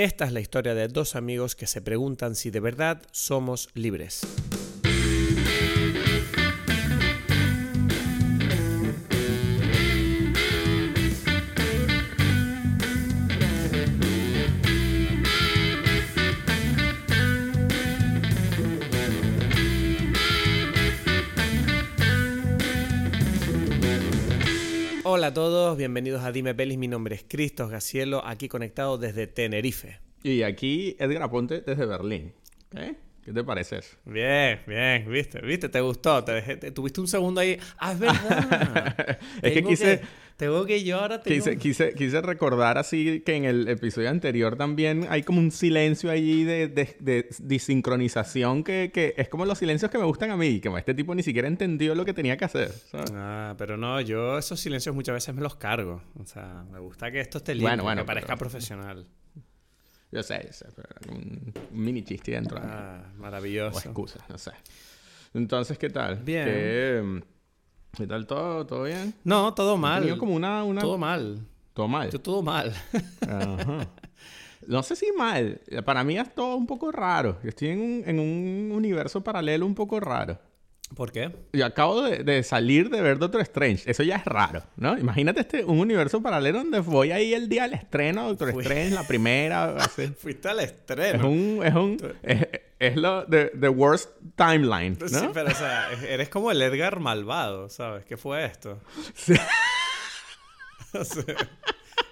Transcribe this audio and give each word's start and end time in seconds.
Esta 0.00 0.24
es 0.24 0.32
la 0.32 0.40
historia 0.40 0.74
de 0.74 0.88
dos 0.88 1.14
amigos 1.14 1.54
que 1.54 1.66
se 1.66 1.82
preguntan 1.82 2.34
si 2.34 2.50
de 2.50 2.60
verdad 2.60 3.02
somos 3.12 3.68
libres. 3.74 4.22
A 25.30 25.34
todos, 25.34 25.76
bienvenidos 25.76 26.22
a 26.24 26.32
Dime 26.32 26.54
Pelis, 26.54 26.76
mi 26.78 26.88
nombre 26.88 27.14
es 27.14 27.24
Cristos 27.28 27.70
Gacielo, 27.70 28.24
aquí 28.26 28.48
conectado 28.48 28.98
desde 28.98 29.26
Tenerife. 29.26 30.00
Y 30.22 30.42
aquí 30.42 30.96
Edgar 30.98 31.22
Aponte 31.22 31.60
desde 31.60 31.86
Berlín. 31.86 32.32
¿Eh? 32.74 32.94
¿Qué 33.24 33.32
te 33.32 33.44
parece 33.44 33.78
eso? 33.78 33.96
Bien, 34.04 34.60
bien, 34.66 35.08
viste, 35.10 35.40
viste, 35.40 35.68
te 35.68 35.80
gustó, 35.80 36.24
te 36.24 36.32
dejé- 36.32 36.56
te- 36.58 36.70
tuviste 36.72 37.00
un 37.00 37.06
segundo 37.08 37.40
ahí. 37.40 37.58
Ah, 37.78 37.92
es 37.92 37.98
verdad. 38.00 39.18
Es 39.42 39.52
que 39.52 39.62
quise- 39.62 40.00
tengo 40.40 40.66
que 40.66 40.82
yo 40.82 40.98
ahora 40.98 41.20
tengo... 41.20 41.36
Quise, 41.36 41.56
quise, 41.58 41.94
quise 41.94 42.20
recordar 42.20 42.78
así 42.78 43.20
que 43.24 43.36
en 43.36 43.44
el 43.44 43.68
episodio 43.68 44.10
anterior 44.10 44.56
también 44.56 45.06
hay 45.08 45.22
como 45.22 45.38
un 45.38 45.50
silencio 45.52 46.10
allí 46.10 46.42
de, 46.44 46.66
de, 46.68 46.96
de 46.98 47.28
desincronización 47.38 48.64
que, 48.64 48.90
que 48.92 49.14
es 49.16 49.28
como 49.28 49.44
los 49.44 49.58
silencios 49.58 49.90
que 49.90 49.98
me 49.98 50.04
gustan 50.04 50.30
a 50.30 50.36
mí, 50.36 50.60
que 50.60 50.68
este 50.76 50.94
tipo 50.94 51.14
ni 51.14 51.22
siquiera 51.22 51.46
entendió 51.46 51.94
lo 51.94 52.04
que 52.04 52.14
tenía 52.14 52.36
que 52.36 52.44
hacer. 52.46 52.72
¿sabes? 52.90 53.10
Ah, 53.14 53.54
pero 53.58 53.76
no, 53.76 54.00
yo 54.00 54.38
esos 54.38 54.58
silencios 54.58 54.94
muchas 54.94 55.14
veces 55.14 55.34
me 55.34 55.42
los 55.42 55.56
cargo. 55.56 56.02
O 56.18 56.24
sea, 56.26 56.64
me 56.72 56.78
gusta 56.80 57.10
que 57.10 57.20
esto 57.20 57.38
esté 57.38 57.54
limpio, 57.54 57.68
Bueno, 57.68 57.82
bueno, 57.84 58.02
que 58.02 58.06
parezca 58.06 58.28
pero- 58.28 58.38
profesional. 58.38 59.06
Yo 60.12 60.22
sé, 60.24 60.40
yo 60.44 60.52
sé, 60.52 60.66
pero 60.74 60.88
un, 61.14 61.52
un 61.70 61.84
mini 61.84 62.02
chiste 62.02 62.32
dentro 62.32 62.58
de. 62.58 62.66
Ah, 62.66 63.12
O 63.16 63.20
maravilloso. 63.20 63.78
excusas, 63.78 64.22
no 64.28 64.38
sé. 64.38 64.50
Entonces, 65.34 65.78
¿qué 65.78 65.88
tal? 65.88 66.16
Bien. 66.16 66.44
¿Qué, 66.44 67.22
¿Qué 67.96 68.06
tal 68.06 68.26
todo? 68.26 68.66
¿Todo 68.66 68.84
bien? 68.84 69.14
No, 69.24 69.52
todo 69.54 69.76
mal. 69.76 70.00
tenido 70.00 70.18
como 70.18 70.34
una... 70.34 70.62
una... 70.64 70.80
Todo 70.80 70.98
mal. 70.98 71.40
Todo 71.74 71.88
mal. 71.88 72.10
Yo 72.10 72.20
todo 72.20 72.42
mal. 72.42 72.72
Ajá. 73.22 73.88
No 74.66 74.82
sé 74.82 74.94
si 74.94 75.10
mal. 75.16 75.58
Para 75.86 76.04
mí 76.04 76.18
es 76.18 76.32
todo 76.34 76.54
un 76.54 76.66
poco 76.66 76.92
raro. 76.92 77.38
Yo 77.42 77.48
estoy 77.48 77.68
en 77.68 77.80
un, 77.80 78.02
en 78.06 78.20
un 78.20 78.70
universo 78.72 79.24
paralelo 79.24 79.64
un 79.64 79.74
poco 79.74 79.98
raro. 80.00 80.38
¿Por 80.94 81.10
qué? 81.10 81.34
Yo 81.54 81.64
acabo 81.64 82.02
de, 82.02 82.22
de 82.24 82.42
salir 82.42 82.90
de 82.90 83.00
ver 83.00 83.18
Doctor 83.18 83.40
Strange. 83.40 83.90
Eso 83.90 84.02
ya 84.02 84.16
es 84.16 84.24
raro, 84.26 84.62
¿no? 84.76 84.98
Imagínate 84.98 85.40
este, 85.40 85.64
un 85.64 85.80
universo 85.80 86.20
paralelo 86.22 86.58
donde 86.58 86.80
voy 86.80 87.10
ahí 87.10 87.32
el 87.32 87.48
día 87.48 87.62
del 87.62 87.72
estreno, 87.72 88.28
Doctor 88.28 88.52
Fui. 88.52 88.62
Strange, 88.62 88.90
la 88.94 89.06
primera. 89.06 89.76
Fuiste 90.18 90.48
al 90.48 90.60
Es 90.60 90.66
estreno. 90.66 91.28
un... 91.28 91.60
Es 91.64 91.74
un... 91.74 91.96
Es, 92.22 92.46
es 92.80 92.96
lo... 92.96 93.24
The, 93.26 93.52
the 93.60 93.68
worst 93.68 94.10
timeline, 94.34 94.98
¿no? 95.00 95.08
Sí, 95.08 95.28
pero 95.32 95.50
o 95.50 95.54
sea, 95.54 95.88
eres 96.08 96.28
como 96.28 96.50
el 96.50 96.60
Edgar 96.60 96.98
malvado, 96.98 97.68
¿sabes? 97.68 98.04
¿Qué 98.06 98.16
fue 98.16 98.44
esto? 98.44 98.80
Sí. 99.14 99.34
O 100.92 101.04
sea, 101.04 101.24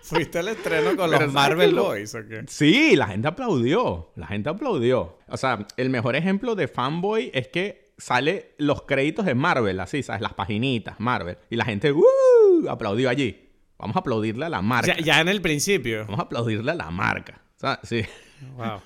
¿Fuiste 0.03 0.39
al 0.39 0.49
estreno 0.49 0.91
con 0.97 0.97
Pero 0.97 1.07
los 1.11 1.19
¿sabes 1.19 1.33
Marvel 1.35 1.75
lo- 1.75 1.85
Boys 1.85 2.15
o 2.15 2.21
qué? 2.29 2.45
Sí, 2.47 2.95
la 2.97 3.09
gente 3.09 3.27
aplaudió. 3.29 4.13
La 4.17 4.27
gente 4.29 4.49
aplaudió. 4.49 5.19
O 5.27 5.37
sea, 5.37 5.67
el 5.77 5.91
mejor 5.91 6.15
ejemplo 6.17 6.55
de 6.55 6.69
fanboy 6.69 7.31
es 7.35 7.49
que 7.49 7.93
sale 7.99 8.55
los 8.59 8.83
créditos 8.83 9.27
de 9.27 9.35
Marvel, 9.35 9.81
así, 9.81 10.03
¿sabes? 10.03 10.23
Las 10.23 10.35
paginitas, 10.35 11.01
Marvel. 11.01 11.37
Y 11.51 11.57
la 11.57 11.65
gente, 11.65 11.93
¡uh! 11.93 12.69
aplaudió 12.71 13.11
allí. 13.11 13.51
Vamos 13.79 13.97
a 13.97 13.99
aplaudirle 13.99 14.47
a 14.47 14.49
la 14.49 14.63
marca. 14.63 14.95
Ya, 14.97 15.03
ya 15.05 15.21
en 15.21 15.29
el 15.29 15.43
principio. 15.43 16.03
Vamos 16.05 16.21
a 16.21 16.23
aplaudirle 16.23 16.71
a 16.71 16.75
la 16.77 16.91
marca. 16.91 17.41
O 17.57 17.59
sea, 17.61 17.81
sí. 17.83 18.03
Wow. 18.57 18.81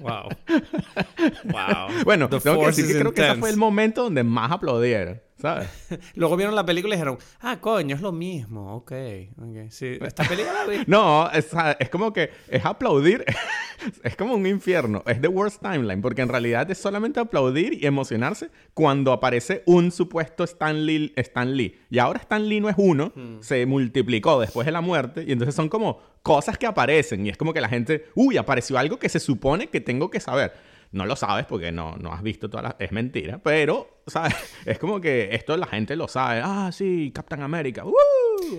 Wow. 0.00 0.28
Wow. 1.44 2.04
Bueno, 2.04 2.28
tengo 2.28 2.60
que 2.60 2.66
decir 2.66 2.86
que 2.86 2.98
creo 2.98 3.12
que 3.12 3.26
ese 3.26 3.36
fue 3.36 3.50
el 3.50 3.56
momento 3.56 4.04
donde 4.04 4.22
más 4.22 4.50
aplaudieron, 4.52 5.20
¿sabes? 5.40 5.68
Luego 6.14 6.36
vieron 6.36 6.54
la 6.54 6.64
película 6.64 6.94
y 6.94 6.96
dijeron, 6.96 7.18
ah, 7.40 7.58
coño, 7.60 7.94
es 7.96 8.02
lo 8.02 8.12
mismo. 8.12 8.76
Ok, 8.76 8.92
ok. 9.40 9.70
Sí, 9.70 9.98
esta 10.00 10.24
película 10.24 10.64
la 10.64 10.66
vi. 10.66 10.78
No, 10.86 11.30
es, 11.30 11.48
es 11.78 11.90
como 11.90 12.12
que 12.12 12.30
es 12.48 12.64
aplaudir, 12.64 13.24
es 14.02 14.16
como 14.16 14.34
un 14.34 14.46
infierno, 14.46 15.02
es 15.06 15.20
the 15.20 15.28
worst 15.28 15.60
timeline, 15.60 16.00
porque 16.00 16.22
en 16.22 16.28
realidad 16.28 16.70
es 16.70 16.78
solamente 16.78 17.20
aplaudir 17.20 17.74
y 17.74 17.86
emocionarse 17.86 18.50
cuando 18.74 19.12
aparece 19.12 19.62
un 19.66 19.90
supuesto 19.92 20.44
Stan 20.44 20.86
Lee. 20.86 21.12
Stan 21.16 21.56
Lee. 21.56 21.78
Y 21.90 21.98
ahora 21.98 22.20
Stan 22.20 22.46
Lee 22.48 22.60
no 22.60 22.68
es 22.68 22.76
uno, 22.78 23.12
se 23.40 23.66
multiplicó 23.66 24.40
después 24.40 24.66
de 24.66 24.72
la 24.72 24.80
muerte, 24.80 25.24
y 25.26 25.32
entonces 25.32 25.54
son 25.54 25.68
como 25.68 26.00
cosas 26.22 26.58
que 26.58 26.66
aparecen, 26.66 27.26
y 27.26 27.28
es 27.28 27.36
como 27.36 27.52
que 27.52 27.60
la 27.60 27.68
gente, 27.68 28.06
uy, 28.14 28.36
apareció 28.36 28.78
algo 28.78 28.98
que 28.98 29.08
se 29.08 29.20
supone 29.20 29.68
que 29.68 29.80
tengo 29.80 30.10
que 30.10 30.20
saber. 30.20 30.52
No 30.90 31.06
lo 31.06 31.16
sabes 31.16 31.46
porque 31.46 31.70
no, 31.70 31.96
no 31.96 32.12
has 32.12 32.22
visto 32.22 32.48
todas 32.48 32.64
las... 32.64 32.76
Es 32.78 32.92
mentira, 32.92 33.38
pero, 33.42 34.02
¿sabes? 34.06 34.34
Es 34.66 34.78
como 34.78 35.00
que 35.00 35.34
esto 35.34 35.56
la 35.56 35.66
gente 35.66 35.96
lo 35.96 36.08
sabe. 36.08 36.40
Ah, 36.42 36.70
sí, 36.72 37.12
Captain 37.14 37.42
America. 37.42 37.84
¡uh! 37.84 37.92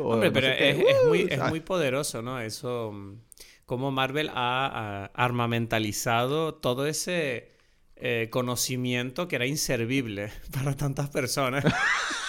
Hombre, 0.02 0.30
no 0.30 0.34
pero 0.34 0.48
qué, 0.48 0.70
es, 0.70 0.78
¡uh! 0.78 1.08
muy, 1.08 1.28
es 1.30 1.44
muy 1.50 1.60
poderoso, 1.62 2.22
¿no? 2.22 2.40
Eso, 2.40 2.92
mm, 2.92 3.22
cómo 3.66 3.92
Marvel 3.92 4.30
ha, 4.34 4.66
ha 4.66 5.06
armamentalizado 5.06 6.56
todo 6.56 6.86
ese 6.86 7.60
eh, 8.02 8.30
conocimiento 8.32 9.28
que 9.28 9.36
era 9.36 9.46
inservible 9.46 10.32
para 10.54 10.74
tantas 10.76 11.10
personas. 11.10 11.66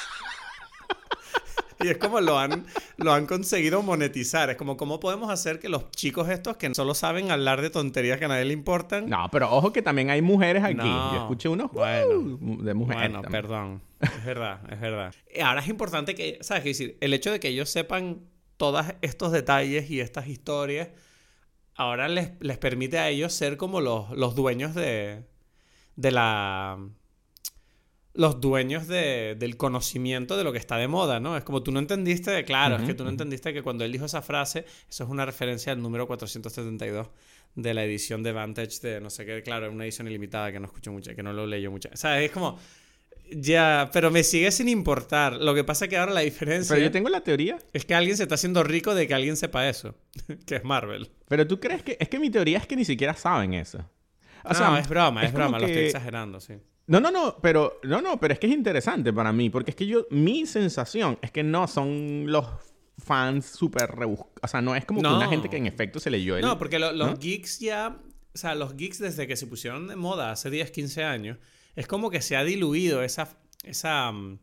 Y 1.85 1.89
es 1.89 1.99
como 1.99 2.21
lo 2.21 2.39
han, 2.39 2.67
lo 2.99 3.13
han 3.13 3.27
conseguido 3.27 3.83
monetizar. 3.83 4.51
Es 4.51 4.57
como, 4.57 4.77
¿cómo 4.77 5.01
podemos 5.01 5.31
hacer 5.31 5.59
que 5.59 5.69
los 5.69 5.91
chicos 5.93 6.29
estos 6.29 6.57
que 6.57 6.73
solo 6.75 6.95
saben 6.95 7.31
hablar 7.31 7.63
de 7.63 7.71
tonterías 7.71 8.19
que 8.19 8.27
a 8.27 8.29
nadie 8.29 8.45
le 8.45 8.53
importan? 8.53 9.09
No, 9.09 9.29
pero 9.33 9.51
ojo 9.51 9.73
que 9.73 9.81
también 9.83 10.11
hay 10.11 10.21
mujeres 10.23 10.63
aquí. 10.63 10.75
No. 10.77 11.15
Yo 11.15 11.21
escuché 11.23 11.49
unos 11.49 11.73
Bueno. 11.73 12.39
uh, 12.41 12.63
de 12.63 12.75
mujeres. 12.75 13.03
Bueno, 13.03 13.23
también. 13.23 13.43
perdón. 13.43 13.83
Es 14.01 14.25
verdad, 14.25 14.61
es 14.73 14.81
verdad. 14.81 15.15
Y 15.35 15.41
Ahora 15.41 15.61
es 15.61 15.69
importante 15.69 16.15
que, 16.15 16.39
¿sabes 16.41 16.63
qué 16.63 16.71
decir? 16.71 16.97
El 17.01 17.13
hecho 17.15 17.31
de 17.33 17.39
que 17.41 17.49
ellos 17.49 17.69
sepan 17.69 18.21
todos 18.57 18.85
estos 19.03 19.33
detalles 19.33 19.91
y 19.91 20.01
estas 20.01 20.27
historias, 20.27 20.89
ahora 21.75 22.09
les, 22.09 22.33
les 22.41 22.59
permite 22.59 22.99
a 22.99 23.09
ellos 23.11 23.33
ser 23.33 23.57
como 23.57 23.81
los, 23.81 24.11
los 24.11 24.35
dueños 24.35 24.75
de, 24.75 25.25
de 25.97 26.11
la... 26.11 26.79
Los 28.13 28.41
dueños 28.41 28.89
de- 28.89 29.37
del 29.39 29.57
conocimiento 29.57 30.37
de 30.37 30.43
lo 30.45 30.53
que 30.53 30.59
está 30.59 30.77
de 30.77 30.89
moda, 30.89 31.21
¿no? 31.21 31.37
Es 31.37 31.45
como 31.45 31.63
tú 31.63 31.71
no 31.71 31.79
entendiste, 31.79 32.45
claro, 32.45 32.77
es 32.77 32.83
que 32.83 32.95
tú 32.95 33.05
no 33.05 33.11
entendiste 33.11 33.53
que 33.55 33.63
cuando 33.63 33.85
él 33.85 33.93
dijo 33.93 34.05
esa 34.07 34.21
frase, 34.23 34.65
eso 34.89 35.05
es 35.05 35.11
una 35.11 35.25
referencia 35.25 35.73
al 35.73 35.81
número 35.81 36.07
472 36.09 37.09
de 37.55 37.75
la 37.75 37.85
edición 37.85 38.23
de 38.23 38.33
Vantage 38.33 38.81
de 38.83 39.01
no 39.01 39.11
sé 39.11 39.25
qué, 39.27 39.43
claro, 39.43 39.67
es 39.67 39.73
una 39.73 39.85
edición 39.85 40.09
ilimitada 40.09 40.51
que 40.53 40.59
no 40.61 40.67
escucho 40.67 40.91
mucho, 40.93 41.15
que 41.15 41.23
no 41.23 41.33
lo 41.33 41.47
leyo 41.47 41.71
mucho. 41.71 41.89
O 41.93 41.97
sea, 41.97 42.21
es 42.21 42.31
como, 42.33 42.59
ya, 43.33 43.91
pero 43.93 44.11
me 44.11 44.25
sigue 44.25 44.51
sin 44.51 44.69
importar. 44.69 45.35
Lo 45.35 45.55
que 45.55 45.63
pasa 45.63 45.85
es 45.85 45.89
que 45.89 45.97
ahora 45.97 46.13
la 46.13 46.21
diferencia 46.21 46.75
Pero 46.75 46.85
yo 46.87 46.91
tengo 46.91 47.09
la 47.09 47.21
teoría. 47.23 47.59
es 47.73 47.85
que 47.85 47.95
alguien 47.95 48.17
se 48.17 48.25
está 48.25 48.35
haciendo 48.35 48.65
rico 48.65 48.95
de 48.95 49.07
que 49.07 49.15
alguien 49.15 49.37
sepa 49.37 49.69
eso, 49.69 49.95
que 50.47 50.57
es 50.57 50.65
Marvel. 50.65 51.11
Pero 51.29 51.47
tú 51.47 51.61
crees 51.61 51.83
que. 51.83 51.97
Es 52.01 52.09
que 52.09 52.19
mi 52.19 52.31
teoría 52.31 52.59
es 52.59 52.67
que 52.67 52.75
ni 52.77 52.85
siquiera 52.85 53.15
saben 53.15 53.55
eso. 53.55 53.79
O 54.43 54.49
no, 54.49 54.55
sea, 54.55 54.79
es 54.81 54.89
broma, 54.89 55.23
es, 55.23 55.31
como 55.33 55.45
broma, 55.45 55.59
lo 55.61 55.67
estoy 55.67 55.83
que- 55.83 55.87
exagerando, 55.87 56.41
sí. 56.41 56.55
No, 56.91 56.99
no, 57.01 57.11
no, 57.13 57.37
pero. 57.41 57.79
No, 57.85 58.03
no, 58.03 58.19
pero 58.19 58.35
es 58.35 58.41
que 58.41 58.49
es 58.49 58.53
interesante 58.53 59.13
para 59.13 59.33
mí. 59.33 59.49
Porque 59.49 59.71
es 59.71 59.77
que 59.77 59.87
yo. 59.87 60.07
Mi 60.11 60.45
sensación 60.45 61.19
es 61.23 61.31
que 61.31 61.43
no 61.45 61.69
son 61.69 62.25
los 62.27 62.47
fans 62.99 63.47
súper 63.47 63.91
rebuscados. 63.93 64.35
O 64.43 64.49
sea, 64.49 64.61
no 64.61 64.75
es 64.75 64.85
como 64.85 65.01
que 65.01 65.07
una 65.09 65.29
gente 65.29 65.49
que 65.49 65.57
en 65.57 65.67
efecto 65.67 66.01
se 66.01 66.11
leyó 66.11 66.37
el. 66.37 66.43
No, 66.43 66.59
porque 66.59 66.79
lo- 66.81 66.93
los 66.93 67.11
¿no? 67.13 67.17
geeks 67.17 67.61
ya, 67.61 67.97
o 68.35 68.37
sea, 68.39 68.55
los 68.57 68.77
geeks 68.77 68.99
desde 68.99 69.27
que 69.29 69.37
se 69.37 69.47
pusieron 69.47 69.87
de 69.87 69.95
moda 69.97 70.33
hace 70.33 70.51
10, 70.51 70.71
15 70.73 71.05
años, 71.05 71.39
es 71.77 71.87
como 71.87 72.11
que 72.11 72.21
se 72.23 72.37
ha 72.37 72.43
diluido 72.45 73.03
esa, 73.05 73.39
esa, 73.63 74.11
mm, 74.11 74.39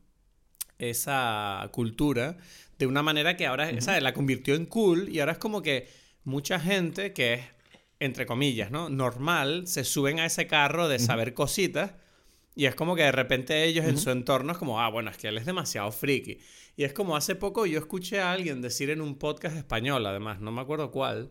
esa 0.79 1.67
cultura 1.71 2.37
de 2.79 2.87
una 2.87 3.01
manera 3.03 3.35
que 3.35 3.45
ahora, 3.45 3.69
¿sabes? 3.81 4.01
La 4.03 4.13
convirtió 4.13 4.55
en 4.55 4.65
cool 4.65 5.09
y 5.09 5.19
ahora 5.19 5.33
es 5.33 5.37
como 5.37 5.61
que 5.61 5.89
mucha 6.23 6.59
gente 6.59 7.13
que 7.13 7.33
es, 7.35 7.41
entre 7.99 8.25
comillas, 8.25 8.71
¿no? 8.71 8.89
Normal, 8.89 9.67
se 9.67 9.83
suben 9.83 10.19
a 10.19 10.25
ese 10.25 10.47
carro 10.47 10.87
de 10.87 10.99
saber 10.99 11.33
cositas 11.33 11.91
y 12.57 12.65
es 12.65 12.73
como 12.73 12.95
que 12.95 13.03
de 13.03 13.11
repente 13.11 13.65
ellos 13.65 13.85
en 13.85 13.99
su 13.99 14.09
entorno 14.09 14.51
es 14.51 14.57
como, 14.57 14.81
ah, 14.81 14.89
bueno, 14.89 15.11
es 15.11 15.17
que 15.17 15.27
él 15.27 15.37
es 15.37 15.45
demasiado 15.45 15.91
friki. 15.91 16.39
Y 16.75 16.85
es 16.85 16.91
como 16.91 17.15
hace 17.15 17.35
poco 17.35 17.67
yo 17.67 17.77
escuché 17.77 18.19
a 18.19 18.31
alguien 18.31 18.63
decir 18.63 18.89
en 18.89 18.99
un 18.99 19.19
podcast 19.19 19.55
español, 19.55 20.03
además, 20.07 20.41
no 20.41 20.51
me 20.51 20.61
acuerdo 20.61 20.89
cuál, 20.89 21.29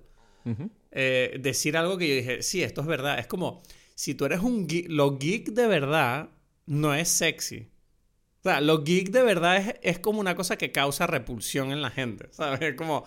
eh, 0.92 1.36
decir 1.40 1.76
algo 1.76 1.98
que 1.98 2.08
yo 2.08 2.14
dije, 2.14 2.42
sí, 2.42 2.62
esto 2.62 2.80
es 2.80 2.86
verdad. 2.86 3.18
Es 3.18 3.26
como, 3.26 3.60
si 3.96 4.14
tú 4.14 4.24
eres 4.24 4.38
un 4.38 4.68
geek, 4.68 4.86
lo 4.88 5.18
geek 5.18 5.48
de 5.48 5.66
verdad 5.66 6.30
no 6.66 6.94
es 6.94 7.08
sexy. 7.08 7.72
O 8.38 8.42
sea, 8.44 8.60
lo 8.60 8.84
geek 8.84 9.10
de 9.10 9.24
verdad 9.24 9.56
es, 9.56 9.74
es 9.82 9.98
como 9.98 10.20
una 10.20 10.36
cosa 10.36 10.56
que 10.56 10.70
causa 10.70 11.08
repulsión 11.08 11.72
en 11.72 11.82
la 11.82 11.90
gente, 11.90 12.28
¿sabes? 12.30 12.62
Es 12.62 12.74
como, 12.76 13.04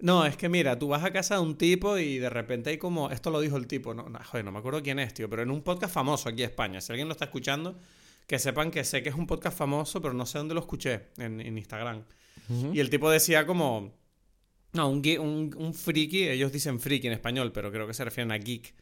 no, 0.00 0.24
es 0.26 0.36
que 0.36 0.48
mira, 0.48 0.78
tú 0.78 0.88
vas 0.88 1.04
a 1.04 1.12
casa 1.12 1.34
de 1.36 1.40
un 1.40 1.56
tipo 1.56 1.98
y 1.98 2.18
de 2.18 2.30
repente 2.30 2.70
hay 2.70 2.78
como, 2.78 3.10
esto 3.10 3.30
lo 3.30 3.40
dijo 3.40 3.56
el 3.56 3.66
tipo, 3.66 3.94
no, 3.94 4.08
no, 4.08 4.18
joder, 4.24 4.44
no 4.44 4.52
me 4.52 4.58
acuerdo 4.58 4.82
quién 4.82 4.98
es, 4.98 5.12
tío, 5.14 5.28
pero 5.28 5.42
en 5.42 5.50
un 5.50 5.62
podcast 5.62 5.92
famoso 5.92 6.28
aquí 6.28 6.42
en 6.42 6.50
España, 6.50 6.80
si 6.80 6.92
alguien 6.92 7.08
lo 7.08 7.12
está 7.12 7.24
escuchando, 7.26 7.78
que 8.26 8.38
sepan 8.38 8.70
que 8.70 8.84
sé 8.84 9.02
que 9.02 9.08
es 9.08 9.14
un 9.14 9.26
podcast 9.26 9.56
famoso, 9.58 10.00
pero 10.00 10.14
no 10.14 10.26
sé 10.26 10.38
dónde 10.38 10.54
lo 10.54 10.60
escuché, 10.60 11.06
en, 11.18 11.40
en 11.40 11.56
Instagram. 11.58 12.04
Y 12.72 12.80
el 12.80 12.88
tipo 12.90 13.10
decía 13.10 13.46
como, 13.46 13.92
No, 14.72 14.88
un, 14.88 15.02
un, 15.18 15.54
un 15.56 15.74
friki, 15.74 16.28
ellos 16.28 16.52
dicen 16.52 16.78
friki 16.78 17.06
en 17.08 17.12
español, 17.14 17.52
pero 17.52 17.70
creo 17.72 17.86
que 17.86 17.94
se 17.94 18.04
refieren 18.04 18.32
a 18.32 18.38
geek. 18.38 18.74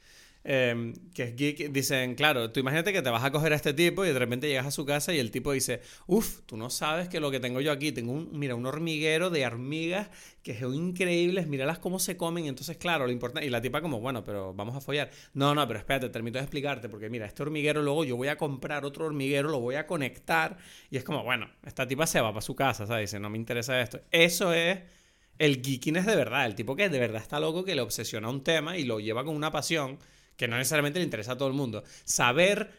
Eh, 0.49 0.95
que 1.13 1.25
es 1.25 1.35
geek, 1.35 1.73
dicen, 1.73 2.15
claro, 2.15 2.53
tú 2.53 2.61
imagínate 2.61 2.93
que 2.93 3.03
te 3.03 3.11
vas 3.11 3.25
a 3.25 3.33
coger 3.33 3.53
a 3.53 3.57
este 3.57 3.75
tipo 3.75 4.05
y 4.05 4.13
de 4.13 4.19
repente 4.21 4.47
llegas 4.47 4.67
a 4.67 4.71
su 4.71 4.87
casa 4.87 5.13
y 5.13 5.19
el 5.19 5.33
tipo 5.33 5.51
dice, 5.51 5.81
uff, 6.07 6.43
tú 6.47 6.57
no 6.57 6.71
sabes 6.71 7.09
que 7.09 7.19
lo 7.19 7.33
que 7.33 7.41
tengo 7.41 7.61
yo 7.61 7.73
aquí, 7.73 7.91
tengo 7.91 8.13
un, 8.13 8.31
mira, 8.31 8.55
un 8.55 8.65
hormiguero 8.65 9.29
de 9.29 9.45
hormigas 9.45 10.09
que 10.45 10.57
son 10.57 10.73
increíbles, 10.73 11.49
míralas 11.49 11.81
cómo 11.81 11.99
se 11.99 12.17
comen, 12.17 12.47
entonces, 12.47 12.77
claro, 12.77 13.07
lo 13.07 13.13
importante, 13.13 13.45
y 13.45 13.51
la 13.51 13.61
tipa 13.61 13.81
como, 13.81 13.99
bueno, 13.99 14.23
pero 14.23 14.55
vamos 14.55 14.77
a 14.77 14.81
follar. 14.81 15.11
No, 15.35 15.53
no, 15.53 15.67
pero 15.67 15.81
espérate, 15.81 16.11
termino 16.11 16.35
de 16.35 16.45
explicarte, 16.45 16.89
porque 16.89 17.11
mira, 17.11 17.27
este 17.27 17.43
hormiguero 17.43 17.83
luego 17.83 18.05
yo 18.05 18.17
voy 18.17 18.29
a 18.29 18.37
comprar 18.37 18.85
otro 18.85 19.07
hormiguero, 19.07 19.49
lo 19.49 19.59
voy 19.59 19.75
a 19.75 19.89
conectar, 19.89 20.59
y 20.93 20.97
es 20.97 21.03
como, 21.03 21.25
bueno, 21.25 21.51
esta 21.65 21.89
tipa 21.89 22.07
se 22.07 22.21
va 22.21 22.29
para 22.31 22.43
su 22.43 22.55
casa, 22.55 22.87
¿sabes? 22.87 23.11
Dice, 23.11 23.19
no 23.19 23.31
me 23.31 23.39
interesa 23.39 23.81
esto. 23.81 24.01
Eso 24.13 24.53
es 24.53 24.79
el 25.39 25.61
geekiness 25.61 26.07
de 26.07 26.15
verdad, 26.15 26.47
el 26.47 26.55
tipo 26.55 26.77
que 26.77 26.89
de 26.89 27.01
verdad 27.01 27.21
está 27.21 27.41
loco, 27.41 27.65
que 27.65 27.75
le 27.75 27.81
obsesiona 27.81 28.31
un 28.31 28.45
tema 28.45 28.79
y 28.79 28.85
lo 28.85 29.01
lleva 29.01 29.25
con 29.25 29.35
una 29.35 29.51
pasión 29.51 29.99
que 30.37 30.49
no 30.49 30.57
necesariamente 30.57 30.99
le 30.99 31.05
interesa 31.05 31.33
a 31.33 31.37
todo 31.39 31.49
el 31.49 31.55
mundo. 31.55 31.83
Saber 32.05 32.71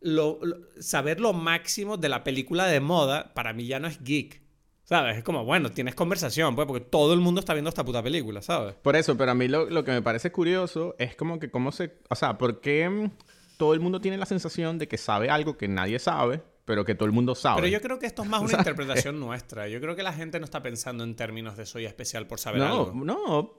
lo, 0.00 0.38
lo- 0.42 0.58
saber 0.80 1.20
lo 1.20 1.32
máximo 1.32 1.96
de 1.96 2.08
la 2.08 2.24
película 2.24 2.66
de 2.66 2.80
moda, 2.80 3.32
para 3.34 3.52
mí 3.52 3.66
ya 3.66 3.78
no 3.80 3.88
es 3.88 4.02
geek. 4.02 4.42
¿Sabes? 4.86 5.16
Es 5.16 5.24
como, 5.24 5.46
bueno, 5.46 5.70
tienes 5.70 5.94
conversación, 5.94 6.54
pues, 6.54 6.66
porque 6.68 6.84
todo 6.84 7.14
el 7.14 7.20
mundo 7.20 7.40
está 7.40 7.54
viendo 7.54 7.70
esta 7.70 7.82
puta 7.86 8.02
película, 8.02 8.42
¿sabes? 8.42 8.74
Por 8.74 8.96
eso, 8.96 9.16
pero 9.16 9.30
a 9.30 9.34
mí 9.34 9.48
lo, 9.48 9.70
lo 9.70 9.82
que 9.82 9.92
me 9.92 10.02
parece 10.02 10.30
curioso 10.30 10.94
es 10.98 11.16
como 11.16 11.38
que 11.40 11.50
cómo 11.50 11.72
se... 11.72 12.00
O 12.10 12.14
sea, 12.14 12.36
¿por 12.36 12.60
qué 12.60 12.86
mm, 12.90 13.10
todo 13.56 13.72
el 13.72 13.80
mundo 13.80 14.02
tiene 14.02 14.18
la 14.18 14.26
sensación 14.26 14.76
de 14.78 14.86
que 14.86 14.98
sabe 14.98 15.30
algo 15.30 15.56
que 15.56 15.68
nadie 15.68 15.98
sabe, 15.98 16.42
pero 16.66 16.84
que 16.84 16.94
todo 16.94 17.06
el 17.06 17.12
mundo 17.12 17.34
sabe? 17.34 17.62
Pero 17.62 17.68
yo 17.72 17.80
creo 17.80 17.98
que 17.98 18.04
esto 18.04 18.24
es 18.24 18.28
más 18.28 18.40
una 18.42 18.50
sea, 18.50 18.58
interpretación 18.58 19.18
nuestra. 19.18 19.68
Yo 19.68 19.80
creo 19.80 19.96
que 19.96 20.02
la 20.02 20.12
gente 20.12 20.38
no 20.38 20.44
está 20.44 20.62
pensando 20.62 21.02
en 21.02 21.16
términos 21.16 21.56
de 21.56 21.64
soy 21.64 21.86
especial 21.86 22.26
por 22.26 22.38
saber 22.38 22.60
no, 22.60 22.66
algo. 22.66 22.92
no. 22.92 23.54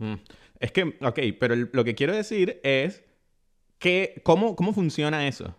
Mm. 0.00 0.14
Es 0.58 0.72
que, 0.72 0.96
ok, 1.00 1.18
pero 1.38 1.54
el- 1.54 1.70
lo 1.72 1.84
que 1.84 1.94
quiero 1.94 2.14
decir 2.14 2.60
es 2.64 3.02
que, 3.78 4.20
¿cómo, 4.24 4.56
cómo 4.56 4.72
funciona 4.74 5.26
eso? 5.28 5.56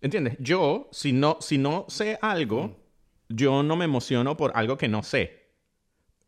¿Entiendes? 0.00 0.36
Yo, 0.38 0.88
si 0.92 1.12
no, 1.12 1.38
si 1.40 1.58
no 1.58 1.86
sé 1.88 2.18
algo, 2.22 2.76
yo 3.28 3.62
no 3.64 3.74
me 3.76 3.84
emociono 3.84 4.36
por 4.36 4.52
algo 4.54 4.76
que 4.78 4.86
no 4.88 5.02
sé. 5.02 5.48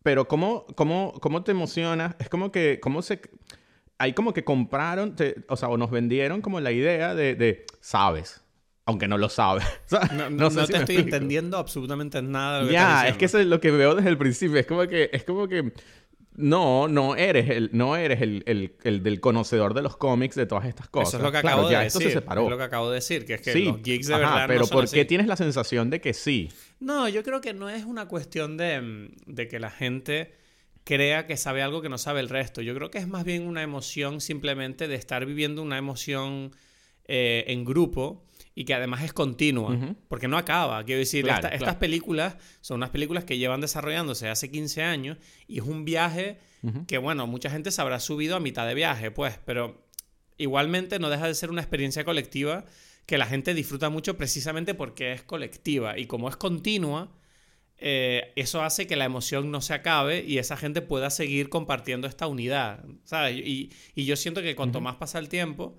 Pero 0.02 0.26
¿cómo, 0.26 0.66
cómo, 0.76 1.12
cómo 1.20 1.44
te 1.44 1.52
emocionas? 1.52 2.16
Es 2.18 2.28
como 2.28 2.50
que, 2.50 2.80
¿cómo 2.80 3.02
se...? 3.02 3.20
Hay 3.98 4.14
como 4.14 4.32
que 4.32 4.44
compraron, 4.44 5.14
te- 5.14 5.44
o 5.48 5.56
sea, 5.56 5.68
o 5.68 5.76
nos 5.76 5.90
vendieron 5.90 6.40
como 6.40 6.58
la 6.58 6.72
idea 6.72 7.14
de, 7.14 7.34
de 7.34 7.66
sabes, 7.82 8.42
aunque 8.86 9.06
no 9.06 9.18
lo 9.18 9.28
sabes. 9.28 9.64
No, 10.16 10.30
no- 10.30 10.50
sé 10.50 10.56
no 10.56 10.66
si 10.66 10.72
te 10.72 10.78
estoy 10.78 10.96
explico. 10.96 11.00
entendiendo 11.16 11.58
absolutamente 11.58 12.22
nada 12.22 12.60
Ya, 12.70 12.92
es 12.92 12.96
diciendo. 13.00 13.18
que 13.18 13.24
eso 13.26 13.38
es 13.38 13.46
lo 13.46 13.60
que 13.60 13.70
veo 13.70 13.94
desde 13.94 14.08
el 14.08 14.16
principio. 14.18 14.58
Es 14.58 14.66
como 14.66 14.86
que, 14.88 15.10
es 15.12 15.22
como 15.24 15.46
que 15.48 15.72
no, 16.40 16.88
no 16.88 17.16
eres 17.16 17.48
el, 17.50 17.70
no 17.72 17.96
eres 17.96 18.20
el, 18.20 18.42
el- 18.46 18.74
el 18.82 19.02
del 19.02 19.20
conocedor 19.20 19.74
de 19.74 19.82
los 19.82 19.96
cómics 19.96 20.34
de 20.34 20.46
todas 20.46 20.64
estas 20.66 20.88
cosas. 20.88 21.08
Eso 21.14 21.16
es 21.18 21.22
lo 21.22 21.32
que 21.32 21.40
Claro, 21.40 21.58
acabo 21.58 21.70
ya 21.70 21.80
de 21.80 21.86
esto 21.86 21.98
decir. 21.98 22.12
se 22.12 22.18
separó. 22.20 22.44
Es 22.44 22.50
lo 22.50 22.56
que 22.58 22.64
acabo 22.64 22.88
de 22.90 22.94
decir, 22.96 23.24
que 23.24 23.34
es 23.34 23.40
que 23.42 23.52
sí, 23.52 23.64
los 23.64 23.82
geeks 23.82 24.06
de 24.08 24.14
ajá, 24.14 24.22
verdad 24.24 24.44
pero 24.48 24.60
no 24.60 24.66
son 24.66 24.74
¿por 24.76 24.84
así. 24.84 24.96
qué 24.96 25.04
tienes 25.04 25.26
la 25.26 25.36
sensación 25.36 25.90
de 25.90 26.00
que 26.00 26.14
sí? 26.14 26.50
No, 26.80 27.08
yo 27.08 27.22
creo 27.22 27.40
que 27.40 27.52
no 27.54 27.68
es 27.70 27.84
una 27.84 28.08
cuestión 28.08 28.56
de, 28.56 28.80
mm, 28.80 29.08
de 29.26 29.48
que 29.48 29.60
la 29.60 29.70
gente 29.70 30.32
crea 30.84 31.26
que 31.26 31.36
sabe 31.36 31.62
algo 31.62 31.82
que 31.82 31.88
no 31.88 31.98
sabe 31.98 32.20
el 32.20 32.28
resto. 32.28 32.62
Yo 32.62 32.74
creo 32.74 32.90
que 32.90 32.98
es 32.98 33.06
más 33.06 33.24
bien 33.24 33.46
una 33.46 33.62
emoción 33.62 34.20
simplemente 34.20 34.88
de 34.88 34.94
estar 34.96 35.26
viviendo 35.26 35.62
una 35.62 35.78
emoción 35.78 36.52
eh, 37.06 37.44
en 37.48 37.64
grupo 37.64 38.24
y 38.54 38.64
que 38.64 38.74
además 38.74 39.02
es 39.04 39.12
continua, 39.12 39.96
porque 40.08 40.28
no 40.28 40.36
acaba. 40.36 40.82
Quiero 40.84 40.98
decir, 40.98 41.24
Claro, 41.24 41.38
esta- 41.38 41.48
claro. 41.50 41.64
estas 41.64 41.76
películas 41.76 42.36
son 42.60 42.76
unas 42.78 42.90
películas 42.90 43.24
que 43.24 43.38
llevan 43.38 43.60
desarrollándose 43.60 44.28
hace 44.28 44.50
15 44.50 44.82
años 44.82 45.18
y 45.46 45.58
es 45.58 45.64
un 45.64 45.84
viaje 45.84 46.38
que, 46.86 46.98
bueno, 46.98 47.26
mucha 47.26 47.48
gente 47.48 47.70
se 47.70 47.80
habrá 47.80 48.00
subido 48.00 48.36
a 48.36 48.40
mitad 48.40 48.66
de 48.66 48.74
viaje, 48.74 49.10
pues, 49.10 49.38
pero 49.46 49.86
igualmente 50.36 50.98
no 50.98 51.08
deja 51.10 51.26
de 51.26 51.34
ser 51.34 51.50
una 51.50 51.60
experiencia 51.62 52.04
colectiva 52.04 52.64
que 53.06 53.18
la 53.18 53.26
gente 53.26 53.54
disfruta 53.54 53.88
mucho 53.88 54.16
precisamente 54.16 54.74
porque 54.74 55.12
es 55.12 55.22
colectiva 55.22 55.98
y 55.98 56.06
como 56.06 56.28
es 56.28 56.36
continua, 56.36 57.12
eh, 57.78 58.32
eso 58.36 58.62
hace 58.62 58.86
que 58.86 58.94
la 58.96 59.06
emoción 59.06 59.50
no 59.50 59.60
se 59.62 59.72
acabe 59.72 60.22
y 60.26 60.36
esa 60.38 60.56
gente 60.56 60.82
pueda 60.82 61.08
seguir 61.08 61.48
compartiendo 61.48 62.06
esta 62.06 62.26
unidad, 62.26 62.84
¿sabes? 63.04 63.36
Y, 63.38 63.72
y 63.94 64.04
yo 64.04 64.16
siento 64.16 64.42
que 64.42 64.54
cuanto 64.54 64.80
más 64.82 64.96
pasa 64.96 65.18
el 65.18 65.28
tiempo, 65.30 65.78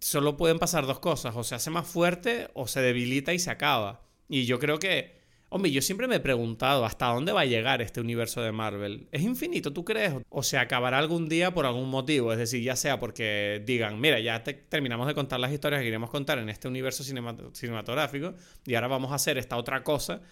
solo 0.00 0.36
pueden 0.36 0.58
pasar 0.58 0.86
dos 0.86 1.00
cosas, 1.00 1.34
o 1.36 1.44
se 1.44 1.54
hace 1.54 1.70
más 1.70 1.86
fuerte 1.86 2.48
o 2.54 2.66
se 2.66 2.80
debilita 2.80 3.32
y 3.32 3.38
se 3.38 3.50
acaba. 3.50 4.02
Y 4.28 4.46
yo 4.46 4.58
creo 4.58 4.78
que, 4.78 5.20
hombre, 5.48 5.70
yo 5.70 5.82
siempre 5.82 6.06
me 6.08 6.16
he 6.16 6.20
preguntado 6.20 6.84
hasta 6.84 7.06
dónde 7.06 7.32
va 7.32 7.42
a 7.42 7.44
llegar 7.46 7.82
este 7.82 8.00
universo 8.00 8.40
de 8.42 8.52
Marvel. 8.52 9.08
¿Es 9.12 9.22
infinito, 9.22 9.72
tú 9.72 9.84
crees? 9.84 10.14
¿O 10.30 10.42
se 10.42 10.56
acabará 10.58 10.98
algún 10.98 11.28
día 11.28 11.52
por 11.52 11.66
algún 11.66 11.90
motivo? 11.90 12.32
Es 12.32 12.38
decir, 12.38 12.62
ya 12.62 12.76
sea 12.76 12.98
porque 13.00 13.62
digan, 13.66 14.00
mira, 14.00 14.20
ya 14.20 14.42
te- 14.42 14.54
terminamos 14.54 15.06
de 15.06 15.14
contar 15.14 15.40
las 15.40 15.52
historias 15.52 15.80
que 15.80 15.84
queríamos 15.84 16.10
contar 16.10 16.38
en 16.38 16.48
este 16.48 16.68
universo 16.68 17.04
cinema- 17.04 17.36
cinematográfico 17.52 18.34
y 18.64 18.74
ahora 18.74 18.88
vamos 18.88 19.12
a 19.12 19.16
hacer 19.16 19.36
esta 19.38 19.56
otra 19.56 19.82
cosa. 19.82 20.22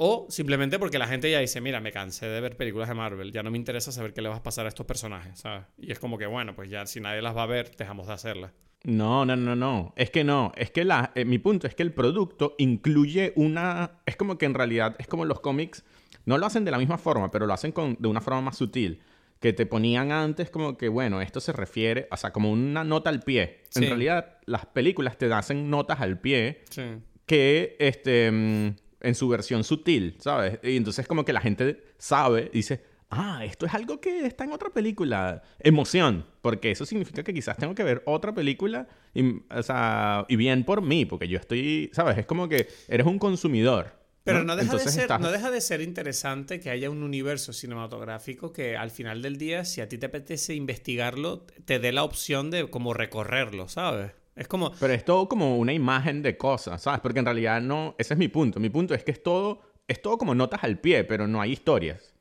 O 0.00 0.28
simplemente 0.30 0.78
porque 0.78 0.98
la 0.98 1.08
gente 1.08 1.28
ya 1.28 1.40
dice, 1.40 1.60
mira, 1.60 1.80
me 1.80 1.90
cansé 1.90 2.26
de 2.26 2.40
ver 2.40 2.56
películas 2.56 2.88
de 2.88 2.94
Marvel, 2.94 3.32
ya 3.32 3.42
no 3.42 3.50
me 3.50 3.58
interesa 3.58 3.90
saber 3.90 4.14
qué 4.14 4.22
le 4.22 4.28
va 4.28 4.36
a 4.36 4.42
pasar 4.44 4.64
a 4.64 4.68
estos 4.68 4.86
personajes, 4.86 5.40
¿sabes? 5.40 5.64
Y 5.76 5.90
es 5.90 5.98
como 5.98 6.16
que, 6.18 6.26
bueno, 6.26 6.54
pues 6.54 6.70
ya 6.70 6.86
si 6.86 7.00
nadie 7.00 7.20
las 7.20 7.36
va 7.36 7.42
a 7.42 7.46
ver, 7.46 7.74
dejamos 7.76 8.06
de 8.06 8.12
hacerlas. 8.12 8.52
No, 8.84 9.24
no, 9.26 9.36
no, 9.36 9.56
no. 9.56 9.92
Es 9.96 10.10
que 10.10 10.24
no. 10.24 10.52
Es 10.56 10.70
que 10.70 10.84
la, 10.84 11.12
eh, 11.14 11.24
mi 11.24 11.38
punto 11.38 11.66
es 11.66 11.74
que 11.74 11.82
el 11.82 11.92
producto 11.92 12.54
incluye 12.58 13.32
una... 13.36 13.92
Es 14.06 14.16
como 14.16 14.38
que 14.38 14.46
en 14.46 14.54
realidad, 14.54 14.96
es 14.98 15.06
como 15.06 15.24
los 15.24 15.40
cómics, 15.40 15.84
no 16.24 16.38
lo 16.38 16.46
hacen 16.46 16.64
de 16.64 16.70
la 16.70 16.78
misma 16.78 16.96
forma, 16.98 17.30
pero 17.30 17.46
lo 17.46 17.52
hacen 17.54 17.72
con, 17.72 17.96
de 17.98 18.08
una 18.08 18.20
forma 18.20 18.40
más 18.40 18.56
sutil. 18.56 19.00
Que 19.40 19.52
te 19.52 19.66
ponían 19.66 20.10
antes 20.12 20.50
como 20.50 20.76
que, 20.76 20.88
bueno, 20.88 21.20
esto 21.20 21.40
se 21.40 21.52
refiere, 21.52 22.08
o 22.10 22.16
sea, 22.16 22.32
como 22.32 22.50
una 22.50 22.82
nota 22.84 23.10
al 23.10 23.20
pie. 23.20 23.62
Sí. 23.70 23.82
En 23.84 23.90
realidad, 23.90 24.38
las 24.46 24.66
películas 24.66 25.16
te 25.18 25.32
hacen 25.32 25.70
notas 25.70 26.00
al 26.00 26.18
pie 26.20 26.62
Sí. 26.70 26.82
que, 27.26 27.76
este, 27.78 28.30
mm, 28.32 28.76
en 29.00 29.14
su 29.14 29.28
versión 29.28 29.62
sutil, 29.64 30.16
¿sabes? 30.18 30.58
Y 30.62 30.76
entonces 30.76 31.06
como 31.06 31.24
que 31.24 31.32
la 31.32 31.40
gente 31.40 31.84
sabe, 31.98 32.50
dice, 32.52 32.82
ah, 33.10 33.44
esto 33.44 33.66
es 33.66 33.74
algo 33.74 34.00
que 34.00 34.26
está 34.26 34.44
en 34.44 34.52
otra 34.52 34.70
película. 34.70 35.42
Emoción, 35.58 36.26
porque 36.42 36.70
eso 36.70 36.84
significa 36.86 37.22
que 37.22 37.32
quizás 37.34 37.56
tengo 37.56 37.74
que 37.74 37.84
ver 37.84 38.02
otra 38.06 38.34
película 38.34 38.86
y, 39.14 39.42
o 39.50 39.62
sea, 39.62 40.24
y 40.28 40.36
bien 40.36 40.64
por 40.64 40.82
mí, 40.82 41.04
porque 41.06 41.28
yo 41.28 41.38
estoy, 41.38 41.90
¿sabes? 41.92 42.18
Es 42.18 42.26
como 42.26 42.48
que 42.48 42.68
eres 42.88 43.06
un 43.06 43.18
consumidor. 43.18 43.96
Pero 44.24 44.44
no 44.44 44.56
deja, 44.56 44.74
de 44.76 44.80
ser, 44.80 45.02
estás- 45.04 45.20
no 45.22 45.30
deja 45.32 45.50
de 45.50 45.60
ser 45.62 45.80
interesante 45.80 46.60
que 46.60 46.68
haya 46.68 46.90
un 46.90 47.02
universo 47.02 47.54
cinematográfico 47.54 48.52
que 48.52 48.76
al 48.76 48.90
final 48.90 49.22
del 49.22 49.38
día, 49.38 49.64
si 49.64 49.80
a 49.80 49.88
ti 49.88 49.96
te 49.96 50.04
apetece 50.06 50.54
investigarlo, 50.54 51.46
te 51.64 51.78
dé 51.78 51.92
la 51.92 52.04
opción 52.04 52.50
de 52.50 52.68
como 52.68 52.92
recorrerlo, 52.92 53.68
¿sabes? 53.68 54.12
Es 54.36 54.46
como, 54.46 54.70
Pero 54.78 54.92
es 54.92 55.04
todo 55.04 55.28
como 55.30 55.56
una 55.58 55.72
imagen 55.72 56.22
de 56.22 56.36
cosas, 56.36 56.82
¿sabes? 56.82 57.00
Porque 57.00 57.20
en 57.20 57.24
realidad 57.24 57.60
no, 57.62 57.94
ese 57.98 58.14
es 58.14 58.18
mi 58.18 58.28
punto. 58.28 58.60
Mi 58.60 58.68
punto 58.68 58.94
es 58.94 59.02
que 59.02 59.12
es 59.12 59.22
todo, 59.22 59.62
es 59.88 60.00
todo 60.02 60.18
como 60.18 60.34
notas 60.34 60.62
al 60.62 60.78
pie, 60.78 61.04
pero 61.04 61.26
no 61.26 61.40
hay 61.40 61.52
historias. 61.52 62.14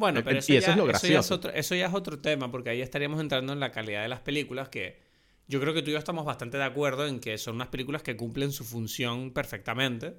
Bueno, 0.00 0.20
Eh, 0.20 0.22
pero 0.24 0.38
eso, 0.38 0.52
y 0.52 0.56
eso 0.56 0.66
ya, 0.68 0.72
es 0.72 0.76
lo 0.78 0.82
eso 0.84 0.90
ya 0.92 0.96
es 0.96 1.02
gracioso. 1.02 1.34
otro, 1.36 1.50
eso 1.52 1.74
ya 1.76 1.86
es 1.86 1.94
otro 1.94 2.18
tema, 2.18 2.50
porque 2.50 2.70
ahí 2.70 2.80
estaríamos 2.80 3.20
entrando 3.20 3.52
en 3.52 3.60
la 3.60 3.70
calidad 3.70 4.02
de 4.02 4.08
las 4.08 4.20
películas, 4.20 4.68
que 4.68 4.98
yo 5.46 5.60
creo 5.60 5.74
que 5.74 5.82
tú 5.82 5.90
y 5.90 5.92
yo 5.92 5.98
estamos 5.98 6.24
bastante 6.24 6.56
de 6.56 6.64
acuerdo 6.64 7.06
en 7.06 7.20
que 7.20 7.36
son 7.38 7.54
unas 7.56 7.68
películas 7.68 8.02
que 8.02 8.16
cumplen 8.16 8.50
su 8.52 8.64
función 8.64 9.32
perfectamente. 9.32 10.14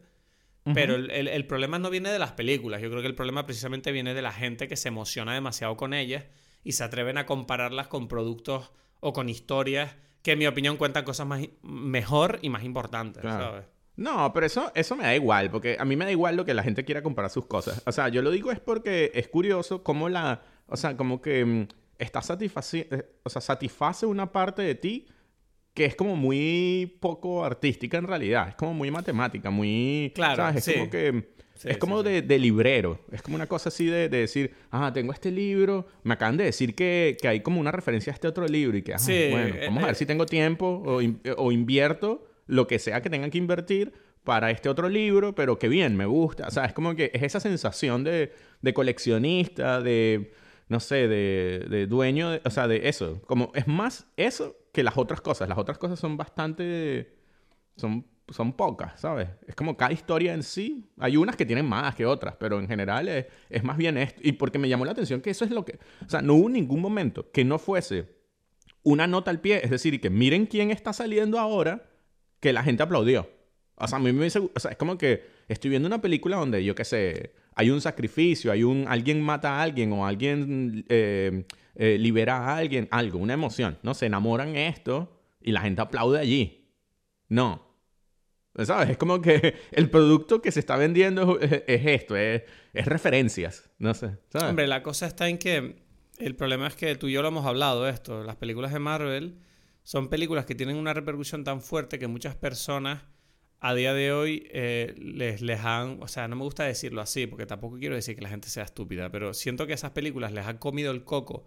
Pero 0.76 0.94
el, 0.96 1.10
el- 1.10 1.28
el 1.28 1.48
problema 1.48 1.80
no 1.80 1.90
viene 1.90 2.12
de 2.12 2.20
las 2.20 2.34
películas, 2.34 2.82
yo 2.84 2.90
creo 2.92 3.02
que 3.02 3.08
el 3.08 3.16
problema 3.16 3.48
precisamente 3.48 3.92
viene 3.92 4.14
de 4.14 4.22
la 4.22 4.32
gente 4.32 4.68
que 4.68 4.76
se 4.78 4.90
emociona 4.90 5.34
demasiado 5.34 5.76
con 5.76 5.94
ellas 5.96 6.26
y 6.64 6.74
se 6.74 6.84
atreven 6.84 7.18
a 7.18 7.26
compararlas 7.26 7.88
con 7.88 8.08
productos 8.08 8.72
o 9.00 9.12
con 9.12 9.28
historias 9.28 9.96
que 10.22 10.34
en 10.34 10.38
mi 10.40 10.46
opinión 10.46 10.78
cuentan 10.78 11.04
cosas 11.04 11.26
más 11.26 11.42
mejor 11.64 12.38
y 12.44 12.50
más 12.50 12.64
importantes, 12.64 13.22
Claro. 13.24 13.44
¿sabes? 13.44 13.66
No, 14.02 14.32
pero 14.34 14.46
eso, 14.46 14.72
eso 14.76 14.96
me 14.96 15.04
da 15.04 15.16
igual, 15.16 15.50
porque 15.52 15.78
a 15.80 15.86
mí 15.86 15.96
me 15.96 16.06
da 16.06 16.12
igual 16.12 16.36
lo 16.36 16.44
que 16.46 16.54
la 16.54 16.64
gente 16.64 16.84
quiera 16.84 17.02
comparar 17.04 17.30
sus 17.32 17.46
cosas. 17.46 17.82
O 17.86 17.92
sea, 17.92 18.10
yo 18.10 18.22
lo 18.22 18.32
digo 18.32 18.52
es 18.52 18.60
porque 18.60 19.12
es 19.14 19.28
curioso 19.28 19.84
cómo 19.84 20.10
la, 20.10 20.42
o 20.68 20.76
sea, 20.78 20.98
como 20.98 21.22
que 21.22 21.46
mm, 21.46 21.68
está 22.00 22.22
satisfaci 22.22 22.80
eh, 22.90 23.06
o 23.24 23.30
sea, 23.30 23.42
satisface 23.42 24.06
una 24.06 24.32
parte 24.32 24.62
de 24.64 24.76
ti 24.76 25.08
que 25.74 25.86
es 25.86 25.96
como 25.96 26.16
muy 26.18 26.98
poco 27.00 27.46
artística 27.46 27.98
en 27.98 28.06
realidad, 28.06 28.50
es 28.50 28.56
como 28.56 28.74
muy 28.74 28.92
matemática, 28.92 29.50
muy, 29.52 30.12
Claro, 30.16 30.36
¿sabes? 30.38 30.58
Es 30.58 30.64
sí. 30.66 30.74
como 30.74 30.90
que 30.90 31.32
Sí, 31.56 31.70
es 31.70 31.78
como 31.78 32.02
sí. 32.02 32.10
De, 32.10 32.22
de 32.24 32.40
librero, 32.40 33.00
es 33.12 33.22
como 33.22 33.36
una 33.36 33.46
cosa 33.46 33.70
así 33.70 33.86
de, 33.86 34.10
de 34.10 34.18
decir, 34.18 34.52
ah, 34.72 34.92
tengo 34.92 35.14
este 35.14 35.30
libro, 35.30 35.86
me 36.02 36.16
acaban 36.16 36.36
de 36.36 36.46
decir 36.46 36.74
que, 36.74 37.16
que 37.22 37.28
hay 37.28 37.42
como 37.42 37.60
una 37.62 37.72
referencia 37.72 38.12
a 38.12 38.16
este 38.16 38.28
otro 38.28 38.48
libro 38.48 38.76
y 38.78 38.82
que, 38.82 38.96
ah, 38.96 38.98
bueno, 39.00 39.56
eh, 39.56 39.66
vamos 39.68 39.84
a 39.84 39.86
eh, 39.86 39.86
ver 39.90 39.96
si 39.96 40.08
tengo 40.08 40.26
tiempo 40.26 40.82
o, 40.84 41.02
in- 41.04 41.22
o 41.38 41.52
invierto 41.52 42.26
lo 42.52 42.68
que 42.68 42.80
sea 42.80 43.02
que 43.02 43.10
tengan 43.10 43.32
que 43.32 43.38
invertir 43.38 43.94
para 44.26 44.52
este 44.52 44.68
otro 44.68 44.90
libro, 44.90 45.34
pero 45.34 45.58
que 45.58 45.70
bien, 45.70 45.96
me 45.96 46.06
gusta. 46.06 46.48
O 46.48 46.52
sea, 46.52 46.66
es 46.66 46.74
como 46.74 46.96
que 46.96 47.10
es 47.14 47.24
esa 47.24 47.40
sensación 47.40 48.04
de, 48.04 48.34
coleccionista, 48.74 49.82
de, 49.82 50.34
no 50.68 50.82
sé, 50.82 51.08
de, 51.08 51.88
dueño, 51.88 52.40
o 52.44 52.50
sea, 52.50 52.68
de 52.68 52.90
eso. 52.90 53.22
Como 53.26 53.54
es 53.56 53.68
más 53.68 54.06
eso 54.18 54.58
que 54.74 54.84
las 54.84 54.98
otras 54.98 55.22
cosas. 55.22 55.48
Las 55.48 55.58
otras 55.58 55.78
cosas 55.78 55.98
son 55.98 56.18
bastante, 56.18 57.16
son 57.78 58.06
son 58.30 58.54
pocas, 58.54 58.98
¿sabes? 59.02 59.28
Es 59.46 59.56
como 59.56 59.76
cada 59.76 59.92
historia 59.92 60.34
en 60.34 60.44
sí. 60.44 60.90
Hay 61.00 61.18
unas 61.18 61.36
que 61.36 61.46
tienen 61.46 61.66
más 61.66 61.96
que 61.96 62.06
otras, 62.06 62.36
pero 62.40 62.60
en 62.60 62.68
general 62.68 63.10
es, 63.10 63.26
es 63.50 63.64
más 63.64 63.76
bien 63.76 63.98
esto. 63.98 64.22
Y 64.24 64.34
porque 64.34 64.58
me 64.58 64.70
llamó 64.70 64.86
la 64.86 64.92
atención 64.92 65.20
que 65.20 65.32
eso 65.32 65.44
es 65.44 65.52
lo 65.52 65.66
que... 65.66 65.80
O 66.06 66.10
sea, 66.10 66.22
no 66.22 66.36
hubo 66.36 66.50
ningún 66.50 66.80
momento 66.80 67.30
que 67.32 67.44
no 67.44 67.60
fuese 67.60 68.06
una 68.84 69.06
nota 69.06 69.32
al 69.32 69.42
pie, 69.42 69.62
es 69.64 69.70
decir, 69.70 70.00
que 70.00 70.10
miren 70.10 70.46
quién 70.46 70.72
está 70.72 70.94
saliendo 70.94 71.40
ahora, 71.40 71.91
que 72.42 72.52
la 72.52 72.64
gente 72.64 72.84
aplaudió. 72.84 73.30
O 73.76 73.88
sea, 73.88 73.98
a 73.98 74.02
mí 74.02 74.12
me 74.12 74.26
dice, 74.26 74.42
es 74.56 74.78
como 74.78 74.98
que 74.98 75.24
estoy 75.48 75.70
viendo 75.70 75.88
una 75.88 76.02
película 76.02 76.38
donde, 76.38 76.64
yo 76.64 76.76
qué 76.76 76.84
sé, 76.84 77.34
hay 77.56 77.70
un 77.70 77.82
sacrificio, 77.82 78.52
hay 78.52 78.64
un, 78.64 78.86
alguien 78.88 79.22
mata 79.22 79.58
a 79.58 79.62
alguien 79.62 79.94
o 79.94 80.06
alguien 80.06 80.86
eh, 80.90 81.46
eh, 81.76 81.98
libera 81.98 82.38
a 82.38 82.58
alguien, 82.58 82.88
algo, 82.92 83.20
una 83.20 83.34
emoción, 83.34 83.78
¿no? 83.82 83.94
Se 83.94 84.08
enamoran 84.08 84.56
esto 84.56 85.22
y 85.42 85.52
la 85.52 85.62
gente 85.62 85.82
aplaude 85.82 86.20
allí. 86.20 86.68
No. 87.30 87.72
¿Sabes? 88.64 88.90
Es 88.90 88.98
como 88.98 89.22
que 89.22 89.56
el 89.72 89.90
producto 89.90 90.42
que 90.42 90.52
se 90.52 90.60
está 90.60 90.76
vendiendo 90.76 91.40
es, 91.40 91.64
esto, 91.68 92.16
es, 92.16 92.44
es, 92.74 92.86
referencias. 92.86 93.70
No 93.80 93.94
sé. 93.94 94.18
¿sabes? 94.30 94.50
Hombre, 94.50 94.68
la 94.68 94.84
cosa 94.84 95.08
está 95.08 95.30
en 95.30 95.38
que 95.38 95.78
el 96.18 96.36
problema 96.36 96.68
es 96.68 96.76
que 96.76 96.96
tú 96.96 97.08
y 97.08 97.14
yo 97.14 97.22
lo 97.22 97.30
hemos 97.30 97.46
hablado 97.46 97.88
esto. 97.88 98.24
Las 98.24 98.36
películas 98.36 98.74
de 98.74 98.80
Marvel 98.80 99.40
son 99.84 100.10
películas 100.10 100.46
que 100.46 100.56
tienen 100.56 100.76
una 100.76 100.94
repercusión 100.94 101.44
tan 101.44 101.62
fuerte 101.62 102.00
que 102.00 102.08
muchas 102.08 102.36
personas 102.36 103.04
a 103.60 103.74
día 103.76 103.94
de 103.94 104.12
hoy 104.12 104.48
eh, 104.52 104.96
les, 104.98 105.42
les 105.42 105.60
han, 105.60 106.02
o 106.02 106.08
sea, 106.08 106.28
no 106.28 106.36
me 106.36 106.44
gusta 106.44 106.64
decirlo 106.64 107.02
así, 107.02 107.28
porque 107.28 107.46
tampoco 107.46 107.78
quiero 107.78 107.96
decir 107.96 108.16
que 108.16 108.22
la 108.22 108.30
gente 108.30 108.50
sea 108.50 108.64
estúpida, 108.64 109.12
pero 109.12 109.34
siento 109.34 109.68
que 109.68 109.74
esas 109.74 109.92
películas 109.92 110.32
les 110.32 110.46
han 110.46 110.58
comido 110.58 110.92
el 110.92 111.04
coco 111.04 111.46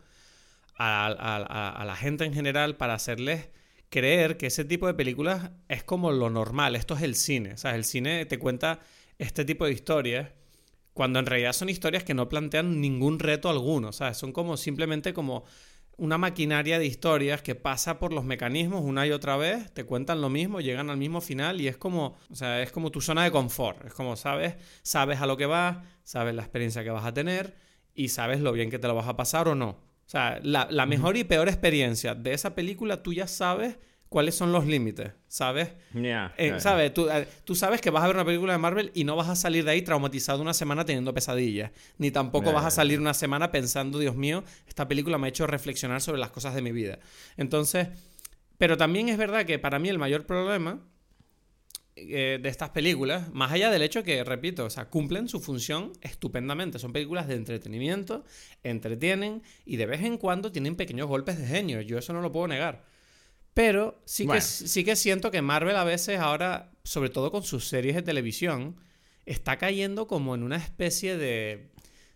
a, 0.76 1.07
a 1.07 1.85
la 1.85 1.97
gente 1.97 2.25
en 2.25 2.33
general 2.33 2.76
para 2.76 2.95
hacerles 2.95 3.49
creer 3.88 4.37
que 4.37 4.47
ese 4.47 4.64
tipo 4.64 4.87
de 4.87 4.95
películas 4.95 5.50
es 5.69 5.85
como 5.85 6.12
lo 6.12 6.31
normal, 6.31 6.76
esto 6.76 6.95
es 6.95 7.03
el 7.03 7.14
cine, 7.14 7.55
o 7.55 7.57
sea, 7.57 7.75
el 7.75 7.85
cine 7.85 8.26
te 8.26 8.38
cuenta 8.38 8.81
este 9.19 9.45
tipo 9.45 9.64
de 9.64 9.73
historias 9.73 10.33
cuando 10.93 11.19
en 11.19 11.26
realidad 11.26 11.53
son 11.53 11.69
historias 11.69 12.05
que 12.05 12.14
no 12.14 12.29
plantean 12.29 12.81
ningún 12.81 13.19
reto 13.19 13.50
alguno, 13.50 13.93
¿sabes? 13.93 14.17
Son 14.17 14.33
como 14.33 14.57
simplemente 14.57 15.12
como 15.12 15.45
una 15.96 16.18
maquinaria 16.18 16.78
de 16.78 16.86
historias 16.86 17.42
que 17.42 17.54
pasa 17.54 17.98
por 17.98 18.12
los 18.12 18.24
mecanismos 18.24 18.82
una 18.82 19.06
y 19.06 19.12
otra 19.12 19.36
vez, 19.36 19.72
te 19.72 19.84
cuentan 19.84 20.20
lo 20.20 20.28
mismo, 20.28 20.60
llegan 20.60 20.90
al 20.90 20.96
mismo 20.96 21.20
final 21.20 21.60
y 21.60 21.68
es 21.68 21.76
como, 21.76 22.16
o 22.30 22.34
sea, 22.34 22.62
es 22.62 22.72
como 22.72 22.90
tu 22.90 23.00
zona 23.00 23.24
de 23.24 23.30
confort, 23.30 23.84
es 23.84 23.94
como 23.94 24.16
sabes, 24.16 24.56
sabes 24.82 25.20
a 25.20 25.26
lo 25.26 25.36
que 25.36 25.46
vas, 25.46 25.78
sabes 26.02 26.34
la 26.34 26.42
experiencia 26.42 26.84
que 26.84 26.90
vas 26.90 27.04
a 27.04 27.14
tener 27.14 27.54
y 27.94 28.08
sabes 28.08 28.40
lo 28.40 28.52
bien 28.52 28.70
que 28.70 28.78
te 28.78 28.88
lo 28.88 28.94
vas 28.94 29.08
a 29.08 29.16
pasar 29.16 29.48
o 29.48 29.54
no. 29.54 29.68
O 29.70 30.08
sea, 30.08 30.38
la, 30.42 30.68
la 30.70 30.84
mejor 30.84 31.16
y 31.16 31.24
peor 31.24 31.48
experiencia 31.48 32.14
de 32.14 32.34
esa 32.34 32.54
película 32.54 33.02
tú 33.02 33.12
ya 33.12 33.26
sabes 33.26 33.78
cuáles 34.14 34.37
son 34.37 34.52
los 34.52 34.64
límites, 34.64 35.11
¿sabes? 35.26 35.71
Eh, 36.37 36.54
¿Sabes? 36.59 36.92
Eh, 36.97 37.26
tú, 37.42 37.54
sabes 37.56 37.80
que 37.80 37.90
vas 37.90 38.04
a 38.04 38.06
ver 38.06 38.14
una 38.14 38.25
película 38.25 38.52
de 38.52 38.61
Marvel 38.61 38.92
y 38.94 39.02
no 39.02 39.16
vas 39.16 39.28
a 39.28 39.35
salir 39.35 39.64
de 39.64 39.73
ahí 39.73 39.83
traumatizado 39.83 40.40
una 40.40 40.54
semana 40.54 40.85
teniendo 40.85 41.12
pesadillas. 41.12 41.73
Ni 41.99 42.12
tampoco 42.12 42.52
vas 42.52 42.64
a 42.64 42.71
salir 42.71 43.00
una 43.00 43.12
semana 43.12 43.50
pensando, 43.50 43.99
Dios 43.99 44.14
mío, 44.14 44.44
esta 44.68 44.87
película 44.87 45.18
me 45.18 45.26
ha 45.26 45.30
hecho 45.30 45.49
reflexionar 45.49 46.00
sobre 46.00 46.21
las 46.21 46.30
cosas 46.30 46.54
de 46.54 46.62
mi 46.62 46.71
vida. 46.71 47.00
Entonces, 47.37 47.88
pero 48.56 48.76
también 48.76 49.09
es 49.09 49.18
verdad 49.18 49.47
que 49.47 49.59
para 49.59 49.80
mí 49.80 49.88
el 49.88 49.99
mayor 49.99 50.26
problema 50.26 50.78
eh, 51.97 52.38
de 52.40 52.49
estas 52.49 52.71
películas, 52.71 53.35
más 53.35 53.50
allá 53.50 53.68
del 53.73 53.83
hecho 53.83 54.04
que, 54.04 54.23
repito, 54.23 54.64
o 54.64 54.71
sea, 54.71 54.85
cumplen 54.90 55.28
su 55.28 55.40
función 55.40 55.90
estupendamente. 56.02 56.78
Son 56.78 56.92
películas 56.92 57.26
de 57.26 57.35
entretenimiento, 57.35 58.25
entretienen 58.62 59.42
y 59.64 59.75
de 59.75 59.87
vez 59.87 60.02
en 60.02 60.18
cuando 60.18 60.52
tienen 60.52 60.76
pequeños 60.76 61.09
golpes 61.09 61.37
de 61.37 61.49
genio. 61.49 61.80
Yo 61.80 61.99
eso 61.99 62.12
no 62.12 62.21
lo 62.21 62.30
puedo 62.30 62.47
negar. 62.47 62.93
Pero 63.54 64.00
sí, 64.04 64.26
que, 64.26 64.40
sí 64.40 64.84
que 64.84 64.96
siento 64.96 65.30
que 65.30 65.40
Marvel 65.40 65.76
a 65.76 65.84
veces 65.84 66.18
ahora, 66.18 66.73
sobre 66.82 67.08
todo 67.08 67.30
con 67.30 67.44
sus 67.44 67.68
series 67.68 67.94
de 67.94 68.02
televisión, 68.02 68.76
está 69.26 69.58
cayendo 69.58 70.06
como 70.06 70.34
en 70.34 70.42
una 70.42 70.56
especie 70.56 71.16
de, 71.16 71.70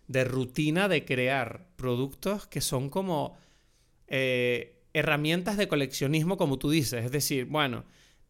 de 0.07 0.23
rutina 0.25 0.89
de 0.89 1.05
crear 1.05 1.67
productos 1.77 2.45
que 2.45 2.61
son 2.61 2.89
como 2.89 3.37
eh, 4.07 4.81
herramientas 4.93 5.55
de 5.55 5.67
coleccionismo, 5.67 6.35
como 6.37 6.59
tú 6.59 6.69
dices. 6.69 7.05
Es 7.05 7.11
decir, 7.11 7.45
bueno, 7.45 7.85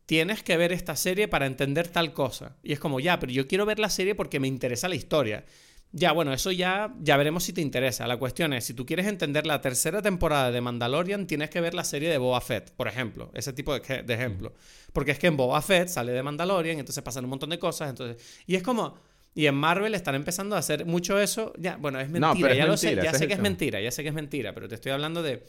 tienes 0.06 0.44
que 0.44 0.58
ver 0.58 0.72
esta 0.72 0.96
serie 0.96 1.28
para 1.28 1.46
entender 1.46 1.88
tal 1.88 2.14
cosa. 2.14 2.58
Y 2.64 2.74
es 2.74 2.80
como, 2.80 3.00
ya, 3.00 3.18
pero 3.20 3.32
yo 3.32 3.48
quiero 3.48 3.66
ver 3.66 3.80
la 3.80 3.90
serie 3.90 4.14
porque 4.14 4.40
me 4.40 4.48
interesa 4.48 4.90
la 4.90 4.96
historia. 4.96 5.46
Ya, 5.92 6.12
bueno, 6.12 6.34
eso 6.34 6.52
ya, 6.52 6.94
ya 7.00 7.18
veremos 7.18 7.44
si 7.44 7.54
te 7.54 7.62
interesa. 7.62 8.06
La 8.06 8.18
cuestión 8.18 8.54
es, 8.54 8.64
si 8.64 8.74
tú 8.74 8.86
quieres 8.86 9.08
entender 9.08 9.48
la 9.48 9.60
tercera 9.60 10.02
temporada 10.02 10.52
de 10.52 10.62
Mandalorian, 10.62 11.26
tienes 11.26 11.50
que 11.50 11.62
ver 11.62 11.74
la 11.74 11.84
serie 11.84 12.10
de 12.10 12.18
Boba 12.20 12.42
Fett, 12.42 12.72
por 12.72 12.88
ejemplo. 12.88 13.32
Ese 13.34 13.54
tipo 13.54 13.78
de, 13.78 14.04
de 14.04 14.14
ejemplo. 14.14 14.54
Porque 14.94 15.12
es 15.12 15.20
que 15.20 15.28
en 15.28 15.38
Boba 15.38 15.62
Fett 15.62 15.88
sale 15.88 16.12
de 16.12 16.22
Mandalorian, 16.22 16.78
entonces 16.78 17.04
pasan 17.04 17.24
un 17.24 17.32
montón 17.32 17.50
de 17.50 17.58
cosas. 17.58 17.90
Entonces, 17.90 18.24
y 18.46 18.56
es 18.56 18.64
como... 18.64 18.98
Y 19.36 19.46
en 19.46 19.56
Marvel 19.56 19.94
están 19.94 20.16
empezando 20.16 20.56
a 20.56 20.60
hacer 20.60 20.86
mucho 20.86 21.20
eso. 21.20 21.54
Ya, 21.58 21.78
bueno, 21.78 22.00
es 22.00 22.10
mentira, 22.10 22.54
ya 22.54 22.66
lo 22.66 22.76
sé, 22.76 22.96
ya 22.96 23.14
sé 23.14 23.28
que 23.28 23.36
es 23.36 23.40
mentira, 23.40 23.80
ya 23.80 23.92
sé 23.92 24.02
que 24.02 24.10
es 24.10 24.16
mentira, 24.16 24.54
pero 24.54 24.68
te 24.68 24.76
estoy 24.76 24.92
hablando 24.92 25.22
de, 25.22 25.44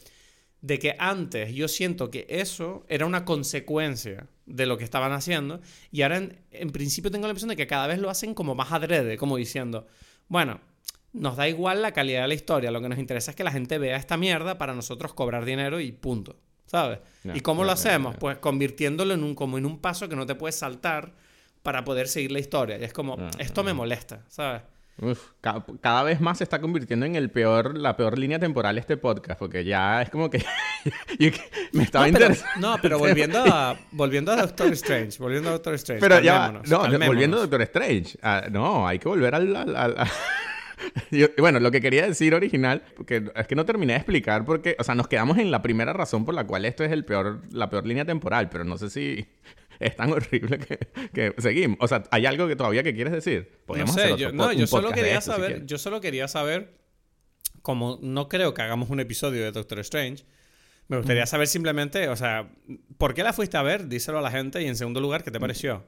de 0.61 0.79
que 0.79 0.95
antes 0.99 1.53
yo 1.53 1.67
siento 1.67 2.11
que 2.11 2.25
eso 2.29 2.85
era 2.87 3.05
una 3.07 3.25
consecuencia 3.25 4.27
de 4.45 4.65
lo 4.67 4.77
que 4.77 4.83
estaban 4.83 5.11
haciendo 5.11 5.61
y 5.91 6.03
ahora 6.03 6.17
en, 6.17 6.39
en 6.51 6.69
principio 6.69 7.09
tengo 7.09 7.25
la 7.25 7.31
impresión 7.31 7.49
de 7.49 7.55
que 7.55 7.67
cada 7.67 7.87
vez 7.87 7.99
lo 7.99 8.09
hacen 8.09 8.35
como 8.35 8.53
más 8.53 8.71
adrede, 8.71 9.17
como 9.17 9.35
diciendo, 9.35 9.87
bueno, 10.31 10.61
nos 11.11 11.35
da 11.35 11.49
igual 11.49 11.81
la 11.81 11.91
calidad 11.91 12.21
de 12.21 12.29
la 12.29 12.33
historia, 12.33 12.71
lo 12.71 12.81
que 12.81 12.87
nos 12.87 12.99
interesa 12.99 13.31
es 13.31 13.35
que 13.35 13.43
la 13.43 13.51
gente 13.51 13.77
vea 13.77 13.97
esta 13.97 14.15
mierda 14.15 14.57
para 14.57 14.73
nosotros 14.73 15.13
cobrar 15.13 15.43
dinero 15.43 15.81
y 15.81 15.91
punto, 15.91 16.37
¿sabes? 16.65 16.99
¿Y 17.33 17.41
cómo 17.41 17.65
lo 17.65 17.73
hacemos? 17.73 18.15
Pues 18.15 18.37
convirtiéndolo 18.37 19.13
en 19.13 19.23
un, 19.23 19.35
como 19.35 19.57
en 19.57 19.65
un 19.65 19.79
paso 19.79 20.07
que 20.07 20.15
no 20.15 20.25
te 20.25 20.35
puedes 20.35 20.55
saltar 20.55 21.15
para 21.63 21.83
poder 21.83 22.07
seguir 22.07 22.31
la 22.31 22.39
historia. 22.39 22.77
Y 22.79 22.85
es 22.85 22.93
como, 22.93 23.17
esto 23.39 23.61
me 23.65 23.73
molesta, 23.73 24.23
¿sabes? 24.29 24.61
Uf, 24.99 25.29
cada, 25.41 26.03
vez 26.03 26.21
más 26.21 26.37
se 26.37 26.43
está 26.43 26.61
convirtiendo 26.61 27.05
en 27.05 27.15
el 27.15 27.31
peor, 27.31 27.75
la 27.75 27.97
peor 27.97 28.19
línea 28.19 28.37
temporal 28.37 28.77
este 28.77 28.97
podcast, 28.97 29.39
porque 29.39 29.63
ya 29.63 30.01
es 30.01 30.11
como 30.11 30.29
que 30.29 30.43
me 31.73 31.83
estaba 31.83 32.07
no, 32.07 32.13
pero, 32.19 32.35
no, 32.59 32.75
pero 32.81 32.99
volviendo 32.99 33.39
a, 33.39 33.79
volviendo 33.91 34.31
a 34.31 34.35
Doctor 34.35 34.71
Strange, 34.73 35.17
volviendo 35.17 35.49
a 35.49 35.53
Doctor 35.53 35.73
Strange. 35.75 36.01
Pero 36.01 36.19
ya, 36.19 36.61
no, 36.67 36.79
volviendo 37.05 37.37
a 37.37 37.41
Doctor 37.41 37.61
Strange. 37.63 38.17
Ah, 38.21 38.47
no, 38.51 38.87
hay 38.87 38.99
que 38.99 39.07
volver 39.07 39.33
al... 39.33 40.07
bueno, 41.37 41.59
lo 41.59 41.71
que 41.71 41.81
quería 41.81 42.05
decir 42.05 42.35
original, 42.35 42.83
porque 42.95 43.23
es 43.35 43.47
que 43.47 43.55
no 43.55 43.65
terminé 43.65 43.93
de 43.93 43.97
explicar 43.97 44.45
porque, 44.45 44.75
o 44.79 44.83
sea, 44.83 44.95
nos 44.95 45.07
quedamos 45.07 45.37
en 45.37 45.51
la 45.51 45.61
primera 45.61 45.93
razón 45.93 46.25
por 46.25 46.35
la 46.35 46.45
cual 46.45 46.65
esto 46.65 46.83
es 46.83 46.91
el 46.91 47.05
peor, 47.05 47.41
la 47.51 47.69
peor 47.69 47.87
línea 47.87 48.05
temporal, 48.05 48.49
pero 48.49 48.63
no 48.63 48.77
sé 48.77 48.89
si 48.89 49.27
es 49.85 49.95
tan 49.95 50.11
horrible 50.11 50.59
que, 51.13 51.33
seguimos. 51.37 51.77
O 51.81 51.87
sea, 51.87 52.03
¿hay 52.11 52.25
algo 52.25 52.47
que 52.47 52.55
todavía 52.55 52.83
que 52.83 52.93
quieres 52.93 53.13
decir? 53.13 53.59
no 53.67 53.87
sé, 53.87 54.15
yo, 54.17 54.31
no, 54.31 54.53
yo 54.53 54.67
solo 54.67 54.91
quería 54.91 55.21
saber, 55.21 55.65
yo 55.65 55.77
solo 55.77 56.01
quería 56.01 56.27
saber, 56.27 56.77
como 57.61 57.99
no 58.01 58.29
creo 58.29 58.53
que 58.53 58.61
hagamos 58.61 58.89
un 58.89 58.99
episodio 58.99 59.43
de 59.43 59.51
Doctor 59.51 59.79
Strange, 59.79 60.25
me 60.87 60.97
gustaría 60.97 61.25
saber 61.25 61.47
simplemente, 61.47 62.09
o 62.09 62.15
sea, 62.15 62.51
¿por 62.97 63.13
qué 63.13 63.23
la 63.23 63.33
fuiste 63.33 63.57
a 63.57 63.61
ver? 63.61 63.87
Díselo 63.87 64.19
a 64.19 64.21
la 64.21 64.31
gente 64.31 64.61
y 64.61 64.67
en 64.67 64.75
segundo 64.75 64.99
lugar, 64.99 65.23
¿qué 65.23 65.31
te 65.31 65.39
pareció? 65.39 65.83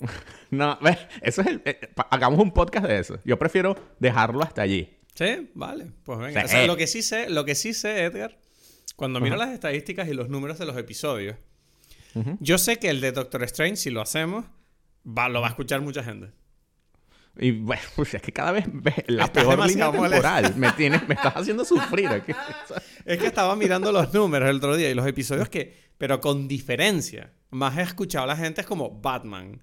No, 0.50 0.78
eso 1.20 1.42
es 1.42 1.46
el, 1.46 1.62
eh, 1.64 1.78
hagamos 2.10 2.40
un 2.40 2.52
podcast 2.52 2.86
de 2.86 2.98
eso. 2.98 3.20
Yo 3.24 3.38
prefiero 3.38 3.76
dejarlo 3.98 4.42
hasta 4.42 4.62
allí. 4.62 4.88
Sí, 5.14 5.50
vale. 5.54 5.92
Pues 6.04 6.18
venga. 6.18 6.44
O 6.44 6.48
sea, 6.48 6.66
lo 6.66 6.76
que 6.76 6.86
sí 6.86 7.02
sé, 7.02 7.28
lo 7.28 7.44
que 7.44 7.54
sí 7.54 7.74
sé, 7.74 8.04
Edgar, 8.04 8.38
cuando 8.96 9.20
miro 9.20 9.36
las 9.36 9.50
estadísticas 9.50 10.08
y 10.08 10.14
los 10.14 10.28
números 10.28 10.58
de 10.58 10.64
los 10.64 10.76
episodios, 10.76 11.36
yo 12.40 12.58
sé 12.58 12.78
que 12.78 12.90
el 12.90 13.00
de 13.00 13.12
Doctor 13.12 13.42
Strange, 13.44 13.76
si 13.76 13.90
lo 13.90 14.00
hacemos, 14.00 14.44
va, 15.06 15.28
lo 15.28 15.40
va 15.40 15.48
a 15.48 15.50
escuchar 15.50 15.80
mucha 15.80 16.02
gente. 16.02 16.32
Y 17.38 17.52
bueno, 17.52 17.82
pues 17.96 18.14
es 18.14 18.22
que 18.22 18.32
cada 18.32 18.52
vez 18.52 18.66
la 19.06 19.32
peor 19.32 19.66
línea 19.66 19.90
temporal. 19.90 20.54
Me, 20.56 20.72
tienes, 20.76 21.06
me 21.08 21.14
estás 21.14 21.34
haciendo 21.36 21.64
sufrir 21.64 22.08
aquí. 22.08 22.32
es 23.04 23.18
que 23.18 23.26
estaba 23.26 23.56
mirando 23.56 23.92
los 23.92 24.12
números 24.12 24.48
el 24.48 24.56
otro 24.56 24.76
día 24.76 24.90
y 24.90 24.94
los 24.94 25.06
episodios 25.06 25.48
que, 25.48 25.90
pero 25.98 26.20
con 26.20 26.48
diferencia, 26.48 27.32
más 27.50 27.78
he 27.78 27.82
escuchado 27.82 28.24
a 28.24 28.28
la 28.28 28.36
gente 28.36 28.60
es 28.60 28.66
como 28.66 29.00
Batman, 29.00 29.60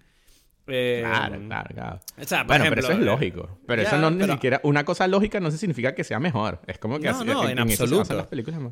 eh, 0.67 1.01
claro, 1.03 1.39
claro, 1.47 1.69
claro. 1.73 2.47
bueno, 2.47 2.65
pero 2.69 2.81
eso 2.81 2.91
es 2.91 2.99
lógico. 2.99 3.59
Pero 3.65 3.81
eso 3.81 3.97
no 3.97 4.11
ni 4.11 4.25
siquiera. 4.25 4.59
Una 4.63 4.83
cosa 4.83 5.07
lógica 5.07 5.39
no 5.39 5.51
significa 5.51 5.95
que 5.95 6.03
sea 6.03 6.19
mejor. 6.19 6.61
Es 6.67 6.77
como 6.77 6.99
que 6.99 7.09
no, 7.09 7.23
no, 7.23 7.49
en, 7.49 7.59
absoluto. 7.59 8.27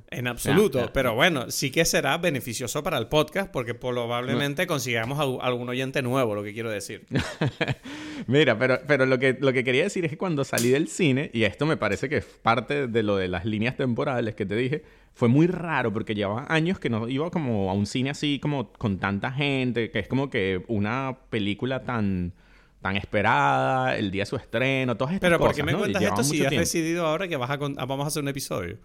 En 0.09 0.27
absoluto. 0.27 0.89
Pero 0.93 1.15
bueno, 1.15 1.51
sí 1.51 1.71
que 1.71 1.85
será 1.85 2.17
beneficioso 2.17 2.83
para 2.83 2.97
el 2.97 3.07
podcast 3.07 3.51
porque 3.51 3.73
probablemente 3.73 4.67
consigamos 4.67 5.19
algún 5.41 5.69
oyente 5.69 6.01
nuevo, 6.01 6.35
lo 6.35 6.43
que 6.43 6.53
quiero 6.53 6.69
decir. 6.69 7.05
Mira, 8.27 8.57
pero, 8.57 8.79
pero 8.87 9.05
lo, 9.05 9.19
que, 9.19 9.37
lo 9.39 9.53
que 9.53 9.63
quería 9.63 9.83
decir 9.83 10.05
es 10.05 10.11
que 10.11 10.17
cuando 10.17 10.43
salí 10.43 10.69
del 10.69 10.87
cine, 10.87 11.29
y 11.33 11.43
esto 11.43 11.65
me 11.65 11.77
parece 11.77 12.09
que 12.09 12.17
es 12.17 12.25
parte 12.25 12.87
de 12.87 13.03
lo 13.03 13.17
de 13.17 13.27
las 13.27 13.45
líneas 13.45 13.75
temporales 13.75 14.35
que 14.35 14.45
te 14.45 14.55
dije, 14.55 14.83
fue 15.15 15.29
muy 15.29 15.47
raro 15.47 15.93
porque 15.93 16.13
llevaba 16.13 16.45
años 16.49 16.77
que 16.77 16.89
no 16.89 17.07
iba 17.07 17.31
como 17.31 17.71
a 17.71 17.73
un 17.73 17.85
cine 17.85 18.09
así 18.09 18.37
como 18.39 18.73
con 18.73 18.99
tanta 18.99 19.31
gente, 19.31 19.89
que 19.89 19.99
es 19.99 20.09
como 20.09 20.29
que 20.29 20.63
una 20.67 21.19
película 21.29 21.84
tan 21.85 22.33
tan 22.81 22.97
esperada, 22.97 23.97
el 23.97 24.11
día 24.11 24.21
de 24.21 24.25
su 24.27 24.35
estreno, 24.35 24.95
todas 24.95 25.15
estas 25.15 25.27
Pero 25.27 25.39
cosas. 25.39 25.55
Pero 25.55 25.65
¿por 25.65 25.71
qué 25.71 25.73
me 25.73 25.79
cuentas 25.79 26.03
esto 26.03 26.23
si 26.23 26.45
has 26.45 26.51
decidido 26.51 27.07
ahora 27.07 27.27
que 27.27 27.35
vas 27.35 27.49
a 27.49 27.57
vamos 27.57 28.03
a 28.05 28.07
hacer 28.07 28.21
un 28.21 28.29
episodio? 28.29 28.77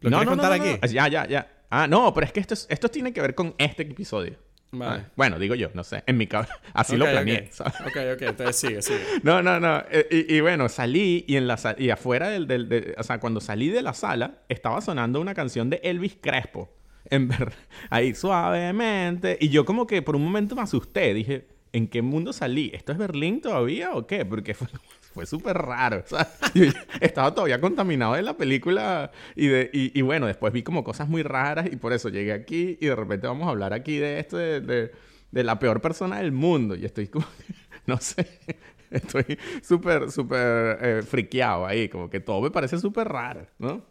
¿Lo 0.00 0.10
no, 0.10 0.18
quieres 0.18 0.30
contar 0.36 0.52
aquí? 0.52 0.92
Ya, 0.92 1.08
ya, 1.08 1.26
ya. 1.26 1.48
Ah, 1.68 1.88
no, 1.88 2.14
pero 2.14 2.26
es 2.26 2.32
que 2.32 2.38
esto, 2.38 2.54
esto 2.68 2.88
tiene 2.88 3.12
que 3.12 3.20
ver 3.20 3.34
con 3.34 3.54
este 3.58 3.82
episodio. 3.82 4.36
Ah, 4.80 5.00
bueno, 5.16 5.38
digo 5.38 5.54
yo, 5.54 5.70
no 5.74 5.84
sé. 5.84 6.02
En 6.06 6.16
mi 6.16 6.26
cabeza. 6.26 6.54
Así 6.72 6.96
lo 6.96 7.06
planeé. 7.06 7.50
Ok, 7.58 7.96
ok, 8.14 8.22
entonces 8.22 8.56
sigue, 8.56 8.82
sigue. 8.82 9.00
No, 9.22 9.42
no, 9.42 9.60
no. 9.60 9.82
Eh, 9.90 10.26
y, 10.28 10.40
bueno, 10.40 10.68
salí 10.68 11.24
y, 11.26 11.36
en 11.36 11.46
la, 11.46 11.58
y 11.78 11.90
afuera 11.90 12.28
del, 12.28 12.46
del, 12.46 12.94
O 12.98 13.02
sea, 13.02 13.20
cuando 13.20 13.40
salí 13.40 13.68
de 13.68 13.82
la 13.82 13.94
sala, 13.94 14.42
estaba 14.48 14.80
sonando 14.80 15.20
una 15.20 15.34
canción 15.34 15.70
de 15.70 15.80
Elvis 15.82 16.16
Crespo. 16.20 16.72
En 17.10 17.28
ver, 17.28 17.52
ahí 17.90 18.14
suavemente. 18.14 19.38
Y 19.40 19.48
yo 19.48 19.64
como 19.64 19.86
que 19.86 20.02
por 20.02 20.16
un 20.16 20.24
momento 20.24 20.54
me 20.54 20.62
asusté. 20.62 21.14
Dije, 21.14 21.46
¿en 21.74 21.88
qué 21.88 22.02
mundo 22.02 22.32
salí? 22.32 22.70
¿Esto 22.72 22.92
es 22.92 22.98
Berlín 22.98 23.40
todavía 23.40 23.94
o 23.94 24.06
qué? 24.06 24.24
Porque 24.24 24.54
fue, 24.54 24.68
fue 25.12 25.26
súper 25.26 25.58
raro. 25.58 26.04
O 26.04 26.06
sea, 26.06 26.30
estaba 27.00 27.34
todavía 27.34 27.60
contaminado 27.60 28.14
de 28.14 28.22
la 28.22 28.36
película 28.36 29.10
y, 29.34 29.48
de, 29.48 29.70
y, 29.72 30.00
bueno, 30.02 30.26
después 30.26 30.52
vi 30.52 30.62
como 30.62 30.84
cosas 30.84 31.08
muy 31.08 31.24
raras 31.24 31.66
y 31.70 31.76
por 31.76 31.92
eso 31.92 32.08
llegué 32.08 32.32
aquí 32.32 32.78
y 32.80 32.86
de 32.86 32.94
repente 32.94 33.26
vamos 33.26 33.48
a 33.48 33.50
hablar 33.50 33.72
aquí 33.72 33.98
de 33.98 34.20
esto, 34.20 34.36
de, 34.36 34.60
de, 34.60 35.44
la 35.44 35.58
peor 35.58 35.80
persona 35.80 36.18
del 36.18 36.30
mundo. 36.30 36.76
Y 36.76 36.84
estoy 36.84 37.08
como, 37.08 37.26
no 37.86 37.98
sé, 37.98 38.38
estoy 38.92 39.36
súper, 39.60 40.12
súper 40.12 40.78
eh, 40.80 41.02
friqueado 41.02 41.66
ahí, 41.66 41.88
como 41.88 42.08
que 42.08 42.20
todo 42.20 42.40
me 42.40 42.52
parece 42.52 42.78
súper 42.78 43.08
raro, 43.08 43.48
¿no? 43.58 43.84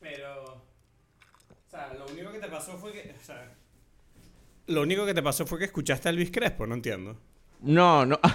Pero, 0.00 0.44
o 0.44 1.70
sea, 1.70 1.94
lo 1.94 2.06
único 2.12 2.30
que 2.30 2.40
te 2.40 2.48
pasó 2.48 2.76
fue 2.76 2.92
que, 2.92 3.14
o 3.18 3.24
sea, 3.24 3.57
lo 4.68 4.82
único 4.82 5.04
que 5.04 5.14
te 5.14 5.22
pasó 5.22 5.46
fue 5.46 5.58
que 5.58 5.64
escuchaste 5.64 6.08
a 6.08 6.12
Luis 6.12 6.30
Crespo, 6.30 6.66
no 6.66 6.74
entiendo. 6.74 7.18
No, 7.60 8.06
no. 8.06 8.18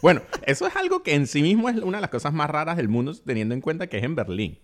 Bueno, 0.00 0.22
eso 0.46 0.64
es 0.64 0.76
algo 0.76 1.02
que 1.02 1.12
en 1.12 1.26
sí 1.26 1.42
mismo 1.42 1.68
es 1.68 1.76
una 1.78 1.98
de 1.98 2.02
las 2.02 2.10
cosas 2.10 2.32
más 2.32 2.48
raras 2.48 2.76
del 2.76 2.88
mundo, 2.88 3.12
teniendo 3.26 3.52
en 3.52 3.60
cuenta 3.60 3.88
que 3.88 3.98
es 3.98 4.04
en 4.04 4.14
Berlín. 4.14 4.60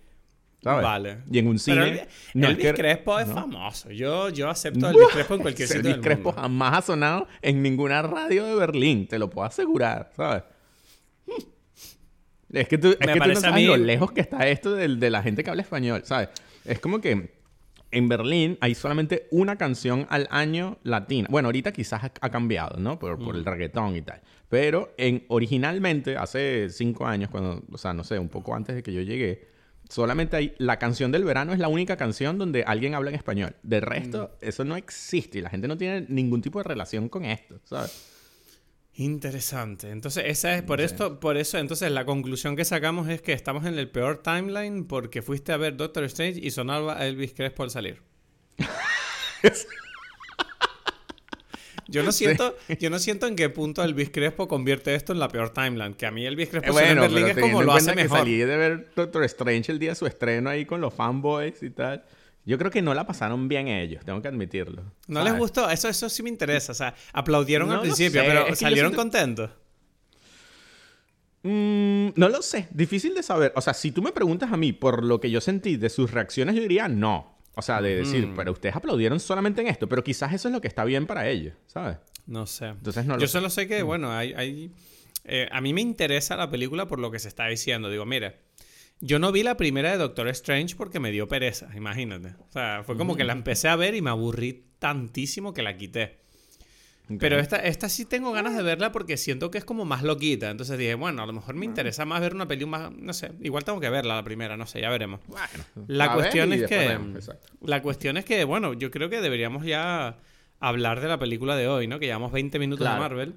¿sabes? 0.65 0.83
Vale. 0.83 1.17
Y 1.29 1.39
en 1.39 1.47
un 1.47 1.59
cine. 1.59 2.07
Pero 2.33 2.47
Elvis 2.47 2.73
Crespo 2.73 3.19
es 3.19 3.29
famoso. 3.29 3.91
Yo, 3.91 4.29
yo 4.29 4.49
acepto 4.49 4.87
a 4.87 4.91
Elvis 4.91 5.09
Crespo 5.11 5.35
en 5.35 5.41
cualquier 5.41 5.67
sitio. 5.67 5.91
Elvis 5.91 6.03
Crespo 6.03 6.31
jamás 6.31 6.77
ha 6.77 6.81
sonado 6.81 7.27
en 7.41 7.61
ninguna 7.61 8.01
radio 8.01 8.45
de 8.45 8.55
Berlín, 8.55 9.07
te 9.07 9.19
lo 9.19 9.29
puedo 9.29 9.45
asegurar, 9.45 10.11
¿sabes? 10.15 10.43
Es 12.51 12.67
que 12.67 12.77
tú, 12.77 12.95
es 12.97 12.97
que 12.97 13.19
tú 13.19 13.27
no 13.27 13.35
sabes 13.35 13.67
lo 13.67 13.77
lejos 13.77 14.11
que 14.13 14.21
está 14.21 14.47
esto 14.47 14.73
de, 14.73 14.87
de 14.87 15.09
la 15.09 15.21
gente 15.21 15.43
que 15.43 15.49
habla 15.49 15.61
español, 15.61 16.01
¿sabes? 16.05 16.29
Es 16.63 16.79
como 16.79 17.01
que 17.01 17.35
en 17.95 18.09
Berlín 18.09 18.57
hay 18.59 18.75
solamente 18.75 19.27
una 19.31 19.55
canción 19.55 20.05
al 20.09 20.27
año 20.29 20.77
latina. 20.83 21.27
Bueno, 21.31 21.47
ahorita 21.47 21.71
quizás 21.71 22.03
ha, 22.03 22.29
cambiado, 22.29 22.77
¿no? 22.77 22.99
Por, 22.99 23.17
por, 23.17 23.35
el 23.35 23.41
mm. 23.41 23.45
reggaetón 23.45 23.95
y 23.95 24.01
tal. 24.01 24.21
Pero 24.49 24.93
en, 24.97 25.23
originalmente, 25.29 26.17
hace 26.17 26.69
cinco 26.69 27.07
años, 27.07 27.29
cuando, 27.29 27.63
o 27.71 27.77
sea, 27.77 27.93
no 27.93 28.03
sé, 28.03 28.19
un 28.19 28.27
poco 28.27 28.53
antes 28.53 28.75
de 28.75 28.83
que 28.83 28.91
yo 28.91 29.01
llegué, 29.01 29.47
solamente 29.89 30.35
hay 30.35 30.53
la 30.57 30.77
canción 30.77 31.11
del 31.11 31.23
verano 31.23 31.53
es 31.53 31.59
la 31.59 31.69
única 31.69 31.95
canción 31.95 32.37
donde 32.37 32.63
alguien 32.63 32.95
habla 32.95 33.11
en 33.11 33.15
español. 33.15 33.55
De 33.63 33.79
resto, 33.79 34.35
mm. 34.41 34.45
eso 34.45 34.65
no 34.65 34.75
existe 34.75 35.39
y 35.39 35.41
la 35.41 35.49
gente 35.49 35.69
no 35.69 35.77
tiene 35.77 36.05
ningún 36.09 36.41
tipo 36.41 36.59
de 36.59 36.63
relación 36.63 37.07
con 37.07 37.23
esto, 37.23 37.61
¿sabes? 37.63 38.11
Interesante. 38.97 39.89
Entonces, 39.89 40.23
esa 40.27 40.55
es 40.55 40.63
por 40.63 40.79
esto, 40.79 41.19
por 41.19 41.35
eso, 41.35 41.57
entonces 41.57 41.91
la 41.91 42.05
conclusión 42.05 42.55
que 42.55 42.63
sacamos 42.63 43.09
es 43.09 43.21
que 43.21 43.33
estamos 43.33 43.65
en 43.65 43.77
el 43.77 43.89
peor 43.89 44.23
timeline 44.23 44.85
porque 44.85 45.21
fuiste 45.21 45.51
a 45.51 45.57
ver 45.57 45.75
Doctor 45.75 46.05
Strange 46.05 46.39
y 46.41 46.51
sonaba 46.51 47.05
Elvis 47.05 47.33
Crespo 47.33 47.63
al 47.63 47.71
salir. 47.71 48.01
Yo 51.87 52.03
no 52.03 52.11
siento, 52.11 52.55
yo 52.79 52.89
no 52.89 52.97
siento 52.97 53.27
en 53.27 53.35
qué 53.35 53.49
punto 53.49 53.83
Elvis 53.83 54.09
Crespo 54.09 54.47
convierte 54.47 54.95
esto 54.95 55.13
en 55.13 55.19
la 55.19 55.27
peor 55.27 55.51
timeline. 55.51 55.93
Que 55.93 56.07
a 56.07 56.11
mí 56.11 56.25
Elvis 56.25 56.49
Crespo 56.49 56.79
en 56.79 56.99
Berlín 56.99 57.27
es 57.27 57.37
como 57.37 57.61
lo 57.61 57.73
hace 57.73 57.93
mejor. 57.93 58.19
salí 58.19 58.37
de 58.37 58.57
ver 58.57 58.89
Doctor 58.95 59.23
Strange 59.25 59.71
el 59.71 59.77
día 59.77 59.91
de 59.91 59.95
su 59.95 60.07
estreno 60.07 60.49
ahí 60.49 60.65
con 60.65 60.81
los 60.81 60.93
fanboys 60.93 61.61
y 61.61 61.69
tal. 61.69 62.03
Yo 62.45 62.57
creo 62.59 62.69
que 62.69 62.81
no 62.81 62.93
la 62.93 63.07
pasaron 63.07 63.47
bien 63.47 63.67
ellos, 63.67 64.05
tengo 64.05 64.21
que 64.21 64.27
admitirlo. 64.27 64.83
¿No 65.07 65.23
les 65.23 65.35
gustó? 65.37 65.69
Eso, 65.69 65.89
eso 65.89 66.09
sí 66.09 66.21
me 66.21 66.29
interesa. 66.29 66.71
O 66.71 66.75
sea, 66.75 66.93
aplaudieron 67.11 67.71
al 67.71 67.81
principio, 67.81 68.21
pero 68.25 68.55
salieron 68.55 68.93
contentos. 68.93 69.49
Mm, 71.41 72.09
no 72.15 72.29
lo 72.29 72.41
sé, 72.41 72.67
difícil 72.71 73.13
de 73.13 73.21
saber. 73.21 73.53
O 73.55 73.61
sea, 73.61 73.73
si 73.73 73.91
tú 73.91 74.01
me 74.01 74.11
preguntas 74.11 74.51
a 74.51 74.57
mí 74.57 74.73
por 74.73 75.03
lo 75.03 75.19
que 75.19 75.29
yo 75.29 75.41
sentí 75.41 75.77
de 75.77 75.89
sus 75.89 76.11
reacciones, 76.11 76.55
yo 76.55 76.61
diría 76.61 76.87
no. 76.87 77.35
O 77.55 77.61
sea, 77.61 77.81
de 77.81 77.95
decir, 77.95 78.31
pero 78.35 78.51
ustedes 78.51 78.75
aplaudieron 78.75 79.19
solamente 79.19 79.61
en 79.61 79.67
esto, 79.67 79.87
pero 79.87 80.03
quizás 80.03 80.33
eso 80.33 80.49
es 80.49 80.53
lo 80.53 80.59
que 80.59 80.67
está 80.67 80.83
bien 80.83 81.05
para 81.05 81.29
ellos, 81.29 81.53
¿sabes? 81.67 81.97
No 82.25 82.47
sé. 82.47 82.67
Entonces 82.67 83.05
no 83.05 83.17
Yo 83.17 83.27
solo 83.27 83.49
sé 83.49 83.67
que, 83.67 83.83
mm. 83.83 83.87
bueno, 83.87 84.11
hay... 84.11 84.33
hay 84.33 84.71
eh, 85.27 85.47
a 85.51 85.59
mí 85.59 85.73
me 85.73 85.81
interesa 85.81 86.35
la 86.35 86.51
película 86.51 86.87
por 86.87 86.99
lo 86.99 87.09
que 87.09 87.17
se 87.17 87.27
está 87.27 87.47
diciendo. 87.47 87.89
Digo, 87.89 88.05
mire, 88.05 88.37
yo 89.01 89.19
no 89.19 89.31
vi 89.31 89.43
la 89.43 89.57
primera 89.57 89.91
de 89.91 89.97
Doctor 89.97 90.27
Strange 90.29 90.75
porque 90.75 90.99
me 90.99 91.11
dio 91.11 91.27
pereza, 91.27 91.69
imagínate. 91.75 92.35
O 92.39 92.51
sea, 92.51 92.83
fue 92.85 92.97
como 92.97 93.15
que 93.15 93.23
la 93.23 93.33
empecé 93.33 93.67
a 93.67 93.75
ver 93.75 93.95
y 93.95 94.01
me 94.01 94.09
aburrí 94.09 94.65
tantísimo 94.79 95.53
que 95.53 95.63
la 95.63 95.77
quité. 95.77 96.25
Pero 97.19 97.39
esta, 97.39 97.57
esta 97.57 97.87
sí 97.87 98.05
tengo 98.05 98.31
ganas 98.31 98.55
de 98.57 98.63
verla 98.63 98.91
porque 98.91 99.17
siento 99.17 99.51
que 99.51 99.59
es 99.59 99.65
como 99.65 99.85
más 99.85 100.01
loquita. 100.01 100.49
Entonces 100.49 100.77
dije, 100.77 100.95
bueno, 100.95 101.21
a 101.21 101.25
lo 101.27 101.33
mejor 101.33 101.53
me 101.55 101.65
interesa 101.65 102.03
más 102.05 102.19
ver 102.19 102.33
una 102.33 102.47
película 102.47 102.89
más, 102.89 102.91
no 102.91 103.13
sé, 103.13 103.31
igual 103.41 103.63
tengo 103.63 103.79
que 103.79 103.89
verla 103.89 104.15
la 104.15 104.23
primera, 104.23 104.57
no 104.57 104.65
sé, 104.65 104.81
ya 104.81 104.89
veremos. 104.89 105.19
la 105.87 106.13
cuestión 106.13 106.51
es 106.53 106.67
que 106.67 106.97
la 107.61 107.81
cuestión 107.81 108.17
es 108.17 108.25
que, 108.25 108.43
bueno, 108.43 108.73
yo 108.73 108.89
creo 108.89 109.09
que 109.09 109.21
deberíamos 109.21 109.65
ya 109.65 110.17
hablar 110.59 110.99
de 110.99 111.07
la 111.07 111.19
película 111.19 111.55
de 111.55 111.67
hoy, 111.67 111.87
¿no? 111.87 111.99
Que 111.99 112.07
llevamos 112.07 112.31
20 112.31 112.57
minutos 112.57 112.87
de 112.87 112.99
Marvel. 112.99 113.35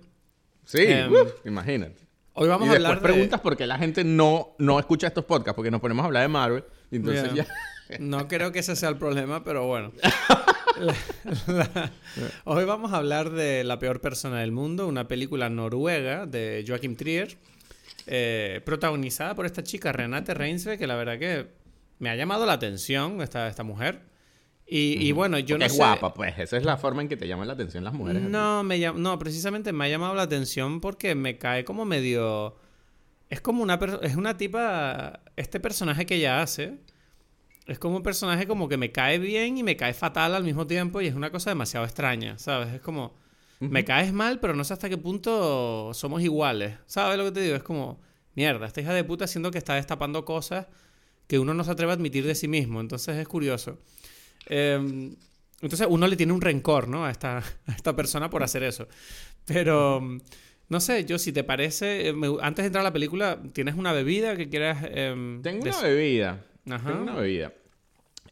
Sí, 0.64 0.85
em, 0.87 1.12
imagínate. 1.44 2.08
Hoy 2.40 2.46
vamos 2.46 2.68
a 2.68 2.72
hablar 2.72 2.94
de... 2.96 3.01
preguntas 3.01 3.40
porque 3.40 3.66
la 3.66 3.79
gente 3.79 4.05
no, 4.05 4.55
no 4.59 4.79
escucha 4.79 5.09
estos 5.09 5.24
podcasts, 5.24 5.57
porque 5.57 5.72
nos 5.72 5.81
ponemos 5.81 6.05
a 6.05 6.07
hablar 6.07 6.22
de 6.22 6.29
Marvel. 6.29 6.64
entonces 6.92 7.35
ya... 7.35 7.46
no 7.98 8.29
creo 8.29 8.53
que 8.53 8.61
ese 8.61 8.77
sea 8.77 8.90
el 8.90 8.96
problema, 8.96 9.42
pero 9.42 9.66
bueno. 9.66 9.90
Hoy 12.44 12.64
vamos 12.64 12.92
a 12.92 12.98
hablar 12.98 13.31
de 13.31 13.64
La 13.64 13.81
peor 13.81 14.01
persona 14.01 14.38
del 14.38 14.53
mundo, 14.53 14.87
una 14.87 15.09
película 15.09 15.51
noruega 15.51 16.27
de 16.27 16.64
Joachim 16.66 16.94
Trier, 16.94 17.37
eh, 18.07 18.61
protagonizada 18.64 19.35
por 19.35 19.44
esta 19.44 19.64
chica 19.64 19.90
Renate 19.90 20.33
Reinsve, 20.33 20.79
que 20.79 20.87
la 20.87 20.94
verdad 20.94 21.18
que 21.18 21.48
me 21.98 22.09
ha 22.09 22.14
llamado 22.14 22.46
la 22.46 22.53
atención 22.53 23.20
esta, 23.20 23.48
esta 23.48 23.64
mujer. 23.64 24.03
Y, 24.70 25.12
bueno, 25.12 25.38
yo 25.38 25.57
no 25.57 25.64
es 25.64 25.72
sé... 25.72 25.78
guapa, 25.78 26.12
pues. 26.12 26.38
Esa 26.38 26.59
es 26.59 26.64
la 26.64 26.76
forma 26.76 27.00
en 27.00 27.09
que 27.09 27.16
te 27.16 27.26
llaman 27.26 27.48
la 27.48 27.54
atención 27.54 27.85
las 27.85 27.94
mujeres. 27.94 28.22
No, 28.22 28.62
me 28.62 28.78
no, 28.78 29.18
precisamente 29.18 29.72
me 29.72 29.87
ha 29.87 29.88
llamado 29.88 30.14
la 30.14 30.22
atención 30.22 30.81
porque 30.81 31.14
me 31.14 31.38
cae 31.38 31.64
como 31.64 31.87
medio... 31.87 32.57
Es 33.31 33.40
como 33.40 33.62
una... 33.62 33.78
Es 34.02 34.16
una 34.16 34.37
tipa... 34.37 35.20
Este 35.37 35.59
personaje 35.59 36.04
que 36.04 36.16
ella 36.16 36.42
hace... 36.42 36.78
Es 37.66 37.78
como 37.78 37.96
un 37.96 38.02
personaje 38.02 38.46
como 38.46 38.68
que 38.68 38.76
me 38.76 38.92
cae 38.92 39.18
bien 39.18 39.57
y 39.57 39.62
me 39.62 39.76
cae 39.76 39.94
fatal 39.94 40.35
al 40.35 40.44
mismo 40.44 40.66
tiempo 40.66 41.00
y 41.00 41.07
es 41.07 41.14
una 41.14 41.31
cosa 41.31 41.50
demasiado 41.50 41.87
extraña, 41.87 42.38
¿sabes? 42.38 42.74
Es 42.74 42.81
como... 42.81 43.14
Me 43.61 43.85
caes 43.85 44.12
mal, 44.12 44.38
pero 44.38 44.54
no 44.54 44.64
sé 44.64 44.74
hasta 44.74 44.88
qué 44.88 44.98
punto 44.98 45.92
somos 45.94 46.22
iguales. 46.22 46.76
¿Sabes 46.87 47.16
lo 47.18 47.24
que 47.24 47.33
te 47.33 47.40
digo? 47.40 47.57
Es 47.57 47.62
como... 47.62 48.00
Mierda, 48.35 48.66
esta 48.66 48.83
hija 48.83 48.92
de 48.92 49.02
puta 49.02 49.26
siendo 49.26 49.50
que 49.50 49.59
está 49.59 49.74
destapando 49.74 50.24
cosas 50.24 50.66
que 51.26 51.38
uno 51.38 51.54
no 51.54 51.64
se 51.64 51.70
atreve 51.70 51.92
a 51.92 51.94
admitir 51.94 52.26
de 52.26 52.35
sí 52.35 52.48
mismo. 52.48 52.81
Entonces 52.81 53.16
es 53.16 53.26
curioso. 53.26 53.78
Em, 54.48 55.14
entonces 55.61 55.87
uno 55.90 56.06
le 56.06 56.16
tiene 56.16 56.32
un 56.32 56.40
rencor, 56.40 56.88
¿no? 56.88 57.04
A 57.04 57.11
esta, 57.11 57.42
esta 57.66 57.94
persona 57.94 58.30
por 58.30 58.42
hacer 58.42 58.62
eso. 58.62 58.88
Pero, 59.44 60.00
no 60.68 60.80
sé, 60.80 61.04
yo 61.04 61.18
si 61.18 61.32
te 61.32 61.44
parece, 61.44 62.08
eh, 62.08 62.14
antes 62.40 62.62
de 62.62 62.66
entrar 62.66 62.82
a 62.82 62.88
la 62.88 62.92
película, 62.92 63.40
¿tienes 63.52 63.74
una 63.74 63.92
bebida 63.92 64.37
que 64.37 64.48
quieras... 64.48 64.84
Em, 64.90 65.42
tengo 65.42 65.62
una 65.62 65.80
bebida. 65.80 66.44
Ajá. 66.70 66.90
Tengo 66.90 67.02
una 67.02 67.16
bebida. 67.16 67.52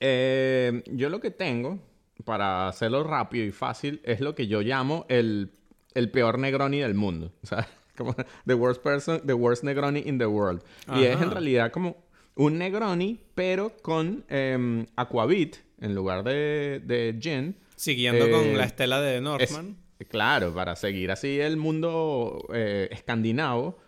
Eh, 0.00 0.82
yo 0.92 1.08
lo 1.08 1.20
que 1.20 1.30
tengo, 1.30 1.78
para 2.24 2.68
hacerlo 2.68 3.02
rápido 3.02 3.44
y 3.44 3.50
fácil, 3.50 4.00
es 4.04 4.20
lo 4.20 4.34
que 4.34 4.46
yo 4.46 4.60
llamo 4.60 5.06
el, 5.08 5.52
el 5.94 6.10
peor 6.10 6.38
Negroni 6.38 6.80
del 6.80 6.94
mundo. 6.94 7.32
O 7.42 7.46
sea, 7.46 7.68
como 7.96 8.14
the 8.44 8.54
worst 8.54 8.82
person, 8.82 9.26
the 9.26 9.32
worst 9.32 9.64
Negroni 9.64 10.02
in 10.04 10.18
the 10.18 10.26
world. 10.26 10.62
Y 10.94 11.04
es 11.04 11.20
en 11.20 11.30
realidad 11.30 11.72
como 11.72 11.96
un 12.34 12.58
Negroni, 12.58 13.18
pero 13.34 13.72
con 13.80 14.24
eh, 14.28 14.84
Aquavit 14.96 15.56
en 15.80 15.94
lugar 15.94 16.24
de, 16.24 16.80
de 16.84 17.16
gin. 17.20 17.56
Siguiendo 17.74 18.30
con 18.30 18.46
eh, 18.46 18.56
la 18.56 18.64
estela 18.64 19.00
de 19.00 19.20
Northman. 19.20 19.76
claro, 20.08 20.54
para 20.54 20.76
seguir 20.76 21.10
así 21.10 21.40
el 21.40 21.56
mundo 21.56 22.46
eh, 22.52 22.88
escandinavo. 22.90 23.78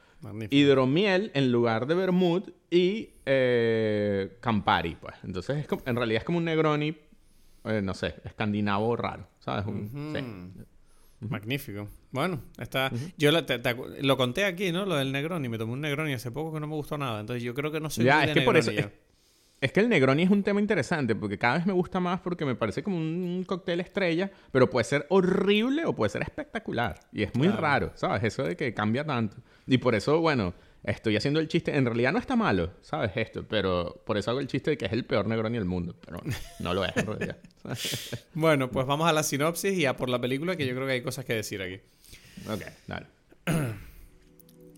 Hidromiel 0.50 1.30
en 1.34 1.52
lugar 1.52 1.86
de 1.86 1.94
vermut 1.94 2.50
y 2.70 3.10
eh, 3.24 4.36
Campari, 4.40 4.96
pues. 4.96 5.14
Entonces, 5.22 5.58
es 5.58 5.68
en 5.86 5.94
realidad 5.94 6.22
es 6.22 6.24
como 6.24 6.38
un 6.38 6.44
Negroni, 6.44 6.96
no 7.64 7.94
sé, 7.94 8.16
escandinavo 8.24 8.96
raro, 8.96 9.28
¿sabes? 9.38 9.64
Magnífico. 11.20 11.88
Bueno, 12.10 12.42
está. 12.58 12.90
Yo 13.16 13.30
lo 13.32 14.16
conté 14.16 14.44
aquí, 14.44 14.72
¿no? 14.72 14.86
Lo 14.86 14.96
del 14.96 15.12
Negroni. 15.12 15.48
Me 15.48 15.58
tomé 15.58 15.72
un 15.72 15.80
Negroni 15.80 16.14
hace 16.14 16.30
poco 16.30 16.52
que 16.52 16.60
no 16.60 16.66
me 16.66 16.74
gustó 16.74 16.98
nada. 16.98 17.20
Entonces 17.20 17.42
yo 17.42 17.54
creo 17.54 17.70
que 17.70 17.80
no 17.80 17.90
soy 17.90 18.04
ya, 18.04 18.24
es 18.24 18.34
que 18.34 18.42
por 18.42 18.56
eso. 18.56 18.70
Es 18.70 18.86
que 19.60 19.80
el 19.80 19.88
Negroni 19.88 20.22
es 20.22 20.30
un 20.30 20.42
tema 20.42 20.60
interesante 20.60 21.14
porque 21.16 21.36
cada 21.36 21.56
vez 21.56 21.66
me 21.66 21.72
gusta 21.72 21.98
más 21.98 22.20
porque 22.20 22.44
me 22.44 22.54
parece 22.54 22.82
como 22.82 22.96
un 22.96 23.44
cóctel 23.46 23.80
estrella, 23.80 24.30
pero 24.52 24.70
puede 24.70 24.84
ser 24.84 25.06
horrible 25.08 25.84
o 25.84 25.94
puede 25.94 26.10
ser 26.10 26.22
espectacular. 26.22 27.00
Y 27.12 27.24
es 27.24 27.34
muy 27.34 27.48
raro, 27.48 27.92
¿sabes? 27.94 28.22
Eso 28.24 28.44
de 28.44 28.56
que 28.56 28.72
cambia 28.72 29.04
tanto. 29.04 29.36
Y 29.66 29.78
por 29.78 29.94
eso, 29.94 30.20
bueno, 30.20 30.54
estoy 30.84 31.16
haciendo 31.16 31.40
el 31.40 31.48
chiste. 31.48 31.76
En 31.76 31.84
realidad 31.86 32.12
no 32.12 32.18
está 32.18 32.36
malo, 32.36 32.72
¿sabes? 32.82 33.10
Esto, 33.16 33.44
pero 33.48 34.02
por 34.06 34.16
eso 34.16 34.30
hago 34.30 34.40
el 34.40 34.46
chiste 34.46 34.70
de 34.70 34.78
que 34.78 34.86
es 34.86 34.92
el 34.92 35.04
peor 35.04 35.26
Negroni 35.26 35.58
del 35.58 35.66
mundo. 35.66 35.96
Pero 36.04 36.22
no 36.60 36.74
lo 36.74 36.84
es 36.84 36.96
en 36.96 37.06
realidad. 37.06 37.36
bueno, 38.34 38.70
pues 38.70 38.86
vamos 38.86 39.08
a 39.08 39.12
la 39.12 39.22
sinopsis 39.22 39.76
y 39.76 39.86
a 39.86 39.96
por 39.96 40.08
la 40.08 40.20
película, 40.20 40.56
que 40.56 40.66
yo 40.66 40.74
creo 40.74 40.86
que 40.86 40.92
hay 40.92 41.02
cosas 41.02 41.24
que 41.24 41.34
decir 41.34 41.60
aquí. 41.62 41.80
Ok, 42.48 42.62
dale. 42.86 43.06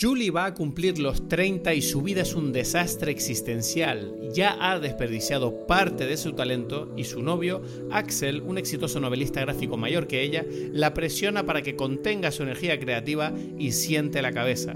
Julie 0.00 0.30
va 0.30 0.46
a 0.46 0.54
cumplir 0.54 0.98
los 0.98 1.28
30 1.28 1.74
y 1.74 1.82
su 1.82 2.00
vida 2.00 2.22
es 2.22 2.34
un 2.34 2.52
desastre 2.52 3.10
existencial. 3.12 4.30
Ya 4.32 4.56
ha 4.58 4.78
desperdiciado 4.78 5.66
parte 5.66 6.06
de 6.06 6.16
su 6.16 6.32
talento 6.32 6.90
y 6.96 7.04
su 7.04 7.22
novio, 7.22 7.60
Axel, 7.90 8.40
un 8.40 8.56
exitoso 8.56 8.98
novelista 8.98 9.42
gráfico 9.42 9.76
mayor 9.76 10.06
que 10.06 10.22
ella, 10.22 10.46
la 10.72 10.94
presiona 10.94 11.44
para 11.44 11.60
que 11.60 11.76
contenga 11.76 12.30
su 12.30 12.44
energía 12.44 12.80
creativa 12.80 13.34
y 13.58 13.72
siente 13.72 14.22
la 14.22 14.32
cabeza. 14.32 14.74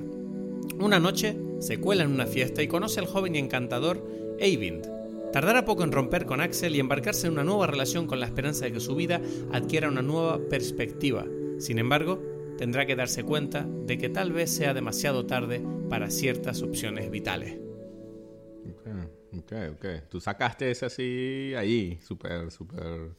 Una 0.78 1.00
noche 1.00 1.38
se 1.58 1.78
cuela 1.78 2.04
en 2.04 2.12
una 2.12 2.26
fiesta 2.26 2.62
y 2.62 2.68
conoce 2.68 3.00
al 3.00 3.06
joven 3.06 3.34
y 3.34 3.38
encantador 3.38 4.06
Eivind. 4.38 4.86
Tardará 5.32 5.64
poco 5.64 5.84
en 5.84 5.92
romper 5.92 6.26
con 6.26 6.42
Axel 6.42 6.76
y 6.76 6.80
embarcarse 6.80 7.28
en 7.28 7.32
una 7.32 7.44
nueva 7.44 7.66
relación 7.66 8.06
con 8.06 8.20
la 8.20 8.26
esperanza 8.26 8.66
de 8.66 8.72
que 8.72 8.80
su 8.80 8.94
vida 8.94 9.22
adquiera 9.52 9.88
una 9.88 10.02
nueva 10.02 10.38
perspectiva. 10.50 11.24
Sin 11.58 11.78
embargo, 11.78 12.33
tendrá 12.58 12.86
que 12.86 12.96
darse 12.96 13.24
cuenta 13.24 13.64
de 13.64 13.98
que 13.98 14.08
tal 14.08 14.32
vez 14.32 14.50
sea 14.54 14.74
demasiado 14.74 15.26
tarde 15.26 15.62
para 15.88 16.10
ciertas 16.10 16.62
opciones 16.62 17.10
vitales. 17.10 17.58
Ok, 18.70 18.88
ok, 19.38 19.52
ok. 19.72 19.86
Tú 20.08 20.20
sacaste 20.20 20.70
ese 20.70 20.86
así 20.86 21.52
ahí, 21.56 21.98
súper, 22.02 22.50
súper 22.50 23.10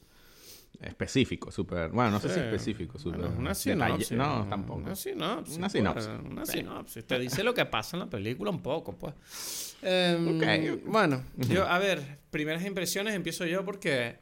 específico, 0.81 1.51
súper... 1.51 1.89
Bueno, 1.89 2.11
no 2.11 2.19
sé 2.19 2.29
si 2.29 2.39
específico, 2.39 2.99
súper... 2.99 3.21
una 3.21 3.53
sinopsis. 3.55 4.11
No, 4.11 4.45
tampoco. 4.49 4.79
Una 4.81 4.95
sinopsis. 4.95 5.57
Una 5.57 5.69
sinopsis. 5.69 6.07
pues, 6.07 6.31
una 6.31 6.45
sinopsis. 6.45 7.05
Te 7.05 7.19
dice 7.19 7.43
lo 7.43 7.53
que 7.53 7.65
pasa 7.65 7.95
en 7.95 8.01
la 8.01 8.09
película 8.09 8.51
un 8.51 8.61
poco, 8.61 8.93
pues. 8.97 9.75
Em, 9.81 10.39
Bueno, 10.85 11.23
yo, 11.37 11.65
a 11.67 11.79
ver, 11.79 12.19
primeras 12.29 12.65
impresiones 12.65 13.13
empiezo 13.15 13.45
yo 13.45 13.63
porque 13.63 14.17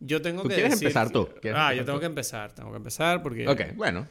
yo 0.00 0.20
tengo 0.22 0.42
¿Tú 0.42 0.48
que 0.48 0.54
quieres 0.54 0.72
decir- 0.72 0.88
empezar 0.88 1.10
tú? 1.10 1.28
¿Quieres 1.40 1.58
Ah, 1.60 1.70
empezar 1.72 1.76
yo 1.76 1.84
tengo 1.84 1.98
tú? 1.98 2.00
que 2.00 2.06
empezar, 2.06 2.52
tengo 2.54 2.70
que 2.70 2.76
empezar 2.78 3.22
porque... 3.22 3.46
Ok, 3.48 3.60
bueno. 3.76 4.06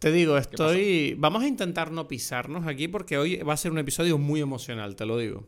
Te 0.00 0.10
digo, 0.10 0.38
estoy... 0.38 1.14
Vamos 1.18 1.42
a 1.42 1.46
intentar 1.46 1.92
no 1.92 2.08
pisarnos 2.08 2.66
aquí 2.66 2.88
porque 2.88 3.18
hoy 3.18 3.36
va 3.36 3.52
a 3.52 3.56
ser 3.58 3.70
un 3.70 3.78
episodio 3.78 4.16
muy 4.16 4.40
emocional, 4.40 4.96
te 4.96 5.04
lo 5.04 5.18
digo. 5.18 5.46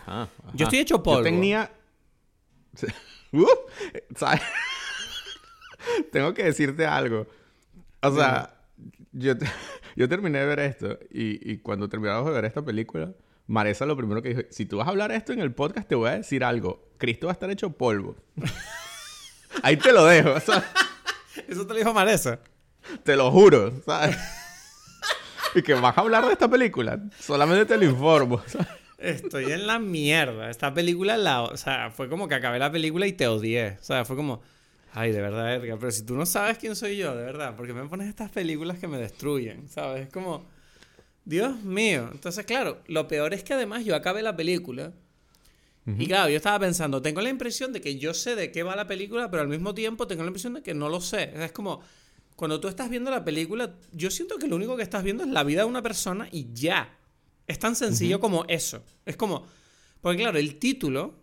Ajá, 0.00 0.22
ajá. 0.22 0.52
Yo 0.54 0.64
estoy 0.64 0.80
hecho 0.80 1.02
polvo. 1.02 1.20
Yo 1.20 1.24
tenía... 1.24 1.72
Uh, 3.30 3.46
¿sabes? 4.16 4.40
Tengo 6.12 6.32
que 6.32 6.44
decirte 6.44 6.86
algo. 6.86 7.26
O 8.00 8.10
sea, 8.10 8.54
yo, 9.12 9.34
yo 9.96 10.08
terminé 10.08 10.38
de 10.38 10.46
ver 10.46 10.60
esto 10.60 10.98
y, 11.10 11.52
y 11.52 11.58
cuando 11.58 11.90
terminamos 11.90 12.24
de 12.24 12.32
ver 12.32 12.46
esta 12.46 12.64
película, 12.64 13.12
Maresa 13.46 13.84
lo 13.84 13.98
primero 13.98 14.22
que 14.22 14.30
dijo, 14.30 14.40
si 14.48 14.64
tú 14.64 14.78
vas 14.78 14.86
a 14.86 14.90
hablar 14.92 15.12
esto 15.12 15.34
en 15.34 15.40
el 15.40 15.52
podcast, 15.52 15.86
te 15.86 15.94
voy 15.94 16.08
a 16.08 16.12
decir 16.12 16.42
algo. 16.42 16.88
Cristo 16.96 17.26
va 17.26 17.32
a 17.32 17.34
estar 17.34 17.50
hecho 17.50 17.68
polvo. 17.68 18.16
Ahí 19.62 19.76
te 19.76 19.92
lo 19.92 20.06
dejo, 20.06 20.32
o 20.32 20.40
sea, 20.40 20.64
Eso 21.46 21.66
te 21.66 21.74
lo 21.74 21.78
dijo 21.78 21.92
Maresa. 21.92 22.40
Te 23.02 23.16
lo 23.16 23.30
juro, 23.30 23.72
¿sabes? 23.84 24.16
Y 25.54 25.62
que 25.62 25.74
vas 25.74 25.96
a 25.96 26.00
hablar 26.02 26.26
de 26.26 26.32
esta 26.32 26.48
película, 26.48 27.00
solamente 27.18 27.64
te 27.64 27.76
lo 27.78 27.84
informo. 27.84 28.42
¿sabes? 28.46 28.68
Estoy 28.98 29.52
en 29.52 29.66
la 29.66 29.78
mierda. 29.78 30.50
Esta 30.50 30.74
película, 30.74 31.16
la, 31.16 31.42
o 31.42 31.56
sea, 31.56 31.90
fue 31.90 32.08
como 32.08 32.28
que 32.28 32.34
acabé 32.34 32.58
la 32.58 32.70
película 32.70 33.06
y 33.06 33.12
te 33.12 33.28
odié. 33.28 33.78
O 33.80 33.84
sea, 33.84 34.04
fue 34.04 34.16
como, 34.16 34.42
ay, 34.92 35.12
de 35.12 35.20
verdad, 35.20 35.54
Edgar, 35.54 35.78
pero 35.78 35.92
si 35.92 36.04
tú 36.04 36.16
no 36.16 36.26
sabes 36.26 36.58
quién 36.58 36.74
soy 36.74 36.96
yo, 36.96 37.14
de 37.14 37.24
verdad, 37.24 37.54
porque 37.56 37.72
me 37.72 37.86
pones 37.86 38.08
estas 38.08 38.30
películas 38.30 38.78
que 38.78 38.88
me 38.88 38.98
destruyen, 38.98 39.68
¿sabes? 39.68 40.06
Es 40.06 40.12
como, 40.12 40.46
Dios 41.24 41.62
mío. 41.62 42.08
Entonces, 42.10 42.44
claro, 42.44 42.82
lo 42.86 43.06
peor 43.06 43.34
es 43.34 43.44
que 43.44 43.54
además 43.54 43.84
yo 43.84 43.94
acabé 43.94 44.22
la 44.22 44.36
película. 44.36 44.92
Y 45.96 46.06
claro, 46.06 46.28
yo 46.28 46.36
estaba 46.36 46.58
pensando, 46.58 47.00
tengo 47.00 47.22
la 47.22 47.30
impresión 47.30 47.72
de 47.72 47.80
que 47.80 47.98
yo 47.98 48.12
sé 48.12 48.36
de 48.36 48.52
qué 48.52 48.62
va 48.62 48.76
la 48.76 48.86
película, 48.86 49.30
pero 49.30 49.40
al 49.40 49.48
mismo 49.48 49.74
tiempo 49.74 50.06
tengo 50.06 50.22
la 50.22 50.26
impresión 50.26 50.52
de 50.52 50.62
que 50.62 50.74
no 50.74 50.90
lo 50.90 51.00
sé. 51.00 51.30
O 51.32 51.36
sea, 51.36 51.46
es 51.46 51.52
como, 51.52 51.80
cuando 52.38 52.60
tú 52.60 52.68
estás 52.68 52.88
viendo 52.88 53.10
la 53.10 53.24
película, 53.24 53.74
yo 53.90 54.12
siento 54.12 54.38
que 54.38 54.46
lo 54.46 54.54
único 54.54 54.76
que 54.76 54.84
estás 54.84 55.02
viendo 55.02 55.24
es 55.24 55.28
la 55.30 55.42
vida 55.42 55.62
de 55.62 55.66
una 55.66 55.82
persona 55.82 56.28
y 56.30 56.46
ya. 56.52 56.96
Es 57.48 57.58
tan 57.58 57.74
sencillo 57.74 58.20
como 58.20 58.44
eso. 58.46 58.84
Es 59.04 59.16
como, 59.16 59.44
porque 60.00 60.18
claro, 60.22 60.38
el 60.38 60.54
título 60.60 61.16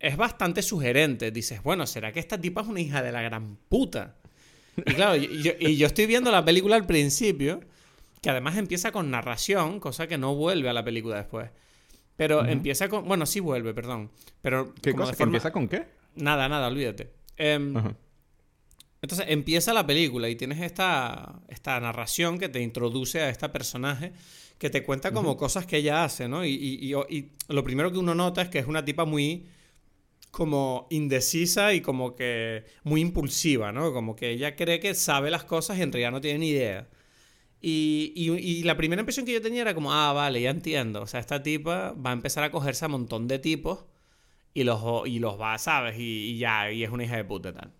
es 0.00 0.16
bastante 0.16 0.62
sugerente. 0.62 1.30
Dices, 1.30 1.62
bueno, 1.62 1.86
¿será 1.86 2.10
que 2.10 2.18
esta 2.18 2.40
tipa 2.40 2.62
es 2.62 2.66
una 2.66 2.80
hija 2.80 3.00
de 3.00 3.12
la 3.12 3.22
gran 3.22 3.56
puta? 3.68 4.16
Y 4.76 4.82
claro, 4.94 5.14
y 5.14 5.40
yo, 5.40 5.52
y 5.60 5.76
yo 5.76 5.86
estoy 5.86 6.06
viendo 6.06 6.32
la 6.32 6.44
película 6.44 6.74
al 6.74 6.84
principio, 6.84 7.60
que 8.20 8.30
además 8.30 8.56
empieza 8.56 8.90
con 8.90 9.08
narración, 9.08 9.78
cosa 9.78 10.08
que 10.08 10.18
no 10.18 10.34
vuelve 10.34 10.68
a 10.68 10.72
la 10.72 10.82
película 10.84 11.14
después. 11.16 11.48
Pero 12.16 12.44
empieza 12.44 12.88
con... 12.88 13.06
Bueno, 13.06 13.24
sí 13.24 13.38
vuelve, 13.38 13.72
perdón. 13.72 14.10
Pero 14.42 14.74
¿Qué 14.82 14.94
cosa? 14.94 15.12
de 15.12 15.12
¿Que 15.12 15.16
forma- 15.18 15.28
empieza 15.30 15.52
con 15.52 15.68
qué? 15.68 15.86
Nada, 16.16 16.48
nada, 16.48 16.66
olvídate. 16.66 17.12
Em. 17.36 17.72
Entonces 19.02 19.26
empieza 19.28 19.72
la 19.74 19.86
película 19.86 20.28
y 20.28 20.36
tienes 20.36 20.60
esta, 20.60 21.40
esta 21.48 21.78
narración 21.80 22.38
que 22.38 22.48
te 22.48 22.60
introduce 22.62 23.20
a 23.20 23.28
esta 23.30 23.52
personaje 23.52 24.12
que 24.58 24.70
te 24.70 24.82
cuenta 24.82 25.12
como 25.12 25.36
cosas 25.36 25.66
que 25.66 25.76
ella 25.78 26.02
hace, 26.04 26.28
¿no? 26.28 26.44
Y, 26.44 26.50
y- 26.50 26.92
y- 26.94 27.16
y 27.18 27.30
lo 27.48 27.62
primero 27.62 27.92
que 27.92 27.98
uno 27.98 28.14
nota 28.14 28.42
es 28.42 28.48
que 28.48 28.58
es 28.58 28.66
una 28.66 28.84
tipa 28.84 29.04
muy 29.04 29.46
como 30.30 30.86
indecisa 30.90 31.72
y 31.72 31.80
como 31.80 32.14
que 32.14 32.64
muy 32.84 33.00
impulsiva, 33.00 33.72
¿no? 33.72 33.92
Como 33.92 34.16
que 34.16 34.30
ella 34.30 34.54
cree 34.56 34.80
que 34.80 34.94
sabe 34.94 35.30
las 35.30 35.44
cosas 35.44 35.78
y 35.78 35.82
en 35.82 35.92
realidad 35.92 36.10
no 36.12 36.20
tiene 36.20 36.38
ni 36.40 36.48
idea. 36.50 36.88
Y, 37.60 38.12
y- 38.14 38.30
y 38.32 38.62
la 38.64 38.76
primera 38.76 39.00
impresión 39.00 39.24
que 39.26 39.32
yo 39.32 39.40
tenía 39.42 39.62
era 39.62 39.74
como, 39.74 39.92
ah, 39.92 40.12
vale, 40.12 40.40
ya 40.42 40.50
entiendo. 40.50 41.02
O 41.02 41.06
sea, 41.06 41.20
esta 41.20 41.42
tipa 41.42 41.92
va 41.92 42.10
a 42.10 42.12
empezar 42.12 42.44
a 42.44 42.50
cogerse 42.50 42.84
a 42.84 42.88
un 42.88 42.92
montón 42.92 43.28
de 43.28 43.38
tipos 43.38 43.84
y 44.54 44.64
los, 44.64 45.06
y 45.08 45.18
los 45.18 45.40
va, 45.40 45.58
¿sabes? 45.58 45.98
Y, 45.98 46.32
y 46.32 46.38
ya, 46.38 46.70
y 46.72 46.84
es 46.84 46.90
una 46.90 47.04
hija 47.04 47.16
de 47.16 47.24
puta 47.24 47.50
y 47.50 47.52
tal. 47.52 47.72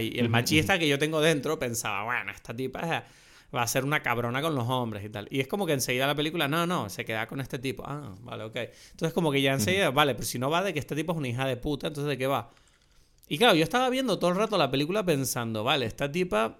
Y 0.00 0.18
el 0.18 0.28
machista 0.28 0.78
que 0.78 0.88
yo 0.88 0.98
tengo 0.98 1.20
dentro 1.20 1.58
pensaba, 1.58 2.04
bueno, 2.04 2.32
esta 2.32 2.54
tipa 2.54 3.04
va 3.54 3.62
a 3.62 3.66
ser 3.66 3.84
una 3.84 4.02
cabrona 4.02 4.42
con 4.42 4.54
los 4.54 4.68
hombres 4.68 5.04
y 5.04 5.08
tal. 5.08 5.28
Y 5.30 5.40
es 5.40 5.48
como 5.48 5.66
que 5.66 5.72
enseguida 5.72 6.06
la 6.06 6.14
película, 6.14 6.48
no, 6.48 6.66
no, 6.66 6.88
se 6.88 7.04
queda 7.04 7.26
con 7.26 7.40
este 7.40 7.58
tipo. 7.58 7.84
Ah, 7.86 8.14
vale, 8.20 8.44
ok. 8.44 8.56
Entonces 8.90 9.12
como 9.12 9.30
que 9.30 9.40
ya 9.40 9.52
enseguida, 9.52 9.90
vale, 9.90 10.14
pero 10.14 10.26
si 10.26 10.38
no 10.38 10.50
va 10.50 10.62
de 10.62 10.72
que 10.72 10.80
este 10.80 10.96
tipo 10.96 11.12
es 11.12 11.18
una 11.18 11.28
hija 11.28 11.46
de 11.46 11.56
puta, 11.56 11.88
entonces 11.88 12.08
¿de 12.08 12.18
qué 12.18 12.26
va? 12.26 12.50
Y 13.28 13.38
claro, 13.38 13.54
yo 13.54 13.62
estaba 13.62 13.88
viendo 13.90 14.18
todo 14.18 14.30
el 14.30 14.36
rato 14.36 14.58
la 14.58 14.70
película 14.70 15.04
pensando, 15.04 15.64
vale, 15.64 15.86
esta 15.86 16.10
tipa 16.10 16.58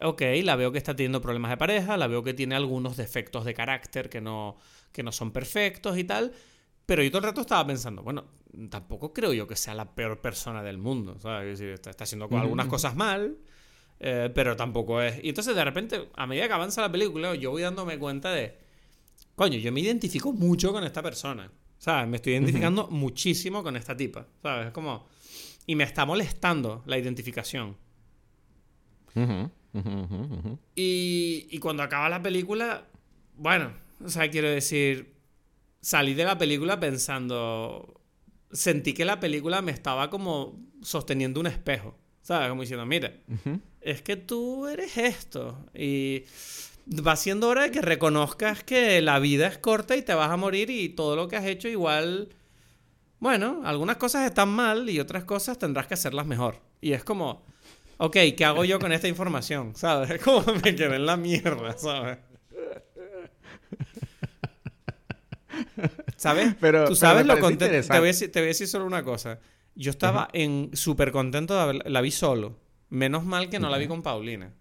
Ok, 0.00 0.22
la 0.44 0.54
veo 0.54 0.70
que 0.70 0.78
está 0.78 0.94
teniendo 0.94 1.20
problemas 1.20 1.50
de 1.50 1.56
pareja, 1.56 1.96
la 1.96 2.06
veo 2.06 2.22
que 2.22 2.32
tiene 2.32 2.54
algunos 2.54 2.96
defectos 2.96 3.44
de 3.44 3.52
carácter 3.52 4.08
que 4.08 4.20
no, 4.20 4.56
que 4.92 5.02
no 5.02 5.10
son 5.10 5.32
perfectos 5.32 5.98
y 5.98 6.04
tal, 6.04 6.32
pero 6.88 7.02
yo 7.02 7.10
todo 7.10 7.18
el 7.18 7.24
rato 7.24 7.42
estaba 7.42 7.66
pensando, 7.66 8.02
bueno, 8.02 8.24
tampoco 8.70 9.12
creo 9.12 9.34
yo 9.34 9.46
que 9.46 9.56
sea 9.56 9.74
la 9.74 9.94
peor 9.94 10.22
persona 10.22 10.62
del 10.62 10.78
mundo, 10.78 11.18
¿sabes? 11.20 11.52
Es 11.52 11.58
decir, 11.58 11.74
está, 11.74 11.90
está 11.90 12.04
haciendo 12.04 12.30
algunas 12.34 12.66
cosas 12.66 12.96
mal, 12.96 13.36
eh, 14.00 14.30
pero 14.34 14.56
tampoco 14.56 15.02
es... 15.02 15.22
Y 15.22 15.28
entonces 15.28 15.54
de 15.54 15.62
repente, 15.62 16.08
a 16.16 16.26
medida 16.26 16.46
que 16.48 16.54
avanza 16.54 16.80
la 16.80 16.90
película, 16.90 17.34
yo 17.34 17.50
voy 17.50 17.60
dándome 17.60 17.98
cuenta 17.98 18.32
de, 18.32 18.56
coño, 19.34 19.58
yo 19.58 19.70
me 19.70 19.80
identifico 19.80 20.32
mucho 20.32 20.72
con 20.72 20.82
esta 20.82 21.02
persona, 21.02 21.52
¿sabes? 21.76 22.08
Me 22.08 22.16
estoy 22.16 22.32
identificando 22.32 22.88
muchísimo 22.88 23.62
con 23.62 23.76
esta 23.76 23.94
tipa, 23.94 24.26
¿sabes? 24.42 24.68
Es 24.68 24.72
como... 24.72 25.08
Y 25.66 25.74
me 25.74 25.84
está 25.84 26.06
molestando 26.06 26.84
la 26.86 26.96
identificación. 26.96 27.76
Y, 30.74 31.48
y 31.50 31.58
cuando 31.58 31.82
acaba 31.82 32.08
la 32.08 32.22
película, 32.22 32.86
bueno, 33.36 33.72
o 34.02 34.08
sea, 34.08 34.30
quiero 34.30 34.48
decir, 34.48 35.17
salí 35.80 36.14
de 36.14 36.24
la 36.24 36.38
película 36.38 36.78
pensando, 36.80 38.00
sentí 38.52 38.94
que 38.94 39.04
la 39.04 39.20
película 39.20 39.62
me 39.62 39.72
estaba 39.72 40.10
como 40.10 40.60
sosteniendo 40.82 41.40
un 41.40 41.46
espejo, 41.46 41.96
¿sabes? 42.22 42.48
Como 42.48 42.62
diciendo, 42.62 42.86
mira, 42.86 43.12
es 43.80 44.02
que 44.02 44.16
tú 44.16 44.66
eres 44.66 44.96
esto 44.96 45.66
y 45.74 46.24
va 47.06 47.16
siendo 47.16 47.48
hora 47.48 47.64
de 47.64 47.70
que 47.70 47.82
reconozcas 47.82 48.64
que 48.64 49.00
la 49.00 49.18
vida 49.18 49.46
es 49.46 49.58
corta 49.58 49.96
y 49.96 50.02
te 50.02 50.14
vas 50.14 50.30
a 50.30 50.36
morir 50.36 50.70
y 50.70 50.88
todo 50.88 51.16
lo 51.16 51.28
que 51.28 51.36
has 51.36 51.44
hecho 51.44 51.68
igual, 51.68 52.30
bueno, 53.20 53.62
algunas 53.64 53.96
cosas 53.96 54.26
están 54.26 54.48
mal 54.48 54.88
y 54.88 55.00
otras 55.00 55.24
cosas 55.24 55.58
tendrás 55.58 55.86
que 55.86 55.94
hacerlas 55.94 56.26
mejor. 56.26 56.60
Y 56.80 56.92
es 56.92 57.04
como, 57.04 57.44
ok, 57.98 58.16
¿qué 58.36 58.44
hago 58.44 58.64
yo 58.64 58.78
con 58.78 58.92
esta 58.92 59.08
información? 59.08 59.72
¿Sabes? 59.76 60.10
Es 60.10 60.22
como 60.24 60.42
me 60.54 60.74
quedé 60.74 60.96
en 60.96 61.06
la 61.06 61.16
mierda, 61.16 61.76
¿sabes? 61.76 62.18
¿Sabes? 66.16 66.54
Pero- 66.60 66.80
Tú 66.80 66.84
pero 66.90 66.94
sabes 66.96 67.26
me 67.26 67.34
lo 67.34 67.40
contento. 67.40 67.88
Te 67.88 67.98
voy, 67.98 68.08
a 68.08 68.12
decir, 68.12 68.32
te 68.32 68.40
voy 68.40 68.46
a 68.46 68.48
decir 68.48 68.68
solo 68.68 68.84
una 68.86 69.02
cosa. 69.02 69.38
Yo 69.74 69.90
estaba 69.90 70.28
en 70.32 70.70
súper 70.72 71.12
contento 71.12 71.54
de 71.54 71.60
haberla 71.60 71.84
la 71.86 72.00
vi 72.00 72.10
solo. 72.10 72.58
Menos 72.90 73.24
mal 73.24 73.48
que 73.48 73.58
no 73.60 73.68
la 73.70 73.78
vi 73.78 73.86
con 73.86 74.02
Paulina. 74.02 74.52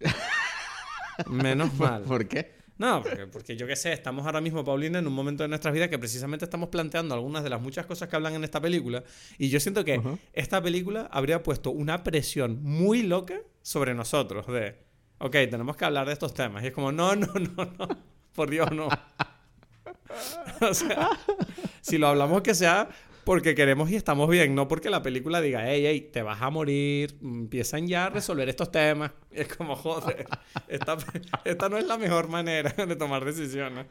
Menos 1.26 1.74
mal. 1.74 2.02
¿Por 2.02 2.26
qué? 2.26 2.60
No, 2.78 3.02
porque, 3.02 3.26
porque 3.26 3.56
yo 3.56 3.66
qué 3.66 3.76
sé, 3.76 3.92
estamos 3.92 4.24
ahora 4.24 4.40
mismo, 4.40 4.64
Paulina, 4.64 4.98
en 5.00 5.06
un 5.06 5.12
momento 5.12 5.42
de 5.42 5.48
nuestras 5.50 5.74
vidas 5.74 5.90
que 5.90 5.98
precisamente 5.98 6.46
estamos 6.46 6.70
planteando 6.70 7.14
algunas 7.14 7.44
de 7.44 7.50
las 7.50 7.60
muchas 7.60 7.84
cosas 7.84 8.08
que 8.08 8.16
hablan 8.16 8.34
en 8.34 8.42
esta 8.42 8.58
película. 8.58 9.04
Y 9.36 9.50
yo 9.50 9.60
siento 9.60 9.84
que 9.84 10.00
esta 10.32 10.62
película 10.62 11.06
habría 11.12 11.42
puesto 11.42 11.70
una 11.72 12.02
presión 12.02 12.62
muy 12.62 13.02
loca 13.02 13.38
sobre 13.60 13.94
nosotros 13.94 14.46
de, 14.46 14.78
ok, 15.18 15.32
tenemos 15.50 15.76
que 15.76 15.84
hablar 15.84 16.06
de 16.06 16.14
estos 16.14 16.32
temas. 16.32 16.64
Y 16.64 16.68
es 16.68 16.72
como, 16.72 16.90
no, 16.90 17.14
no, 17.16 17.26
no, 17.34 17.64
no, 17.78 17.88
por 18.34 18.48
Dios, 18.48 18.72
no. 18.72 18.88
sea, 20.72 21.10
si 21.80 21.98
lo 21.98 22.08
hablamos 22.08 22.42
que 22.42 22.54
sea 22.54 22.88
porque 23.24 23.54
queremos 23.54 23.90
y 23.90 23.96
estamos 23.96 24.28
bien, 24.28 24.54
no 24.54 24.66
porque 24.66 24.90
la 24.90 25.02
película 25.02 25.40
diga, 25.40 25.62
hey, 25.64 25.84
hey, 25.86 26.10
te 26.12 26.22
vas 26.22 26.40
a 26.40 26.50
morir, 26.50 27.16
empiezan 27.22 27.86
ya 27.86 28.06
a 28.06 28.10
resolver 28.10 28.48
estos 28.48 28.70
temas. 28.70 29.12
Y 29.30 29.40
es 29.42 29.48
como, 29.54 29.76
joder, 29.76 30.26
esta, 30.68 31.68
no 31.68 31.78
es 31.78 31.86
la 31.86 31.98
mejor 31.98 32.28
manera 32.28 32.70
de 32.70 32.96
tomar 32.96 33.24
decisiones. 33.24 33.86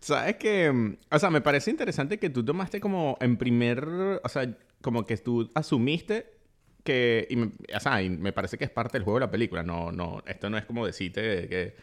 Sabes 0.00 0.36
que, 0.36 0.96
o 1.10 1.18
sea, 1.18 1.30
me 1.30 1.40
parece 1.40 1.70
interesante 1.70 2.18
que 2.18 2.28
tú 2.28 2.44
tomaste 2.44 2.78
como 2.78 3.16
en 3.20 3.38
primer, 3.38 3.88
o 4.22 4.28
sea, 4.28 4.54
como 4.82 5.06
que 5.06 5.16
tú 5.16 5.50
asumiste 5.54 6.34
que, 6.82 7.26
y 7.30 7.40
o 7.74 7.80
sea, 7.80 8.02
y 8.02 8.10
me 8.10 8.32
parece 8.34 8.58
que 8.58 8.64
es 8.64 8.70
parte 8.70 8.98
del 8.98 9.04
juego 9.04 9.18
de 9.18 9.26
la 9.26 9.30
película, 9.30 9.62
no, 9.62 9.90
no, 9.92 10.22
esto 10.26 10.50
no 10.50 10.58
es 10.58 10.66
como 10.66 10.84
decirte 10.84 11.48
que 11.48 11.74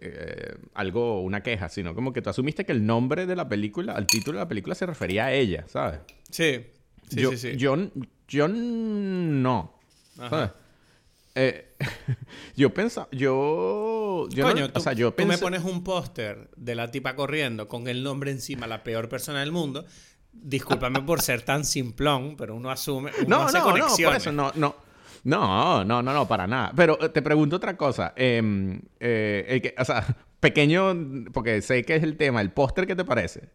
eh, 0.00 0.54
algo, 0.74 1.22
una 1.22 1.42
queja, 1.42 1.68
sino 1.68 1.94
como 1.94 2.12
que 2.12 2.22
tú 2.22 2.30
asumiste 2.30 2.64
que 2.64 2.72
el 2.72 2.84
nombre 2.86 3.26
de 3.26 3.36
la 3.36 3.48
película, 3.48 3.92
al 3.94 4.06
título 4.06 4.38
de 4.38 4.44
la 4.44 4.48
película 4.48 4.74
se 4.74 4.86
refería 4.86 5.26
a 5.26 5.32
ella, 5.32 5.64
¿sabes? 5.68 6.00
Sí, 6.30 6.66
sí, 7.08 7.20
yo, 7.20 7.30
sí, 7.30 7.36
sí. 7.38 7.56
Yo, 7.56 7.76
yo 8.28 8.48
no, 8.48 9.78
¿sabes? 10.16 10.50
Eh, 11.34 11.74
yo 12.56 12.72
pensaba, 12.72 13.08
yo, 13.12 14.26
yo 14.30 14.44
Coño, 14.44 14.62
no- 14.66 14.72
tú, 14.72 14.80
o 14.80 14.82
sea, 14.82 14.92
yo 14.94 15.12
tú 15.12 15.26
me 15.26 15.36
pones 15.38 15.64
un 15.64 15.84
póster 15.84 16.48
de 16.56 16.74
la 16.74 16.90
tipa 16.90 17.14
corriendo 17.14 17.68
con 17.68 17.88
el 17.88 18.02
nombre 18.02 18.30
encima, 18.30 18.66
la 18.66 18.82
peor 18.82 19.08
persona 19.08 19.40
del 19.40 19.52
mundo. 19.52 19.84
Discúlpame 20.32 21.00
por 21.02 21.20
ser 21.22 21.42
tan 21.42 21.64
simplón, 21.64 22.36
pero 22.36 22.54
uno 22.54 22.70
asume. 22.70 23.10
Uno 23.26 23.38
No, 23.38 23.42
hace 23.44 23.58
no, 23.58 23.76
no, 23.76 23.96
por 23.96 24.16
eso 24.16 24.32
no, 24.32 24.52
no. 24.54 24.76
No, 25.26 25.84
no, 25.84 26.02
no, 26.02 26.12
no, 26.14 26.28
para 26.28 26.46
nada. 26.46 26.72
Pero 26.76 26.98
eh, 27.02 27.08
te 27.08 27.20
pregunto 27.20 27.56
otra 27.56 27.76
cosa. 27.76 28.12
Em, 28.16 28.80
eh, 29.00 29.44
el 29.48 29.60
que, 29.62 29.74
o 29.78 29.84
sea, 29.84 30.04
pequeño, 30.40 30.94
porque 31.32 31.60
sé 31.62 31.82
que 31.84 31.96
es 31.96 32.02
el 32.02 32.16
tema, 32.16 32.40
el 32.40 32.50
póster, 32.52 32.86
¿qué 32.86 32.94
te 32.94 33.04
parece? 33.04 33.48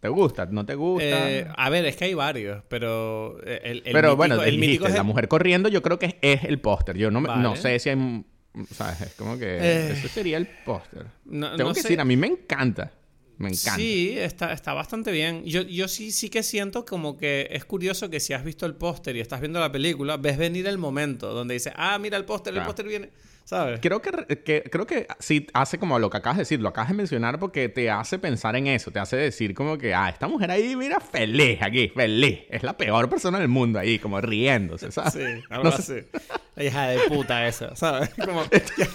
¿Te 0.00 0.08
gusta? 0.08 0.46
¿No 0.46 0.64
te 0.64 0.74
gusta? 0.74 1.04
Eh, 1.30 1.48
a 1.56 1.68
ver, 1.70 1.84
es 1.86 1.96
que 1.96 2.04
hay 2.04 2.14
varios, 2.14 2.62
pero 2.68 3.40
el, 3.44 3.78
el 3.78 3.92
Pero 3.92 3.94
mítico, 4.10 4.16
bueno, 4.16 4.34
el 4.36 4.40
dijiste, 4.52 4.60
mítico 4.66 4.86
es 4.86 4.92
la 4.92 5.00
el- 5.00 5.04
mujer 5.06 5.26
corriendo, 5.26 5.68
yo 5.68 5.82
creo 5.82 5.98
que 5.98 6.06
es, 6.06 6.14
es 6.20 6.44
el 6.44 6.60
póster. 6.60 6.96
Yo 6.96 7.10
no, 7.10 7.20
me- 7.20 7.34
no 7.36 7.56
sé 7.56 7.78
si 7.78 7.88
hay... 7.90 8.24
¿Sabes? 8.70 9.00
Es 9.00 9.14
como 9.14 9.36
que... 9.38 9.90
Ese 9.92 10.08
sería 10.08 10.36
el 10.38 10.46
póster. 10.64 11.06
no- 11.24 11.56
Tengo 11.56 11.70
no 11.70 11.74
que 11.74 11.80
sé. 11.80 11.88
decir, 11.88 12.00
a 12.00 12.04
mí 12.04 12.16
me 12.16 12.26
encanta. 12.28 12.92
Me 13.38 13.48
encanta. 13.48 13.76
Sí, 13.76 14.14
está, 14.16 14.52
está 14.52 14.72
bastante 14.72 15.12
bien. 15.12 15.44
Yo, 15.44 15.62
yo 15.62 15.88
sí, 15.88 16.10
sí 16.10 16.30
que 16.30 16.42
siento 16.42 16.86
como 16.86 17.18
que 17.18 17.48
es 17.50 17.64
curioso 17.64 18.08
que 18.08 18.18
si 18.18 18.32
has 18.32 18.44
visto 18.44 18.64
el 18.64 18.74
póster 18.74 19.14
y 19.16 19.20
estás 19.20 19.40
viendo 19.40 19.60
la 19.60 19.70
película, 19.70 20.16
ves 20.16 20.38
venir 20.38 20.66
el 20.66 20.78
momento 20.78 21.32
donde 21.32 21.54
dices, 21.54 21.72
ah, 21.76 21.98
mira 21.98 22.16
el 22.16 22.24
póster, 22.24 22.56
el 22.56 22.64
póster 22.64 22.86
viene, 22.86 23.10
¿sabes? 23.46 23.80
Creo 23.80 24.02
que, 24.02 24.10
que- 24.44 24.64
creo 24.70 24.86
que 24.86 25.06
sí 25.18 25.46
hace 25.54 25.78
como 25.78 25.98
lo 25.98 26.10
que 26.10 26.18
acabas 26.18 26.36
de 26.36 26.42
decir, 26.42 26.60
lo 26.60 26.68
acabas 26.68 26.90
de 26.90 26.96
mencionar 26.96 27.38
porque 27.38 27.70
te 27.70 27.90
hace 27.90 28.18
pensar 28.18 28.54
en 28.56 28.66
eso, 28.66 28.90
te 28.90 28.98
hace 28.98 29.16
decir 29.16 29.54
como 29.54 29.78
que, 29.78 29.94
ah, 29.94 30.10
esta 30.10 30.28
mujer 30.28 30.50
ahí, 30.50 30.76
mira, 30.76 31.00
feliz 31.00 31.62
aquí, 31.62 31.88
feliz. 31.88 32.40
Es 32.50 32.62
la 32.62 32.76
peor 32.76 33.08
persona 33.08 33.38
del 33.38 33.48
mundo 33.48 33.78
ahí, 33.78 33.98
como 33.98 34.20
riéndose, 34.20 34.90
¿sabes? 34.92 35.14
Sí, 35.14 35.42
algo 35.48 35.64
No 35.64 35.72
sé. 35.72 36.08
así. 36.12 36.22
La 36.56 36.64
hija 36.64 36.88
de 36.88 36.98
puta 37.08 37.46
esa, 37.46 37.74
¿sabes? 37.76 38.10
Como 38.22 38.42
ya, 38.76 38.86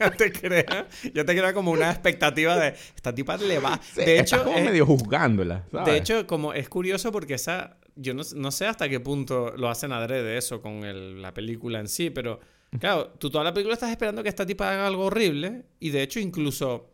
ya 0.00 0.10
te 0.10 0.30
crea, 0.32 0.86
ya 1.14 1.24
te 1.24 1.36
crea 1.36 1.52
como 1.54 1.70
una 1.70 1.90
expectativa 1.90 2.56
de 2.56 2.74
esta 2.94 3.14
tipa 3.14 3.36
le 3.38 3.58
va. 3.58 3.80
Sí, 3.82 4.04
de 4.04 4.20
hecho, 4.20 4.44
como 4.44 4.58
es- 4.58 4.64
medio 4.64 4.84
juzgándola, 4.86 5.64
¿sabes? 5.72 5.86
de 5.86 5.96
hecho, 5.96 6.26
como 6.26 6.52
es 6.52 6.68
curioso 6.68 7.10
porque 7.10 7.34
esa, 7.34 7.78
yo 7.96 8.12
no, 8.14 8.22
no 8.36 8.50
sé 8.50 8.66
hasta 8.66 8.88
qué 8.88 9.00
punto 9.00 9.52
lo 9.56 9.68
hacen 9.70 9.92
adrede 9.92 10.36
eso 10.36 10.60
con 10.60 10.84
el- 10.84 11.22
la 11.22 11.32
película 11.32 11.80
en 11.80 11.88
sí, 11.88 12.10
pero 12.10 12.40
claro, 12.78 13.08
tú 13.18 13.30
toda 13.30 13.44
la 13.44 13.52
película 13.52 13.74
estás 13.74 13.90
esperando 13.90 14.22
que 14.22 14.28
esta 14.28 14.46
tipa 14.46 14.70
haga 14.70 14.86
algo 14.86 15.06
horrible 15.06 15.66
y 15.80 15.90
de 15.90 16.02
hecho 16.02 16.20
incluso 16.20 16.90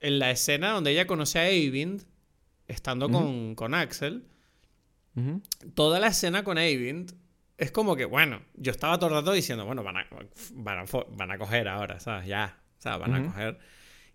en 0.00 0.18
la 0.18 0.30
escena 0.30 0.70
donde 0.70 0.90
ella 0.90 1.06
conoce 1.06 1.38
a 1.38 1.48
Eivind, 1.48 2.02
estando 2.68 3.08
con, 3.08 3.54
con 3.54 3.74
Axel, 3.74 4.26
toda 5.74 6.00
la 6.00 6.08
escena 6.08 6.44
con 6.44 6.58
Eivind 6.58 7.12
es 7.56 7.70
como 7.70 7.94
que, 7.96 8.04
bueno, 8.04 8.42
yo 8.54 8.72
estaba 8.72 8.98
todo 8.98 9.10
el 9.10 9.16
rato 9.16 9.32
diciendo, 9.32 9.64
bueno, 9.64 9.82
van 9.84 9.98
a, 9.98 10.06
van 10.52 10.78
a, 10.78 10.84
van 11.10 11.30
a 11.30 11.38
coger 11.38 11.68
ahora, 11.68 12.00
¿sabes? 12.00 12.26
Ya, 12.26 12.60
o 12.78 12.82
sea, 12.82 12.96
van 12.96 13.14
a 13.14 13.24
coger. 13.24 13.58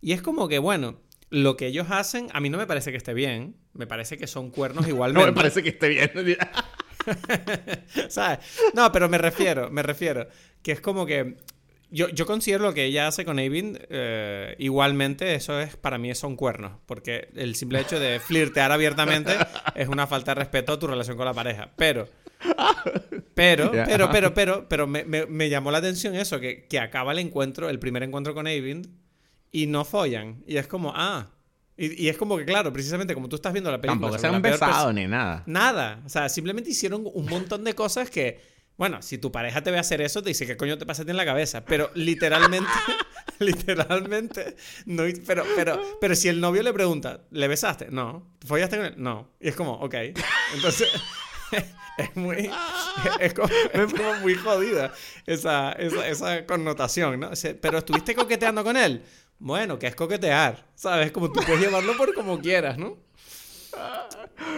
Y 0.01 0.11
es 0.11 0.21
como 0.21 0.47
que, 0.49 0.59
bueno, 0.59 0.99
lo 1.29 1.55
que 1.55 1.67
ellos 1.67 1.87
hacen, 1.89 2.27
a 2.33 2.41
mí 2.41 2.49
no 2.49 2.57
me 2.57 2.67
parece 2.67 2.91
que 2.91 2.97
esté 2.97 3.13
bien, 3.13 3.55
me 3.73 3.87
parece 3.87 4.17
que 4.17 4.27
son 4.27 4.51
cuernos 4.51 4.83
No 4.87 4.89
igualmente. 4.89 5.31
me 5.31 5.35
parece 5.35 5.63
que 5.63 5.69
esté 5.69 5.87
bien. 5.89 6.11
¿Sabes? 8.09 8.39
No, 8.73 8.91
pero 8.91 9.07
me 9.09 9.17
refiero, 9.17 9.69
me 9.71 9.83
refiero, 9.83 10.27
que 10.61 10.71
es 10.71 10.81
como 10.81 11.05
que 11.05 11.37
yo, 11.91 12.07
yo 12.09 12.25
considero 12.27 12.63
lo 12.65 12.73
que 12.73 12.85
ella 12.85 13.07
hace 13.07 13.25
con 13.25 13.39
Eivind, 13.39 13.79
eh, 13.89 14.55
igualmente 14.59 15.33
eso 15.35 15.59
es, 15.59 15.75
para 15.75 15.97
mí 15.97 16.13
son 16.13 16.35
cuernos, 16.35 16.73
porque 16.85 17.29
el 17.35 17.55
simple 17.55 17.79
hecho 17.81 17.99
de 17.99 18.19
flirtear 18.19 18.71
abiertamente 18.71 19.33
es 19.75 19.87
una 19.87 20.05
falta 20.05 20.31
de 20.35 20.39
respeto 20.41 20.73
a 20.73 20.79
tu 20.79 20.85
relación 20.87 21.17
con 21.17 21.25
la 21.25 21.33
pareja. 21.33 21.71
Pero, 21.75 22.07
pero, 23.33 23.71
pero, 23.71 24.09
pero, 24.11 24.33
pero, 24.33 24.67
pero 24.69 24.87
me, 24.87 25.03
me- 25.05 25.25
me 25.25 25.49
llamó 25.49 25.71
la 25.71 25.79
atención 25.79 26.15
eso, 26.15 26.39
que, 26.39 26.65
que 26.67 26.79
acaba 26.79 27.11
el 27.11 27.19
encuentro, 27.19 27.69
el 27.69 27.79
primer 27.79 28.03
encuentro 28.03 28.33
con 28.33 28.47
Eivind, 28.47 28.87
y 29.51 29.65
no 29.67 29.83
follan. 29.85 30.43
Y 30.45 30.57
es 30.57 30.67
como, 30.67 30.93
ah. 30.95 31.31
Y, 31.77 32.03
y 32.05 32.09
es 32.09 32.17
como 32.17 32.37
que, 32.37 32.45
claro, 32.45 32.71
precisamente 32.73 33.13
como 33.13 33.29
tú 33.29 33.37
estás 33.37 33.53
viendo 33.53 33.71
la 33.71 33.79
película. 33.79 34.11
Tampoco 34.11 34.19
se 34.21 34.27
han 34.27 34.41
besado 34.41 34.91
ni 34.93 35.07
nada. 35.07 35.43
Nada. 35.45 36.01
O 36.05 36.09
sea, 36.09 36.27
simplemente 36.29 36.69
hicieron 36.69 37.03
un 37.11 37.25
montón 37.25 37.63
de 37.63 37.73
cosas 37.73 38.09
que, 38.09 38.39
bueno, 38.79 39.01
si 39.01 39.17
tu 39.17 39.29
pareja 39.29 39.61
te 39.61 39.71
ve 39.71 39.77
hacer 39.77 39.99
eso, 39.99 40.23
te 40.23 40.29
dice, 40.29 40.47
¿qué 40.47 40.55
coño 40.55 40.77
te 40.77 40.85
pasa 40.85 41.01
en 41.05 41.17
la 41.17 41.25
cabeza? 41.25 41.65
Pero 41.65 41.91
literalmente, 41.95 42.69
literalmente, 43.39 44.55
no, 44.85 45.03
pero, 45.27 45.43
pero, 45.53 45.97
pero 45.99 46.15
si 46.15 46.29
el 46.29 46.39
novio 46.39 46.63
le 46.63 46.71
pregunta, 46.71 47.19
¿le 47.29 47.49
besaste? 47.49 47.87
No. 47.91 48.25
¿Follaste 48.47 48.77
con 48.77 48.85
él? 48.85 48.93
No. 48.95 49.31
Y 49.41 49.49
es 49.49 49.55
como, 49.57 49.73
ok. 49.73 49.95
Entonces, 50.53 50.87
es 51.97 52.15
muy, 52.15 52.49
es 53.19 53.33
como, 53.33 53.49
es 53.73 53.93
como 53.93 54.13
muy 54.21 54.35
jodida 54.35 54.93
esa, 55.25 55.73
esa, 55.73 56.07
esa 56.07 56.45
connotación, 56.45 57.19
¿no? 57.19 57.31
Pero 57.59 57.79
estuviste 57.79 58.15
coqueteando 58.15 58.63
con 58.63 58.77
él. 58.77 59.03
Bueno, 59.39 59.77
que 59.77 59.87
es 59.87 59.95
coquetear, 59.95 60.69
¿sabes? 60.75 61.11
Como 61.11 61.29
tú 61.33 61.41
puedes 61.45 61.59
llevarlo 61.59 61.97
por 61.97 62.13
como 62.13 62.39
quieras, 62.39 62.77
¿no? 62.77 62.97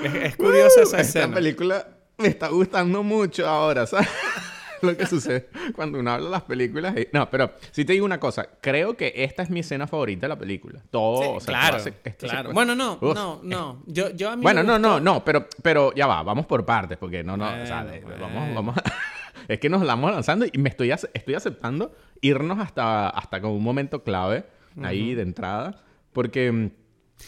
Es, 0.03 0.13
es 0.13 0.35
curiosa 0.35 0.83
esa 0.83 0.97
Uh, 0.97 1.01
Esta 1.01 1.01
escena. 1.01 1.33
película 1.33 2.00
me 2.21 2.27
está 2.29 2.47
gustando 2.49 3.03
mucho 3.03 3.47
ahora, 3.47 3.85
¿sabes? 3.85 4.07
Lo 4.81 4.97
que 4.97 5.05
sucede 5.05 5.47
cuando 5.75 5.99
uno 5.99 6.09
habla 6.11 6.25
de 6.25 6.31
las 6.31 6.41
películas. 6.41 6.95
y- 6.97 7.07
No, 7.13 7.29
pero 7.29 7.51
si 7.71 7.85
te 7.85 7.93
digo 7.93 8.03
una 8.05 8.19
cosa. 8.19 8.47
Creo 8.61 8.97
que 8.97 9.13
esta 9.15 9.43
es 9.43 9.49
mi 9.51 9.59
escena 9.59 9.85
favorita 9.85 10.21
de 10.21 10.29
la 10.29 10.39
película. 10.39 10.81
Todo, 10.89 11.21
Sí, 11.21 11.29
o 11.35 11.39
sea, 11.39 11.45
claro, 11.53 11.79
se 11.79 11.91
claro. 12.17 12.51
Bueno, 12.51 12.73
no, 12.73 12.97
Uf, 12.99 13.13
no, 13.13 13.39
no. 13.43 13.83
Yo, 13.85 14.09
yo 14.09 14.31
a 14.31 14.35
mí 14.35 14.41
Bueno, 14.41 14.63
no, 14.63 14.79
no, 14.79 14.99
no, 14.99 15.23
pero, 15.23 15.45
pero 15.61 15.93
ya 15.93 16.07
va, 16.07 16.23
vamos 16.23 16.47
por 16.47 16.65
partes, 16.65 16.97
porque 16.97 17.23
no, 17.23 17.37
no, 17.37 17.45
o 17.45 17.65
sea, 17.65 17.83
Bueno, 17.83 17.91
de- 17.91 17.99
bueno. 18.01 18.21
vamos, 18.21 18.55
vamos. 18.55 18.77
a- 18.77 18.83
es 19.47 19.59
que 19.59 19.69
nos 19.69 19.85
vamos 19.85 20.11
lanzando 20.11 20.45
y 20.51 20.57
me 20.57 20.69
estoy, 20.69 20.89
ace- 20.91 21.11
estoy 21.13 21.35
aceptando 21.35 21.93
irnos 22.21 22.57
hasta, 22.57 23.09
hasta 23.09 23.39
con 23.39 23.51
un 23.51 23.61
momento 23.63 24.03
clave 24.03 24.45
ahí 24.81 25.13
de 25.13 25.21
entrada, 25.21 25.79
porque 26.11 26.51
mm, 26.51 26.69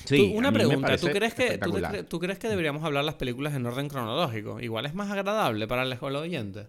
sí, 0.06 0.29
Tú, 0.29 0.36
a 0.36 0.38
una 0.38 0.51
pregunta, 0.51 0.97
¿tú 0.97 1.08
crees, 1.08 1.34
que, 1.34 1.58
tú, 2.08 2.19
crees 2.19 2.39
que 2.39 2.49
deberíamos 2.49 2.84
hablar 2.84 3.03
las 3.03 3.15
películas 3.15 3.53
en 3.56 3.65
orden 3.65 3.89
cronológico? 3.89 4.60
Igual 4.60 4.86
es 4.86 4.93
más 4.93 5.12
agradable 5.12 5.67
para 5.67 5.84
el 5.84 6.15
oyente. 6.15 6.67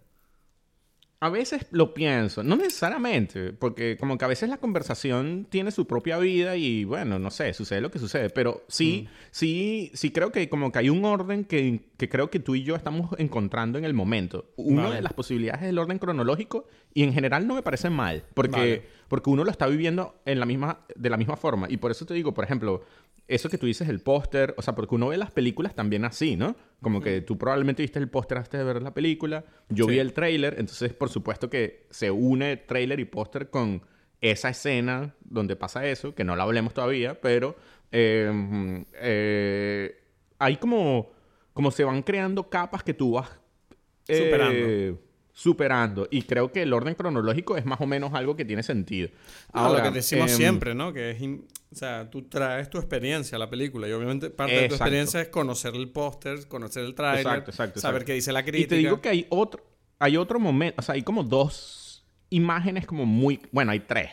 A 1.25 1.31
veces 1.31 1.67
lo 1.71 1.95
pienso, 1.95 2.43
no 2.43 2.55
necesariamente, 2.55 3.55
porque 3.55 3.97
como 3.97 4.19
que 4.19 4.27
a 4.27 4.29
veces 4.29 4.51
la 4.51 4.59
conversación 4.59 5.47
tiene 5.49 5.71
su 5.71 5.87
propia 5.87 6.19
vida 6.19 6.55
y 6.57 6.85
bueno, 6.85 7.19
no 7.19 7.31
sé, 7.31 7.55
sucede 7.55 7.81
lo 7.81 7.91
que 7.91 7.99
sucede, 7.99 8.29
pero 8.29 8.63
sí, 8.69 9.09
sí, 9.31 9.91
sí 9.95 10.11
creo 10.11 10.31
que 10.31 10.51
como 10.51 10.71
que 10.71 10.81
hay 10.81 10.91
un 10.91 11.03
orden 11.07 11.47
que, 11.47 11.81
que 11.97 12.11
creo 12.11 12.29
que 12.29 12.41
tú 12.41 12.55
y 12.55 12.63
yo 12.63 12.77
estamos 12.77 13.09
encontrando 13.17 13.79
en 13.79 13.87
el 13.87 13.95
momento. 13.95 14.53
Una 14.57 14.83
Vale. 14.83 14.97
de 14.97 15.01
las 15.01 15.15
posibilidades 15.15 15.63
es 15.63 15.69
el 15.71 15.79
orden 15.79 15.99
cronológico 15.99 16.67
y 16.93 17.05
en 17.05 17.15
general 17.15 17.47
no 17.47 17.55
me 17.55 17.63
parece 17.63 17.89
mal, 17.89 18.25
porque, 18.35 18.51
Vale. 18.51 18.83
porque 19.09 19.31
uno 19.31 19.45
lo 19.45 19.51
está 19.51 19.67
viviendo 19.67 20.17
en 20.27 20.39
la 20.39 20.45
misma, 20.45 20.81
de 20.95 21.09
la 21.09 21.17
misma 21.17 21.39
forma. 21.39 21.69
Y 21.71 21.79
por 21.79 21.91
eso 21.91 22.05
te 22.05 22.13
digo, 22.13 22.35
por 22.35 22.45
ejemplo, 22.45 22.83
eso 23.27 23.49
que 23.49 23.57
tú 23.59 23.67
dices, 23.67 23.89
el 23.89 24.01
póster, 24.01 24.55
o 24.59 24.63
sea, 24.63 24.75
porque 24.75 24.95
uno 24.95 25.09
ve 25.09 25.17
las 25.17 25.31
películas 25.31 25.75
también 25.75 26.05
así, 26.05 26.37
¿no? 26.37 26.57
Como 26.83 27.01
que 27.01 27.23
tú 27.23 27.39
probablemente 27.39 27.83
viste 27.83 27.99
el 27.99 28.09
póster 28.09 28.39
antes 28.39 28.53
de 28.53 28.65
ver 28.65 28.83
la 28.83 28.93
película, 28.93 29.45
yo 29.71 29.87
Sí. 29.87 29.93
vi 29.93 29.99
el 29.99 30.13
tráiler, 30.13 30.57
entonces 30.59 30.93
por 30.93 31.09
supuesto 31.09 31.49
que 31.49 31.87
se 31.91 32.11
une 32.11 32.57
tráiler 32.59 33.01
y 33.01 33.07
póster 33.07 33.49
con 33.49 33.83
esa 34.21 34.51
escena 34.51 35.15
donde 35.23 35.57
pasa 35.57 35.87
eso, 35.87 36.15
que 36.15 36.25
no 36.25 36.37
la 36.37 36.43
hablemos 36.45 36.75
todavía, 36.75 37.21
pero 37.21 37.57
eh, 37.93 38.85
eh, 38.95 39.97
hay 40.39 40.57
como, 40.57 41.11
como 41.53 41.71
se 41.71 41.85
van 41.85 42.03
creando 42.03 42.49
capas 42.51 42.83
que 42.83 42.93
tú 42.95 43.13
vas 43.13 43.31
eh, 44.09 44.17
Superando. 44.19 45.01
Superando. 45.35 46.07
Y 46.11 46.23
creo 46.23 46.53
que 46.53 46.63
el 46.63 46.73
orden 46.73 46.95
cronológico 46.95 47.57
es 47.57 47.67
más 47.67 47.81
o 47.81 47.87
menos 47.87 48.15
algo 48.15 48.37
que 48.37 48.45
tiene 48.45 48.63
sentido. 48.63 49.09
No, 49.53 49.61
Ahora, 49.61 49.79
lo 49.85 49.91
que 49.91 49.97
decimos 49.97 50.31
em, 50.31 50.37
siempre, 50.37 50.75
¿no? 50.75 50.93
Que 50.93 51.11
es, 51.11 51.21
o 51.23 51.75
sea, 51.77 52.09
tú 52.09 52.23
traes 52.29 52.71
tu 52.71 52.79
experiencia 52.79 53.35
a 53.37 53.39
la 53.41 53.51
película 53.51 53.89
y 53.89 53.93
obviamente 53.93 54.31
parte 54.31 54.55
de 54.55 54.69
tu 54.69 54.77
experiencia 54.77 55.21
es 55.21 55.29
conocer 55.29 55.75
el 55.75 55.91
póster, 55.91 56.47
conocer 56.47 56.85
el 56.85 56.95
tráiler, 56.95 57.27
Exacto, 57.27 57.51
exacto, 57.51 57.81
saber 57.81 57.97
exacto. 58.03 58.07
qué 58.07 58.13
dice 58.15 58.33
la 58.33 58.41
Y 58.41 58.45
crítica. 58.45 58.69
te 58.69 58.77
digo 58.77 59.01
que 59.01 59.09
hay 59.09 59.27
otro, 59.29 59.63
hay 59.99 60.17
otro 60.17 60.39
momento, 60.39 60.77
o 60.79 60.83
sea, 60.83 60.95
hay 60.95 61.03
como 61.03 61.25
dos 61.25 62.07
imágenes 62.31 62.87
como 62.87 63.05
muy... 63.05 63.41
Bueno, 63.51 63.73
hay 63.73 63.81
tres. 63.81 64.11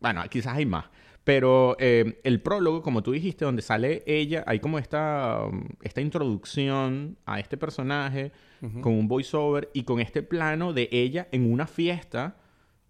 Bueno, 0.00 0.22
quizás 0.30 0.56
hay 0.56 0.64
más. 0.66 0.86
Pero 1.24 1.76
eh, 1.78 2.20
el 2.24 2.40
prólogo, 2.40 2.82
como 2.82 3.02
tú 3.02 3.12
dijiste, 3.12 3.44
donde 3.44 3.62
sale 3.62 4.02
ella, 4.06 4.42
hay 4.46 4.58
como 4.58 4.78
esta, 4.78 5.44
um, 5.48 5.68
esta 5.82 6.00
introducción 6.00 7.16
a 7.26 7.38
este 7.38 7.56
personaje 7.56 8.32
con 8.80 8.92
un 8.92 9.08
voiceover 9.08 9.70
y 9.72 9.82
con 9.82 9.98
este 9.98 10.22
plano 10.22 10.72
de 10.72 10.88
ella 10.92 11.26
en 11.32 11.52
una 11.52 11.66
fiesta, 11.66 12.36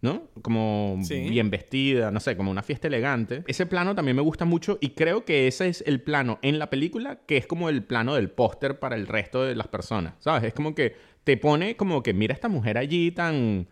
¿no? 0.02 0.28
Como 0.42 0.98
bien 1.08 1.48
vestida, 1.48 2.10
no 2.10 2.20
sé, 2.20 2.36
como 2.36 2.50
una 2.50 2.62
fiesta 2.62 2.88
elegante. 2.88 3.42
Ese 3.46 3.64
plano 3.64 3.94
también 3.94 4.14
me 4.16 4.22
gusta 4.22 4.44
mucho 4.44 4.76
y 4.82 4.90
creo 4.90 5.24
que 5.24 5.46
ese 5.46 5.68
es 5.68 5.82
el 5.86 6.02
plano 6.02 6.38
en 6.42 6.58
la 6.58 6.68
película 6.68 7.20
que 7.24 7.38
es 7.38 7.46
como 7.46 7.70
el 7.70 7.84
plano 7.84 8.16
del 8.16 8.30
póster 8.30 8.80
para 8.80 8.96
el 8.96 9.06
resto 9.06 9.44
de 9.44 9.54
las 9.54 9.68
personas, 9.68 10.12
¿sabes? 10.18 10.44
Es 10.44 10.52
como 10.52 10.74
que 10.74 10.94
te 11.24 11.38
pone 11.38 11.74
como 11.74 12.02
que 12.02 12.12
mira 12.12 12.34
a 12.34 12.36
esta 12.36 12.48
mujer 12.48 12.76
allí 12.76 13.10
tan, 13.10 13.66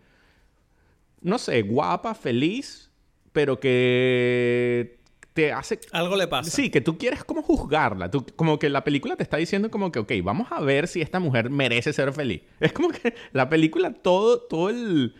no 1.21 1.37
sé, 1.37 1.61
guapa, 1.61 2.15
feliz 2.15 2.90
pero 3.31 3.59
que 3.59 4.99
te 5.33 5.51
hace... 5.51 5.79
Algo 5.91 6.15
le 6.15 6.27
pasa. 6.27 6.49
Sí, 6.49 6.69
que 6.69 6.81
tú 6.81 6.97
quieres 6.97 7.23
como 7.23 7.41
juzgarla. 7.41 8.11
Tú, 8.11 8.25
como 8.35 8.59
que 8.59 8.69
la 8.69 8.83
película 8.83 9.15
te 9.15 9.23
está 9.23 9.37
diciendo 9.37 9.71
como 9.71 9.91
que, 9.91 9.99
ok, 9.99 10.11
vamos 10.23 10.51
a 10.51 10.59
ver 10.59 10.87
si 10.87 11.01
esta 11.01 11.19
mujer 11.19 11.49
merece 11.49 11.93
ser 11.93 12.11
feliz. 12.13 12.41
Es 12.59 12.73
como 12.73 12.89
que 12.89 13.15
la 13.31 13.49
película, 13.49 13.93
todo, 13.93 14.41
todo 14.41 14.69
el, 14.69 15.15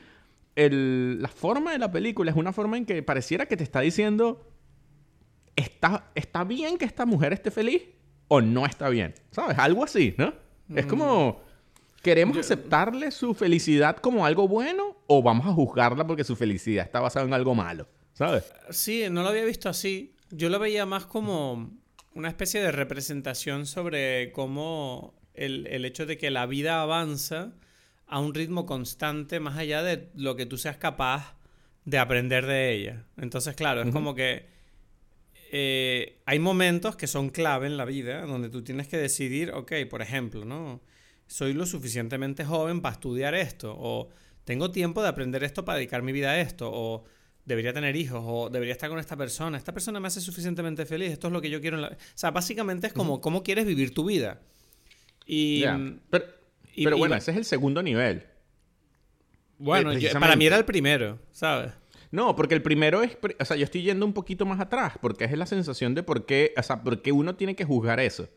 el... 0.56 1.22
La 1.22 1.30
forma 1.30 1.72
de 1.72 1.80
la 1.80 1.92
película 1.92 2.32
es 2.32 2.38
una 2.38 2.54
forma 2.54 2.78
en 2.78 2.86
que 2.86 3.02
pareciera 3.04 3.46
que 3.46 3.58
te 3.58 3.64
está 3.64 3.80
diciendo, 3.80 4.46
¿está, 5.56 6.12
está 6.16 6.44
bien 6.44 6.78
que 6.78 6.86
esta 6.86 7.06
mujer 7.06 7.34
esté 7.34 7.52
feliz 7.52 7.84
o 8.28 8.42
no 8.42 8.66
está 8.66 8.90
bien? 8.90 9.14
¿Sabes? 9.32 9.58
Algo 9.58 9.84
así, 9.84 10.16
¿no? 10.18 10.34
Es 10.76 10.86
como... 10.86 11.42
Mm. 11.48 11.52
¿Queremos 12.02 12.36
aceptarle 12.36 13.12
su 13.12 13.36
felicidad 13.36 13.98
como 13.98 14.26
algo 14.26 14.48
bueno 14.48 14.98
o 15.06 15.22
vamos 15.22 15.46
a 15.46 15.54
juzgarla 15.54 16.08
porque 16.08 16.24
su 16.24 16.36
felicidad 16.36 16.84
está 16.84 17.00
basada 17.00 17.28
en 17.28 17.34
algo 17.34 17.54
malo? 17.54 17.88
¿Sabes? 18.22 18.54
Sí, 18.70 19.06
no 19.10 19.24
lo 19.24 19.30
había 19.30 19.44
visto 19.46 19.68
así. 19.68 20.14
Yo 20.30 20.50
lo 20.50 20.60
veía 20.60 20.86
más 20.86 21.08
como 21.08 21.72
una 22.14 22.28
especie 22.28 22.62
de 22.62 22.72
representación 22.72 23.66
sobre 23.66 24.32
cómo 24.32 25.16
el, 25.34 25.66
hecho 25.86 26.06
de 26.06 26.20
que 26.20 26.30
la 26.30 26.46
vida 26.46 26.84
avanza 26.84 27.56
a 28.06 28.20
un 28.20 28.36
ritmo 28.36 28.68
constante 28.68 29.40
más 29.40 29.58
allá 29.58 29.82
de 29.82 30.12
lo 30.14 30.36
que 30.36 30.46
tú 30.46 30.60
seas 30.60 30.78
capaz 30.78 31.36
de 31.86 31.98
aprender 31.98 32.46
de 32.46 32.72
ella. 32.72 33.08
Entonces, 33.18 33.56
claro, 33.56 33.82
es 33.82 33.92
como 33.92 34.14
que 34.14 34.46
eh, 35.52 36.22
hay 36.28 36.38
momentos 36.38 36.96
que 36.96 37.08
son 37.08 37.32
clave 37.32 37.66
en 37.66 37.76
la 37.76 37.86
vida 37.86 38.24
donde 38.28 38.50
tú 38.50 38.64
tienes 38.64 38.88
que 38.88 38.98
decidir, 38.98 39.50
ok, 39.50 39.72
por 39.90 40.04
ejemplo, 40.04 40.46
¿no? 40.46 40.80
Soy 41.26 41.54
lo 41.54 41.66
suficientemente 41.66 42.46
joven 42.46 42.82
para 42.82 42.94
estudiar 42.94 43.34
esto, 43.34 43.76
o 43.76 44.10
tengo 44.44 44.70
tiempo 44.70 45.02
de 45.02 45.10
aprender 45.10 45.44
esto 45.44 45.66
para 45.66 45.80
dedicar 45.80 46.04
mi 46.04 46.12
vida 46.12 46.30
a 46.30 46.40
esto, 46.40 46.70
o 46.72 47.04
debería 47.52 47.74
tener 47.74 47.96
hijos 47.96 48.24
o 48.26 48.50
debería 48.50 48.74
estar 48.74 48.90
con 48.90 48.98
esta 48.98 49.18
persona. 49.18 49.58
Esta 49.58 49.74
persona 49.74 50.00
me 50.00 50.08
hace 50.08 50.22
suficientemente 50.22 50.86
feliz. 50.86 51.12
Esto 51.12 51.28
es 51.28 51.34
lo 51.34 51.42
que 51.42 51.50
yo 51.50 51.62
quiero 51.62 51.78
en 51.78 51.84
la... 51.84 51.90
O 51.90 51.96
sea, 52.16 52.32
básicamente 52.32 52.88
es 52.88 52.94
como 52.94 53.22
cómo 53.22 53.44
quieres 53.44 53.66
vivir 53.66 53.94
tu 53.94 54.06
vida. 54.06 54.40
Y... 55.26 55.64
Pero, 56.10 56.98
bueno, 56.98 57.16
ese 57.16 57.32
es 57.32 57.38
el 57.38 57.46
segundo 57.46 57.84
nivel. 57.84 58.26
Bueno, 59.58 59.92
para 60.20 60.36
mí 60.36 60.46
era 60.46 60.58
el 60.58 60.66
primero, 60.66 61.20
¿sabes? 61.32 61.74
No, 62.10 62.36
porque 62.36 62.56
el 62.56 62.62
primero 62.62 63.04
es... 63.04 63.18
O 63.40 63.46
sea, 63.46 63.58
yo 63.58 63.66
estoy 63.66 63.84
yendo 63.84 64.06
un 64.06 64.14
poquito 64.14 64.46
más 64.46 64.60
atrás 64.60 64.94
porque 65.02 65.26
es 65.26 65.38
la 65.38 65.46
sensación 65.46 65.94
de 65.94 66.04
por 66.04 66.26
qué... 66.26 66.54
O 66.58 66.64
sea, 66.64 66.82
por 66.84 67.02
qué 67.02 67.12
uno 67.12 67.36
tiene 67.36 67.56
que 67.56 67.66
juzgar 67.66 68.00
eso. 68.00 68.30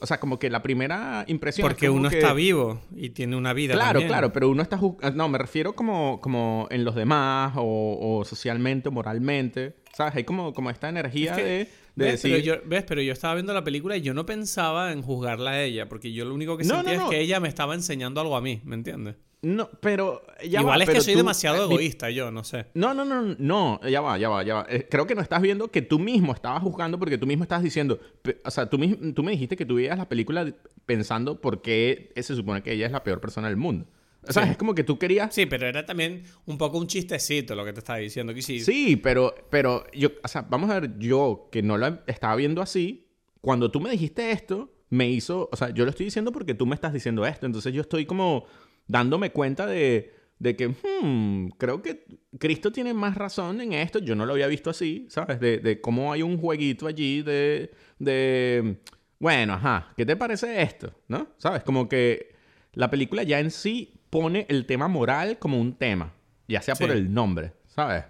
O 0.00 0.06
sea, 0.06 0.18
como 0.20 0.38
que 0.38 0.50
la 0.50 0.62
primera 0.62 1.24
impresión. 1.28 1.66
Porque 1.66 1.88
uno 1.88 2.08
está 2.08 2.32
vivo 2.32 2.80
y 2.94 3.10
tiene 3.10 3.36
una 3.36 3.52
vida. 3.52 3.74
Claro, 3.74 4.00
claro, 4.06 4.32
pero 4.32 4.50
uno 4.50 4.62
está. 4.62 4.78
Ah, 5.02 5.10
no, 5.10 5.28
me 5.28 5.38
refiero 5.38 5.74
como, 5.74 6.20
como 6.20 6.66
en 6.70 6.84
los 6.84 6.94
demás 6.94 7.54
o, 7.56 8.22
socialmente 8.26 8.88
o 8.88 8.92
moralmente. 8.92 9.76
¿Sabes? 9.92 10.16
Hay 10.16 10.24
como, 10.24 10.52
como 10.52 10.70
esta 10.70 10.88
energía 10.88 11.36
de, 11.36 11.68
¿ves? 11.94 12.20
Pero 12.22 12.38
yo, 12.38 12.54
¿Ves? 12.66 12.82
Pero 12.82 13.00
yo 13.00 13.12
estaba 13.12 13.34
viendo 13.34 13.54
la 13.54 13.62
película 13.62 13.96
y 13.96 14.00
yo 14.00 14.12
no 14.12 14.26
pensaba 14.26 14.90
en 14.90 15.02
juzgarla 15.02 15.52
a 15.52 15.62
ella, 15.62 15.88
porque 15.88 16.12
yo 16.12 16.24
lo 16.24 16.34
único 16.34 16.56
que 16.56 16.64
sentía 16.64 16.94
es 16.94 17.02
que 17.04 17.20
ella 17.20 17.38
me 17.38 17.48
estaba 17.48 17.74
enseñando 17.74 18.20
algo 18.20 18.36
a 18.36 18.40
mí, 18.40 18.60
¿me 18.64 18.74
entiendes? 18.74 19.14
No, 19.44 19.68
pero 19.80 20.22
Igual 20.42 20.82
es 20.82 20.88
que 20.88 21.00
soy 21.00 21.14
demasiado 21.14 21.62
eh, 21.62 21.64
egoísta, 21.64 22.10
yo, 22.10 22.30
no 22.30 22.44
sé. 22.44 22.66
No, 22.74 22.94
no, 22.94 23.04
no, 23.04 23.36
no, 23.38 23.80
ya 23.88 24.00
va, 24.00 24.16
ya 24.18 24.28
va, 24.28 24.42
ya 24.42 24.54
va. 24.54 24.66
Eh, 24.68 24.86
creo 24.90 25.06
que 25.06 25.14
no 25.14 25.20
estás 25.20 25.42
viendo 25.42 25.70
que 25.70 25.82
tú 25.82 25.98
mismo 25.98 26.32
estabas 26.32 26.62
juzgando 26.62 26.98
porque 26.98 27.18
tú 27.18 27.26
mismo 27.26 27.44
estás 27.44 27.62
diciendo, 27.62 28.00
o 28.44 28.50
sea, 28.50 28.70
tú, 28.70 28.78
tú 29.14 29.22
me 29.22 29.32
dijiste 29.32 29.56
que 29.56 29.66
tú 29.66 29.76
veías 29.76 29.98
la 29.98 30.08
película 30.08 30.50
pensando 30.86 31.40
por 31.40 31.60
qué 31.62 32.12
se 32.16 32.34
supone 32.34 32.62
que 32.62 32.72
ella 32.72 32.86
es 32.86 32.92
la 32.92 33.04
peor 33.04 33.20
persona 33.20 33.48
del 33.48 33.56
mundo. 33.56 33.86
O 34.26 34.32
sea, 34.32 34.50
es 34.50 34.56
como 34.56 34.74
que 34.74 34.84
tú 34.84 34.98
querías... 34.98 35.34
Sí, 35.34 35.44
pero 35.44 35.66
era 35.66 35.84
también 35.84 36.22
un 36.46 36.56
poco 36.56 36.78
un 36.78 36.86
chistecito 36.86 37.54
lo 37.54 37.64
que 37.64 37.74
te 37.74 37.80
estaba 37.80 37.98
diciendo. 37.98 38.32
Que 38.32 38.40
sí, 38.40 38.60
sí 38.60 38.96
pero, 38.96 39.34
pero 39.50 39.84
yo, 39.92 40.08
o 40.22 40.28
sea, 40.28 40.42
vamos 40.42 40.70
a 40.70 40.80
ver, 40.80 40.98
yo 40.98 41.48
que 41.52 41.62
no 41.62 41.76
lo 41.76 41.98
estaba 42.06 42.34
viendo 42.36 42.62
así, 42.62 43.06
cuando 43.42 43.70
tú 43.70 43.80
me 43.80 43.90
dijiste 43.90 44.30
esto, 44.30 44.70
me 44.90 45.08
hizo, 45.08 45.48
o 45.52 45.56
sea, 45.56 45.70
yo 45.70 45.84
lo 45.84 45.90
estoy 45.90 46.04
diciendo 46.04 46.32
porque 46.32 46.54
tú 46.54 46.66
me 46.66 46.74
estás 46.74 46.92
diciendo 46.92 47.26
esto, 47.26 47.46
entonces 47.46 47.74
yo 47.74 47.82
estoy 47.82 48.06
como 48.06 48.46
dándome 48.86 49.30
cuenta 49.30 49.66
de, 49.66 50.12
que, 50.42 50.68
hmm, 50.68 51.48
creo 51.58 51.82
que 51.82 52.04
Cristo 52.38 52.72
tiene 52.72 52.94
más 52.94 53.16
razón 53.16 53.60
en 53.60 53.72
esto. 53.72 53.98
Yo 53.98 54.14
no 54.14 54.26
lo 54.26 54.32
había 54.32 54.46
visto 54.46 54.70
así, 54.70 55.06
¿sabes? 55.08 55.40
De, 55.40 55.80
cómo 55.80 56.12
hay 56.12 56.22
un 56.22 56.38
jueguito 56.38 56.86
allí 56.86 57.22
de, 57.22 57.72
de, 57.98 58.80
bueno, 59.18 59.54
ajá, 59.54 59.92
¿qué 59.96 60.04
te 60.04 60.16
parece 60.16 60.62
esto? 60.62 60.92
¿No? 61.08 61.28
¿Sabes? 61.38 61.62
Como 61.62 61.88
que 61.88 62.34
la 62.72 62.90
película 62.90 63.22
ya 63.22 63.40
en 63.40 63.50
sí 63.50 63.94
pone 64.10 64.46
el 64.48 64.66
tema 64.66 64.88
moral 64.88 65.38
como 65.38 65.60
un 65.60 65.74
tema, 65.74 66.12
ya 66.46 66.62
sea 66.62 66.74
por 66.74 66.90
el 66.90 67.12
nombre, 67.12 67.52
¿sabes? 67.66 68.04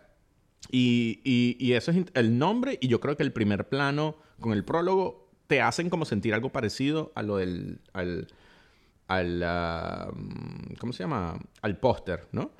Y, 0.70 1.20
y, 1.24 1.72
eso 1.74 1.90
es 1.90 1.98
el 2.14 2.38
nombre 2.38 2.78
y 2.80 2.88
yo 2.88 2.98
creo 2.98 3.16
que 3.16 3.22
el 3.22 3.32
primer 3.32 3.68
plano 3.68 4.16
con 4.40 4.52
el 4.52 4.64
prólogo 4.64 5.30
te 5.46 5.60
hacen 5.60 5.90
como 5.90 6.04
sentir 6.04 6.34
algo 6.34 6.50
parecido 6.50 7.12
a 7.14 7.22
lo 7.22 7.36
del 7.36 7.80
al, 7.92 8.28
ah, 9.08 10.10
¿cómo 10.78 10.92
se 10.92 11.02
llama? 11.02 11.38
Al 11.62 11.78
póster, 11.78 12.28
¿no? 12.32 12.52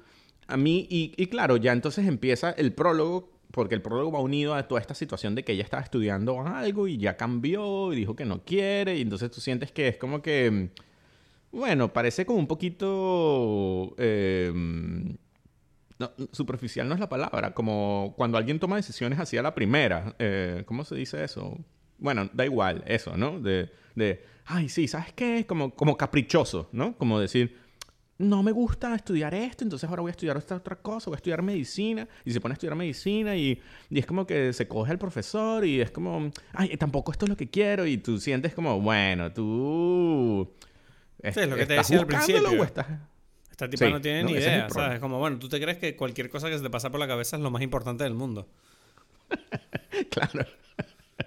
A 0.46 0.56
mí, 0.56 0.86
y, 0.90 1.26
claro, 1.28 1.56
ya 1.56 1.72
entonces 1.72 2.06
empieza 2.06 2.50
el 2.50 2.72
prólogo, 2.74 3.30
porque 3.50 3.74
el 3.74 3.82
prólogo 3.82 4.12
va 4.12 4.20
unido 4.20 4.54
a 4.54 4.68
toda 4.68 4.80
esta 4.80 4.94
situación 4.94 5.34
de 5.34 5.44
que 5.44 5.52
ella 5.52 5.64
estaba 5.64 5.82
estudiando 5.82 6.40
algo 6.40 6.86
y 6.86 6.98
ya 6.98 7.16
cambió 7.16 7.92
y 7.92 7.96
dijo 7.96 8.14
que 8.14 8.24
no 8.24 8.44
quiere, 8.44 8.96
y 8.96 9.02
entonces 9.02 9.30
tú 9.30 9.40
sientes 9.40 9.72
que 9.72 9.88
es 9.88 9.96
como 9.96 10.20
que, 10.22 10.70
bueno, 11.52 11.92
parece 11.92 12.26
como 12.26 12.38
un 12.38 12.46
poquito... 12.46 13.94
Em, 13.98 15.16
superficial 16.32 16.88
no 16.88 16.94
es 16.94 17.00
la 17.00 17.08
palabra, 17.08 17.54
como 17.54 18.14
cuando 18.16 18.36
alguien 18.36 18.58
toma 18.58 18.76
decisiones 18.76 19.18
así 19.18 19.36
a 19.38 19.42
la 19.42 19.54
primera. 19.54 20.14
Eh, 20.18 20.64
¿Cómo 20.66 20.84
se 20.84 20.96
dice 20.96 21.22
eso? 21.24 21.58
Bueno, 21.98 22.28
da 22.32 22.44
igual, 22.44 22.82
eso, 22.86 23.16
¿no? 23.16 23.40
De, 23.40 23.70
de 23.94 24.24
ay, 24.46 24.68
sí, 24.68 24.88
¿sabes 24.88 25.12
qué? 25.12 25.46
Como, 25.46 25.74
como 25.74 25.96
caprichoso, 25.96 26.68
¿no? 26.72 26.96
Como 26.96 27.20
decir, 27.20 27.56
no 28.18 28.42
me 28.42 28.52
gusta 28.52 28.94
estudiar 28.94 29.34
esto, 29.34 29.64
entonces 29.64 29.88
ahora 29.88 30.02
voy 30.02 30.10
a 30.10 30.12
estudiar 30.12 30.36
esta 30.36 30.54
otra 30.54 30.76
cosa, 30.76 31.10
voy 31.10 31.16
a 31.16 31.18
estudiar 31.18 31.42
medicina, 31.42 32.06
y 32.24 32.30
se 32.30 32.40
pone 32.40 32.52
a 32.52 32.54
estudiar 32.54 32.76
medicina 32.76 33.36
y, 33.36 33.60
y 33.90 33.98
es 33.98 34.06
como 34.06 34.26
que 34.26 34.52
se 34.52 34.68
coge 34.68 34.92
al 34.92 34.98
profesor 34.98 35.64
y 35.64 35.80
es 35.80 35.90
como, 35.90 36.30
ay, 36.52 36.76
tampoco 36.76 37.10
esto 37.10 37.24
es 37.24 37.30
lo 37.30 37.36
que 37.36 37.50
quiero, 37.50 37.86
y 37.86 37.98
tú 37.98 38.18
sientes 38.18 38.54
como, 38.54 38.80
bueno, 38.80 39.32
tú... 39.32 40.48
Sí, 41.22 41.40
es 41.40 41.48
lo 41.48 41.56
que 41.56 41.66
te 41.66 41.74
decía 41.74 41.98
al 42.00 42.06
principio. 42.06 42.64
Esta 43.50 43.70
tipa 43.70 43.88
no 43.88 44.00
tiene 44.00 44.24
ni 44.24 44.32
idea, 44.32 44.68
¿sabes? 44.68 45.00
Como, 45.00 45.18
bueno, 45.18 45.38
tú 45.38 45.48
te 45.48 45.60
crees 45.60 45.78
que 45.78 45.96
cualquier 45.96 46.28
cosa 46.28 46.50
que 46.50 46.56
se 46.56 46.62
te 46.62 46.70
pasa 46.70 46.90
por 46.90 47.00
la 47.00 47.06
cabeza 47.06 47.36
es 47.36 47.42
lo 47.42 47.50
más 47.50 47.62
importante 47.62 48.04
del 48.04 48.14
mundo. 48.14 48.48
claro. 50.10 50.44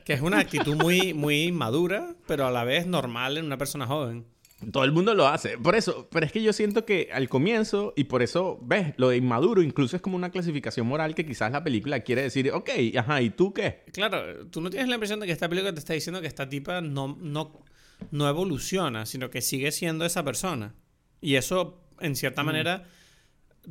Que 0.05 0.13
es 0.13 0.21
una 0.21 0.39
actitud 0.39 0.75
muy, 0.75 1.13
muy 1.13 1.51
madura, 1.51 2.15
pero 2.27 2.45
a 2.45 2.51
la 2.51 2.63
vez 2.63 2.87
normal 2.87 3.37
en 3.37 3.45
una 3.45 3.57
persona 3.57 3.87
joven. 3.87 4.25
Todo 4.71 4.83
el 4.83 4.91
mundo 4.91 5.13
lo 5.13 5.27
hace. 5.27 5.57
Por 5.57 5.75
eso, 5.75 6.07
pero 6.11 6.25
es 6.25 6.31
que 6.31 6.41
yo 6.41 6.51
siento 6.51 6.83
que 6.83 7.09
al 7.13 7.29
comienzo, 7.29 7.93
y 7.95 8.05
por 8.05 8.23
eso, 8.23 8.59
ves, 8.63 8.93
lo 8.97 9.09
de 9.09 9.17
inmaduro 9.17 9.61
incluso 9.61 9.95
es 9.95 10.01
como 10.01 10.15
una 10.15 10.31
clasificación 10.31 10.87
moral 10.87 11.13
que 11.13 11.25
quizás 11.25 11.51
la 11.51 11.63
película 11.63 11.99
quiere 11.99 12.23
decir, 12.23 12.51
ok, 12.51 12.69
ajá, 12.97 13.21
¿y 13.21 13.29
tú 13.29 13.53
qué? 13.53 13.83
Claro, 13.93 14.47
tú 14.47 14.61
no 14.61 14.71
tienes 14.71 14.89
la 14.89 14.95
impresión 14.95 15.19
de 15.19 15.27
que 15.27 15.31
esta 15.31 15.47
película 15.47 15.73
te 15.73 15.79
está 15.79 15.93
diciendo 15.93 16.21
que 16.21 16.27
esta 16.27 16.49
tipa 16.49 16.81
no, 16.81 17.15
no, 17.21 17.63
no 18.09 18.27
evoluciona, 18.27 19.05
sino 19.05 19.29
que 19.29 19.41
sigue 19.41 19.71
siendo 19.71 20.05
esa 20.05 20.23
persona. 20.23 20.73
Y 21.21 21.35
eso, 21.35 21.83
en 21.99 22.15
cierta 22.15 22.43
manera, 22.43 22.85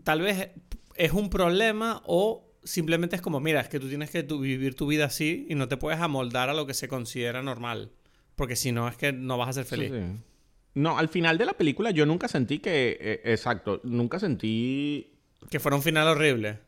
tal 0.04 0.20
vez 0.20 0.50
es 0.94 1.12
un 1.12 1.30
problema 1.30 2.00
o 2.06 2.45
simplemente 2.66 3.16
es 3.16 3.22
como, 3.22 3.40
mira, 3.40 3.60
es 3.60 3.68
que 3.70 3.80
tú 3.80 3.88
tienes 3.88 4.10
que 4.10 4.22
vivir 4.22 4.74
tu 4.74 4.86
vida 4.86 5.06
así 5.06 5.46
y 5.48 5.54
no 5.54 5.68
te 5.68 5.78
puedes 5.78 5.98
amoldar 6.00 6.50
a 6.50 6.54
lo 6.54 6.66
que 6.66 6.74
se 6.74 6.88
considera 6.88 7.42
normal. 7.42 7.90
Porque 8.34 8.54
si 8.56 8.70
no, 8.72 8.86
es 8.88 8.96
que 8.96 9.12
no 9.14 9.38
vas 9.38 9.48
a 9.48 9.52
ser 9.54 9.64
feliz. 9.64 9.92
No, 10.74 10.98
al 10.98 11.08
final 11.08 11.38
de 11.38 11.46
la 11.46 11.54
película 11.54 11.90
yo 11.90 12.04
nunca 12.04 12.28
sentí 12.28 12.58
que... 12.58 12.98
Eh, 13.00 13.20
exacto, 13.32 13.80
nunca 13.84 14.18
sentí... 14.18 15.14
Que 15.48 15.58
fuera 15.58 15.76
un 15.76 15.82
final 15.82 16.06
horrible. 16.08 16.58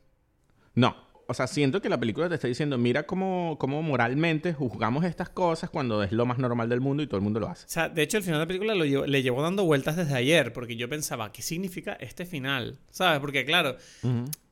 No. 0.74 0.96
o 1.30 1.34
sea, 1.34 1.46
siento 1.46 1.82
que 1.82 1.90
la 1.90 2.00
película 2.00 2.26
te 2.30 2.36
está 2.36 2.48
diciendo, 2.48 2.78
mira 2.78 3.02
cómo, 3.02 3.56
cómo 3.60 3.82
moralmente 3.82 4.54
juzgamos 4.54 5.04
estas 5.04 5.28
cosas 5.28 5.68
cuando 5.68 6.02
es 6.02 6.10
lo 6.10 6.24
más 6.24 6.38
normal 6.38 6.70
del 6.70 6.80
mundo 6.80 7.02
y 7.02 7.06
todo 7.06 7.18
el 7.18 7.22
mundo 7.22 7.38
lo 7.38 7.48
hace. 7.48 7.66
O 7.66 7.68
sea, 7.68 7.90
de 7.90 8.00
hecho, 8.02 8.16
el 8.16 8.22
final 8.22 8.38
de 8.38 8.44
la 8.44 8.46
película 8.48 8.74
lo 8.74 8.86
llevo- 8.86 9.04
le 9.06 9.22
llevó 9.22 9.42
dando 9.42 9.64
vueltas 9.64 9.96
desde 9.96 10.14
ayer, 10.14 10.54
porque 10.54 10.76
yo 10.76 10.88
pensaba, 10.88 11.30
¿qué 11.30 11.42
significa 11.42 11.92
este 12.00 12.24
final? 12.24 12.78
¿Sabes? 12.90 13.20
Porque, 13.20 13.44
claro, 13.44 13.76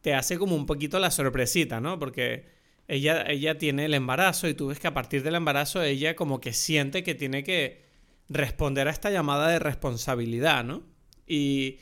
te 0.06 0.14
hace 0.14 0.38
como 0.38 0.54
un 0.54 0.66
poquito 0.66 1.00
la 1.00 1.10
sorpresita, 1.10 1.80
¿no? 1.80 1.98
Porque 1.98 2.44
ella, 2.86 3.24
ella 3.28 3.58
tiene 3.58 3.86
el 3.86 3.92
embarazo 3.94 4.46
y 4.46 4.54
tú 4.54 4.68
ves 4.68 4.78
que 4.78 4.86
a 4.86 4.94
partir 4.94 5.24
del 5.24 5.34
embarazo 5.34 5.82
ella 5.82 6.14
como 6.14 6.40
que 6.40 6.52
siente 6.52 7.02
que 7.02 7.16
tiene 7.16 7.42
que 7.42 7.82
responder 8.28 8.86
a 8.86 8.92
esta 8.92 9.10
llamada 9.10 9.48
de 9.48 9.58
responsabilidad, 9.58 10.62
¿no? 10.62 10.84
Y, 11.26 11.78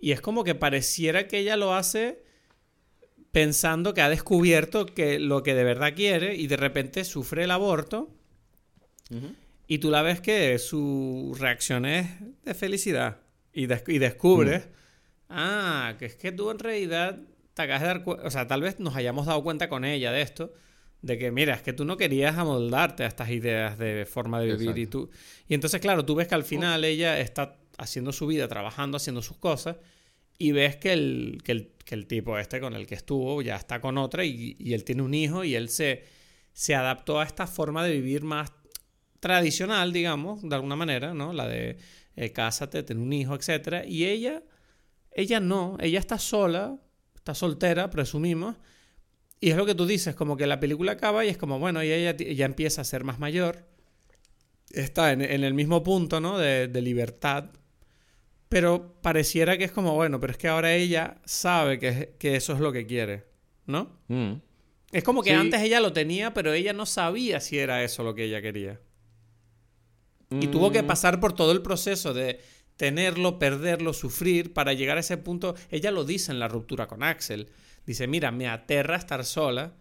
y 0.00 0.10
es 0.10 0.20
como 0.20 0.42
que 0.42 0.56
pareciera 0.56 1.28
que 1.28 1.38
ella 1.38 1.56
lo 1.56 1.72
hace 1.72 2.24
pensando 3.30 3.94
que 3.94 4.00
ha 4.02 4.08
descubierto 4.08 4.84
que 4.86 5.20
lo 5.20 5.44
que 5.44 5.54
de 5.54 5.62
verdad 5.62 5.94
quiere 5.94 6.34
y 6.34 6.48
de 6.48 6.56
repente 6.56 7.04
sufre 7.04 7.44
el 7.44 7.52
aborto 7.52 8.12
y 9.68 9.78
tú 9.78 9.92
la 9.92 10.02
ves 10.02 10.20
que 10.20 10.58
su 10.58 11.36
reacción 11.38 11.86
es 11.86 12.08
de 12.44 12.54
felicidad 12.54 13.20
y, 13.52 13.66
des- 13.66 13.84
y 13.86 13.98
descubres, 13.98 14.64
ah, 15.28 15.94
que 15.96 16.06
es 16.06 16.16
que 16.16 16.32
tú 16.32 16.50
en 16.50 16.58
realidad 16.58 17.20
te 17.58 17.62
acabas 17.62 17.80
de 17.82 17.86
dar 17.88 18.04
cuenta, 18.04 18.24
o 18.24 18.30
sea, 18.30 18.46
tal 18.46 18.60
vez 18.60 18.78
nos 18.78 18.94
hayamos 18.94 19.26
dado 19.26 19.42
cuenta 19.42 19.68
con 19.68 19.84
ella 19.84 20.12
de 20.12 20.22
esto, 20.22 20.52
de 21.02 21.18
que 21.18 21.32
mira, 21.32 21.54
es 21.54 21.62
que 21.62 21.72
tú 21.72 21.84
no 21.84 21.96
querías 21.96 22.38
amoldarte 22.38 23.02
a 23.02 23.08
estas 23.08 23.30
ideas 23.30 23.76
de 23.78 24.06
forma 24.06 24.40
de 24.40 24.54
vivir 24.54 24.78
y 24.78 24.86
tú... 24.86 25.10
Y 25.48 25.54
entonces, 25.54 25.80
claro, 25.80 26.04
tú 26.04 26.14
ves 26.14 26.28
que 26.28 26.36
al 26.36 26.44
final 26.44 26.84
ella 26.84 27.18
está 27.18 27.56
haciendo 27.76 28.12
su 28.12 28.28
vida, 28.28 28.46
trabajando, 28.46 28.96
haciendo 28.96 29.22
sus 29.22 29.38
cosas, 29.38 29.76
y 30.38 30.52
ves 30.52 30.76
que 30.76 30.92
el, 30.92 31.38
que 31.42 31.50
el, 31.50 31.72
que 31.84 31.96
el 31.96 32.06
tipo 32.06 32.38
este 32.38 32.60
con 32.60 32.74
el 32.74 32.86
que 32.86 32.94
estuvo 32.94 33.42
ya 33.42 33.56
está 33.56 33.80
con 33.80 33.98
otra 33.98 34.24
y, 34.24 34.54
y 34.60 34.74
él 34.74 34.84
tiene 34.84 35.02
un 35.02 35.14
hijo 35.14 35.42
y 35.42 35.56
él 35.56 35.68
se, 35.68 36.04
se 36.52 36.76
adaptó 36.76 37.18
a 37.18 37.24
esta 37.24 37.48
forma 37.48 37.84
de 37.84 37.90
vivir 37.90 38.22
más 38.22 38.52
tradicional, 39.18 39.92
digamos, 39.92 40.48
de 40.48 40.54
alguna 40.54 40.76
manera, 40.76 41.12
¿no? 41.12 41.32
La 41.32 41.48
de 41.48 41.76
eh, 42.14 42.30
cásate, 42.30 42.84
ten 42.84 42.98
un 42.98 43.12
hijo, 43.12 43.34
etcétera. 43.34 43.84
Y 43.84 44.04
ella, 44.04 44.44
ella 45.10 45.40
no, 45.40 45.76
ella 45.80 45.98
está 45.98 46.20
sola, 46.20 46.78
está 47.28 47.34
soltera, 47.34 47.90
presumimos. 47.90 48.56
Y 49.40 49.50
es 49.50 49.56
lo 49.56 49.66
que 49.66 49.74
tú 49.74 49.84
dices, 49.86 50.14
como 50.14 50.36
que 50.38 50.46
la 50.46 50.60
película 50.60 50.92
acaba 50.92 51.24
y 51.24 51.28
es 51.28 51.36
como, 51.36 51.58
bueno, 51.58 51.82
y 51.84 51.92
ella 51.92 52.16
ya 52.16 52.46
empieza 52.46 52.80
a 52.80 52.84
ser 52.84 53.04
más 53.04 53.18
mayor. 53.18 53.66
Está 54.70 55.12
en, 55.12 55.20
en 55.20 55.44
el 55.44 55.52
mismo 55.52 55.82
punto, 55.82 56.20
¿no? 56.20 56.38
De, 56.38 56.68
de 56.68 56.80
libertad. 56.82 57.50
Pero 58.48 58.94
pareciera 59.02 59.58
que 59.58 59.64
es 59.64 59.72
como, 59.72 59.94
bueno, 59.94 60.18
pero 60.20 60.30
es 60.32 60.38
que 60.38 60.48
ahora 60.48 60.72
ella 60.74 61.18
sabe 61.26 61.78
que, 61.78 62.14
que 62.18 62.34
eso 62.36 62.54
es 62.54 62.60
lo 62.60 62.72
que 62.72 62.86
quiere, 62.86 63.24
¿no? 63.66 63.98
Mm. 64.08 64.32
Es 64.92 65.04
como 65.04 65.22
que 65.22 65.30
Sí. 65.30 65.36
antes 65.36 65.60
ella 65.60 65.80
lo 65.80 65.92
tenía, 65.92 66.32
pero 66.32 66.54
ella 66.54 66.72
no 66.72 66.86
sabía 66.86 67.40
si 67.40 67.58
era 67.58 67.84
eso 67.84 68.02
lo 68.04 68.14
que 68.14 68.24
ella 68.24 68.40
quería. 68.40 68.80
Y 70.30 70.46
tuvo 70.46 70.72
que 70.72 70.82
Mm. 70.82 70.86
pasar 70.86 71.20
por 71.20 71.34
todo 71.34 71.52
el 71.52 71.60
proceso 71.60 72.14
de 72.14 72.40
tenerlo, 72.78 73.38
perderlo, 73.40 73.92
sufrir 73.92 74.54
para 74.54 74.72
llegar 74.72 74.96
a 74.96 75.00
ese 75.00 75.18
punto. 75.18 75.54
Ella 75.68 75.90
lo 75.90 76.04
dice 76.04 76.32
en 76.32 76.38
la 76.38 76.48
ruptura 76.48 76.86
con 76.86 77.02
Axel. 77.02 77.50
Dice, 77.84 78.06
mira, 78.06 78.30
me 78.30 78.48
aterra 78.48 78.96
estar 78.96 79.24
sola 79.24 79.74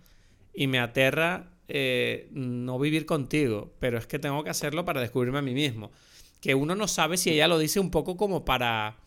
y 0.52 0.66
me 0.68 0.80
aterra 0.80 1.52
eh, 1.68 2.28
no 2.32 2.80
vivir 2.80 3.06
contigo, 3.06 3.76
pero 3.80 4.00
es 4.00 4.08
que 4.08 4.18
tengo 4.18 4.44
que 4.44 4.50
hacerlo 4.50 4.84
para 4.84 5.00
descubrirme 5.00 5.38
a 5.38 5.44
mí 5.44 5.54
mismo. 5.54 5.92
Que 6.42 6.56
uno 6.56 6.76
no 6.76 6.88
sabe 6.88 7.18
si 7.18 7.30
ella 7.30 7.48
lo 7.48 7.60
dice 7.60 7.80
un 7.80 7.92
poco 7.92 8.18
como 8.18 8.46
para, 8.46 8.98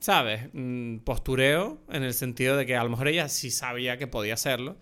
¿sabes? 0.00 0.48
Mm, 0.52 0.98
postureo, 0.98 1.82
en 1.90 2.04
el 2.04 2.14
sentido 2.14 2.56
de 2.56 2.66
que 2.66 2.76
a 2.76 2.84
lo 2.84 2.90
mejor 2.90 3.08
ella 3.08 3.28
sí 3.28 3.50
sabía 3.50 3.98
que 3.98 4.06
podía 4.06 4.34
hacerlo, 4.34 4.76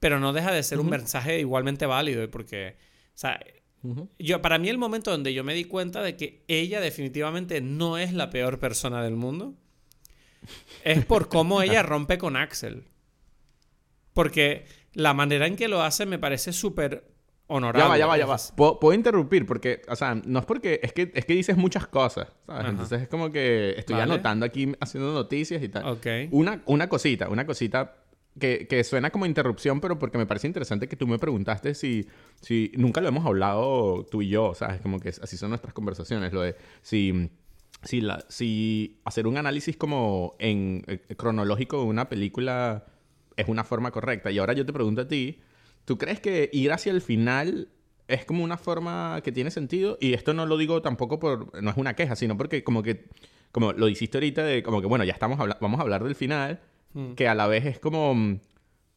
pero 0.00 0.18
no 0.18 0.32
deja 0.32 0.50
de 0.50 0.62
ser 0.62 0.80
un 0.80 0.88
mensaje 0.88 1.40
igualmente 1.40 1.84
válido, 1.84 2.30
porque, 2.30 2.76
o 3.08 3.18
sea, 3.18 3.38
Yo, 4.18 4.42
para 4.42 4.58
mí 4.58 4.68
el 4.68 4.78
momento 4.78 5.10
donde 5.10 5.34
yo 5.34 5.44
me 5.44 5.54
di 5.54 5.64
cuenta 5.64 6.02
de 6.02 6.16
que 6.16 6.44
ella 6.48 6.80
definitivamente 6.80 7.60
no 7.60 7.98
es 7.98 8.12
la 8.12 8.30
peor 8.30 8.58
persona 8.58 9.02
del 9.02 9.16
mundo 9.16 9.54
es 10.84 11.04
por 11.04 11.28
cómo 11.28 11.62
ella 11.62 11.82
rompe 11.82 12.18
con 12.18 12.36
Axel. 12.36 12.84
Porque 14.12 14.66
la 14.92 15.14
manera 15.14 15.46
en 15.46 15.56
que 15.56 15.68
lo 15.68 15.82
hace 15.82 16.06
me 16.06 16.18
parece 16.18 16.52
súper 16.52 17.04
honorable. 17.48 17.84
Ya 17.84 17.88
va, 17.88 17.98
ya 17.98 18.06
va, 18.06 18.18
ya 18.18 18.26
va. 18.26 18.36
Puedo, 18.56 18.80
puedo 18.80 18.94
interrumpir 18.94 19.46
porque, 19.46 19.82
o 19.88 19.96
sea, 19.96 20.14
no 20.14 20.38
es 20.38 20.46
porque, 20.46 20.80
es 20.82 20.92
que, 20.92 21.12
es 21.14 21.24
que 21.24 21.34
dices 21.34 21.56
muchas 21.56 21.86
cosas, 21.86 22.28
¿sabes? 22.46 22.60
Ajá. 22.60 22.70
Entonces 22.70 23.02
es 23.02 23.08
como 23.08 23.30
que 23.30 23.74
estoy 23.76 23.94
Vale. 23.94 24.12
anotando 24.12 24.46
aquí, 24.46 24.72
haciendo 24.80 25.12
noticias 25.12 25.62
y 25.62 25.68
tal. 25.68 25.86
Ok. 25.86 26.06
Una, 26.30 26.62
una 26.66 26.88
cosita, 26.88 27.28
una 27.28 27.44
cosita 27.46 27.94
que, 28.38 28.84
suena 28.84 29.10
como 29.10 29.26
interrupción, 29.26 29.80
pero 29.80 29.98
porque 29.98 30.18
me 30.18 30.26
parece 30.26 30.46
interesante 30.46 30.88
que 30.88 30.96
tú 30.96 31.06
me 31.06 31.18
preguntaste 31.18 31.74
si, 31.74 32.06
si 32.40 32.70
nunca 32.76 33.00
lo 33.00 33.08
hemos 33.08 33.24
hablado 33.24 34.04
tú 34.10 34.22
y 34.22 34.28
yo, 34.28 34.54
¿sabes? 34.54 34.80
Como 34.80 35.00
que 35.00 35.08
así 35.08 35.36
son 35.36 35.50
nuestras 35.50 35.72
conversaciones, 35.72 36.32
lo 36.32 36.42
de 36.42 36.56
si, 36.82 37.30
si, 37.82 38.00
la, 38.00 38.24
si 38.28 39.00
hacer 39.04 39.26
un 39.26 39.38
análisis 39.38 39.76
como 39.76 40.34
en 40.38 40.84
eh, 40.86 40.98
cronológico 41.16 41.78
de 41.78 41.84
una 41.84 42.08
película 42.08 42.84
es 43.36 43.48
una 43.48 43.64
forma 43.64 43.90
correcta. 43.90 44.30
Y 44.30 44.38
ahora 44.38 44.52
yo 44.52 44.66
te 44.66 44.72
pregunto 44.72 45.02
a 45.02 45.08
ti, 45.08 45.40
¿tú 45.84 45.96
crees 45.96 46.20
que 46.20 46.50
ir 46.52 46.72
hacia 46.72 46.92
el 46.92 47.00
final 47.00 47.68
es 48.08 48.24
como 48.24 48.44
una 48.44 48.58
forma 48.58 49.20
que 49.24 49.32
tiene 49.32 49.50
sentido? 49.50 49.96
Y 50.00 50.12
esto 50.12 50.34
no 50.34 50.44
lo 50.44 50.58
digo 50.58 50.82
tampoco 50.82 51.18
por, 51.18 51.62
no 51.62 51.70
es 51.70 51.76
una 51.76 51.94
queja, 51.94 52.16
sino 52.16 52.36
porque 52.36 52.64
como 52.64 52.82
que, 52.82 53.08
como 53.50 53.72
lo 53.72 53.86
dijiste 53.86 54.18
ahorita 54.18 54.44
de, 54.44 54.62
como 54.62 54.82
que 54.82 54.86
bueno, 54.86 55.04
ya 55.04 55.12
estamos 55.14 55.38
vamos 55.38 55.80
a 55.80 55.82
hablar 55.82 56.04
del 56.04 56.14
final, 56.14 56.60
Mm. 56.92 57.12
que 57.14 57.28
a 57.28 57.34
la 57.34 57.46
vez 57.46 57.66
es 57.66 57.78
como, 57.78 58.14
mm, 58.14 58.40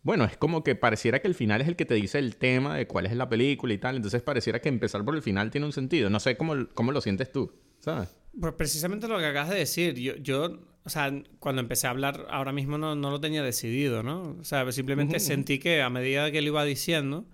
bueno, 0.03 0.23
es 0.25 0.37
como 0.37 0.63
que 0.63 0.75
pareciera 0.75 1.19
que 1.19 1.27
el 1.27 1.35
final 1.35 1.61
es 1.61 1.67
el 1.67 1.75
que 1.75 1.85
te 1.85 1.95
dice 1.95 2.19
el 2.19 2.37
tema 2.37 2.77
de 2.77 2.87
cuál 2.87 3.05
es 3.05 3.15
la 3.15 3.27
película 3.29 3.73
y 3.73 3.77
tal, 3.77 3.95
entonces 3.95 4.21
pareciera 4.21 4.59
que 4.61 4.69
empezar 4.69 5.03
por 5.03 5.15
el 5.15 5.21
final 5.21 5.51
tiene 5.51 5.65
un 5.65 5.73
sentido. 5.73 6.09
No 6.09 6.19
sé 6.19 6.37
cómo, 6.37 6.67
cómo 6.73 6.91
lo 6.91 7.01
sientes 7.01 7.31
tú, 7.31 7.51
¿sabes? 7.79 8.15
Pues 8.39 8.53
precisamente 8.53 9.07
lo 9.07 9.19
que 9.19 9.25
acabas 9.25 9.49
de 9.49 9.57
decir. 9.57 9.95
Yo, 9.95 10.15
yo, 10.15 10.59
o 10.83 10.89
sea, 10.89 11.11
cuando 11.39 11.61
empecé 11.61 11.87
a 11.87 11.89
hablar 11.89 12.27
ahora 12.29 12.51
mismo 12.53 12.77
no, 12.77 12.95
no 12.95 13.11
lo 13.11 13.19
tenía 13.19 13.43
decidido, 13.43 14.03
¿no? 14.03 14.37
O 14.39 14.43
sea, 14.43 14.71
simplemente 14.71 15.19
sentí 15.19 15.59
que 15.59 15.81
a 15.81 15.89
medida 15.89 16.31
que 16.31 16.41
lo 16.41 16.47
iba 16.47 16.63
diciendo, 16.63 17.25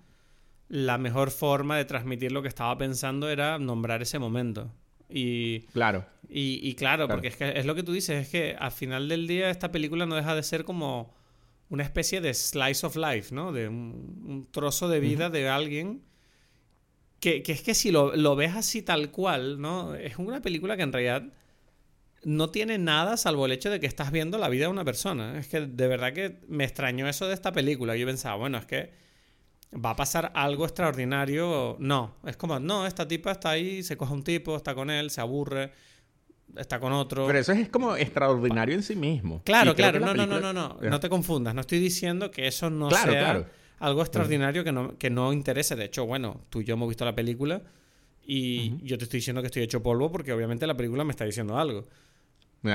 la 0.68 0.98
mejor 0.98 1.30
forma 1.30 1.76
de 1.76 1.84
transmitir 1.84 2.32
lo 2.32 2.42
que 2.42 2.48
estaba 2.48 2.76
pensando 2.76 3.28
era 3.28 3.58
nombrar 3.58 4.02
ese 4.02 4.18
momento. 4.18 4.72
Y, 5.08 5.60
Claro. 5.72 6.04
y, 6.28 6.60
y 6.68 6.74
claro, 6.74 7.06
Claro. 7.06 7.16
porque 7.16 7.28
es 7.28 7.36
que 7.36 7.58
es 7.58 7.66
lo 7.66 7.74
que 7.74 7.82
tú 7.82 7.92
dices, 7.92 8.22
es 8.22 8.28
que 8.28 8.56
al 8.58 8.72
final 8.72 9.08
del 9.08 9.26
día 9.26 9.50
esta 9.50 9.70
película 9.70 10.06
no 10.06 10.16
deja 10.16 10.34
de 10.34 10.42
ser 10.42 10.64
como 10.64 11.14
una 11.68 11.82
especie 11.84 12.20
de 12.20 12.32
slice 12.34 12.86
of 12.86 12.96
life, 12.96 13.34
¿no? 13.34 13.52
De 13.52 13.68
un, 13.68 14.22
un 14.26 14.48
trozo 14.50 14.88
de 14.88 15.00
vida 15.00 15.30
de 15.30 15.48
alguien 15.48 16.02
que, 17.20 17.42
que 17.42 17.52
es 17.52 17.62
que 17.62 17.74
si 17.74 17.90
lo, 17.90 18.14
lo 18.14 18.36
ves 18.36 18.54
así 18.54 18.82
tal 18.82 19.10
cual, 19.10 19.60
¿no? 19.60 19.94
Es 19.94 20.18
una 20.18 20.40
película 20.42 20.76
que 20.76 20.82
en 20.82 20.92
realidad 20.92 21.24
no 22.24 22.50
tiene 22.50 22.78
nada 22.78 23.16
salvo 23.16 23.46
el 23.46 23.52
hecho 23.52 23.70
de 23.70 23.78
que 23.80 23.86
estás 23.86 24.10
viendo 24.12 24.38
la 24.38 24.48
vida 24.48 24.64
de 24.66 24.70
una 24.72 24.84
persona. 24.84 25.38
Es 25.38 25.48
que 25.48 25.60
de 25.60 25.88
verdad 25.88 26.12
que 26.12 26.40
me 26.48 26.64
extrañó 26.64 27.08
eso 27.08 27.26
de 27.26 27.34
esta 27.34 27.52
película. 27.52 27.96
Yo 27.96 28.06
pensaba, 28.06 28.36
bueno, 28.36 28.58
es 28.58 28.66
que 28.66 28.90
va 29.72 29.90
a 29.90 29.96
pasar 29.96 30.32
algo 30.34 30.64
extraordinario. 30.64 31.76
No, 31.78 32.14
es 32.24 32.36
como, 32.36 32.58
no, 32.58 32.86
esta 32.86 33.06
tipa 33.06 33.32
está 33.32 33.50
ahí, 33.50 33.82
se 33.82 33.96
coge 33.96 34.12
un 34.12 34.22
tipo, 34.22 34.56
está 34.56 34.74
con 34.74 34.90
él, 34.90 35.10
se 35.10 35.20
aburre, 35.20 35.72
está 36.56 36.80
con 36.80 36.92
otro. 36.92 37.26
Pero 37.26 37.38
eso 37.38 37.52
es 37.52 37.68
como 37.68 37.96
extraordinario 37.96 38.74
en 38.74 38.82
sí 38.82 38.96
mismo. 38.96 39.42
Claro, 39.44 39.74
claro, 39.74 40.00
no, 40.00 40.14
no, 40.14 40.26
no, 40.26 40.40
no, 40.40 40.52
no, 40.52 40.78
no 40.80 41.00
te 41.00 41.08
confundas, 41.08 41.54
no 41.54 41.60
estoy 41.60 41.78
diciendo 41.78 42.30
que 42.30 42.46
eso 42.46 42.70
no 42.70 42.88
Claro, 42.88 43.12
sea 43.12 43.20
claro. 43.20 43.46
algo 43.80 44.02
extraordinario 44.02 44.64
que 44.64 44.72
no, 44.72 44.96
que 44.98 45.10
no 45.10 45.32
interese. 45.32 45.76
De 45.76 45.84
hecho, 45.84 46.06
bueno, 46.06 46.42
tú 46.50 46.60
y 46.60 46.64
yo 46.64 46.74
hemos 46.74 46.88
visto 46.88 47.04
la 47.04 47.14
película 47.14 47.62
y 48.24 48.84
yo 48.84 48.98
te 48.98 49.04
estoy 49.04 49.18
diciendo 49.18 49.40
que 49.40 49.46
estoy 49.46 49.62
hecho 49.62 49.82
polvo 49.82 50.10
porque 50.10 50.32
obviamente 50.32 50.66
la 50.66 50.76
película 50.76 51.04
me 51.04 51.10
está 51.10 51.24
diciendo 51.24 51.58
algo. 51.58 51.84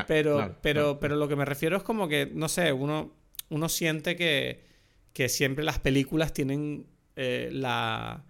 Pero, 0.07 0.35
claro, 0.37 0.55
pero, 0.61 0.99
pero 1.01 1.15
lo 1.17 1.27
que 1.27 1.35
me 1.35 1.43
refiero 1.43 1.75
es 1.75 1.83
como 1.83 2.07
que, 2.07 2.31
no 2.33 2.47
sé, 2.47 2.71
uno, 2.71 3.11
uno 3.49 3.67
siente 3.67 4.15
que, 4.15 4.63
que 5.13 5.29
siempre 5.29 5.63
las 5.63 5.79
películas 5.79 6.33
tienen 6.33 6.87
eh, 7.15 7.49
la, 7.51 8.23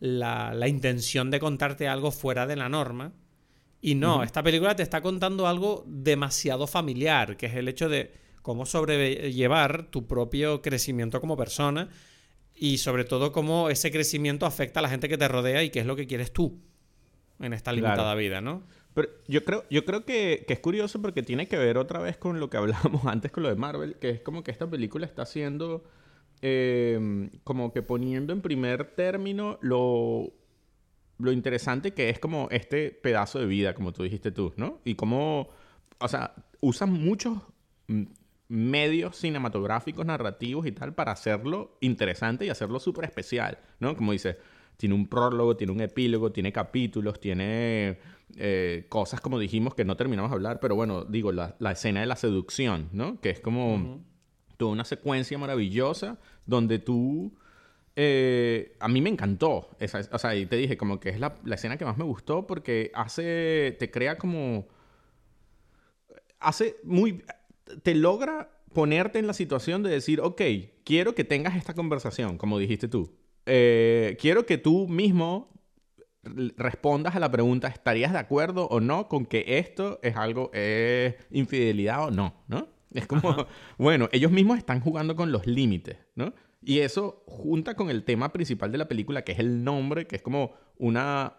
la, 0.00 0.54
la 0.54 0.68
intención 0.68 1.30
de 1.30 1.38
contarte 1.40 1.88
algo 1.88 2.10
fuera 2.10 2.46
de 2.46 2.56
la 2.56 2.68
norma. 2.68 3.12
Y 3.80 3.94
no, 3.94 4.22
esta 4.22 4.42
película 4.42 4.74
te 4.74 4.82
está 4.82 5.00
contando 5.00 5.46
algo 5.46 5.84
demasiado 5.86 6.66
familiar, 6.66 7.36
que 7.36 7.46
es 7.46 7.54
el 7.54 7.68
hecho 7.68 7.88
de 7.88 8.12
cómo 8.42 8.66
sobrellevar 8.66 9.90
tu 9.90 10.06
propio 10.06 10.62
crecimiento 10.62 11.20
como 11.20 11.36
persona 11.36 11.88
y 12.54 12.78
sobre 12.78 13.04
todo 13.04 13.32
cómo 13.32 13.68
ese 13.70 13.90
crecimiento 13.90 14.46
afecta 14.46 14.80
a 14.80 14.82
la 14.82 14.88
gente 14.88 15.08
que 15.08 15.18
te 15.18 15.28
rodea 15.28 15.62
y 15.62 15.70
qué 15.70 15.80
es 15.80 15.86
lo 15.86 15.94
que 15.94 16.06
quieres 16.06 16.32
tú 16.32 16.58
en 17.38 17.52
esta 17.52 17.70
Claro. 17.72 17.86
limitada 17.86 18.14
vida, 18.14 18.40
¿no? 18.40 18.62
Pero 18.94 19.08
yo 19.28 19.44
creo, 19.44 19.64
yo 19.68 19.84
creo 19.84 20.06
que, 20.06 20.44
que 20.48 20.54
es 20.54 20.60
curioso 20.60 21.02
porque 21.02 21.22
tiene 21.22 21.48
que 21.48 21.58
ver 21.58 21.76
otra 21.76 22.00
vez 22.00 22.16
con 22.16 22.40
lo 22.40 22.48
que 22.48 22.56
hablábamos 22.58 23.04
antes 23.06 23.30
con 23.30 23.42
lo 23.42 23.50
de 23.50 23.56
Marvel, 23.56 23.96
que 24.00 24.08
es 24.10 24.20
como 24.22 24.42
que 24.42 24.50
esta 24.52 24.68
película 24.68 25.04
está 25.06 25.22
haciendo, 25.22 25.84
eh, 26.42 27.30
como 27.44 27.72
que 27.72 27.82
poniendo 27.82 28.32
en 28.32 28.40
primer 28.40 28.94
término 28.94 29.58
lo, 29.62 30.32
lo 31.18 31.32
interesante 31.32 31.94
que 31.94 32.10
es 32.10 32.18
como 32.18 32.48
este 32.50 32.90
pedazo 32.90 33.38
de 33.38 33.46
vida, 33.46 33.74
como 33.74 33.92
tú 33.92 34.02
dijiste 34.02 34.30
tú, 34.30 34.52
¿no? 34.56 34.80
Y 34.84 34.94
cómo, 34.94 35.48
o 35.98 36.08
sea, 36.08 36.34
usan 36.60 36.92
muchos, 36.92 37.38
medios 38.48 39.16
cinematográficos, 39.16 40.06
narrativos 40.06 40.66
y 40.66 40.72
tal 40.72 40.94
para 40.94 41.12
hacerlo 41.12 41.76
interesante 41.80 42.46
y 42.46 42.50
hacerlo 42.50 42.78
súper 42.78 43.04
especial, 43.04 43.58
¿no? 43.80 43.96
Como 43.96 44.12
dice, 44.12 44.38
tiene 44.76 44.94
un 44.94 45.08
prólogo, 45.08 45.56
tiene 45.56 45.72
un 45.72 45.80
epílogo, 45.80 46.32
tiene 46.32 46.52
capítulos, 46.52 47.18
tiene 47.18 47.98
eh, 48.36 48.86
cosas 48.88 49.20
como 49.20 49.38
dijimos 49.38 49.74
que 49.74 49.84
no 49.84 49.96
terminamos 49.96 50.30
de 50.30 50.36
hablar, 50.36 50.60
pero 50.60 50.76
bueno, 50.76 51.04
digo, 51.04 51.32
la, 51.32 51.56
escena 51.70 52.00
de 52.00 52.06
la 52.06 52.16
seducción, 52.16 52.88
¿no? 52.92 53.20
Que 53.20 53.30
es 53.30 53.40
como 53.40 54.04
toda 54.56 54.72
una 54.72 54.84
secuencia 54.84 55.38
maravillosa 55.38 56.18
donde 56.46 56.78
tú... 56.78 57.34
Eh, 57.98 58.76
a 58.78 58.88
mí 58.88 59.00
me 59.00 59.08
encantó. 59.08 59.70
Esa, 59.78 60.00
o 60.12 60.18
sea, 60.18 60.34
y 60.34 60.44
te 60.46 60.56
dije 60.56 60.76
como 60.76 61.00
que 61.00 61.08
es 61.08 61.18
la, 61.18 61.36
la 61.44 61.54
escena 61.54 61.78
que 61.78 61.86
más 61.86 61.96
me 61.96 62.04
gustó 62.04 62.46
porque 62.46 62.90
hace, 62.94 63.76
te 63.78 63.90
crea 63.90 64.18
como... 64.18 64.66
Hace 66.38 66.76
muy... 66.84 67.24
Te 67.82 67.94
logra 67.94 68.50
ponerte 68.72 69.18
en 69.18 69.26
la 69.26 69.32
situación 69.32 69.82
de 69.82 69.88
decir, 69.88 70.20
ok, 70.20 70.42
quiero 70.84 71.14
que 71.14 71.24
tengas 71.24 71.56
esta 71.56 71.72
conversación, 71.72 72.36
como 72.36 72.58
dijiste 72.58 72.88
tú. 72.88 73.10
Eh, 73.46 74.18
quiero 74.20 74.44
que 74.44 74.58
tú 74.58 74.86
mismo 74.86 75.48
respondas 76.56 77.16
a 77.16 77.20
la 77.20 77.30
pregunta, 77.30 77.68
¿estarías 77.68 78.12
de 78.12 78.18
acuerdo 78.18 78.66
o 78.66 78.80
no 78.80 79.08
con 79.08 79.24
que 79.26 79.58
esto 79.58 79.98
es 80.02 80.16
algo, 80.16 80.50
es 80.52 81.14
infidelidad 81.30 82.04
o 82.04 82.10
no? 82.10 82.34
¿No? 82.48 82.68
Es 83.00 83.06
como, 83.06 83.46
bueno, 83.78 84.08
ellos 84.12 84.30
mismos 84.30 84.58
están 84.58 84.80
jugando 84.80 85.16
con 85.16 85.32
los 85.32 85.46
límites, 85.46 85.98
¿no? 86.14 86.32
Y 86.62 86.80
eso 86.80 87.22
junta 87.26 87.74
con 87.74 87.90
el 87.90 88.04
tema 88.04 88.32
principal 88.32 88.72
de 88.72 88.78
la 88.78 88.88
película, 88.88 89.22
que 89.22 89.32
es 89.32 89.38
el 89.38 89.62
nombre, 89.62 90.06
que 90.06 90.16
es 90.16 90.22
como 90.22 90.54
una, 90.78 91.36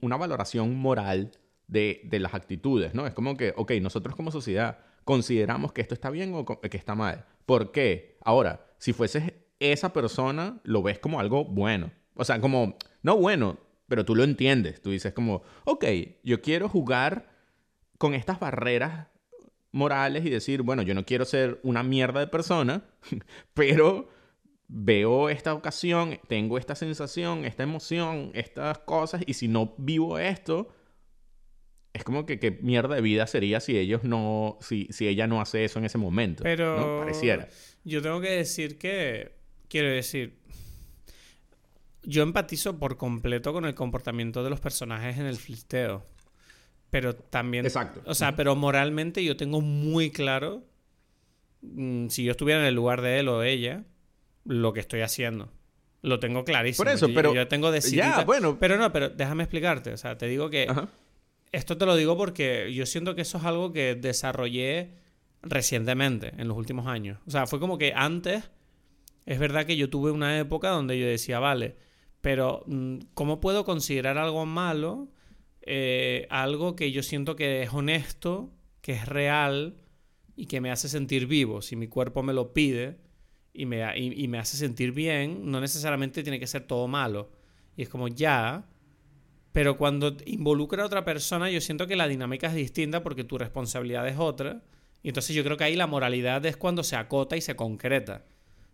una 0.00 0.16
valoración 0.16 0.76
moral 0.76 1.30
de, 1.68 2.00
de, 2.04 2.18
las 2.18 2.34
actitudes, 2.34 2.94
¿no? 2.94 3.06
Es 3.06 3.14
como 3.14 3.36
que, 3.36 3.52
ok, 3.56 3.72
nosotros 3.80 4.16
como 4.16 4.30
sociedad 4.30 4.78
consideramos 5.04 5.72
que 5.72 5.82
esto 5.82 5.94
está 5.94 6.10
bien 6.10 6.32
o 6.34 6.44
que 6.44 6.76
está 6.76 6.94
mal. 6.94 7.26
¿Por 7.46 7.70
qué? 7.70 8.18
Ahora, 8.22 8.66
si 8.78 8.92
fueses 8.92 9.32
esa 9.60 9.92
persona 9.92 10.60
lo 10.64 10.82
ves 10.82 10.98
como 10.98 11.20
algo 11.20 11.44
bueno. 11.44 11.90
O 12.14 12.24
sea, 12.24 12.40
como, 12.40 12.76
no 13.02 13.16
bueno, 13.16 13.58
pero 13.88 14.04
tú 14.04 14.14
lo 14.14 14.24
entiendes. 14.24 14.80
Tú 14.82 14.90
dices 14.90 15.12
como, 15.12 15.42
ok, 15.64 15.84
yo 16.22 16.40
quiero 16.40 16.68
jugar 16.68 17.30
con 17.98 18.14
estas 18.14 18.40
barreras 18.40 19.08
morales 19.74 20.24
y 20.24 20.30
decir, 20.30 20.62
bueno, 20.62 20.82
yo 20.82 20.94
no 20.94 21.04
quiero 21.04 21.24
ser 21.24 21.60
una 21.62 21.82
mierda 21.82 22.20
de 22.20 22.26
persona, 22.26 22.84
pero 23.54 24.08
veo 24.68 25.28
esta 25.28 25.52
ocasión, 25.52 26.18
tengo 26.28 26.56
esta 26.56 26.74
sensación, 26.74 27.44
esta 27.44 27.62
emoción, 27.62 28.30
estas 28.34 28.78
cosas, 28.78 29.22
y 29.26 29.34
si 29.34 29.48
no 29.48 29.74
vivo 29.76 30.18
esto, 30.18 30.68
es 31.92 32.02
como 32.02 32.26
que 32.26 32.38
qué 32.38 32.50
mierda 32.50 32.94
de 32.94 33.02
vida 33.02 33.26
sería 33.26 33.60
si 33.60 33.78
ellos 33.78 34.02
no, 34.04 34.58
si, 34.60 34.88
si 34.90 35.06
ella 35.06 35.26
no 35.26 35.40
hace 35.40 35.64
eso 35.64 35.78
en 35.78 35.84
ese 35.84 35.98
momento. 35.98 36.42
Pero 36.42 37.00
pareciera. 37.00 37.48
Yo 37.84 38.00
tengo 38.00 38.20
que 38.20 38.30
decir 38.30 38.78
que 38.78 39.44
Quiero 39.74 39.88
decir, 39.88 40.38
yo 42.04 42.22
empatizo 42.22 42.78
por 42.78 42.96
completo 42.96 43.52
con 43.52 43.64
el 43.64 43.74
comportamiento 43.74 44.44
de 44.44 44.50
los 44.50 44.60
personajes 44.60 45.18
en 45.18 45.26
el 45.26 45.36
flirteo. 45.36 46.04
Pero 46.94 47.12
también. 47.16 47.66
Exacto. 47.66 48.02
O 48.06 48.14
sea, 48.14 48.36
pero 48.36 48.54
moralmente 48.54 49.24
yo 49.24 49.36
tengo 49.36 49.60
muy 49.60 50.12
claro. 50.12 50.62
Mm, 51.60 52.06
si 52.06 52.22
yo 52.22 52.30
estuviera 52.30 52.60
en 52.60 52.66
el 52.66 52.76
lugar 52.76 53.02
de 53.02 53.18
él 53.18 53.26
o 53.26 53.42
ella, 53.42 53.82
lo 54.44 54.72
que 54.72 54.78
estoy 54.78 55.00
haciendo. 55.00 55.50
Lo 56.02 56.20
tengo 56.20 56.44
clarísimo. 56.44 56.84
Por 56.84 56.94
eso, 56.94 57.08
pero. 57.12 57.34
Yo 57.34 57.48
tengo 57.48 57.74
Ya, 57.74 58.22
bueno. 58.22 58.58
Pero 58.60 58.78
no, 58.78 58.92
pero 58.92 59.08
déjame 59.08 59.42
explicarte. 59.42 59.92
O 59.92 59.96
sea, 59.96 60.16
te 60.16 60.28
digo 60.28 60.50
que. 60.50 60.72
Esto 61.50 61.76
te 61.76 61.84
lo 61.84 61.96
digo 61.96 62.16
porque 62.16 62.72
yo 62.72 62.86
siento 62.86 63.16
que 63.16 63.22
eso 63.22 63.38
es 63.38 63.44
algo 63.44 63.72
que 63.72 63.96
desarrollé 63.96 64.92
recientemente, 65.42 66.32
en 66.38 66.46
los 66.46 66.56
últimos 66.56 66.86
años. 66.86 67.18
O 67.26 67.30
sea, 67.32 67.48
fue 67.48 67.58
como 67.58 67.76
que 67.76 67.92
antes 67.96 68.52
es 69.26 69.40
verdad 69.40 69.66
que 69.66 69.76
yo 69.76 69.90
tuve 69.90 70.12
una 70.12 70.38
época 70.38 70.68
donde 70.68 70.96
yo 70.96 71.06
decía, 71.08 71.40
vale, 71.40 71.76
pero 72.20 72.62
mm, 72.68 72.98
¿cómo 73.14 73.40
puedo 73.40 73.64
considerar 73.64 74.16
algo 74.16 74.46
malo? 74.46 75.08
Eh, 75.66 76.26
algo 76.30 76.76
que 76.76 76.92
yo 76.92 77.02
siento 77.02 77.36
que 77.36 77.62
es 77.62 77.72
honesto, 77.72 78.52
que 78.80 78.92
es 78.92 79.06
real 79.06 79.76
y 80.36 80.46
que 80.46 80.60
me 80.60 80.70
hace 80.70 80.88
sentir 80.88 81.26
vivo. 81.26 81.62
Si 81.62 81.76
mi 81.76 81.88
cuerpo 81.88 82.22
me 82.22 82.32
lo 82.32 82.52
pide 82.52 82.98
y 83.52 83.66
me, 83.66 83.98
y 83.98 84.28
me 84.28 84.38
hace 84.38 84.56
sentir 84.56 84.92
bien, 84.92 85.50
no 85.50 85.60
necesariamente 85.60 86.22
tiene 86.22 86.38
que 86.38 86.46
ser 86.46 86.66
todo 86.66 86.88
malo. 86.88 87.30
Y 87.76 87.82
es 87.82 87.88
como 87.88 88.08
ya, 88.08 88.66
pero 89.54 89.76
cuando 89.76 90.16
involucra 90.26 90.82
a 90.82 90.86
otra 90.86 91.04
persona, 91.04 91.48
yo 91.48 91.60
siento 91.60 91.86
que 91.86 91.94
la 91.94 92.08
dinámica 92.08 92.48
es 92.48 92.54
distinta 92.54 93.04
porque 93.04 93.22
tu 93.22 93.38
responsabilidad 93.38 94.06
es 94.08 94.18
otra. 94.18 94.62
Y 95.00 95.08
entonces 95.08 95.36
yo 95.36 95.44
creo 95.44 95.56
que 95.56 95.62
ahí 95.62 95.76
la 95.76 95.86
moralidad 95.86 96.44
es 96.44 96.56
cuando 96.56 96.82
se 96.82 96.96
acota 96.96 97.36
y 97.36 97.40
se 97.40 97.54
concreta. 97.54 98.24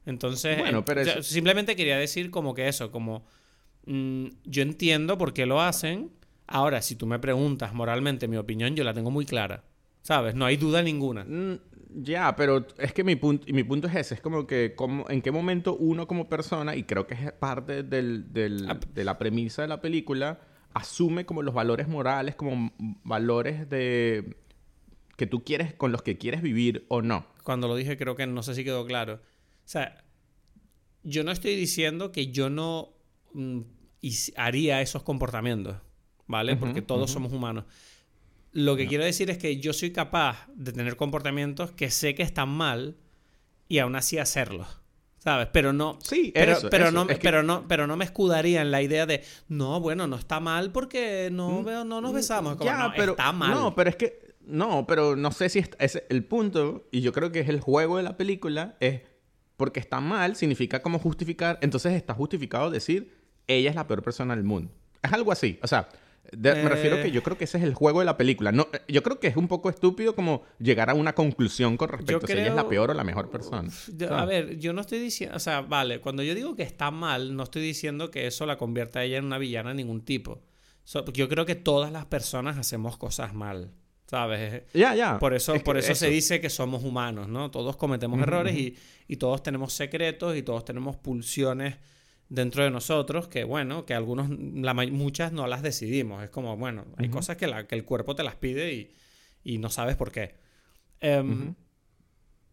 Entonces, 0.07 0.59
bueno, 0.59 0.82
pero 0.84 1.22
simplemente 1.22 1.76
quería 1.76 1.99
decir 1.99 2.30
como 2.30 2.55
que 2.55 2.66
eso, 2.66 2.91
como 2.91 3.26
mm, 3.84 4.26
yo 4.45 4.62
entiendo 4.62 5.18
por 5.18 5.34
qué 5.34 5.45
lo 5.45 5.61
hacen. 5.61 6.12
Ahora, 6.53 6.82
si 6.82 6.96
tú 6.96 7.07
me 7.07 7.20
preguntas 7.20 7.72
moralmente 7.72 8.26
mi 8.26 8.36
opinión, 8.36 8.74
yo 8.74 8.82
la 8.82 8.92
tengo 8.92 9.12
muy 9.12 9.24
clara. 9.24 9.62
¿Sabes? 10.03 10.34
No 10.34 10.44
hay 10.46 10.57
duda 10.57 10.82
ninguna. 10.82 11.24
Mm, 11.24 11.61
ya, 12.03 12.34
pero 12.34 12.66
es 12.76 12.92
que 12.92 13.05
mi 13.05 13.14
punto, 13.14 13.44
y 13.46 13.53
mi 13.53 13.62
punto 13.62 13.86
es 13.86 13.94
ese, 13.94 14.14
es 14.14 14.20
como 14.20 14.48
que 14.48 14.74
en 15.09 15.22
qué 15.22 15.30
momento 15.30 15.76
uno 15.76 16.09
como 16.09 16.28
persona, 16.28 16.74
y 16.74 16.82
creo 16.82 17.07
que 17.07 17.14
es 17.14 17.32
parte 17.32 17.84
del, 17.84 18.32
del, 18.32 18.68
ah, 18.68 18.80
de 18.92 19.05
la 19.05 19.16
premisa 19.16 19.62
de 19.62 19.68
la 19.68 19.80
película, 19.80 20.40
asume 20.74 21.24
como 21.24 21.42
los 21.42 21.55
valores 21.55 21.86
morales, 21.86 22.34
como 22.34 22.72
valores 23.05 23.68
de 23.70 24.36
que 25.16 25.26
tú 25.26 25.44
quieres, 25.44 25.74
con 25.74 25.92
los 25.92 26.03
que 26.03 26.18
quieres 26.18 26.42
vivir 26.42 26.84
o 26.88 27.01
no. 27.01 27.26
Cuando 27.44 27.68
lo 27.68 27.76
dije 27.76 27.96
creo 27.96 28.16
que 28.16 28.26
no 28.26 28.42
sé 28.42 28.57
si 28.57 28.64
quedó 28.64 28.84
claro. 28.86 29.14
O 29.14 29.68
sea, 29.68 30.03
yo 31.05 31.22
no 31.22 31.30
estoy 31.30 31.55
diciendo 31.55 32.11
que 32.11 32.32
yo 32.32 32.51
no 32.51 32.94
mm, 33.34 33.61
haría 34.36 34.80
esos 34.80 35.05
comportamientos, 35.05 35.76
¿vale? 36.30 36.56
Porque 36.56 36.80
todos 36.80 37.10
somos 37.10 37.32
humanos. 37.32 37.64
Lo 38.52 38.76
que 38.76 38.86
quiero 38.86 39.04
decir 39.04 39.30
es 39.30 39.38
que 39.38 39.58
yo 39.58 39.72
soy 39.72 39.90
capaz 39.90 40.48
de 40.54 40.72
tener 40.72 40.96
comportamientos 40.96 41.72
que 41.72 41.90
sé 41.90 42.14
que 42.14 42.22
están 42.22 42.48
mal 42.48 42.96
y 43.68 43.78
aún 43.78 43.96
así 43.96 44.18
hacerlos. 44.18 44.80
¿Sabes? 45.18 45.48
Pero 45.52 45.74
no. 45.74 45.98
Sí, 46.00 46.30
pero, 46.34 46.56
pero 46.70 46.90
no, 46.90 47.06
pero 47.06 47.42
no, 47.42 47.68
pero 47.68 47.86
no 47.86 47.96
me 47.96 48.06
escudaría 48.06 48.62
en 48.62 48.70
la 48.70 48.80
idea 48.80 49.04
de 49.04 49.22
no, 49.48 49.78
bueno, 49.78 50.06
no 50.06 50.16
está 50.16 50.40
mal 50.40 50.72
porque 50.72 51.28
no, 51.30 51.60
mm, 51.60 51.86
no 51.86 52.00
nos 52.00 52.14
besamos. 52.14 52.56
ya, 52.60 52.90
pero, 52.96 53.12
está 53.12 53.30
mal. 53.32 53.50
No, 53.50 53.74
pero 53.74 53.90
es 53.90 53.96
que. 53.96 54.30
No, 54.46 54.86
pero 54.86 55.16
no 55.16 55.30
sé 55.30 55.50
si 55.50 55.58
es 55.78 56.02
el 56.08 56.24
punto, 56.24 56.88
y 56.90 57.02
yo 57.02 57.12
creo 57.12 57.30
que 57.30 57.40
es 57.40 57.48
el 57.48 57.60
juego 57.60 57.98
de 57.98 58.02
la 58.02 58.16
película, 58.16 58.76
es 58.80 59.02
porque 59.56 59.78
está 59.78 60.00
mal 60.00 60.36
significa 60.36 60.80
como 60.80 60.98
justificar, 60.98 61.58
entonces 61.60 61.92
está 61.92 62.14
justificado 62.14 62.70
decir, 62.70 63.14
ella 63.46 63.68
es 63.68 63.76
la 63.76 63.86
peor 63.86 64.02
persona 64.02 64.34
del 64.34 64.44
mundo. 64.44 64.72
Es 65.02 65.12
algo 65.12 65.30
así, 65.30 65.58
o 65.62 65.66
sea, 65.66 65.88
me 66.36 66.68
refiero 66.68 67.02
que 67.02 67.10
yo 67.10 67.22
creo 67.22 67.36
que 67.36 67.44
ese 67.44 67.58
es 67.58 67.64
el 67.64 67.74
juego 67.74 68.00
de 68.00 68.04
la 68.04 68.16
película. 68.16 68.52
No, 68.52 68.68
yo 68.88 69.02
creo 69.02 69.18
que 69.18 69.28
es 69.28 69.36
un 69.36 69.48
poco 69.48 69.70
estúpido 69.70 70.14
como 70.14 70.42
llegar 70.58 70.90
a 70.90 70.94
una 70.94 71.14
conclusión 71.14 71.76
con 71.76 71.88
respecto 71.88 72.24
a 72.24 72.26
si 72.26 72.32
ella 72.34 72.48
es 72.48 72.54
la 72.54 72.68
peor 72.68 72.90
o 72.90 72.94
la 72.94 73.04
mejor 73.04 73.30
persona. 73.30 73.68
a 74.10 74.24
ver, 74.24 74.58
yo 74.58 74.72
no 74.72 74.80
estoy 74.80 74.98
diciendo, 74.98 75.36
o 75.36 75.40
sea, 75.40 75.60
vale, 75.60 76.00
cuando 76.00 76.22
yo 76.22 76.34
digo 76.34 76.54
que 76.54 76.62
está 76.62 76.90
mal, 76.90 77.34
no 77.36 77.44
estoy 77.44 77.62
diciendo 77.62 78.10
que 78.10 78.26
eso 78.26 78.46
la 78.46 78.58
convierta 78.58 79.00
a 79.00 79.04
ella 79.04 79.18
en 79.18 79.24
una 79.24 79.38
villana 79.38 79.70
de 79.70 79.76
ningún 79.76 80.02
tipo. 80.02 80.42
yo 81.12 81.28
creo 81.28 81.46
que 81.46 81.54
todas 81.54 81.92
las 81.92 82.06
personas 82.06 82.58
hacemos 82.58 82.96
cosas 82.96 83.34
mal. 83.34 83.72
¿Sabes? 84.06 84.64
Ya, 84.74 84.96
ya. 84.96 85.20
Por 85.20 85.34
eso, 85.34 85.54
por 85.62 85.78
eso, 85.78 85.94
se 85.94 86.10
dice 86.10 86.40
que 86.40 86.50
somos 86.50 86.82
humanos, 86.82 87.28
¿no? 87.28 87.52
Todos 87.52 87.76
cometemos 87.76 88.20
errores 88.20 88.56
y, 88.56 88.76
y, 89.06 89.16
todos 89.18 89.40
tenemos 89.40 89.72
secretos 89.72 90.36
y 90.36 90.42
todos 90.42 90.64
tenemos 90.64 90.96
pulsiones 90.96 91.76
dentro 92.30 92.64
de 92.64 92.70
nosotros 92.70 93.28
que, 93.28 93.44
bueno, 93.44 93.84
que 93.84 93.92
algunos, 93.92 94.30
la, 94.30 94.72
muchas 94.72 95.32
no 95.32 95.46
las 95.46 95.62
decidimos. 95.62 96.24
Es 96.24 96.30
como, 96.30 96.56
bueno, 96.56 96.86
hay 96.96 97.10
cosas 97.10 97.36
que, 97.36 97.46
la, 97.46 97.66
que, 97.66 97.74
el 97.74 97.84
cuerpo 97.84 98.14
te 98.14 98.22
las 98.22 98.36
pide 98.36 98.72
y, 98.72 98.94
y 99.44 99.58
no 99.58 99.68
sabes 99.68 99.96
por 99.96 100.10
qué. 100.10 100.36
Em, 101.00 101.54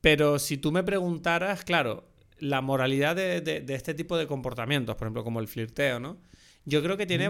pero 0.01 0.39
si 0.39 0.57
tú 0.57 0.71
me 0.71 0.83
preguntaras, 0.83 1.63
claro, 1.63 2.09
la 2.39 2.61
moralidad 2.61 3.15
de, 3.15 3.39
de, 3.39 3.61
de, 3.61 3.75
este 3.75 3.93
tipo 3.93 4.17
de 4.17 4.27
comportamientos, 4.27 4.95
por 4.95 5.05
ejemplo, 5.05 5.23
como 5.23 5.39
el 5.39 5.47
flirteo, 5.47 5.99
¿no? 5.99 6.17
Yo 6.65 6.83
creo 6.83 6.97
que 6.97 7.05
tiene, 7.05 7.29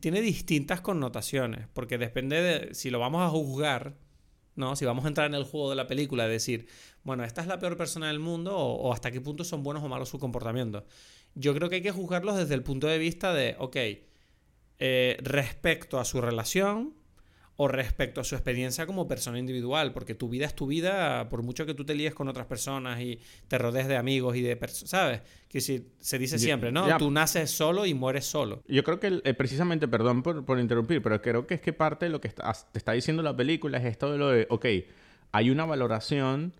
tiene 0.00 0.20
distintas 0.20 0.80
connotaciones, 0.80 1.66
porque 1.72 1.98
depende 1.98 2.40
de 2.40 2.74
si 2.74 2.88
lo 2.88 3.00
vamos 3.00 3.22
a 3.22 3.30
juzgar, 3.30 3.96
¿no? 4.54 4.76
Si 4.76 4.84
vamos 4.84 5.04
a 5.04 5.08
entrar 5.08 5.26
en 5.26 5.34
el 5.34 5.42
juego 5.44 5.70
de 5.70 5.76
la 5.76 5.88
película, 5.88 6.24
de 6.26 6.34
decir, 6.34 6.68
bueno, 7.02 7.24
esta 7.24 7.40
es 7.40 7.46
la 7.46 7.58
peor 7.58 7.76
persona 7.76 8.08
del 8.08 8.20
mundo 8.20 8.56
o, 8.56 8.92
hasta 8.92 9.10
qué 9.10 9.20
punto 9.20 9.42
son 9.42 9.62
buenos 9.62 9.82
o 9.82 9.88
malos 9.88 10.08
sus 10.08 10.20
comportamientos. 10.20 10.84
Yo 11.34 11.54
creo 11.54 11.68
que 11.68 11.76
hay 11.76 11.82
que 11.82 11.92
juzgarlos 11.92 12.36
desde 12.36 12.54
el 12.54 12.62
punto 12.62 12.86
de 12.86 12.98
vista 12.98 13.32
de, 13.32 13.56
ok, 13.58 13.76
eh, 14.80 15.16
respecto 15.22 15.98
a 15.98 16.04
su 16.04 16.20
relación, 16.20 16.94
o 17.60 17.66
respecto 17.66 18.20
a 18.20 18.24
su 18.24 18.36
experiencia 18.36 18.86
como 18.86 19.08
persona 19.08 19.36
individual, 19.36 19.92
porque 19.92 20.14
tu 20.14 20.28
vida 20.28 20.46
es 20.46 20.54
tu 20.54 20.68
vida, 20.68 21.28
por 21.28 21.42
mucho 21.42 21.66
que 21.66 21.74
tú 21.74 21.84
te 21.84 21.92
líes 21.92 22.14
con 22.14 22.28
otras 22.28 22.46
personas 22.46 23.00
y 23.00 23.18
te 23.48 23.58
rodees 23.58 23.88
de 23.88 23.96
amigos 23.96 24.36
y 24.36 24.42
de 24.42 24.54
personas, 24.54 24.90
¿sabes? 24.90 25.22
Que 25.48 25.60
si, 25.60 25.88
se 25.98 26.20
dice 26.20 26.38
siempre, 26.38 26.70
¿no? 26.70 26.96
Tú 26.98 27.10
naces 27.10 27.50
solo 27.50 27.84
y 27.84 27.94
mueres 27.94 28.26
solo. 28.26 28.62
Yo 28.68 28.84
creo 28.84 29.00
que 29.00 29.20
eh, 29.24 29.34
precisamente, 29.34 29.88
perdón 29.88 30.22
por, 30.22 30.60
interrumpir, 30.60 31.02
pero 31.02 31.20
creo 31.20 31.48
que 31.48 31.54
es 31.54 31.60
que 31.60 31.72
parte 31.72 32.06
de 32.06 32.12
lo 32.12 32.20
que 32.20 32.28
te 32.28 32.78
está 32.78 32.92
diciendo 32.92 33.24
la 33.24 33.36
película 33.36 33.78
es 33.78 33.86
esto 33.86 34.12
de 34.12 34.18
lo 34.18 34.28
de, 34.28 34.46
ok, 34.50 34.66
hay 35.32 35.50
una 35.50 35.64
valoración 35.64 36.54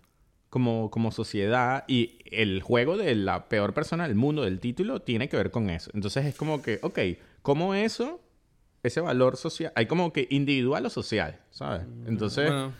como, 0.49 0.89
como 0.89 1.11
sociedad 1.11 1.83
y 1.87 2.19
el 2.25 2.61
juego 2.61 2.97
de 2.97 3.15
la 3.15 3.47
peor 3.49 3.73
persona 3.73 4.07
del 4.07 4.15
mundo 4.15 4.43
del 4.43 4.59
título 4.59 5.01
tiene 5.01 5.29
que 5.29 5.37
ver 5.37 5.51
con 5.51 5.69
eso. 5.69 5.91
Entonces 5.93 6.25
es 6.25 6.35
como 6.35 6.61
que, 6.61 6.79
ok, 6.81 6.99
¿cómo 7.41 7.75
eso, 7.75 8.19
ese 8.83 8.99
valor 9.01 9.37
social, 9.37 9.71
hay 9.75 9.85
como 9.85 10.11
que 10.11 10.27
individual 10.31 10.85
o 10.85 10.89
social, 10.89 11.39
¿sabes? 11.51 11.83
Entonces, 12.07 12.47
Bueno, 12.51 12.73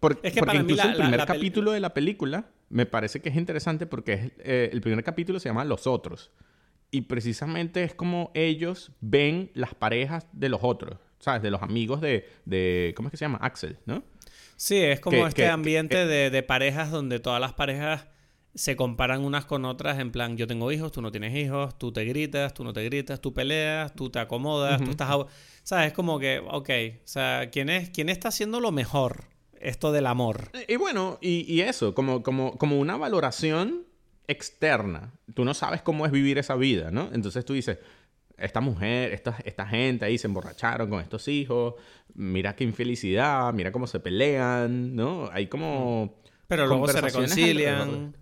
por- 0.00 0.20
Es 0.22 0.32
que 0.34 0.40
porque 0.40 0.56
incluso 0.58 0.84
la- 0.84 0.90
el 0.90 0.96
primer 0.96 1.18
la 1.20 1.26
capítulo 1.26 1.72
de 1.72 1.80
la 1.80 1.94
película 1.94 2.44
me 2.68 2.86
parece 2.86 3.20
que 3.20 3.30
es 3.30 3.36
interesante 3.36 3.86
porque 3.86 4.12
es, 4.12 4.32
eh, 4.38 4.70
el 4.72 4.80
primer 4.80 5.02
capítulo 5.02 5.40
se 5.40 5.48
llama 5.48 5.64
Los 5.64 5.86
Otros. 5.86 6.30
Y 6.90 7.02
precisamente 7.02 7.82
es 7.84 7.94
como 7.94 8.30
ellos 8.34 8.92
ven 9.00 9.50
las 9.54 9.74
parejas 9.74 10.26
de 10.32 10.48
los 10.48 10.60
otros, 10.62 10.98
¿sabes? 11.18 11.42
De 11.42 11.50
los 11.50 11.62
amigos 11.62 12.00
de, 12.00 12.26
de 12.46 12.92
¿cómo 12.96 13.08
es 13.08 13.10
que 13.10 13.16
se 13.18 13.24
llama? 13.24 13.38
Axel, 13.42 13.76
¿no? 13.86 14.02
Sí, 14.60 14.76
es 14.76 14.98
como 15.00 15.16
Que- 15.18 15.22
este 15.28 15.34
que- 15.36 15.42
que- 15.44 15.48
ambiente 15.50 16.04
de, 16.06 16.30
de 16.30 16.42
parejas 16.42 16.90
donde 16.90 17.20
todas 17.20 17.40
las 17.40 17.52
parejas 17.52 18.06
se 18.54 18.74
comparan 18.74 19.22
unas 19.24 19.44
con 19.44 19.64
otras 19.64 20.00
en 20.00 20.10
plan, 20.10 20.36
yo 20.36 20.48
tengo 20.48 20.72
hijos, 20.72 20.90
tú 20.90 21.00
no 21.00 21.12
tienes 21.12 21.32
hijos, 21.36 21.78
tú 21.78 21.92
te 21.92 22.04
gritas, 22.04 22.54
tú 22.54 22.64
no 22.64 22.72
te 22.72 22.82
gritas, 22.84 23.20
tú 23.20 23.32
peleas, 23.32 23.94
tú 23.94 24.10
te 24.10 24.18
acomodas, 24.18 24.82
tú 24.82 24.90
estás... 24.90 25.10
ab- 25.10 25.28
¿Sabes? 25.62 25.88
Es 25.88 25.92
como 25.92 26.18
que, 26.18 26.40
ok, 26.40 26.70
o 27.04 27.06
sea, 27.06 27.50
¿quién, 27.52 27.68
es, 27.68 27.90
¿quién 27.90 28.08
está 28.08 28.28
haciendo 28.28 28.58
lo 28.58 28.72
mejor? 28.72 29.26
Esto 29.60 29.92
del 29.92 30.06
amor. 30.06 30.50
Y 30.66 30.74
bueno, 30.76 31.18
y, 31.20 31.44
y 31.52 31.60
eso, 31.60 31.94
como, 31.94 32.22
como, 32.24 32.58
como 32.58 32.78
una 32.80 32.96
valoración 32.96 33.84
externa. 34.26 35.12
Tú 35.34 35.44
no 35.44 35.54
sabes 35.54 35.82
cómo 35.82 36.04
es 36.06 36.12
vivir 36.12 36.38
esa 36.38 36.56
vida, 36.56 36.90
¿no? 36.90 37.10
Entonces 37.12 37.44
tú 37.44 37.52
dices, 37.54 37.78
esta 38.38 38.60
mujer, 38.60 39.12
esta, 39.12 39.36
esta 39.44 39.66
gente 39.66 40.04
ahí 40.04 40.16
se 40.18 40.26
emborracharon 40.26 40.88
con 40.90 41.00
estos 41.00 41.26
hijos, 41.28 41.74
mira 42.14 42.54
qué 42.56 42.64
infelicidad, 42.64 43.52
mira 43.52 43.72
cómo 43.72 43.86
se 43.86 44.00
pelean, 44.00 44.94
¿no? 44.96 45.28
Hay 45.32 45.46
como... 45.48 46.20
Pero 46.46 46.66
luego 46.66 46.88
se 46.88 47.00
reconcilian. 47.00 48.14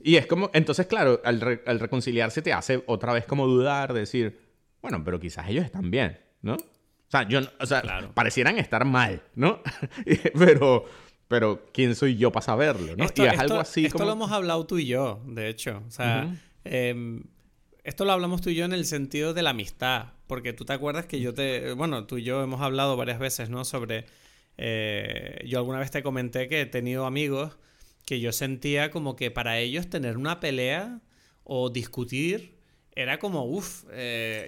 Y 0.00 0.16
es 0.16 0.26
como, 0.26 0.50
entonces 0.52 0.86
claro, 0.86 1.20
al, 1.24 1.40
re- 1.40 1.62
al 1.66 1.78
reconciliarse 1.80 2.42
te 2.42 2.52
hace 2.52 2.82
otra 2.86 3.12
vez 3.12 3.24
como 3.24 3.46
dudar, 3.46 3.92
decir, 3.92 4.38
bueno, 4.82 5.02
pero 5.04 5.18
quizás 5.20 5.48
ellos 5.48 5.64
están 5.64 5.90
bien, 5.90 6.18
¿no? 6.42 6.54
O 6.54 7.08
sea, 7.10 7.26
yo, 7.28 7.40
o 7.60 7.66
sea, 7.66 7.82
Claro. 7.82 8.12
parecieran 8.14 8.58
estar 8.58 8.84
mal, 8.84 9.22
¿no? 9.36 9.60
pero, 10.38 10.84
pero 11.28 11.64
¿quién 11.72 11.94
soy 11.94 12.16
yo 12.16 12.32
para 12.32 12.44
saberlo, 12.44 12.96
no? 12.96 13.04
Esto, 13.04 13.22
y 13.22 13.26
es 13.26 13.32
esto- 13.32 13.42
algo 13.42 13.60
así 13.60 13.84
esto 13.86 13.98
como... 13.98 14.06
lo 14.06 14.12
hemos 14.14 14.32
hablado 14.32 14.66
tú 14.66 14.78
y 14.78 14.86
yo, 14.86 15.22
de 15.26 15.48
hecho. 15.48 15.82
O 15.86 15.90
sea, 15.90 16.34
esto 17.86 18.04
lo 18.04 18.12
hablamos 18.12 18.40
tú 18.42 18.50
y 18.50 18.54
yo 18.54 18.64
en 18.64 18.72
el 18.72 18.84
sentido 18.84 19.32
de 19.34 19.42
la 19.42 19.50
amistad. 19.50 20.12
Porque 20.26 20.52
tú 20.52 20.64
te 20.64 20.72
acuerdas 20.72 21.06
que 21.06 21.20
yo 21.20 21.32
te. 21.34 21.72
Bueno, 21.72 22.06
tú 22.06 22.18
y 22.18 22.24
yo 22.24 22.42
hemos 22.42 22.60
hablado 22.60 22.96
varias 22.96 23.18
veces, 23.18 23.48
¿no? 23.50 23.64
Sobre. 23.64 24.06
eh, 24.58 25.42
yo 25.46 25.58
alguna 25.58 25.78
vez 25.78 25.90
te 25.90 26.02
comenté 26.02 26.48
que 26.48 26.62
he 26.62 26.66
tenido 26.66 27.06
amigos 27.06 27.58
que 28.06 28.20
yo 28.20 28.32
sentía 28.32 28.90
como 28.90 29.16
que 29.16 29.30
para 29.30 29.58
ellos 29.58 29.88
tener 29.90 30.16
una 30.16 30.40
pelea 30.40 31.00
o 31.44 31.70
discutir 31.70 32.56
era 32.94 33.18
como, 33.18 33.44
uff, 33.44 33.84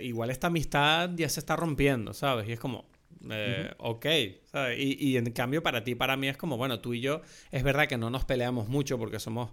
igual 0.00 0.30
esta 0.30 0.46
amistad 0.46 1.10
ya 1.16 1.28
se 1.28 1.40
está 1.40 1.56
rompiendo, 1.56 2.14
¿sabes? 2.14 2.48
Y 2.48 2.52
es 2.52 2.60
como, 2.60 2.88
eh, 3.30 3.70
ok, 3.78 4.06
¿sabes? 4.44 4.78
Y, 4.78 4.96
y 5.00 5.16
en 5.16 5.30
cambio 5.32 5.62
para 5.62 5.84
ti, 5.84 5.94
para 5.94 6.16
mí 6.16 6.28
es 6.28 6.36
como, 6.36 6.56
bueno, 6.56 6.80
tú 6.80 6.94
y 6.94 7.00
yo, 7.00 7.20
es 7.50 7.62
verdad 7.62 7.88
que 7.88 7.98
no 7.98 8.10
nos 8.10 8.24
peleamos 8.24 8.68
mucho 8.68 8.98
porque 8.98 9.18
somos 9.18 9.50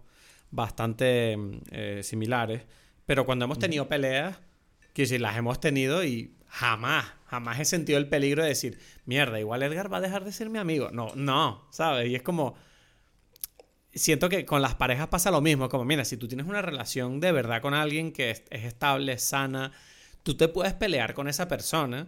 bastante 0.51 1.35
mm, 1.35 1.57
eh, 1.71 1.99
similares, 2.03 2.61
pero 3.05 3.25
cuando 3.25 3.45
hemos 3.45 3.59
tenido 3.59 3.87
peleas, 3.87 4.39
que 4.93 5.05
si 5.05 5.17
las 5.17 5.37
hemos 5.37 5.59
tenido 5.59 6.03
y 6.03 6.35
jamás, 6.47 7.05
jamás 7.27 7.59
he 7.59 7.65
sentido 7.65 7.97
el 7.97 8.07
peligro 8.07 8.43
de 8.43 8.49
decir, 8.49 8.79
mierda, 9.05 9.39
igual 9.39 9.63
Edgar 9.63 9.91
va 9.91 9.97
a 9.97 10.01
dejar 10.01 10.23
de 10.23 10.31
ser 10.31 10.49
mi 10.49 10.57
amigo. 10.57 10.89
No, 10.91 11.11
no, 11.15 11.67
¿sabes? 11.71 12.09
Y 12.09 12.15
es 12.15 12.21
como, 12.21 12.55
siento 13.93 14.29
que 14.29 14.45
con 14.45 14.61
las 14.61 14.75
parejas 14.75 15.07
pasa 15.07 15.31
lo 15.31 15.41
mismo. 15.41 15.69
Como, 15.69 15.85
mira, 15.85 16.05
si 16.05 16.17
tú 16.17 16.27
tienes 16.27 16.47
una 16.47 16.61
relación 16.61 17.19
de 17.19 17.31
verdad 17.31 17.61
con 17.61 17.73
alguien 17.73 18.11
que 18.11 18.31
es, 18.31 18.43
es 18.49 18.63
estable, 18.63 19.13
es 19.13 19.23
sana, 19.23 19.71
tú 20.23 20.35
te 20.37 20.47
puedes 20.47 20.73
pelear 20.73 21.13
con 21.13 21.27
esa 21.27 21.47
persona 21.47 22.07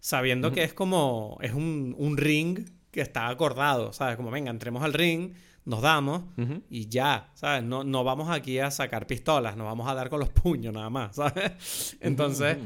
sabiendo 0.00 0.52
que 0.52 0.62
es 0.62 0.72
como, 0.72 1.38
es 1.40 1.52
un, 1.52 1.94
un 1.98 2.16
ring 2.16 2.68
que 2.92 3.00
está 3.00 3.28
acordado, 3.28 3.92
¿sabes? 3.92 4.16
Como, 4.16 4.30
venga, 4.30 4.50
entremos 4.50 4.84
al 4.84 4.92
ring, 4.92 5.34
nos 5.66 5.82
damos 5.82 6.22
y 6.70 6.88
ya, 6.88 7.30
¿sabes? 7.34 7.62
No, 7.62 7.84
no 7.84 8.02
vamos 8.04 8.30
aquí 8.30 8.58
a 8.58 8.70
sacar 8.70 9.06
pistolas, 9.06 9.56
nos 9.56 9.66
vamos 9.66 9.86
a 9.88 9.94
dar 9.94 10.08
con 10.08 10.20
los 10.20 10.28
puños 10.42 10.72
nada 10.72 10.88
más, 10.90 11.16
¿sabes? 11.16 11.96
Entonces, 12.00 12.56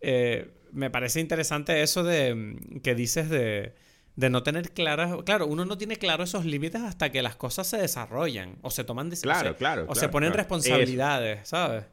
eh, 0.00 0.52
me 0.72 0.88
parece 0.90 1.18
interesante 1.20 1.82
eso 1.82 2.04
de 2.04 2.56
que 2.84 2.94
dices 2.94 3.28
de, 3.28 3.74
de 4.14 4.30
no 4.30 4.42
tener 4.42 4.70
claras. 4.72 5.16
Claro, 5.24 5.46
uno 5.46 5.64
no 5.64 5.76
tiene 5.78 5.96
claro 5.96 6.22
esos 6.22 6.44
límites 6.44 6.80
hasta 6.82 7.10
que 7.10 7.22
las 7.22 7.34
cosas 7.34 7.66
se 7.66 7.78
desarrollan 7.78 8.56
o 8.62 8.70
se 8.70 8.84
toman 8.84 9.10
decisiones. 9.10 9.40
Claro, 9.40 9.56
claro, 9.56 9.86
O 9.88 9.94
se 9.96 10.08
ponen 10.08 10.28
claro. 10.30 10.42
responsabilidades, 10.42 11.48
¿sabes? 11.48 11.84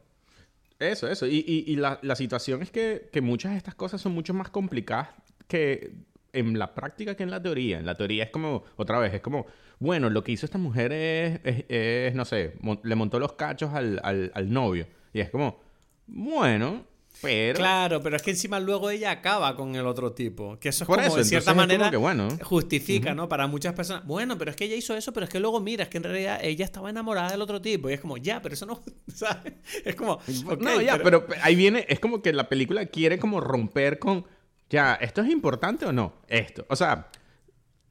Eso, 0.78 1.08
eso. 1.08 1.26
Y, 1.26 1.44
y- 1.48 1.64
y 1.72 1.76
la, 1.76 1.98
la 2.02 2.14
situación 2.14 2.62
es 2.62 2.70
que, 2.70 3.08
que 3.12 3.20
muchas 3.20 3.50
de 3.52 3.58
estas 3.58 3.74
cosas 3.74 4.00
son 4.00 4.12
mucho 4.12 4.32
más 4.34 4.48
complicadas 4.50 5.08
que 5.48 5.92
en 6.32 6.58
la 6.58 6.74
práctica 6.74 7.14
que 7.14 7.22
en 7.22 7.30
la 7.30 7.42
teoría. 7.42 7.78
En 7.78 7.86
la 7.86 7.94
teoría 7.96 8.24
es 8.24 8.30
como, 8.30 8.64
otra 8.76 8.98
vez, 8.98 9.14
es 9.14 9.20
como, 9.20 9.46
bueno, 9.78 10.10
lo 10.10 10.22
que 10.24 10.32
hizo 10.32 10.44
esta 10.46 10.58
mujer 10.58 10.92
es, 10.92 11.40
es, 11.44 11.64
es, 11.68 12.14
no 12.14 12.24
sé, 12.24 12.54
mon- 12.60 12.80
le 12.82 12.94
montó 12.94 13.18
los 13.18 13.32
cachos 13.34 13.72
al, 13.74 14.00
al- 14.02 14.30
al 14.34 14.52
novio. 14.52 14.86
Y 15.12 15.20
es 15.20 15.30
como, 15.30 15.60
bueno, 16.06 16.84
pero... 17.20 17.56
Claro, 17.58 18.00
pero 18.02 18.14
es 18.16 18.22
que 18.22 18.30
encima 18.30 18.60
luego 18.60 18.90
ella 18.90 19.10
acaba 19.10 19.56
con 19.56 19.74
el 19.74 19.86
otro 19.86 20.12
tipo. 20.12 20.56
Que 20.60 20.68
eso 20.68 20.84
es 20.84 20.86
Por 20.86 20.96
como, 20.98 21.08
eso, 21.08 21.16
de 21.16 21.24
cierta 21.24 21.50
como 21.50 21.62
manera, 21.62 21.90
que, 21.90 21.96
bueno. 21.96 22.28
justifica, 22.42 23.14
¿no? 23.14 23.28
Para 23.28 23.46
muchas 23.48 23.74
personas. 23.74 24.06
Bueno, 24.06 24.38
pero 24.38 24.50
es 24.52 24.56
que 24.56 24.66
ella 24.66 24.76
hizo 24.76 24.94
eso, 24.96 25.12
pero 25.12 25.24
es 25.24 25.30
que 25.30 25.40
luego 25.40 25.60
mira, 25.60 25.82
es 25.84 25.88
que 25.88 25.96
en 25.98 26.04
realidad 26.04 26.38
ella 26.42 26.64
estaba 26.64 26.90
enamorada 26.90 27.30
del 27.30 27.42
otro 27.42 27.60
tipo. 27.60 27.90
Y 27.90 27.94
es 27.94 28.00
como, 28.00 28.18
ya, 28.18 28.40
pero 28.40 28.54
eso 28.54 28.66
no. 28.66 28.80
¿sabes? 29.12 29.54
Es 29.84 29.96
como. 29.96 30.12
ok, 30.12 30.60
no, 30.60 30.80
ya, 30.80 30.98
pero... 31.02 31.26
ahí 31.42 31.56
viene, 31.56 31.84
es 31.88 31.98
como 31.98 32.22
que 32.22 32.32
la 32.32 32.48
película 32.48 32.86
quiere 32.86 33.18
como 33.18 33.40
romper 33.40 33.98
con, 33.98 34.24
ya, 34.70 34.94
¿esto 34.94 35.22
es 35.22 35.28
importante 35.30 35.86
o 35.86 35.92
no? 35.92 36.14
Esto. 36.28 36.66
O 36.68 36.76
sea, 36.76 37.08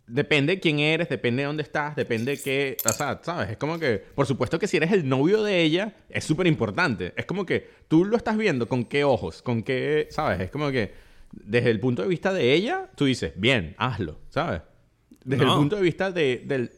depende 0.05 0.55
de 0.55 0.59
quién 0.61 0.79
eres, 0.79 1.09
depende 1.09 1.41
de 1.43 1.47
dónde 1.47 1.63
estás, 1.63 1.95
depende 1.95 2.35
de 2.37 2.41
qué, 2.41 2.77
o 2.85 2.93
sea, 2.93 3.19
¿sabes? 3.23 3.49
Es 3.51 3.57
como 3.57 3.77
que, 3.79 3.97
por 3.97 4.25
supuesto 4.25 4.57
que 4.59 4.67
si 4.67 4.77
eres 4.77 4.91
el 4.91 5.07
novio 5.07 5.43
de 5.43 5.61
ella, 5.61 5.93
es 6.09 6.23
súper 6.23 6.47
importante. 6.47 7.13
Es 7.17 7.25
como 7.25 7.45
que 7.45 7.69
tú 7.87 8.05
lo 8.05 8.15
estás 8.17 8.37
viendo 8.37 8.67
con 8.67 8.85
qué 8.85 9.03
ojos, 9.03 9.41
con 9.41 9.63
qué, 9.63 10.07
¿sabes? 10.11 10.39
Es 10.39 10.49
como 10.51 10.71
que 10.71 10.93
desde 11.31 11.69
el 11.71 11.79
punto 11.79 12.03
de 12.03 12.07
vista 12.07 12.31
de 12.31 12.53
ella, 12.53 12.89
tú 12.95 13.05
dices, 13.05 13.33
bien, 13.35 13.75
hazlo, 13.77 14.19
¿sabes? 14.29 14.61
Desde 15.25 15.43
No. 15.43 15.53
el 15.53 15.57
punto 15.59 15.75
de 15.75 15.81
vista 15.81 16.11
de, 16.11 16.43
del... 16.45 16.71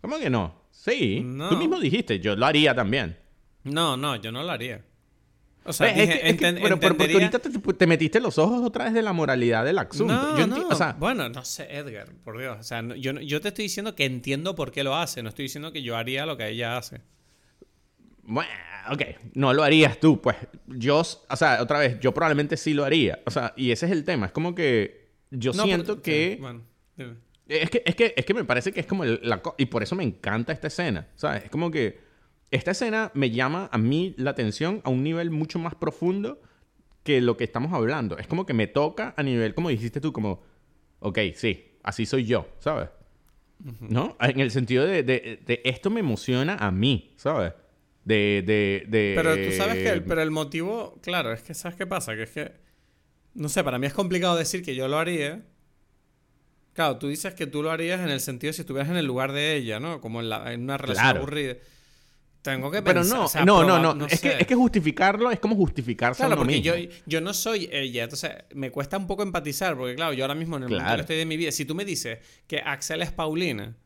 ¿Cómo 0.00 0.18
que 0.18 0.30
no? 0.30 0.60
Sí, 0.70 1.22
No. 1.24 1.48
tú 1.48 1.56
mismo 1.56 1.80
dijiste, 1.80 2.20
yo 2.20 2.36
lo 2.36 2.46
haría 2.46 2.74
también. 2.74 3.16
No, 3.64 3.96
no, 3.96 4.14
yo 4.16 4.30
no 4.32 4.42
lo 4.44 4.50
haría. 4.52 4.84
O 5.64 5.72
sea, 5.74 5.86
Ves, 5.88 5.96
es 5.98 6.08
dije, 6.08 6.20
que- 6.20 6.28
es 6.30 6.36
que- 6.38 6.46
enten- 6.48 6.62
pero, 6.62 6.80
porque 6.80 7.12
ahorita 7.12 7.38
te, 7.38 7.50
te 7.50 7.86
metiste 7.86 8.18
los 8.20 8.38
ojos 8.38 8.62
otra 8.64 8.84
vez 8.86 8.94
de 8.94 9.02
la 9.02 9.12
moralidad 9.12 9.64
del 9.64 9.78
asunto. 9.78 10.14
No, 10.14 10.38
Yo 10.38 10.46
no. 10.46 10.68
o 10.68 10.74
sea, 10.74 10.96
bueno, 10.98 11.28
no 11.28 11.44
sé, 11.44 11.68
Edgar, 11.70 12.08
por 12.24 12.38
Dios. 12.38 12.56
O 12.58 12.62
sea, 12.62 12.82
yo, 12.96 13.12
yo 13.20 13.40
te 13.40 13.48
estoy 13.48 13.64
diciendo 13.64 13.94
que 13.94 14.04
entiendo 14.06 14.54
por 14.54 14.72
qué 14.72 14.82
lo 14.84 14.96
hace. 14.96 15.22
No 15.22 15.28
estoy 15.28 15.44
diciendo 15.44 15.70
que 15.72 15.82
yo 15.82 15.96
haría 15.96 16.24
lo 16.26 16.36
que 16.36 16.48
ella 16.48 16.76
hace. 16.78 17.02
bueno, 18.22 18.50
ok, 18.90 19.02
no 19.34 19.52
lo 19.52 19.62
harías 19.62 19.98
tú, 19.98 20.20
pues 20.20 20.36
yo, 20.66 21.00
o 21.00 21.36
sea, 21.36 21.60
otra 21.62 21.78
vez, 21.78 21.98
yo 22.00 22.12
probablemente 22.14 22.56
sí 22.56 22.72
lo 22.74 22.84
haría. 22.84 23.20
O 23.26 23.30
sea, 23.30 23.52
y 23.56 23.70
ese 23.72 23.86
es 23.86 23.92
el 23.92 24.04
tema. 24.04 24.26
Es 24.26 24.32
como 24.32 24.54
que 24.54 25.08
yo 25.30 25.52
No, 25.52 25.64
siento 25.64 25.94
pero- 25.94 26.02
que, 26.02 26.32
sí, 26.36 26.40
bueno, 26.40 26.62
dime. 26.96 27.14
es 27.48 27.70
que, 27.70 27.82
es 27.84 27.94
que, 27.96 28.14
es 28.16 28.24
que 28.24 28.34
me 28.34 28.44
parece 28.44 28.72
que 28.72 28.80
es 28.80 28.86
como 28.86 29.04
el- 29.04 29.20
la, 29.22 29.42
y 29.58 29.66
por 29.66 29.82
eso 29.82 29.94
me 29.96 30.04
encanta 30.04 30.52
esta 30.52 30.68
escena, 30.68 31.08
¿sabes? 31.16 31.44
Es 31.44 31.50
como 31.50 31.70
que 31.70 31.98
esta 32.50 32.72
escena 32.72 33.10
me 33.14 33.30
llama 33.30 33.68
a 33.72 33.78
mí 33.78 34.14
la 34.16 34.30
atención 34.30 34.80
a 34.84 34.90
un 34.90 35.02
nivel 35.04 35.30
mucho 35.30 35.58
más 35.58 35.74
profundo 35.74 36.40
que 37.04 37.20
lo 37.20 37.36
que 37.36 37.44
estamos 37.44 37.72
hablando. 37.72 38.18
Es 38.18 38.26
como 38.26 38.44
que 38.46 38.54
me 38.54 38.66
toca 38.66 39.14
a 39.16 39.22
nivel, 39.22 39.54
como 39.54 39.68
dijiste 39.68 40.00
tú, 40.00 40.12
como, 40.12 40.42
ok, 40.98 41.18
sí, 41.34 41.72
así 41.82 42.06
soy 42.06 42.24
yo, 42.26 42.48
¿sabes? 42.58 42.88
¿No? 43.80 44.16
En 44.20 44.40
el 44.40 44.50
sentido 44.50 44.84
de, 44.86 45.02
de- 45.02 45.40
de 45.44 45.60
esto 45.64 45.90
me 45.90 46.00
emociona 46.00 46.56
a 46.56 46.70
mí, 46.70 47.12
¿sabes? 47.16 47.52
De, 48.04 48.42
de, 48.46 48.86
de... 48.88 49.12
Pero 49.14 49.36
tú 49.42 49.52
sabes 49.52 49.78
que 49.78 49.90
el, 49.90 50.02
pero 50.04 50.22
el 50.22 50.30
motivo, 50.30 50.98
claro, 51.02 51.32
es 51.32 51.42
que 51.42 51.52
¿sabes 51.54 51.76
qué 51.76 51.86
pasa? 51.86 52.16
Que 52.16 52.22
es 52.22 52.30
que, 52.30 52.52
no 53.34 53.48
sé, 53.50 53.62
para 53.62 53.78
mí 53.78 53.86
es 53.86 53.92
complicado 53.92 54.36
decir 54.36 54.62
que 54.64 54.74
yo 54.74 54.88
lo 54.88 54.98
haría. 54.98 55.42
Claro, 56.72 56.98
tú 56.98 57.08
dices 57.08 57.34
que 57.34 57.46
tú 57.46 57.62
lo 57.62 57.70
harías 57.70 58.00
en 58.00 58.08
el 58.08 58.20
sentido 58.20 58.52
si 58.52 58.62
estuvieras 58.62 58.90
en 58.90 58.96
el 58.96 59.04
lugar 59.06 59.32
de 59.32 59.56
ella, 59.56 59.80
¿no? 59.80 60.00
Como 60.00 60.20
en, 60.20 60.30
la- 60.30 60.52
en 60.52 60.62
una 60.62 60.78
relación 60.78 61.04
Claro. 61.04 61.18
aburrida. 61.20 61.56
Tengo 62.42 62.70
que 62.70 62.80
Pero 62.80 63.00
pensar, 63.00 63.18
no, 63.18 63.24
o 63.24 63.28
sea, 63.28 63.44
no, 63.44 63.62
no, 63.62 63.68
proba- 63.76 63.82
no, 63.82 63.94
no 63.94 64.06
Es, 64.06 64.20
que, 64.20 64.36
es 64.38 64.46
que 64.46 64.54
justificarlo 64.54 65.30
es 65.30 65.38
como 65.40 65.56
justificarse 65.56 66.22
a 66.22 66.26
Claro, 66.26 66.40
uno 66.40 66.48
porque 66.48 66.62
yo, 66.62 66.74
mismo. 66.74 66.92
yo 67.04 67.20
no 67.20 67.34
soy 67.34 67.68
ella, 67.70 68.04
entonces 68.04 68.30
me 68.54 68.70
cuesta 68.70 68.96
un 68.96 69.06
poco 69.06 69.22
empatizar, 69.22 69.76
porque 69.76 69.94
claro, 69.94 70.14
yo 70.14 70.24
ahora 70.24 70.34
mismo 70.34 70.56
en 70.56 70.62
el 70.62 70.68
momento 70.70 70.84
Claro. 70.86 70.96
que 70.96 71.00
estoy 71.02 71.16
de 71.18 71.26
mi 71.26 71.36
vida, 71.36 71.52
si 71.52 71.66
tú 71.66 71.74
me 71.74 71.84
dices 71.84 72.18
que 72.46 72.58
Axel 72.64 73.02
es 73.02 73.12
Paulina 73.12 73.76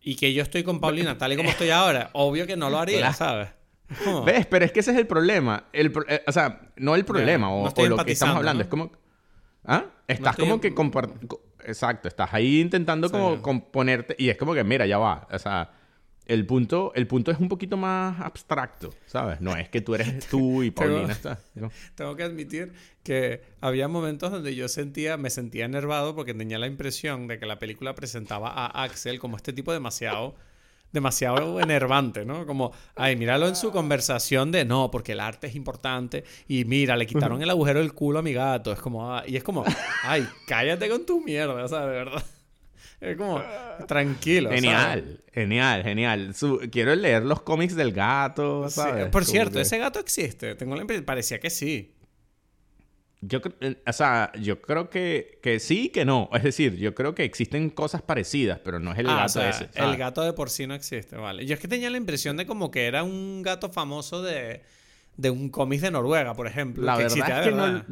y 0.00 0.14
que 0.14 0.32
yo 0.32 0.42
estoy 0.44 0.62
con 0.62 0.78
Paulina 0.80 1.18
tal 1.18 1.32
y 1.32 1.36
como 1.36 1.50
estoy 1.50 1.70
ahora, 1.70 2.10
obvio 2.12 2.46
que 2.46 2.56
no 2.56 2.70
lo 2.70 2.78
haría, 2.78 2.98
Claro. 2.98 3.14
¿sabes? 3.14 3.48
Es 3.90 3.98
como- 3.98 4.22
¿Ves? 4.24 4.46
Pero 4.46 4.64
es 4.64 4.70
que 4.70 4.80
ese 4.80 4.92
es 4.92 4.96
el 4.96 5.08
problema. 5.08 5.64
El, 5.72 5.92
eh, 6.06 6.22
o 6.28 6.30
sea, 6.32 6.60
no 6.76 6.94
el 6.94 7.04
problema 7.04 7.48
no 7.48 7.62
o, 7.64 7.86
lo 7.88 7.96
que 8.04 8.12
estamos 8.12 8.36
hablando. 8.36 8.58
¿no? 8.60 8.62
Es 8.62 8.68
como... 8.70 8.92
¿Ah? 9.64 9.84
Estás 10.06 10.30
estoy 10.38 10.44
como 10.48 10.54
en- 10.54 10.60
que... 10.60 11.68
Exacto. 11.68 12.06
Estás 12.06 12.32
ahí 12.32 12.60
intentando 12.60 13.10
como 13.10 13.34
Sí. 13.34 13.42
componerte... 13.42 14.14
Y 14.16 14.28
es 14.28 14.36
como 14.36 14.54
que, 14.54 14.62
mira, 14.62 14.86
ya 14.86 14.98
va. 14.98 15.26
O 15.32 15.38
sea... 15.40 15.72
el 16.30 16.46
punto, 16.46 16.92
el 16.94 17.08
punto 17.08 17.32
es 17.32 17.40
un 17.40 17.48
poquito 17.48 17.76
más 17.76 18.20
abstracto, 18.20 18.94
¿sabes? 19.06 19.40
No 19.40 19.56
es 19.56 19.68
que 19.68 19.80
tú 19.80 19.96
eres 19.96 20.26
tú 20.30 20.62
y 20.62 20.70
Paulina 20.70 21.12
está. 21.12 21.40
Tengo 21.96 22.14
que 22.14 22.22
admitir 22.22 22.72
que 23.02 23.42
había 23.60 23.88
momentos 23.88 24.30
donde 24.30 24.54
yo 24.54 24.68
sentía, 24.68 25.16
me 25.16 25.28
sentía 25.28 25.64
enervado 25.64 26.14
porque 26.14 26.32
tenía 26.32 26.58
la 26.58 26.68
impresión 26.68 27.26
de 27.26 27.40
que 27.40 27.46
la 27.46 27.58
película 27.58 27.96
presentaba 27.96 28.48
a 28.48 28.84
Axel 28.84 29.18
como 29.18 29.36
este 29.36 29.52
tipo 29.52 29.72
demasiado 29.72 30.36
demasiado 30.92 31.60
enervante, 31.60 32.24
¿no? 32.24 32.46
Como, 32.46 32.72
ay, 32.96 33.14
míralo 33.14 33.46
en 33.46 33.54
su 33.54 33.70
conversación 33.70 34.50
de 34.50 34.64
no, 34.64 34.90
porque 34.90 35.12
el 35.12 35.20
arte 35.20 35.46
es 35.46 35.54
importante 35.54 36.24
y 36.48 36.64
mira, 36.64 36.96
le 36.96 37.06
quitaron 37.06 37.42
el 37.42 37.50
agujero 37.50 37.78
del 37.78 37.92
culo 37.92 38.18
a 38.18 38.22
mi 38.22 38.32
gato. 38.32 38.72
Es 38.72 38.80
como, 38.80 39.12
ah", 39.12 39.22
y 39.26 39.36
es 39.36 39.44
como, 39.44 39.64
ay, 40.02 40.26
cállate 40.48 40.88
con 40.88 41.06
tu 41.06 41.20
mierda, 41.20 41.64
o 41.64 41.68
sea, 41.68 41.86
de 41.86 41.92
verdad. 41.92 42.24
Es 43.00 43.16
como, 43.16 43.42
tranquilo. 43.88 44.50
Genial, 44.50 45.20
genial, 45.32 45.82
genial. 45.82 46.34
quiero 46.70 46.94
leer 46.94 47.22
los 47.22 47.40
cómics 47.42 47.74
del 47.74 47.92
gato, 47.92 48.68
¿sabes? 48.68 49.08
por 49.08 49.24
cierto, 49.24 49.58
ese 49.58 49.78
gato 49.78 49.98
existe. 49.98 50.54
Tengo 50.54 50.74
la 50.74 50.82
impresión, 50.82 51.06
parecía 51.06 51.40
que 51.40 51.48
sí. 51.48 51.94
Yo, 53.22 53.40
eh, 53.60 53.82
o 53.86 53.92
sea, 53.92 54.32
yo 54.40 54.62
creo 54.62 54.88
que, 54.88 55.38
que 55.42 55.60
sí 55.60 55.90
que 55.90 56.04
no. 56.04 56.30
Es 56.32 56.42
decir, 56.42 56.76
yo 56.76 56.94
creo 56.94 57.14
que 57.14 57.24
existen 57.24 57.68
cosas 57.70 58.00
parecidas, 58.02 58.60
pero 58.64 58.80
no 58.80 58.92
es 58.92 58.98
el 58.98 59.08
ah, 59.08 59.26
gato 59.26 59.42
ese. 59.42 59.68
El 59.74 59.96
gato 59.96 60.22
de 60.22 60.32
por 60.32 60.48
sí 60.48 60.66
no 60.66 60.74
existe, 60.74 61.16
vale. 61.16 61.44
Yo 61.46 61.54
es 61.54 61.60
que 61.60 61.68
tenía 61.68 61.90
la 61.90 61.98
impresión 61.98 62.36
de 62.36 62.46
como 62.46 62.70
que 62.70 62.86
era 62.86 63.02
un 63.02 63.42
gato 63.42 63.70
famoso 63.70 64.22
de, 64.22 64.62
de 65.20 65.30
un 65.30 65.48
cómic 65.48 65.80
de 65.80 65.90
Noruega, 65.90 66.34
por 66.34 66.46
ejemplo. 66.46 66.84
La 66.84 66.96
verdad 66.96 67.40
es 67.40 67.48
que 67.48 67.52
no... 67.52 67.84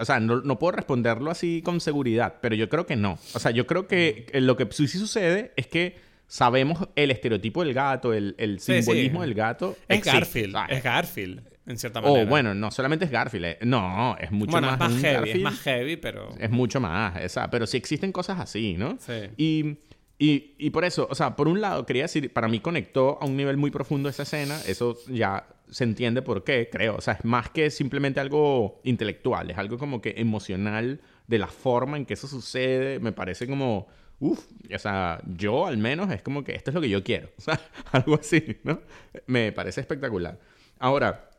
O 0.00 0.04
sea, 0.04 0.20
no, 0.20 0.58
puedo 0.58 0.72
responderlo 0.72 1.30
así 1.30 1.60
con 1.62 1.80
seguridad, 1.80 2.36
pero 2.40 2.54
yo 2.54 2.68
creo 2.68 2.86
que 2.86 2.94
no. 2.94 3.18
O 3.34 3.38
sea, 3.40 3.50
yo 3.50 3.66
creo 3.66 3.88
que 3.88 4.26
lo 4.34 4.56
que 4.56 4.68
sí 4.70 4.86
sucede 4.86 5.52
es 5.56 5.66
que 5.66 5.96
sabemos 6.28 6.88
el 6.94 7.10
estereotipo 7.10 7.64
del 7.64 7.74
gato, 7.74 8.12
el, 8.12 8.60
simbolismo 8.60 9.22
del 9.22 9.34
gato. 9.34 9.76
Es 9.88 10.04
Garfield, 10.04 10.56
es 10.68 10.82
Garfield 10.82 11.42
en 11.66 11.78
cierta 11.78 12.00
manera. 12.00 12.22
Oh, 12.22 12.26
bueno, 12.26 12.54
no 12.54 12.70
solamente 12.70 13.06
es 13.06 13.10
Garfield. 13.10 13.44
Eh, 13.44 13.58
no, 13.62 14.16
es 14.18 14.30
mucho 14.30 14.52
bueno, 14.52 14.68
más. 14.68 14.74
Es 14.74 14.80
más 14.80 15.02
heavy, 15.02 15.30
es 15.30 15.40
más 15.40 15.60
heavy, 15.60 15.96
pero. 15.96 16.34
Es 16.38 16.50
mucho 16.50 16.80
más, 16.80 17.20
esa. 17.20 17.50
Pero 17.50 17.66
sí 17.66 17.76
existen 17.76 18.12
cosas 18.12 18.38
así, 18.40 18.74
¿no? 18.78 18.96
Sí. 19.00 19.12
Y, 19.36 19.78
y, 20.18 20.56
y, 20.58 20.70
por 20.70 20.84
eso, 20.84 21.06
o 21.08 21.14
sea, 21.14 21.36
por 21.36 21.46
un 21.46 21.60
lado, 21.60 21.86
quería 21.86 22.02
decir, 22.02 22.32
para 22.32 22.48
mí 22.48 22.58
conectó 22.58 23.18
a 23.20 23.24
un 23.24 23.36
nivel 23.36 23.56
muy 23.56 23.70
profundo 23.70 24.08
esa 24.08 24.24
escena. 24.24 24.60
Eso 24.66 24.98
ya 25.08 25.46
se 25.70 25.84
entiende 25.84 26.22
por 26.22 26.42
qué, 26.42 26.68
creo. 26.70 26.96
O 26.96 27.00
sea, 27.00 27.14
es 27.14 27.24
más 27.24 27.50
que 27.50 27.70
simplemente 27.70 28.18
algo 28.18 28.80
intelectual, 28.82 29.50
es 29.50 29.58
algo 29.58 29.78
como 29.78 30.00
que 30.00 30.14
emocional 30.16 31.00
de 31.28 31.38
la 31.38 31.46
forma 31.46 31.96
en 31.96 32.04
que 32.04 32.14
eso 32.14 32.26
sucede. 32.26 32.98
Me 32.98 33.12
parece 33.12 33.46
como. 33.46 33.86
Uf, 34.18 34.44
o 34.74 34.78
sea, 34.80 35.22
yo 35.36 35.66
al 35.66 35.78
menos 35.78 36.10
es 36.10 36.22
como 36.22 36.42
que 36.42 36.56
esto 36.56 36.70
es 36.72 36.74
lo 36.74 36.80
que 36.80 36.88
yo 36.88 37.04
quiero. 37.04 37.30
O 37.38 37.40
sea, 37.40 37.60
algo 37.92 38.16
así, 38.16 38.58
¿no? 38.64 38.80
Me 39.26 39.52
parece 39.52 39.80
espectacular. 39.80 40.40
Ahora, 40.80 41.30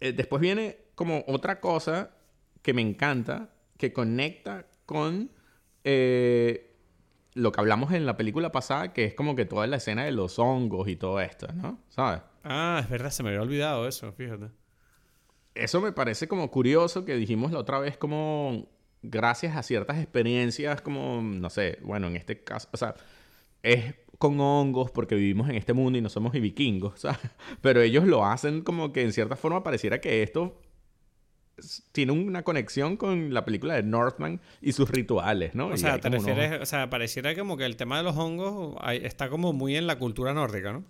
eh, 0.00 0.12
después 0.12 0.40
viene 0.40 0.76
como 0.94 1.24
otra 1.26 1.58
cosa 1.58 2.10
que 2.62 2.72
me 2.72 2.82
encanta, 2.82 3.50
que 3.76 3.92
conecta 3.92 4.66
con 4.86 5.30
eh, 5.82 6.67
lo 7.38 7.52
que 7.52 7.60
hablamos 7.60 7.92
en 7.92 8.04
la 8.04 8.16
película 8.16 8.50
pasada, 8.50 8.92
que 8.92 9.04
es 9.04 9.14
como 9.14 9.36
que 9.36 9.44
toda 9.44 9.66
la 9.66 9.76
escena 9.76 10.04
de 10.04 10.12
los 10.12 10.38
hongos 10.38 10.88
y 10.88 10.96
todo 10.96 11.20
esto, 11.20 11.46
¿no? 11.54 11.78
¿Sabes? 11.88 12.22
Ah, 12.42 12.80
es 12.82 12.90
verdad, 12.90 13.10
se 13.10 13.22
me 13.22 13.30
había 13.30 13.42
olvidado 13.42 13.86
eso, 13.86 14.12
fíjate. 14.12 14.46
Eso 15.54 15.80
me 15.80 15.92
parece 15.92 16.26
como 16.26 16.50
curioso 16.50 17.04
que 17.04 17.14
dijimos 17.14 17.52
la 17.52 17.60
otra 17.60 17.78
vez 17.78 17.96
como 17.96 18.68
gracias 19.02 19.56
a 19.56 19.62
ciertas 19.62 19.98
experiencias 19.98 20.80
como, 20.82 21.22
no 21.22 21.48
sé, 21.50 21.78
bueno, 21.82 22.08
en 22.08 22.16
este 22.16 22.42
caso, 22.42 22.68
o 22.72 22.76
sea, 22.76 22.94
es 23.62 23.94
con 24.18 24.40
hongos 24.40 24.90
porque 24.90 25.14
vivimos 25.14 25.48
en 25.48 25.56
este 25.56 25.72
mundo 25.72 25.98
y 25.98 26.02
no 26.02 26.08
somos 26.08 26.32
vikingos, 26.32 27.00
¿sabes? 27.00 27.20
Pero 27.60 27.80
ellos 27.80 28.04
lo 28.04 28.24
hacen 28.24 28.62
como 28.62 28.92
que 28.92 29.02
en 29.02 29.12
cierta 29.12 29.36
forma 29.36 29.62
pareciera 29.62 30.00
que 30.00 30.22
esto 30.24 30.60
tiene 31.92 32.12
una 32.12 32.42
conexión 32.42 32.96
con 32.96 33.32
la 33.32 33.44
película 33.44 33.74
de 33.74 33.82
Northman 33.82 34.40
y 34.60 34.72
sus 34.72 34.90
rituales, 34.90 35.54
¿no? 35.54 35.68
O 35.68 35.76
sea, 35.76 35.98
te 36.00 36.08
refieres, 36.08 36.60
o 36.60 36.66
sea, 36.66 36.90
pareciera 36.90 37.34
como 37.34 37.56
que 37.56 37.64
el 37.64 37.76
tema 37.76 37.98
de 37.98 38.04
los 38.04 38.16
hongos 38.16 38.76
está 39.02 39.28
como 39.28 39.52
muy 39.52 39.76
en 39.76 39.86
la 39.86 39.98
cultura 39.98 40.34
nórdica, 40.34 40.72
¿no? 40.72 40.84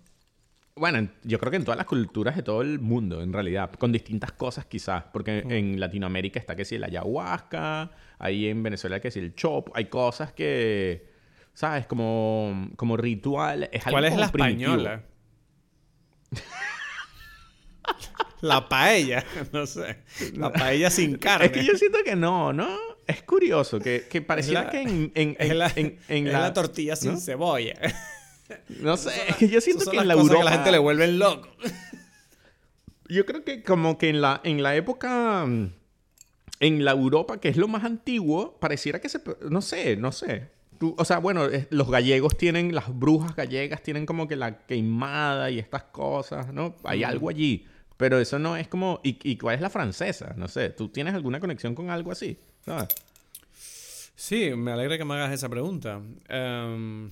Bueno, 0.77 1.09
yo 1.25 1.41
creo 1.41 1.51
que 1.51 1.57
en 1.57 1.65
todas 1.65 1.77
las 1.77 1.87
culturas 1.87 2.37
de 2.37 2.43
todo 2.45 2.63
el 2.63 2.79
mundo, 2.79 3.21
en 3.21 3.33
realidad, 3.33 3.73
con 3.73 3.91
distintas 3.91 4.31
cosas 4.33 4.67
quizás, 4.67 5.05
porque 5.13 5.41
en 5.41 5.81
Latinoamérica 5.81 6.39
está 6.39 6.55
que 6.55 6.65
si 6.65 6.77
el 6.77 6.85
ayahuasca, 6.85 7.91
ahí 8.19 8.47
en 8.47 8.63
Venezuela 8.63 9.01
que 9.01 9.11
si 9.11 9.19
el 9.19 9.35
chop, 9.35 9.71
hay 9.75 9.87
cosas 9.87 10.33
que 10.33 11.19
¿sabes? 11.59 11.87
Como, 11.89 12.71
como 12.77 12.97
ritual. 12.97 13.69
Es 13.73 13.83
¿Cuál 13.83 14.05
es 14.05 14.17
la 14.17 14.27
española? 14.27 15.03
la 18.41 18.69
paella, 18.69 19.25
no 19.53 19.67
sé. 19.67 19.99
La 20.35 20.53
paella 20.53 20.91
sin 20.91 21.17
carne. 21.17 21.47
Es 21.47 21.53
que 21.53 21.65
yo 21.65 21.77
siento 21.77 21.99
que 22.05 22.17
no, 22.17 22.53
¿no? 22.53 22.69
Es 23.07 23.23
curioso 23.23 23.81
que, 23.81 24.07
que 24.09 24.21
pareciera 24.21 24.69
que 24.71 24.83
en, 24.83 25.13
en, 25.15 25.37
en, 26.09 26.33
la, 26.33 26.53
tortilla 26.53 26.95
sin 26.95 27.19
cebolla. 27.19 27.75
No 28.81 28.97
sé, 28.97 29.13
es 29.29 29.37
que 29.37 29.49
yo 29.51 29.61
siento 29.61 29.91
que 29.91 29.97
en 29.97 30.09
la 30.09 30.15
Europa... 30.15 30.45
la 30.45 30.53
gente 30.53 30.73
le 30.73 30.79
vuelven 30.79 31.19
loco. 31.19 31.49
Yo 33.11 33.25
creo 33.25 33.43
que 33.43 33.63
como 33.63 33.97
que 33.97 34.11
en 34.11 34.21
la, 34.21 34.43
en 34.45 34.63
la 34.63 34.77
época... 34.77 35.47
En 36.61 36.85
la 36.85 36.91
Europa, 36.91 37.41
que 37.41 37.49
es 37.49 37.57
lo 37.57 37.67
más 37.67 37.85
antiguo, 37.85 38.59
pareciera 38.61 39.01
que 39.01 39.09
se... 39.09 39.23
No 39.49 39.63
sé, 39.63 39.97
no 39.97 40.13
sé 40.13 40.51
o 40.97 41.05
sea, 41.05 41.19
bueno, 41.19 41.49
los 41.71 41.91
gallegos 41.91 42.37
tienen, 42.37 42.75
las 42.75 42.97
brujas 42.97 43.35
gallegas 43.35 43.83
tienen 43.83 44.07
como 44.07 44.29
que 44.29 44.37
la 44.37 44.59
queimada 44.59 45.51
y 45.51 45.59
estas 45.59 45.85
cosas, 45.85 46.53
¿no? 46.53 46.77
Hay 46.85 47.03
algo 47.03 47.29
allí. 47.29 47.67
Pero 47.99 48.19
eso 48.21 48.39
no 48.39 48.57
es 48.57 48.69
como. 48.69 49.01
¿Y, 49.03 49.37
cuál 49.37 49.57
es 49.57 49.61
la 49.61 49.69
francesa? 49.69 50.33
No 50.37 50.49
sé. 50.49 50.71
¿Tú 50.71 50.89
tienes 50.89 51.15
alguna 51.15 51.41
conexión 51.41 51.75
con 51.75 51.91
algo 51.91 52.13
así? 52.13 52.39
Sí, 54.15 54.53
me 54.57 54.71
alegra 54.73 54.97
que 54.97 55.05
me 55.05 55.15
hagas 55.15 55.33
esa 55.33 55.49
pregunta. 55.49 56.01
Em, 56.29 57.11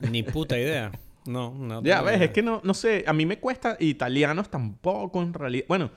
ni 0.00 0.22
puta 0.22 0.56
idea. 0.56 0.92
No, 1.26 1.52
no. 1.52 1.82
Ya 1.82 2.00
ves, 2.00 2.22
es 2.22 2.30
que 2.30 2.42
no, 2.42 2.60
no 2.64 2.74
sé. 2.74 3.04
A 3.06 3.12
mí 3.12 3.26
me 3.26 3.40
cuesta. 3.40 3.76
Italianos 3.80 4.50
tampoco, 4.50 5.20
en 5.20 5.34
realidad. 5.34 5.64
Bueno, 5.68 5.90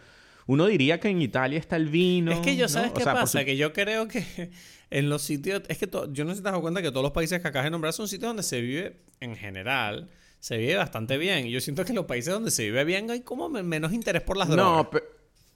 uno 0.47 0.65
diría 0.65 0.99
que 0.99 1.09
en 1.09 1.21
Italia 1.21 1.59
está 1.59 1.75
el 1.75 1.87
vino. 1.87 2.31
Es 2.31 2.39
que 2.39 2.55
yo, 2.57 2.67
¿sabes 2.67 2.91
qué 2.93 3.03
pasa? 3.03 3.45
Que 3.45 3.55
yo 3.55 3.71
creo 3.71 4.07
que 4.07 4.51
en 4.89 5.09
los 5.09 5.21
sitios, 5.21 5.61
es 5.67 5.77
que 5.77 5.87
yo 6.11 6.25
no 6.25 6.31
sé 6.31 6.37
si 6.37 6.43
te 6.43 6.51
das 6.51 6.59
cuenta 6.59 6.81
que 6.81 6.89
todos 6.89 7.03
los 7.03 7.11
países 7.11 7.39
que 7.39 7.47
acabas 7.47 7.65
de 7.65 7.71
nombrar 7.71 7.93
son 7.93 8.07
sitios 8.07 8.29
donde 8.29 8.43
se 8.43 8.61
vive 8.61 8.97
en 9.19 9.35
general, 9.35 10.09
se 10.41 10.57
vive 10.57 10.75
bastante 10.75 11.17
bien. 11.17 11.47
Y 11.47 11.51
yo 11.51 11.61
siento 11.61 11.85
que 11.85 11.91
en 11.91 11.95
los 11.95 12.05
países 12.05 12.33
donde 12.33 12.51
se 12.51 12.63
vive 12.63 12.83
bien 12.83 13.09
hay 13.09 13.21
como 13.21 13.47
menos 13.47 13.93
interés 13.93 14.23
por 14.23 14.35
las 14.35 14.49
drogas. 14.49 14.87
No, 14.91 14.99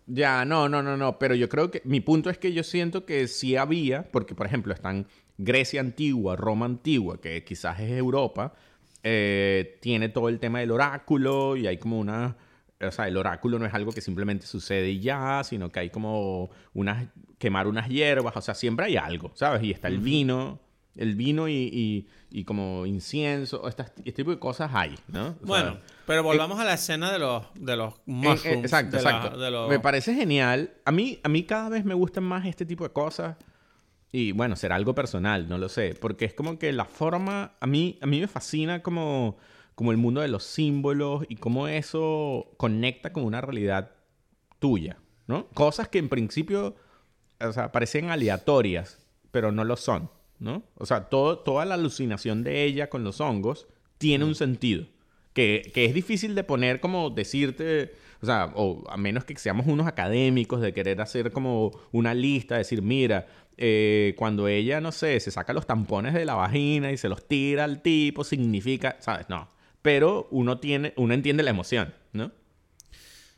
ya, 0.06 0.46
no, 0.46 0.70
no, 0.70 0.82
no, 0.82 0.96
no. 0.96 1.20
Pero 1.20 1.36
yo 1.36 1.50
creo 1.50 1.72
que 1.72 1.82
mi 1.84 2.00
punto 2.00 2.30
es 2.30 2.38
que 2.38 2.54
yo 2.54 2.64
siento 2.64 3.06
que 3.06 3.28
sí 3.28 3.58
había, 3.58 4.10
porque 4.12 4.36
por 4.36 4.46
ejemplo 4.46 4.74
están 4.74 5.08
Grecia 5.38 5.82
antigua, 5.82 6.38
Roma 6.38 6.68
antigua, 6.68 7.20
que 7.20 7.44
quizás 7.44 7.80
es 7.82 7.92
Europa, 7.92 8.54
eh, 9.04 9.78
tiene 9.82 10.08
todo 10.08 10.30
el 10.30 10.40
tema 10.40 10.60
del 10.60 10.72
oráculo 10.72 11.58
y 11.58 11.68
hay 11.68 11.78
como 11.78 12.00
una 12.00 12.38
o 12.82 12.92
sea, 12.92 13.08
el 13.08 13.18
oráculo 13.18 13.58
no 13.58 13.66
es 13.66 13.74
algo 13.74 13.92
que 13.92 14.02
simplemente 14.02 14.46
sucede 14.46 14.90
y 14.90 15.00
ya, 15.00 15.44
sino 15.44 15.72
que 15.72 15.80
hay 15.80 15.90
como 15.90 16.50
unas, 16.74 17.08
quemar 17.38 17.68
unas 17.68 17.88
hierbas, 17.90 18.36
o 18.36 18.42
sea, 18.42 18.54
siempre 18.54 18.88
hay 18.88 18.98
algo, 18.98 19.32
¿sabes? 19.34 19.64
Y 19.64 19.72
está 19.72 19.88
el 19.88 20.00
vino, 20.00 20.60
el 20.96 21.16
vino 21.16 21.48
y, 21.48 22.08
y, 22.30 22.43
como 22.43 22.86
incienso, 22.86 23.68
este 23.68 24.12
tipo 24.12 24.32
de 24.32 24.39
cosas 24.39 24.72
hay, 24.74 24.96
¿no? 25.08 25.36
bueno, 25.41 25.80
pero 26.06 26.24
volvamos 26.24 26.60
a 26.60 26.64
la 26.64 26.74
escena 26.74 27.12
de 27.12 27.20
los, 27.20 27.43
de 27.56 27.76
los 27.76 27.93
mushrooms. 28.06 28.64
exacto, 28.64 28.98
exacto. 28.98 29.68
Me 29.68 29.80
parece 29.80 30.14
genial. 30.16 30.74
A 30.86 30.91
mí, 30.91 31.20
a 31.24 31.30
mí 31.30 31.43
cada 31.43 31.70
vez 31.70 31.86
me 31.86 31.93
gustan 31.93 32.24
más 32.24 32.46
este 32.46 32.66
tipo 32.66 32.84
de 32.84 32.91
cosas. 32.91 33.38
Y 34.12 34.32
bueno, 34.32 34.56
será 34.56 34.76
algo 34.76 34.96
personal, 34.96 35.50
no 35.50 35.58
lo 35.58 35.68
sé. 35.68 35.96
Porque 36.00 36.26
es 36.26 36.34
como 36.34 36.58
que 36.58 36.72
la 36.72 36.86
forma, 36.86 37.54
a 37.60 37.68
mí, 37.68 37.98
a 38.02 38.06
mí 38.06 38.22
me 38.22 38.28
fascina 38.28 38.82
como 38.82 39.38
como 39.76 39.91
el 39.91 39.98
mundo 39.98 40.22
de 40.22 40.30
los 40.30 40.43
símbolos 40.43 41.26
y 41.28 41.36
cómo 41.36 41.68
eso 41.68 42.54
conecta 42.58 43.12
con 43.12 43.26
una 43.26 43.41
realidad 43.41 43.91
tuya, 44.60 44.98
¿no? 45.28 45.48
Cosas 45.50 45.89
que 45.89 46.00
en 46.00 46.10
principio, 46.10 46.76
o 47.41 47.52
sea, 47.52 47.72
parecen 47.74 48.10
aleatorias, 48.10 49.00
pero 49.32 49.52
no 49.52 49.66
lo 49.66 49.76
son, 49.76 50.10
¿no? 50.40 50.64
O 50.76 50.86
sea, 50.86 51.06
todo, 51.06 51.40
toda 51.40 51.66
la 51.66 51.76
alucinación 51.76 52.44
de 52.44 52.64
ella 52.64 52.90
con 52.90 53.04
los 53.04 53.22
hongos 53.22 53.68
tiene 53.98 54.26
un 54.26 54.36
sentido. 54.36 54.86
Que, 55.34 55.72
que, 55.74 55.86
es 55.86 55.94
difícil 55.94 56.34
de 56.34 56.44
poner 56.44 56.80
como 56.80 57.10
decirte, 57.10 57.94
o 58.22 58.26
sea, 58.26 58.54
o 58.56 58.84
a 58.90 58.96
menos 58.96 59.26
que 59.26 59.36
seamos 59.36 59.68
unos 59.68 59.86
académicos 59.86 60.62
de 60.62 60.74
querer 60.74 61.02
hacer 61.02 61.32
como 61.32 61.72
una 61.92 62.14
lista, 62.14 62.58
decir, 62.58 62.82
mira, 62.82 63.28
eh, 63.58 64.16
cuando 64.18 64.48
ella, 64.48 64.82
no 64.82 64.92
sé, 64.92 65.20
se 65.20 65.32
saca 65.32 65.54
los 65.54 65.66
tampones 65.66 66.14
de 66.14 66.26
la 66.26 66.36
vagina 66.36 66.92
y 66.92 66.98
se 66.98 67.10
los 67.10 67.28
tira 67.28 67.64
al 67.64 67.82
tipo, 67.82 68.24
significa, 68.24 68.98
¿sabes? 69.00 69.28
No, 69.30 69.50
pero 69.82 70.28
uno 70.32 70.60
tiene, 70.60 70.94
uno 70.98 71.14
entiende 71.14 71.44
la 71.44 71.52
emoción, 71.52 71.94
¿no? 72.12 72.32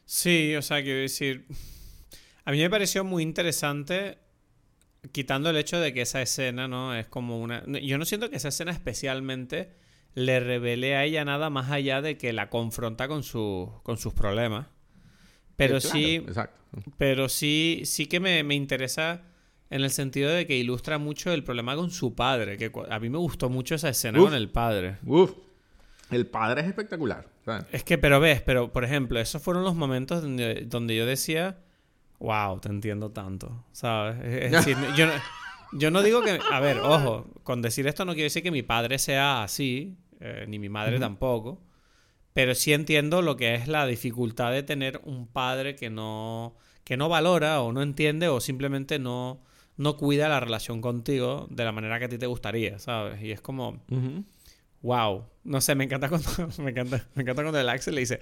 Sí, 0.06 0.56
o 0.56 0.62
sea, 0.62 0.82
quiero 0.82 1.00
decir, 1.00 1.46
a 2.46 2.52
mí 2.52 2.60
me 2.60 2.70
pareció 2.70 3.04
muy 3.04 3.24
interesante, 3.24 4.18
quitando 5.12 5.50
el 5.50 5.58
hecho 5.58 5.80
de 5.80 5.94
que 5.94 6.02
esa 6.02 6.22
escena, 6.22 6.68
¿no? 6.68 6.96
Es 6.96 7.08
como 7.08 7.40
una... 7.40 7.64
Yo 7.66 7.98
no 7.98 8.06
siento 8.06 8.30
que 8.30 8.38
esa 8.38 8.50
escena 8.50 8.72
especialmente 8.72 9.76
le 10.14 10.40
revele 10.40 10.96
a 10.96 11.04
ella 11.04 11.24
nada 11.26 11.50
más 11.50 11.70
allá 11.72 12.02
de 12.02 12.18
que 12.18 12.34
la 12.34 12.50
confronta 12.50 13.08
con, 13.08 13.24
su, 13.24 13.72
con 13.84 13.98
sus 13.98 14.14
problemas. 14.14 14.68
Pero 15.56 15.80
sí, 15.80 16.26
pero 16.98 17.30
sí, 17.30 17.82
sí 17.86 18.06
que 18.08 18.20
me, 18.20 18.44
me, 18.44 18.56
interesa 18.56 19.24
en 19.70 19.84
el 19.84 19.90
sentido 19.90 20.30
de 20.30 20.46
que 20.46 20.56
ilustra 20.56 20.98
mucho 20.98 21.32
el 21.32 21.44
problema 21.44 21.76
con 21.76 21.90
su 21.90 22.16
padre, 22.16 22.58
que 22.58 22.72
a 22.90 23.00
mí 23.00 23.10
me 23.10 23.18
gustó 23.18 23.50
mucho 23.50 23.76
esa 23.76 23.90
escena 23.90 24.20
con 24.20 24.34
el 24.34 24.50
padre. 24.50 24.98
Uf, 25.06 25.34
el 26.12 26.28
padre 26.28 26.62
es 26.62 26.68
espectacular. 26.68 27.28
Es 27.72 27.84
que, 27.84 27.98
pero 27.98 28.20
ves, 28.20 28.42
pero 28.42 28.72
por 28.72 28.84
ejemplo, 28.84 29.20
esos 29.20 29.42
fueron 29.42 29.64
los 29.64 29.76
momentos 29.76 30.22
donde, 30.22 30.66
donde 30.66 30.96
yo 30.96 31.06
decía, 31.06 31.60
wow, 32.20 32.60
te 32.60 32.70
entiendo 32.70 33.12
tanto, 33.12 33.66
¿sabes? 33.72 34.18
Es 34.24 34.52
decir, 34.52 34.78
yo, 34.96 35.08
yo 35.74 35.92
no 35.92 36.02
digo 36.02 36.22
que, 36.22 36.40
a 36.52 36.60
ver, 36.60 36.80
ojo, 36.80 37.28
con 37.44 37.62
decir 37.62 37.88
esto 37.88 38.06
no 38.06 38.14
quiere 38.14 38.26
decir 38.26 38.44
que 38.44 38.52
mi 38.52 38.64
padre 38.64 39.00
sea 39.00 39.44
así, 39.44 39.98
eh, 40.20 40.46
ni 40.48 40.60
mi 40.60 40.70
madre 40.70 41.00
tampoco. 41.00 41.62
Pero 42.34 42.54
sí 42.54 42.72
entiendo 42.74 43.22
lo 43.22 43.36
que 43.36 43.56
es 43.56 43.68
la 43.68 43.88
dificultad 43.88 44.52
de 44.52 44.62
tener 44.62 45.02
un 45.06 45.28
padre 45.28 45.76
que 45.76 45.90
no, 45.90 46.56
que 46.84 46.96
no 46.96 47.10
valora 47.10 47.62
o 47.62 47.72
no 47.72 47.82
entiende 47.82 48.28
o 48.28 48.40
simplemente 48.40 49.00
no, 49.00 49.42
no 49.76 49.98
cuida 49.98 50.30
la 50.30 50.40
relación 50.40 50.82
contigo 50.82 51.48
de 51.50 51.66
la 51.66 51.72
manera 51.72 51.98
que 52.00 52.06
a 52.06 52.10
ti 52.10 52.18
te 52.18 52.28
gustaría, 52.28 52.78
¿sabes? 52.78 53.22
Y 53.24 53.32
es 53.32 53.42
como, 53.42 53.84
wow, 54.82 55.26
no 55.44 55.62
sé, 55.62 55.76
me 55.76 55.86
encanta 55.86 56.10
cuando, 56.10 56.30
me 56.64 56.72
encanta, 56.72 57.08
me 57.16 57.24
encanta 57.24 57.42
cuando 57.42 57.60
el 57.60 57.70
Axel 57.70 57.96
le 57.96 58.02
dice, 58.02 58.20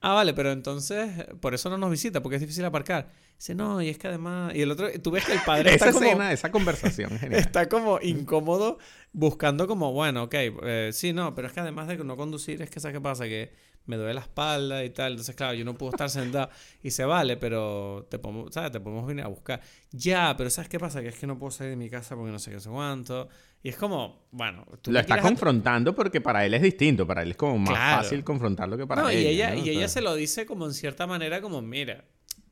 ah, 0.00 0.14
vale, 0.14 0.34
pero 0.34 0.52
entonces 0.52 1.10
por 1.40 1.54
eso 1.54 1.70
no 1.70 1.78
nos 1.78 1.90
visita, 1.90 2.22
porque 2.22 2.36
es 2.36 2.40
difícil 2.40 2.64
aparcar. 2.64 3.10
Dice, 3.36 3.54
no, 3.54 3.80
y 3.80 3.88
es 3.88 3.98
que 3.98 4.08
además. 4.08 4.54
Y 4.54 4.62
el 4.62 4.70
otro, 4.70 4.88
tú 5.00 5.10
ves 5.10 5.24
que 5.24 5.32
el 5.32 5.40
padre 5.40 5.70
está 5.74 5.88
esa 5.88 5.98
como. 5.98 6.22
esa 6.22 6.50
conversación, 6.50 7.18
genial. 7.18 7.40
Está 7.40 7.68
como 7.68 7.98
incómodo 8.02 8.78
buscando, 9.12 9.66
como, 9.66 9.92
bueno, 9.92 10.24
ok, 10.24 10.34
eh, 10.34 10.90
sí, 10.92 11.12
no, 11.12 11.34
pero 11.34 11.48
es 11.48 11.54
que 11.54 11.60
además 11.60 11.88
de 11.88 11.96
no 11.98 12.16
conducir, 12.16 12.60
es 12.60 12.70
que, 12.70 12.80
¿sabes 12.80 12.96
qué 12.96 13.00
pasa? 13.00 13.24
Que 13.24 13.50
me 13.86 13.96
duele 13.96 14.14
la 14.14 14.20
espalda 14.20 14.84
y 14.84 14.90
tal. 14.90 15.12
Entonces, 15.12 15.34
claro, 15.34 15.54
yo 15.54 15.64
no 15.64 15.74
puedo 15.74 15.92
estar 15.92 16.08
sentado. 16.08 16.50
Y 16.82 16.90
se 16.90 17.04
vale, 17.04 17.36
pero 17.36 18.06
te 18.10 18.18
podemos, 18.18 18.54
¿sabes? 18.54 18.72
Te 18.72 18.80
podemos 18.80 19.06
venir 19.06 19.24
a 19.24 19.28
buscar. 19.28 19.60
Ya, 19.90 20.34
pero 20.36 20.50
¿sabes 20.50 20.68
qué 20.68 20.78
pasa? 20.78 21.02
Que 21.02 21.08
es 21.08 21.16
que 21.18 21.26
no 21.26 21.38
puedo 21.38 21.50
salir 21.50 21.70
de 21.70 21.76
mi 21.76 21.90
casa 21.90 22.14
porque 22.14 22.32
no 22.32 22.38
sé 22.38 22.50
qué 22.50 22.60
sé 22.60 22.70
cuánto. 22.70 23.28
Y 23.62 23.68
es 23.68 23.76
como, 23.76 24.26
bueno. 24.30 24.64
Tú 24.80 24.90
lo 24.90 25.00
está 25.00 25.20
confrontando 25.20 25.94
porque 25.94 26.20
para 26.20 26.46
él 26.46 26.54
es 26.54 26.62
distinto. 26.62 27.06
Para 27.06 27.22
él 27.22 27.32
es 27.32 27.36
como 27.36 27.58
más 27.58 28.02
fácil 28.02 28.24
confrontarlo 28.24 28.78
que 28.78 28.86
para 28.86 29.02
no, 29.02 29.12
Y 29.12 29.16
ella, 29.16 29.54
y 29.54 29.68
ella 29.68 29.88
se 29.88 30.00
lo 30.00 30.14
dice 30.14 30.46
como 30.46 30.66
en 30.66 30.72
cierta 30.72 31.06
manera, 31.06 31.40
como, 31.40 31.60
mira 31.60 32.04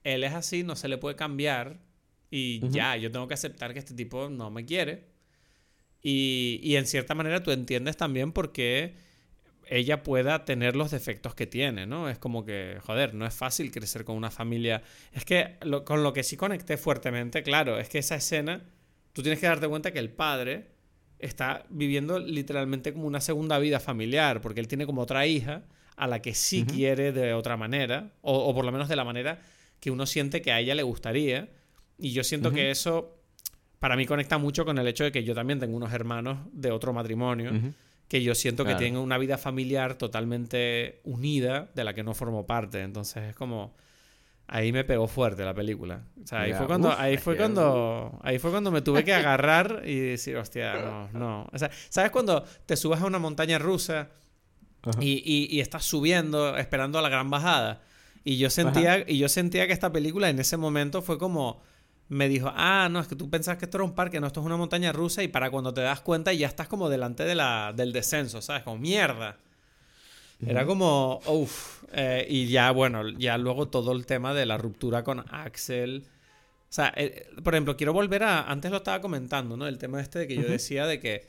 él 0.05 0.25
es 0.25 0.33
así, 0.33 0.63
no 0.63 0.77
se 0.77 0.89
le 0.89 0.99
puede 0.99 1.17
cambiar 1.17 1.81
y 2.31 2.67
ya, 2.71 2.97
yo 2.97 3.11
tengo 3.11 3.27
que 3.27 3.35
aceptar 3.35 3.73
que 3.73 3.79
este 3.79 3.95
tipo 3.95 4.29
no 4.29 4.51
me 4.51 4.65
quiere. 4.65 5.07
Y, 6.03 6.61
y 6.63 6.77
en 6.77 6.87
cierta 6.87 7.15
manera 7.15 7.43
tú 7.43 7.51
entiendes 7.51 7.97
también 7.97 8.33
por 8.33 8.53
qué 8.53 8.95
ella 9.67 10.03
pueda 10.03 10.45
tener 10.45 10.77
los 10.77 10.91
defectos 10.91 11.35
que 11.35 11.47
tiene, 11.47 11.87
¿no? 11.87 12.09
Es 12.09 12.19
como 12.19 12.45
que, 12.45 12.79
joder, 12.83 13.15
no 13.15 13.27
es 13.27 13.35
fácil 13.35 13.71
crecer 13.71 14.05
con 14.05 14.17
una 14.17 14.31
familia. 14.31 14.83
Es 15.13 15.25
que 15.25 15.57
con 15.85 16.03
lo 16.03 16.13
que 16.13 16.23
sí 16.23 16.37
conecté 16.37 16.77
fuertemente, 16.77 17.43
claro, 17.43 17.79
es 17.79 17.89
que 17.89 17.99
esa 17.99 18.17
escena, 18.17 18.63
tú 19.13 19.23
tienes 19.23 19.41
que 19.41 19.47
darte 19.47 19.69
cuenta 19.69 19.91
que 19.91 19.99
el 19.99 20.11
padre 20.11 20.69
está 21.19 21.65
viviendo 21.69 22.19
literalmente 22.19 22.93
como 22.93 23.07
una 23.07 23.21
segunda 23.21 23.59
vida 23.59 23.81
familiar, 23.81 24.41
porque 24.41 24.61
él 24.61 24.69
tiene 24.69 24.87
como 24.87 25.03
otra 25.03 25.27
hija 25.27 25.63
a 25.97 26.07
la 26.07 26.23
que 26.23 26.35
sí 26.35 26.65
quiere 26.65 27.13
de 27.13 27.35
otra 27.35 27.57
manera, 27.57 28.13
o, 28.23 28.37
o 28.37 28.55
por 28.55 28.65
lo 28.65 28.71
menos 28.71 28.89
de 28.89 28.97
la 28.97 29.05
manera 29.05 29.41
que 29.81 29.91
uno 29.91 30.07
siente 30.07 30.43
que 30.43 30.53
a 30.53 30.61
ella 30.61 30.75
le 30.75 30.83
gustaría. 30.83 31.49
Y 31.99 32.13
yo 32.13 32.23
siento 32.23 32.53
que 32.53 32.71
eso 32.71 33.19
para 33.79 33.97
mí 33.97 34.07
conecta 34.07 34.39
mucho 34.39 34.65
con 34.65 34.79
el 34.79 34.87
hecho 34.87 35.05
de 35.05 35.13
que 35.13 35.25
yo 35.25 35.35
también 35.35 35.61
tengo 35.61 35.77
unos 35.77 35.93
hermanos 35.93 36.39
de 36.53 36.71
otro 36.71 36.93
matrimonio. 36.93 37.53
Que 38.09 38.23
yo 38.23 38.35
siento 38.35 38.65
que 38.65 38.75
tienen 38.75 38.97
una 38.97 39.19
vida 39.19 39.37
familiar 39.37 39.97
totalmente 39.97 41.01
unida 41.05 41.71
de 41.75 41.85
la 41.85 41.95
que 41.95 42.03
no 42.03 42.15
formo 42.15 42.47
parte. 42.47 42.81
Entonces 42.83 43.25
es 43.25 43.35
como. 43.35 43.75
Ahí 44.51 44.73
me 44.73 44.83
pegó 44.83 45.07
fuerte 45.07 45.45
la 45.45 45.53
película. 45.53 46.05
O 46.23 46.27
sea, 46.27 46.41
ahí 46.41 46.55
fue 46.55 46.67
cuando, 46.67 46.91
ahí 46.99 47.19
fue 47.19 47.37
cuando, 47.37 48.19
ahí 48.23 48.39
fue 48.39 48.51
cuando 48.51 48.71
me 48.71 48.81
tuve 48.81 49.05
que 49.05 49.13
agarrar 49.15 49.83
y 49.85 50.01
decir, 50.01 50.39
hostia, 50.39 50.75
no, 50.79 51.11
no. 51.13 51.49
O 51.53 51.59
sea, 51.59 51.71
¿sabes 51.91 52.11
cuando 52.11 52.43
te 52.65 52.75
subes 52.77 53.01
a 53.03 53.05
una 53.05 53.19
montaña 53.19 53.59
rusa 53.59 54.09
y, 55.01 55.23
y, 55.25 55.55
y, 55.55 55.61
estás 55.61 55.85
subiendo, 55.85 56.57
esperando 56.57 56.99
a 56.99 57.03
la 57.03 57.11
gran 57.11 57.29
bajada? 57.29 57.83
Y 58.25 58.39
yo 58.39 58.49
sentía, 58.49 59.05
y 59.07 59.19
yo 59.19 59.29
sentía 59.29 59.67
que 59.67 59.75
esta 59.75 59.93
película 59.93 60.31
en 60.31 60.39
ese 60.39 60.57
momento 60.57 61.03
fue 61.03 61.19
como. 61.19 61.61
Me 62.09 62.27
dijo, 62.27 62.51
ah, 62.55 62.89
no, 62.91 63.01
es 63.01 63.07
que 63.07 63.17
tú 63.17 63.29
pensabas 63.29 63.59
que 63.59 63.67
esto 63.67 63.77
era 63.77 63.85
un 63.85 63.95
parque, 63.95 64.19
no, 64.19 64.27
esto 64.27 64.41
es 64.41 64.47
una 64.47 64.57
montaña 64.57 64.93
rusa, 64.93 65.23
y 65.23 65.29
para 65.29 65.51
cuando 65.51 65.75
te 65.75 65.83
das 65.83 66.01
cuenta 66.01 66.33
ya 66.33 66.47
estás 66.47 66.67
como 66.67 66.89
delante 66.89 67.25
de 67.25 67.35
la, 67.35 67.75
del 67.77 67.93
descenso, 67.93 68.41
¿sabes? 68.41 68.63
Como 68.63 68.79
mierda. 68.79 69.37
Era 70.47 70.65
como, 70.67 71.21
uff. 71.27 71.85
Eh, 71.93 72.27
y 72.29 72.49
ya, 72.49 72.71
bueno, 72.71 73.09
ya 73.09 73.39
luego 73.39 73.69
todo 73.69 73.93
el 73.93 74.07
tema 74.07 74.35
de 74.35 74.47
la 74.47 74.59
ruptura 74.59 75.03
con 75.03 75.25
Axel. 75.31 76.07
O 76.69 76.73
sea, 76.73 76.93
eh, 76.97 77.27
por 77.43 77.55
ejemplo, 77.55 77.77
quiero 77.77 77.93
volver 77.93 78.23
a. 78.23 78.43
Antes 78.43 78.71
lo 78.71 78.79
estaba 78.79 79.01
comentando, 79.01 79.57
¿no? 79.57 79.67
El 79.67 79.79
tema 79.79 80.01
este 80.01 80.21
de 80.21 80.29
que 80.29 80.37
yo 80.37 80.43
decía 80.43 80.87
de 80.87 81.01
que 81.01 81.27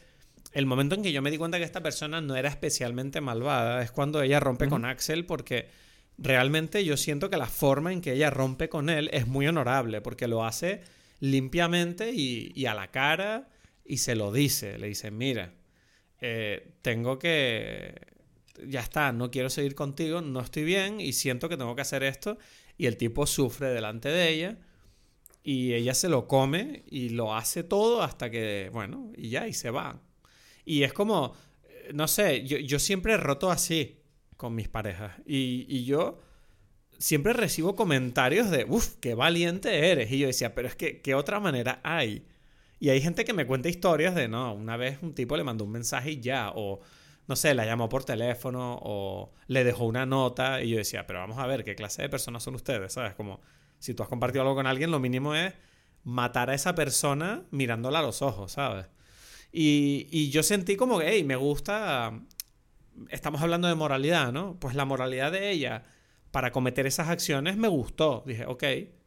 el 0.51 0.65
momento 0.65 0.95
en 0.95 1.03
que 1.03 1.11
yo 1.11 1.21
me 1.21 1.31
di 1.31 1.37
cuenta 1.37 1.57
que 1.57 1.63
esta 1.63 1.81
persona 1.81 2.21
no 2.21 2.35
era 2.35 2.49
especialmente 2.49 3.21
malvada 3.21 3.81
es 3.81 3.91
cuando 3.91 4.21
ella 4.21 4.39
rompe 4.39 4.67
con 4.67 4.83
Axel 4.83 5.25
porque 5.25 5.69
realmente 6.17 6.83
yo 6.83 6.97
siento 6.97 7.29
que 7.29 7.37
la 7.37 7.47
forma 7.47 7.93
en 7.93 8.01
que 8.01 8.13
ella 8.13 8.29
rompe 8.29 8.69
con 8.69 8.89
él 8.89 9.09
es 9.13 9.27
muy 9.27 9.47
honorable, 9.47 10.01
porque 10.01 10.27
lo 10.27 10.45
hace 10.45 10.81
limpiamente 11.19 12.11
y, 12.11 12.65
a 12.65 12.73
la 12.73 12.89
cara 12.91 13.49
y 13.85 13.97
se 13.97 14.15
lo 14.15 14.31
dice. 14.31 14.77
Le 14.77 14.87
dice, 14.87 15.11
mira, 15.11 15.53
eh, 16.21 16.73
tengo 16.81 17.19
que... 17.19 17.95
Ya 18.67 18.81
está, 18.81 19.11
no 19.11 19.31
quiero 19.31 19.49
seguir 19.49 19.75
contigo, 19.75 20.21
no 20.21 20.41
estoy 20.41 20.63
bien 20.63 20.99
y 20.99 21.13
siento 21.13 21.49
que 21.49 21.57
tengo 21.57 21.75
que 21.75 21.81
hacer 21.81 22.03
esto. 22.03 22.37
Y 22.77 22.85
el 22.85 22.97
tipo 22.97 23.25
sufre 23.27 23.69
delante 23.69 24.09
de 24.09 24.29
ella 24.29 24.57
y 25.43 25.73
ella 25.73 25.93
se 25.93 26.09
lo 26.09 26.27
come 26.27 26.83
y 26.89 27.09
lo 27.09 27.35
hace 27.35 27.63
todo 27.63 28.03
hasta 28.03 28.29
que, 28.29 28.69
bueno, 28.71 29.11
y 29.15 29.29
ya, 29.29 29.47
y 29.47 29.53
se 29.53 29.71
va. 29.71 30.01
Y 30.65 30.83
es 30.83 30.93
como, 30.93 31.33
eh, 31.63 31.91
no 31.93 32.07
sé, 32.07 32.45
yo, 32.45 32.57
yo 32.57 32.79
siempre 32.79 33.13
he 33.13 33.17
roto 33.17 33.49
así 33.49 33.99
con 34.37 34.55
mis 34.55 34.69
parejas. 34.69 35.13
Y, 35.25 35.83
yo 35.85 36.19
siempre 36.97 37.33
recibo 37.33 37.75
comentarios 37.75 38.49
de, 38.49 38.65
uff, 38.67 38.95
qué 39.01 39.15
valiente 39.15 39.91
eres. 39.91 40.11
Y 40.11 40.19
yo 40.19 40.27
decía, 40.27 40.55
pero 40.55 40.67
es 40.67 40.75
que, 40.75 41.01
¿qué 41.01 41.15
otra 41.15 41.39
manera 41.39 41.81
hay? 41.83 42.25
Y 42.79 42.89
hay 42.89 43.01
gente 43.01 43.25
que 43.25 43.33
me 43.33 43.45
cuenta 43.45 43.69
historias 43.69 44.15
de, 44.15 44.27
no, 44.27 44.53
una 44.53 44.77
vez 44.77 44.99
un 45.01 45.13
tipo 45.13 45.35
le 45.35 45.43
mandó 45.43 45.65
un 45.65 45.71
mensaje 45.71 46.11
y 46.11 46.19
ya, 46.21 46.51
o 46.55 46.79
no 47.29 47.35
sé, 47.37 47.53
la 47.53 47.65
llamó 47.65 47.87
por 47.87 48.03
teléfono, 48.03 48.77
o 48.81 49.31
le 49.47 49.63
dejó 49.63 49.85
una 49.85 50.05
nota. 50.05 50.61
Y 50.61 50.69
yo 50.69 50.77
decía, 50.77 51.07
pero 51.07 51.19
vamos 51.19 51.37
a 51.37 51.47
ver, 51.47 51.63
¿qué 51.63 51.75
clase 51.75 52.01
de 52.01 52.09
personas 52.09 52.43
son 52.43 52.55
ustedes? 52.55 52.91
¿Sabes? 52.91 53.13
Como, 53.13 53.39
si 53.79 53.93
tú 53.93 54.03
has 54.03 54.09
compartido 54.09 54.41
algo 54.41 54.55
con 54.55 54.67
alguien, 54.67 54.91
lo 54.91 54.99
mínimo 54.99 55.35
es 55.35 55.53
matar 56.03 56.49
a 56.49 56.55
esa 56.55 56.75
persona 56.75 57.43
mirándola 57.51 57.99
a 57.99 58.01
los 58.01 58.21
ojos, 58.21 58.51
¿sabes? 58.51 58.87
Y, 59.51 60.07
y 60.11 60.29
yo 60.31 60.43
sentí 60.43 60.75
como 60.75 60.99
que, 60.99 61.09
hey, 61.09 61.23
me 61.23 61.35
gusta 61.35 62.13
estamos 63.09 63.41
hablando 63.41 63.67
de 63.67 63.75
moralidad, 63.75 64.31
¿no? 64.31 64.57
Pues 64.59 64.75
la 64.75 64.85
moralidad 64.85 65.31
de 65.31 65.51
ella 65.51 65.85
para 66.31 66.51
cometer 66.51 66.85
esas 66.85 67.09
acciones 67.09 67.57
me 67.57 67.67
gustó. 67.67 68.23
Dije, 68.25 68.45
ok. 68.45 68.63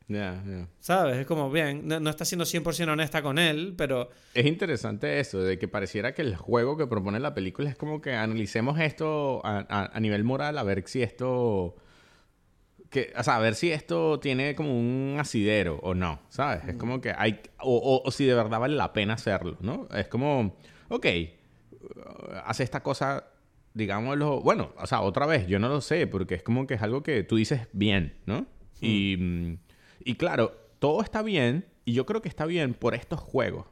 Ya, 0.08 0.42
ya. 0.46 0.68
¿Sabes? 0.80 1.18
Es 1.18 1.26
como, 1.26 1.50
bien, 1.50 1.86
no, 1.86 2.10
está 2.10 2.24
siendo 2.24 2.44
100% 2.44 2.88
honesta 2.88 3.22
con 3.22 3.38
él, 3.38 3.74
pero... 3.76 4.10
Es 4.34 4.46
interesante 4.46 5.20
eso, 5.20 5.42
de 5.42 5.58
que 5.58 5.68
pareciera 5.68 6.14
que 6.14 6.22
el 6.22 6.36
juego 6.36 6.76
que 6.76 6.86
propone 6.86 7.20
la 7.20 7.34
película 7.34 7.70
es 7.70 7.76
como 7.76 8.00
que 8.00 8.14
analicemos 8.14 8.78
esto 8.80 9.40
a, 9.44 9.98
nivel 10.00 10.24
moral, 10.24 10.58
a 10.58 10.62
ver 10.62 10.82
si 10.86 11.02
esto... 11.02 11.76
Que, 12.90 13.12
o 13.16 13.22
sea, 13.22 13.36
a 13.36 13.40
ver 13.40 13.54
si 13.54 13.72
esto 13.72 14.20
tiene 14.20 14.54
como 14.54 14.78
un 14.78 15.16
asidero 15.18 15.76
o 15.82 15.94
no, 15.94 16.20
¿sabes? 16.28 16.62
Es 16.68 16.74
como 16.74 17.00
que 17.00 17.14
hay... 17.16 17.40
O, 17.60 18.02
o 18.04 18.10
si 18.10 18.26
de 18.26 18.34
verdad 18.34 18.60
vale 18.60 18.76
la 18.76 18.92
pena 18.92 19.14
hacerlo, 19.14 19.56
¿no? 19.60 19.88
Es 19.94 20.08
como, 20.08 20.56
ok, 20.88 21.06
hace 22.44 22.64
esta 22.64 22.82
cosa 22.82 23.24
digámoslo, 23.74 24.40
bueno, 24.40 24.72
o 24.76 24.86
sea, 24.86 25.00
otra 25.00 25.26
vez, 25.26 25.46
yo 25.46 25.58
no 25.58 25.68
lo 25.68 25.80
sé, 25.80 26.06
porque 26.06 26.34
es 26.34 26.42
como 26.42 26.66
que 26.66 26.74
es 26.74 26.82
algo 26.82 27.02
que 27.02 27.22
tú 27.22 27.36
dices 27.36 27.68
bien, 27.72 28.14
¿no? 28.26 28.42
Mm, 28.80 28.84
y 28.84 29.58
claro, 30.16 30.56
todo 30.78 31.02
está 31.02 31.22
bien, 31.22 31.66
y 31.84 31.92
yo 31.92 32.06
creo 32.06 32.22
que 32.22 32.28
está 32.28 32.46
bien 32.46 32.74
por 32.74 32.94
estos 32.94 33.20
juegos. 33.20 33.66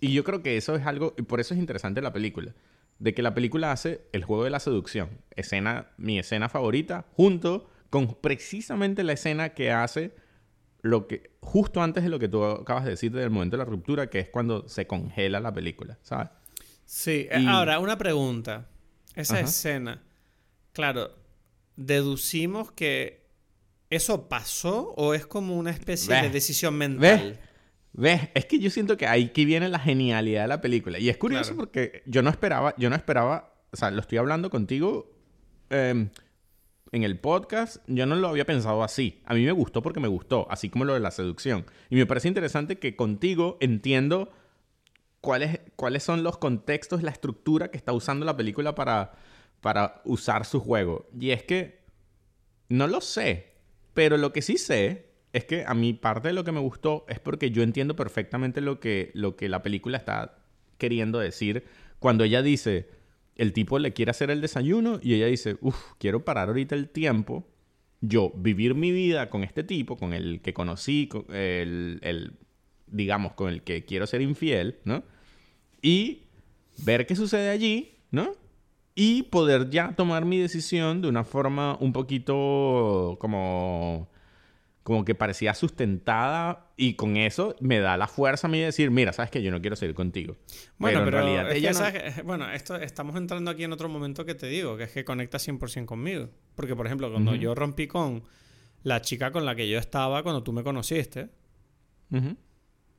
Y 0.00 0.12
yo 0.12 0.24
creo 0.24 0.42
que 0.42 0.56
eso 0.56 0.74
es 0.76 0.86
algo, 0.86 1.14
y 1.16 1.22
por 1.22 1.40
eso 1.40 1.54
es 1.54 1.60
interesante 1.60 2.00
la 2.00 2.12
película, 2.12 2.54
de 2.98 3.14
que 3.14 3.22
la 3.22 3.34
película 3.34 3.72
hace 3.72 4.06
el 4.12 4.24
juego 4.24 4.44
de 4.44 4.50
la 4.50 4.60
seducción, 4.60 5.10
escena, 5.36 5.88
mi 5.96 6.18
escena 6.18 6.48
favorita, 6.48 7.06
junto 7.12 7.70
con 7.90 8.14
precisamente 8.14 9.04
la 9.04 9.12
escena 9.12 9.50
que 9.50 9.72
hace 9.72 10.14
lo 10.82 11.06
que, 11.06 11.32
justo 11.40 11.82
antes 11.82 12.02
de 12.04 12.08
lo 12.08 12.18
que 12.18 12.28
tú 12.28 12.44
acabas 12.44 12.84
de 12.84 12.90
decir 12.90 13.12
del 13.12 13.30
momento 13.30 13.56
de 13.56 13.64
la 13.64 13.68
ruptura, 13.68 14.08
que 14.08 14.20
es 14.20 14.28
cuando 14.28 14.68
se 14.68 14.86
congela 14.86 15.40
la 15.40 15.52
película, 15.52 15.98
¿sabes? 16.02 16.28
Sí, 16.84 17.28
ahora, 17.46 17.78
una 17.78 17.98
pregunta. 17.98 18.68
Esa 19.14 19.40
escena. 19.40 20.02
Claro, 20.72 21.10
deducimos 21.76 22.72
que 22.72 23.29
eso 23.90 24.28
pasó 24.28 24.94
o 24.96 25.14
es 25.14 25.26
como 25.26 25.56
una 25.56 25.70
especie 25.70 26.14
de 26.14 26.30
decisión 26.30 26.74
mental. 26.74 27.38
¿Ves? 27.92 28.28
Es 28.34 28.46
que 28.46 28.60
yo 28.60 28.70
siento 28.70 28.96
que 28.96 29.06
ahí 29.06 29.30
que 29.30 29.44
viene 29.44 29.68
la 29.68 29.80
genialidad 29.80 30.42
de 30.42 30.48
la 30.48 30.60
película. 30.60 30.98
Y 30.98 31.08
es 31.08 31.16
curioso 31.16 31.56
porque 31.56 32.02
yo 32.06 32.22
no 32.22 32.30
esperaba, 32.30 32.74
yo 32.78 32.88
no 32.88 32.96
esperaba 32.96 33.50
o 33.72 33.76
sea, 33.76 33.90
lo 33.90 34.00
estoy 34.00 34.18
hablando 34.18 34.50
contigo 34.50 35.10
em, 35.70 36.10
en 36.92 37.02
el 37.04 37.18
podcast, 37.20 37.76
yo 37.86 38.06
no 38.06 38.16
lo 38.16 38.28
había 38.28 38.44
pensado 38.44 38.82
así. 38.82 39.22
A 39.24 39.34
mí 39.34 39.44
me 39.44 39.52
gustó 39.52 39.82
porque 39.82 40.00
me 40.00 40.08
gustó, 40.08 40.46
así 40.50 40.70
como 40.70 40.84
lo 40.84 40.94
de 40.94 41.00
la 41.00 41.10
seducción. 41.10 41.64
Y 41.88 41.96
me 41.96 42.06
parece 42.06 42.28
interesante 42.28 42.78
que 42.78 42.96
contigo 42.96 43.58
entiendo 43.60 44.30
cuáles, 45.20 45.60
cuáles 45.76 46.02
son 46.02 46.22
los 46.22 46.38
contextos, 46.38 47.02
la 47.02 47.12
estructura 47.12 47.70
que 47.70 47.76
está 47.76 47.92
usando 47.92 48.26
la 48.26 48.36
película 48.36 48.74
para, 48.74 49.12
para 49.60 50.02
usar 50.04 50.44
su 50.44 50.60
juego. 50.60 51.08
Y 51.18 51.30
es 51.30 51.44
que, 51.44 51.84
no 52.68 52.88
lo 52.88 53.00
sé, 53.00 53.49
pero 53.94 54.16
lo 54.16 54.32
que 54.32 54.42
sí 54.42 54.58
sé 54.58 55.06
es 55.32 55.44
que 55.44 55.64
a 55.66 55.74
mí 55.74 55.92
parte 55.92 56.28
de 56.28 56.34
lo 56.34 56.44
que 56.44 56.52
me 56.52 56.60
gustó 56.60 57.04
es 57.08 57.20
porque 57.20 57.50
yo 57.50 57.62
entiendo 57.62 57.96
perfectamente 57.96 58.60
lo 58.60 58.80
que, 58.80 59.10
lo 59.14 59.36
que 59.36 59.48
la 59.48 59.62
película 59.62 59.96
está 59.96 60.38
queriendo 60.78 61.18
decir 61.18 61.64
cuando 61.98 62.24
ella 62.24 62.42
dice, 62.42 62.88
el 63.36 63.52
tipo 63.52 63.78
le 63.78 63.92
quiere 63.92 64.10
hacer 64.10 64.30
el 64.30 64.40
desayuno 64.40 64.98
y 65.02 65.14
ella 65.14 65.26
dice, 65.26 65.56
uff, 65.60 65.92
quiero 65.98 66.24
parar 66.24 66.48
ahorita 66.48 66.74
el 66.74 66.88
tiempo, 66.88 67.46
yo 68.00 68.32
vivir 68.34 68.74
mi 68.74 68.90
vida 68.90 69.30
con 69.30 69.44
este 69.44 69.62
tipo, 69.62 69.96
con 69.96 70.14
el 70.14 70.40
que 70.40 70.54
conocí, 70.54 71.06
con 71.06 71.26
el, 71.34 72.00
el 72.02 72.32
digamos, 72.86 73.32
con 73.32 73.50
el 73.50 73.62
que 73.62 73.84
quiero 73.84 74.06
ser 74.06 74.22
infiel, 74.22 74.78
¿no? 74.84 75.04
Y 75.82 76.22
ver 76.84 77.06
qué 77.06 77.14
sucede 77.14 77.50
allí, 77.50 77.92
¿no? 78.10 78.34
Y 79.00 79.22
poder 79.22 79.70
ya 79.70 79.94
tomar 79.96 80.26
mi 80.26 80.36
decisión 80.36 81.00
de 81.00 81.08
una 81.08 81.24
forma 81.24 81.78
un 81.80 81.94
poquito 81.94 83.16
como 83.18 84.10
como 84.82 85.04
que 85.06 85.14
parecía 85.14 85.54
sustentada 85.54 86.66
y 86.76 86.94
con 86.94 87.16
eso 87.16 87.56
me 87.60 87.78
da 87.78 87.96
la 87.96 88.08
fuerza 88.08 88.46
a 88.46 88.50
mí 88.50 88.58
de 88.58 88.66
decir, 88.66 88.90
mira, 88.90 89.14
sabes 89.14 89.30
que 89.30 89.42
yo 89.42 89.50
no 89.50 89.62
quiero 89.62 89.74
seguir 89.74 89.94
contigo. 89.94 90.36
Bueno, 90.76 91.02
pero, 91.04 91.18
en 91.18 91.24
realidad 91.24 91.52
ella 91.52 91.72
no... 91.72 92.24
bueno, 92.24 92.50
esto 92.50 92.76
estamos 92.76 93.16
entrando 93.16 93.50
aquí 93.50 93.64
en 93.64 93.72
otro 93.72 93.88
momento 93.88 94.26
que 94.26 94.34
te 94.34 94.48
digo, 94.48 94.76
que 94.76 94.84
es 94.84 94.92
que 94.92 95.02
conecta 95.02 95.38
100% 95.38 95.86
conmigo. 95.86 96.28
Porque, 96.54 96.76
por 96.76 96.84
ejemplo, 96.84 97.10
cuando 97.10 97.34
yo 97.34 97.54
rompí 97.54 97.86
con 97.86 98.22
la 98.82 99.00
chica 99.00 99.32
con 99.32 99.46
la 99.46 99.54
que 99.54 99.66
yo 99.66 99.78
estaba 99.78 100.22
cuando 100.22 100.42
tú 100.42 100.52
me 100.52 100.62
conociste, 100.62 101.30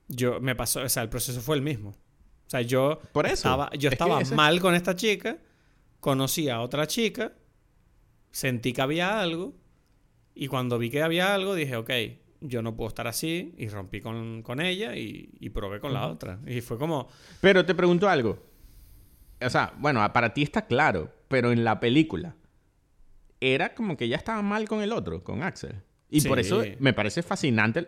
yo 0.08 0.39
me 0.39 0.56
pasó, 0.56 0.82
o 0.82 0.89
sea, 0.89 1.04
el 1.04 1.10
proceso 1.10 1.41
fue 1.41 1.58
el 1.58 1.62
mismo. 1.62 1.89
O 1.89 2.49
sea, 2.49 2.62
yo 2.62 2.99
Por 3.12 3.28
eso, 3.28 3.36
estaba, 3.36 3.70
yo 3.78 3.89
estaba 3.89 4.22
mal 4.34 4.60
con 4.62 4.76
esta 4.76 4.95
chica, 4.95 5.38
conocí 6.02 6.49
a 6.49 6.60
otra 6.60 6.86
chica, 6.88 7.32
sentí 8.32 8.74
que 8.74 8.82
había 8.82 9.22
algo 9.22 9.54
y 10.36 10.47
cuando 10.47 10.78
vi 10.78 10.89
que 10.89 11.02
había 11.02 11.34
algo, 11.34 11.56
dije, 11.56 11.78
ok, 11.78 11.91
yo 12.41 12.62
no 12.62 12.76
puedo 12.76 12.89
estar 12.89 13.08
así. 13.08 13.54
Y 13.58 13.70
rompí 13.70 14.02
con, 14.02 14.43
ella 14.60 14.95
y, 14.95 15.49
probé 15.54 15.80
con 15.80 15.93
la 15.93 16.08
otra. 16.08 16.39
Y 16.45 16.60
fue 16.62 16.78
como... 16.78 17.08
Pero 17.39 17.66
te 17.66 17.76
pregunto 17.76 18.10
algo. 18.10 18.39
O 19.39 19.49
sea, 19.49 19.74
bueno, 19.78 20.06
para 20.12 20.34
ti 20.34 20.43
está 20.43 20.66
claro, 20.66 21.14
pero 21.28 21.52
en 21.52 21.64
la 21.64 21.80
película 21.80 22.36
era 23.39 23.74
como 23.74 23.97
que 23.97 24.08
ya 24.08 24.18
estaba 24.18 24.41
mal 24.41 24.68
con 24.68 24.82
el 24.82 24.91
otro, 24.91 25.24
con 25.24 25.41
Axel. 25.41 25.82
Y 26.10 26.22
por 26.22 26.39
eso 26.39 26.64
me 26.80 26.93
parece 26.93 27.24
fascinante. 27.24 27.88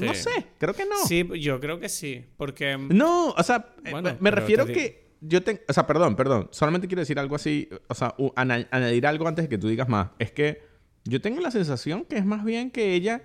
No 0.00 0.14
sé, 0.14 0.46
creo 0.58 0.74
que 0.74 0.84
no. 0.84 0.96
Sí, 1.06 1.26
yo 1.40 1.60
creo 1.60 1.78
que 1.78 1.88
sí, 1.88 2.24
porque... 2.36 2.76
No, 2.76 3.28
o 3.28 3.42
sea, 3.42 3.74
eh, 3.84 4.16
me 4.18 4.30
refiero 4.30 4.66
que 4.66 5.07
yo 5.20 5.42
tengo... 5.42 5.60
O 5.68 5.72
sea, 5.72 5.86
perdón, 5.86 6.16
perdón. 6.16 6.48
Solamente 6.52 6.86
quiero 6.88 7.00
decir 7.00 7.18
algo 7.18 7.36
así, 7.36 7.68
o 7.88 7.94
sea, 7.94 8.14
añadir 8.36 9.06
algo 9.06 9.26
antes 9.28 9.44
de 9.44 9.48
que 9.48 9.58
tú 9.58 9.68
digas 9.68 9.88
más. 9.88 10.10
Es 10.18 10.32
que 10.32 10.62
yo 11.04 11.20
tengo 11.20 11.40
la 11.40 11.50
sensación 11.50 12.04
que 12.04 12.18
es 12.18 12.24
más 12.24 12.44
bien 12.44 12.70
que 12.70 12.94
ella 12.94 13.22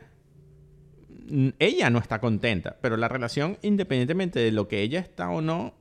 ella 1.60 1.90
no 1.90 2.00
está 2.00 2.20
contenta, 2.20 2.78
pero 2.82 2.98
la 2.98 3.08
relación, 3.08 3.58
independientemente 3.62 4.40
de 4.40 4.52
lo 4.52 4.68
que 4.68 4.82
ella 4.82 5.00
está 5.00 5.30
o 5.30 5.42
no, 5.42 5.74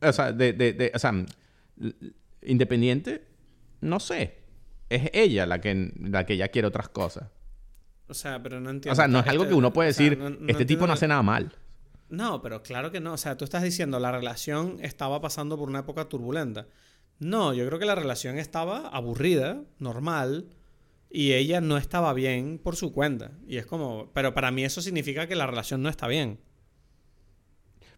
o 0.00 0.12
sea, 0.12 0.32
de, 0.32 0.52
de, 0.52 0.92
o 0.94 0.98
sea, 0.98 1.12
independiente, 2.42 3.24
no 3.80 4.00
sé, 4.00 4.38
es 4.88 5.10
ella 5.12 5.46
la 5.46 5.60
que, 5.60 5.92
la 6.00 6.26
que 6.26 6.36
ya 6.36 6.48
quiere 6.48 6.68
otras 6.68 6.88
cosas. 6.88 7.28
O 8.08 8.14
sea, 8.14 8.42
pero 8.42 8.60
no 8.60 8.70
entiendo. 8.70 8.92
O 8.92 8.96
sea, 8.96 9.06
no 9.06 9.20
es 9.20 9.26
algo 9.26 9.46
que 9.46 9.54
uno 9.54 9.72
puede 9.72 9.88
decir, 9.88 10.18
este 10.48 10.64
tipo 10.64 10.86
no 10.86 10.94
hace 10.94 11.06
nada 11.08 11.22
mal. 11.22 11.54
No, 12.08 12.40
pero 12.42 12.62
claro 12.62 12.90
que 12.90 13.00
no. 13.00 13.12
O 13.12 13.16
sea, 13.18 13.36
tú 13.36 13.44
estás 13.44 13.62
diciendo, 13.62 13.98
la 14.00 14.12
relación 14.12 14.78
estaba 14.80 15.20
pasando 15.20 15.58
por 15.58 15.68
una 15.68 15.80
época 15.80 16.08
turbulenta. 16.08 16.66
No, 17.18 17.52
yo 17.52 17.66
creo 17.66 17.78
que 17.78 17.84
la 17.84 17.94
relación 17.94 18.38
estaba 18.38 18.88
aburrida, 18.88 19.62
normal, 19.78 20.48
y 21.10 21.32
ella 21.32 21.60
no 21.60 21.76
estaba 21.76 22.12
bien 22.12 22.58
por 22.58 22.76
su 22.76 22.92
cuenta. 22.92 23.32
Y 23.46 23.56
es 23.56 23.66
como, 23.66 24.10
pero 24.14 24.34
para 24.34 24.50
mí 24.50 24.64
eso 24.64 24.80
significa 24.82 25.26
que 25.26 25.36
la 25.36 25.46
relación 25.46 25.82
no 25.82 25.88
está 25.88 26.06
bien. 26.06 26.38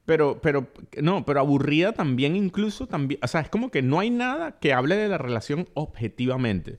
Pero, 0.07 0.40
pero, 0.40 0.66
no, 1.01 1.24
pero 1.24 1.40
aburrida 1.40 1.92
también 1.92 2.34
incluso 2.34 2.86
también, 2.86 3.20
o 3.22 3.28
sea, 3.28 3.42
es 3.42 3.48
como 3.48 3.70
que 3.70 3.82
no 3.82 4.01
hay 4.01 4.11
nada 4.11 4.59
que 4.59 4.72
hable 4.72 4.96
de 4.96 5.09
la 5.09 5.18
relación 5.18 5.68
objetivamente. 5.74 6.78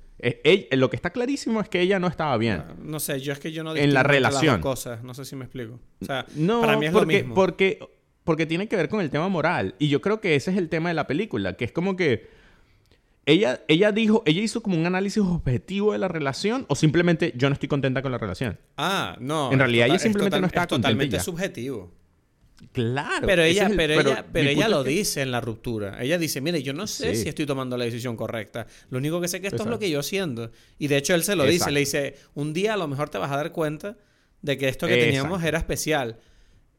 lo 0.72 0.90
que 0.90 0.96
está 0.96 1.12
clarísimo 1.12 1.62
es 1.62 1.70
que 1.70 1.80
ella 1.80 2.00
no 2.00 2.08
estaba 2.08 2.36
bien. 2.38 2.64
No, 2.82 3.00
sé, 3.00 3.20
yo 3.22 3.32
es 3.32 3.40
que 3.40 3.52
yo 3.52 3.64
no 3.64 3.76
en 3.76 3.94
la 3.94 4.04
relación. 4.04 4.56
Las 4.56 4.62
cosas, 4.62 5.04
no 5.04 5.14
sé 5.14 5.26
si 5.26 5.36
me 5.36 5.46
explico. 5.46 5.80
O 6.02 6.06
sea, 6.06 6.26
no, 6.36 6.62
para 6.62 6.78
mí 6.78 6.88
es 6.88 6.92
porque, 6.92 7.14
lo 7.14 7.20
mismo. 7.20 7.36
Porque, 7.36 7.80
porque 8.24 8.46
tiene 8.46 8.68
que 8.68 8.76
ver 8.76 8.90
con 8.90 9.02
el 9.02 9.10
tema 9.10 9.30
moral. 9.30 9.76
Y 9.80 9.88
yo 9.88 10.02
creo 10.02 10.20
que 10.20 10.36
ese 10.36 10.52
es 10.52 10.58
el 10.58 10.68
tema 10.68 10.90
de 10.90 10.96
la 10.96 11.08
película, 11.08 11.56
que 11.56 11.66
es 11.66 11.72
como 11.72 11.96
que 11.96 12.28
ella, 13.26 13.62
ella 13.68 13.92
dijo, 13.92 14.24
ella 14.26 14.42
hizo 14.42 14.62
como 14.62 14.78
un 14.78 14.86
análisis 14.86 15.22
objetivo 15.24 15.94
de 15.94 16.00
la 16.00 16.08
relación 16.08 16.66
o 16.68 16.76
simplemente 16.76 17.34
yo 17.36 17.50
no 17.50 17.54
estoy 17.54 17.70
contenta 17.70 18.02
con 18.02 18.12
la 18.12 18.18
relación. 18.18 18.58
Ah, 18.78 19.16
no. 19.20 19.52
En 19.52 19.60
realidad 19.60 19.88
ella 19.88 20.00
simplemente 20.00 20.40
no 20.42 20.48
está 20.48 20.64
es 20.64 20.68
totalmente 20.68 21.20
subjetivo. 21.20 21.92
Claro. 22.72 23.26
Pero 23.28 23.44
ella, 23.44 23.70
pero, 23.76 24.00
ella, 24.00 24.26
pero 24.32 24.50
ella 24.50 24.68
lo 24.68 24.84
dice 24.84 25.22
en 25.22 25.32
la 25.32 25.42
ruptura. 25.42 26.02
Ella 26.02 26.18
dice, 26.18 26.42
mire, 26.42 26.64
yo 26.64 26.74
no 26.74 26.88
sé 26.88 27.16
si 27.16 27.28
estoy 27.28 27.46
tomando 27.46 27.78
la 27.78 27.86
decisión 27.86 28.16
correcta. 28.16 28.68
Lo 28.90 28.98
único 28.98 29.20
que 29.20 29.28
sé 29.28 29.42
que 29.42 29.48
esto 29.48 29.64
es 29.64 29.70
lo 29.70 29.80
que 29.80 29.90
yo 29.90 30.04
siento. 30.04 30.52
Y 30.78 30.88
de 30.88 30.98
hecho 30.98 31.14
él 31.16 31.24
se 31.24 31.36
lo 31.36 31.46
dice. 31.46 31.72
Le 31.72 31.82
dice, 31.82 32.16
un 32.34 32.54
día 32.54 32.76
a 32.76 32.78
lo 32.78 32.88
mejor 32.88 33.10
te 33.10 33.18
vas 33.18 33.32
a 33.32 33.38
dar 33.38 33.52
cuenta 33.52 33.98
de 34.42 34.58
que 34.58 34.70
esto 34.70 34.88
que 34.88 34.98
teníamos 34.98 35.44
era 35.44 35.58
especial. 35.58 36.18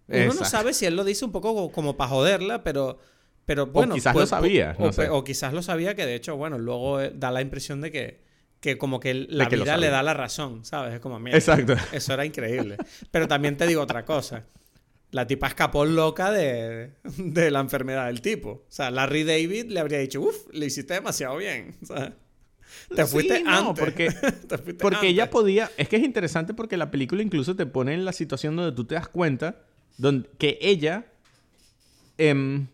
Uno 0.09 0.35
no 0.35 0.45
sabe 0.45 0.75
si 0.75 0.87
él 0.87 0.97
lo 0.97 1.05
dice 1.05 1.25
un 1.25 1.33
poco 1.33 1.71
como 1.71 1.97
para 1.97 2.11
joderla, 2.11 2.63
pero 2.63 2.99
pero 3.45 3.67
bueno, 3.67 3.95
o 3.95 3.97
quizás 3.97 4.15
lo 4.15 4.21
pues, 4.21 4.31
sabía. 4.31 4.77
O, 4.79 5.25
quizás 5.25 5.53
lo 5.53 5.63
sabía 5.63 5.95
que 5.95 6.07
de 6.07 6.15
hecho, 6.15 6.37
bueno, 6.37 6.59
luego 6.59 7.01
eh, 7.01 7.13
da 7.15 7.31
la 7.31 7.41
impresión 7.41 7.81
de 7.81 7.91
que, 7.91 8.21
que 8.61 8.79
como 8.79 9.01
que 9.01 9.15
la 9.15 9.49
vida 9.49 9.77
le 9.77 9.89
da 9.89 10.03
la 10.03 10.15
razón, 10.15 10.65
¿sabes? 10.65 10.95
Es 10.95 11.01
como, 11.01 11.19
mira, 11.19 11.37
Exacto. 11.37 11.75
eso 11.93 12.15
era 12.15 12.25
increíble. 12.25 12.77
Pero 13.11 13.27
también 13.27 13.57
te 13.57 13.67
digo 13.67 13.83
otra 13.83 14.05
cosa. 14.05 14.45
La 15.13 15.27
tipa 15.27 15.47
escapó 15.47 15.85
loca 15.85 16.33
de, 16.33 16.91
de 17.17 17.51
la 17.51 17.61
enfermedad 17.61 18.07
del 18.07 18.21
tipo. 18.21 18.51
O 18.51 18.65
sea, 18.69 18.91
Larry 18.91 19.25
David 19.25 19.67
le 19.67 19.79
habría 19.79 19.99
dicho, 19.99 20.21
uff, 20.21 20.49
le 20.53 20.67
hiciste 20.67 20.95
demasiado 20.95 21.37
bien. 21.37 21.77
Te 22.95 23.07
fuiste 23.07 23.43
antes. 23.47 23.79
Porque, 23.79 24.09
porque 24.81 25.09
ella 25.09 25.31
podía. 25.31 25.71
Es 25.77 25.89
que 25.89 25.97
es 25.97 26.03
interesante 26.03 26.55
porque 26.55 26.77
la 26.77 26.91
película 26.91 27.23
incluso 27.23 27.55
te 27.55 27.67
pone 27.67 27.95
en 27.95 28.05
la 28.05 28.13
situación 28.13 28.57
donde 28.57 28.73
tú 28.75 28.85
te 28.85 28.95
das 28.95 29.09
cuenta 29.09 29.63
donde, 29.99 30.29
que 30.39 30.59
ella. 30.61 31.07
Eh, 32.19 32.67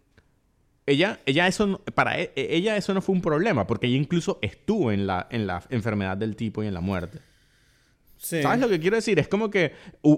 ella, 0.86 1.20
ella 1.26 1.46
eso, 1.46 1.82
para 1.94 2.18
e, 2.18 2.32
ella 2.34 2.76
eso 2.78 2.94
no 2.94 3.02
fue 3.02 3.14
un 3.14 3.20
problema, 3.20 3.66
porque 3.66 3.86
ella 3.88 3.96
incluso 3.96 4.38
estuvo 4.40 4.90
en 4.90 5.06
la, 5.06 5.26
en 5.30 5.46
la 5.46 5.62
enfermedad 5.68 6.16
del 6.16 6.34
tipo 6.34 6.62
y 6.62 6.66
en 6.66 6.74
la 6.74 6.80
muerte. 6.80 7.18
¿Sabes 8.18 8.60
lo 8.60 8.68
que 8.68 8.80
quiero 8.80 8.96
decir? 8.96 9.18
Es 9.18 9.28
como 9.28 9.48
que 9.48 9.72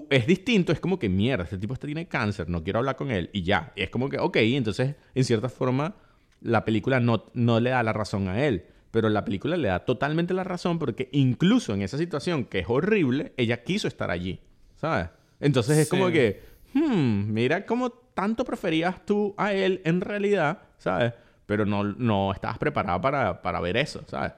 es 0.09 0.27
distinto, 0.27 0.71
es 0.71 0.79
como 0.79 0.97
que 0.97 1.07
mierda, 1.07 1.43
este 1.43 1.57
tipo 1.57 1.73
este 1.73 1.85
tiene 1.85 2.07
cáncer, 2.07 2.49
no 2.49 2.63
quiero 2.63 2.79
hablar 2.79 2.95
con 2.95 3.11
él 3.11 3.29
y 3.31 3.43
ya. 3.43 3.71
es 3.75 3.89
como 3.89 4.09
que, 4.09 4.17
ok, 4.17 4.37
entonces 4.37 4.95
en 5.13 5.23
cierta 5.23 5.49
forma 5.49 5.95
la 6.41 6.65
película 6.65 6.99
no, 6.99 7.25
no 7.33 7.59
le 7.59 7.69
da 7.69 7.83
la 7.83 7.93
razón 7.93 8.27
a 8.27 8.43
él, 8.43 8.65
pero 8.89 9.09
la 9.09 9.23
película 9.23 9.55
le 9.55 9.67
da 9.67 9.85
totalmente 9.85 10.33
la 10.33 10.43
razón 10.43 10.79
porque 10.79 11.09
incluso 11.11 11.73
en 11.73 11.83
esa 11.83 11.97
situación 11.97 12.45
que 12.45 12.59
es 12.59 12.65
horrible, 12.67 13.33
ella 13.37 13.63
quiso 13.63 13.87
estar 13.87 14.09
allí, 14.09 14.41
¿sabes? 14.75 15.09
Entonces 15.39 15.77
es 15.77 15.87
como 15.89 16.09
que, 16.09 16.41
hmm, 16.73 17.31
mira 17.31 17.65
cómo 17.65 17.91
tanto 17.91 18.43
preferías 18.43 19.05
tú 19.05 19.35
a 19.37 19.53
él 19.53 19.81
en 19.85 20.01
realidad, 20.01 20.63
¿sabes? 20.77 21.13
Pero 21.45 21.65
no, 21.65 21.83
no 21.83 22.33
estabas 22.33 22.57
preparada 22.57 22.99
para, 22.99 23.41
para 23.41 23.59
ver 23.61 23.77
eso, 23.77 24.03
¿sabes? 24.07 24.33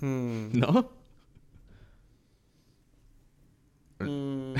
Hmm. 0.00 0.48
¿No? 0.52 0.90
Mm. 4.00 4.54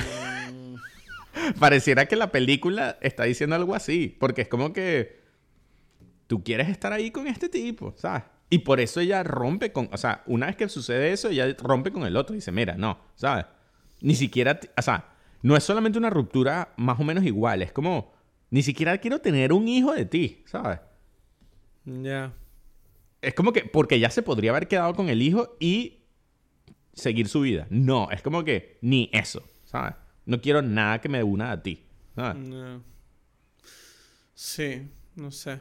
Pareciera 1.58 2.06
que 2.06 2.16
la 2.16 2.32
película 2.32 2.98
está 3.00 3.24
diciendo 3.24 3.56
algo 3.56 3.74
así, 3.74 4.16
porque 4.18 4.42
es 4.42 4.48
como 4.48 4.72
que 4.72 5.20
tú 6.26 6.42
quieres 6.42 6.68
estar 6.68 6.92
ahí 6.92 7.10
con 7.10 7.26
este 7.26 7.48
tipo, 7.48 7.94
¿sabes? 7.96 8.24
Y 8.50 8.60
por 8.60 8.80
eso 8.80 9.00
ella 9.00 9.22
rompe 9.22 9.72
con, 9.72 9.88
o 9.92 9.96
sea, 9.96 10.22
una 10.26 10.46
vez 10.46 10.56
que 10.56 10.68
sucede 10.68 11.12
eso, 11.12 11.28
ella 11.28 11.54
rompe 11.58 11.92
con 11.92 12.04
el 12.04 12.16
otro 12.16 12.34
y 12.34 12.38
dice, 12.38 12.52
mira, 12.52 12.76
no, 12.76 12.98
¿sabes? 13.14 13.46
Ni 14.00 14.14
siquiera, 14.14 14.58
o 14.76 14.82
sea, 14.82 15.12
no 15.42 15.56
es 15.56 15.64
solamente 15.64 15.98
una 15.98 16.10
ruptura 16.10 16.72
más 16.76 16.98
o 16.98 17.04
menos 17.04 17.24
igual, 17.24 17.62
es 17.62 17.72
como, 17.72 18.12
ni 18.50 18.62
siquiera 18.62 18.98
quiero 18.98 19.20
tener 19.20 19.52
un 19.52 19.68
hijo 19.68 19.92
de 19.92 20.04
ti, 20.06 20.42
¿sabes? 20.46 20.80
Ya. 21.84 22.32
Es 23.20 23.34
como 23.34 23.52
que, 23.52 23.64
porque 23.64 23.98
ya 23.98 24.10
se 24.10 24.22
podría 24.22 24.50
haber 24.50 24.68
quedado 24.68 24.94
con 24.94 25.08
el 25.08 25.22
hijo 25.22 25.56
y 25.58 26.04
seguir 26.92 27.28
su 27.28 27.40
vida. 27.40 27.66
No, 27.70 28.10
es 28.10 28.22
como 28.22 28.44
que 28.44 28.78
ni 28.80 29.10
eso, 29.12 29.42
¿sabes? 29.64 29.94
No 30.26 30.40
quiero 30.40 30.62
nada 30.62 31.00
que 31.00 31.08
me 31.08 31.22
una 31.22 31.50
a 31.50 31.62
ti, 31.62 31.86
¿sabes? 32.14 32.82
Sí. 34.34 34.88
No 35.18 35.32
sé. 35.32 35.60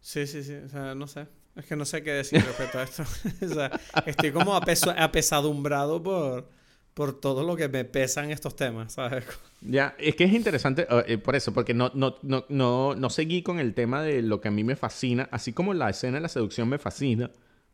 Sí, 0.00 0.26
sí, 0.26 0.42
sí. 0.42 0.54
O 0.54 0.68
sea, 0.68 0.94
no 0.94 1.06
sé. 1.06 1.28
Es 1.54 1.64
que 1.64 1.76
no 1.76 1.84
sé 1.84 2.02
qué 2.02 2.10
decir 2.10 2.44
respecto 2.44 2.78
a 2.78 2.82
esto. 2.82 3.04
o 3.42 3.48
sea, 3.48 3.70
estoy 4.04 4.32
como 4.32 4.56
apesadumbrado 4.56 6.02
por, 6.02 6.50
por 6.94 7.20
todo 7.20 7.42
lo 7.42 7.56
que 7.56 7.68
me 7.68 7.84
pesan 7.84 8.30
estos 8.30 8.56
temas, 8.56 8.94
¿sabes? 8.94 9.24
Ya, 9.60 9.96
es 9.98 10.14
que 10.14 10.24
es 10.24 10.32
interesante 10.32 10.86
eh, 11.06 11.18
por 11.18 11.34
eso, 11.34 11.52
porque 11.52 11.74
no, 11.74 11.90
no, 11.94 12.16
no, 12.22 12.44
no, 12.48 12.94
no 12.94 13.10
seguí 13.10 13.42
con 13.42 13.58
el 13.58 13.74
tema 13.74 14.02
de 14.02 14.22
lo 14.22 14.40
que 14.40 14.48
a 14.48 14.50
mí 14.52 14.62
me 14.62 14.76
fascina, 14.76 15.28
así 15.32 15.52
como 15.52 15.74
la 15.74 15.90
escena 15.90 16.18
de 16.18 16.22
la 16.22 16.28
seducción 16.28 16.68
me 16.68 16.78
fascina 16.78 17.30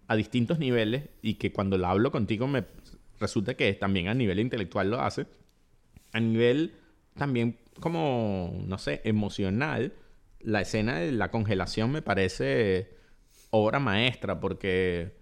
a 0.06 0.16
distintos 0.16 0.58
niveles 0.58 1.08
y 1.22 1.34
que 1.34 1.52
cuando 1.52 1.78
la 1.78 1.90
hablo 1.90 2.10
contigo 2.10 2.48
me 2.48 2.64
resulta 3.20 3.54
que 3.54 3.72
también 3.74 4.08
a 4.08 4.14
nivel 4.14 4.40
intelectual 4.40 4.90
lo 4.90 5.00
hace, 5.00 5.26
a 6.12 6.20
nivel 6.20 6.74
también 7.14 7.58
como, 7.78 8.62
no 8.66 8.78
sé, 8.78 9.00
emocional, 9.04 9.92
la 10.40 10.62
escena 10.62 10.98
de 10.98 11.12
la 11.12 11.30
congelación 11.30 11.92
me 11.92 12.02
parece 12.02 12.90
obra 13.50 13.78
maestra 13.78 14.40
porque, 14.40 15.12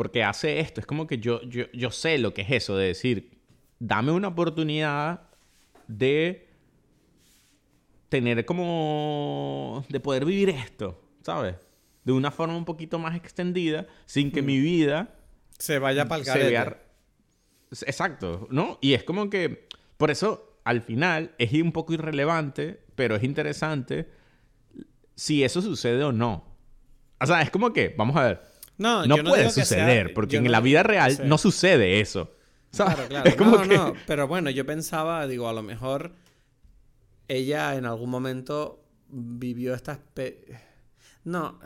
porque 0.00 0.24
hace 0.24 0.60
esto. 0.60 0.80
Es 0.80 0.86
como 0.86 1.06
que 1.06 1.18
yo, 1.18 1.42
yo, 1.42 1.66
yo 1.74 1.90
sé 1.90 2.16
lo 2.16 2.32
que 2.32 2.40
es 2.40 2.50
eso 2.50 2.74
de 2.74 2.86
decir, 2.86 3.38
dame 3.78 4.12
una 4.12 4.28
oportunidad 4.28 5.28
de 5.88 6.48
tener 8.08 8.46
como, 8.46 9.84
de 9.90 10.00
poder 10.00 10.24
vivir 10.24 10.48
esto, 10.48 10.98
¿sabes? 11.20 11.56
De 12.02 12.12
una 12.12 12.30
forma 12.30 12.56
un 12.56 12.64
poquito 12.64 12.98
más 12.98 13.14
extendida, 13.14 13.88
sin 14.06 14.32
que 14.32 14.40
mm. 14.40 14.46
mi 14.46 14.58
vida 14.58 15.18
se 15.58 15.78
vaya 15.78 16.08
para 16.08 16.22
el 16.22 16.76
Exacto, 17.70 18.48
¿no? 18.50 18.78
Y 18.80 18.94
es 18.94 19.04
como 19.04 19.28
que, 19.28 19.68
por 19.98 20.10
eso, 20.10 20.56
al 20.64 20.80
final, 20.80 21.34
es 21.36 21.52
un 21.52 21.72
poco 21.72 21.92
irrelevante, 21.92 22.80
pero 22.94 23.16
es 23.16 23.22
interesante 23.22 24.08
si 25.14 25.44
eso 25.44 25.60
sucede 25.60 26.02
o 26.04 26.12
no. 26.12 26.42
O 27.20 27.26
sea, 27.26 27.42
es 27.42 27.50
como 27.50 27.74
que, 27.74 27.94
vamos 27.98 28.16
a 28.16 28.24
ver. 28.24 28.49
No, 28.80 29.04
no 29.04 29.18
puede 29.18 29.50
suceder, 29.50 30.14
porque 30.14 30.38
en 30.38 30.50
la 30.50 30.60
vida 30.60 30.82
real 30.82 31.20
no 31.24 31.36
sucede 31.36 32.00
eso. 32.00 32.34
Claro, 32.74 33.06
claro. 33.08 33.28
Es 33.28 33.36
como 33.36 33.58
no, 33.58 33.68
que... 33.68 33.76
no, 33.76 33.94
pero 34.06 34.26
bueno, 34.26 34.48
yo 34.48 34.64
pensaba, 34.64 35.26
digo, 35.26 35.50
a 35.50 35.52
lo 35.52 35.62
mejor 35.62 36.12
ella 37.28 37.76
en 37.76 37.84
algún 37.84 38.08
momento 38.08 38.82
vivió 39.08 39.74
estas... 39.74 39.98
No, 41.24 41.60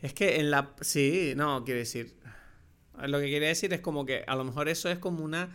es 0.00 0.14
que 0.14 0.40
en 0.40 0.50
la... 0.50 0.74
Sí, 0.80 1.34
no, 1.36 1.64
quiero 1.64 1.80
decir... 1.80 2.16
Lo 3.06 3.20
que 3.20 3.28
quería 3.28 3.48
decir 3.48 3.74
es 3.74 3.80
como 3.80 4.06
que 4.06 4.24
a 4.26 4.36
lo 4.36 4.44
mejor 4.44 4.70
eso 4.70 4.88
es 4.88 4.98
como 4.98 5.22
una 5.22 5.50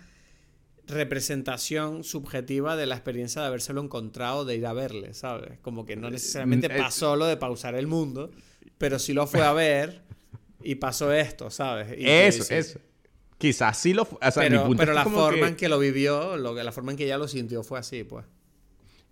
representación 0.86 2.04
subjetiva 2.04 2.76
de 2.76 2.86
la 2.86 2.94
experiencia 2.94 3.42
de 3.42 3.48
habérselo 3.48 3.82
encontrado, 3.82 4.46
de 4.46 4.58
ir 4.58 4.68
a 4.68 4.74
verle, 4.74 5.16
¿sabes? 5.16 5.58
Como 5.64 5.88
que 5.88 5.96
no 5.96 6.10
eh, 6.10 6.12
necesariamente 6.12 6.70
mm, 6.70 6.78
pasó 6.78 7.16
lo 7.16 7.26
de 7.26 7.38
pausar 7.38 7.74
el 7.74 7.88
mundo, 7.88 8.30
pero 8.78 9.00
sí 9.00 9.14
lo 9.14 9.26
fue 9.26 9.42
a 9.42 9.54
ver 9.54 10.11
y 10.64 10.76
pasó 10.76 11.12
esto, 11.12 11.50
¿sabes? 11.50 11.94
eso, 11.98 12.54
eso. 12.54 12.80
Quizás 13.38 13.78
sí 13.78 13.94
lo... 13.94 14.04
O 14.04 14.08
sea, 14.20 14.32
pero, 14.36 14.70
pero 14.78 14.94
la 14.94 15.06
forma 15.06 15.48
en 15.48 15.56
que 15.56 15.68
lo 15.68 15.80
vivió, 15.80 16.38
lo, 16.38 16.54
la 16.54 16.72
forma 16.72 16.92
en 16.92 16.98
que 16.98 17.06
ella 17.06 17.18
lo 17.18 17.28
sintió 17.28 17.64
fue 17.64 17.80
así, 17.80 18.04
pues. 18.04 18.26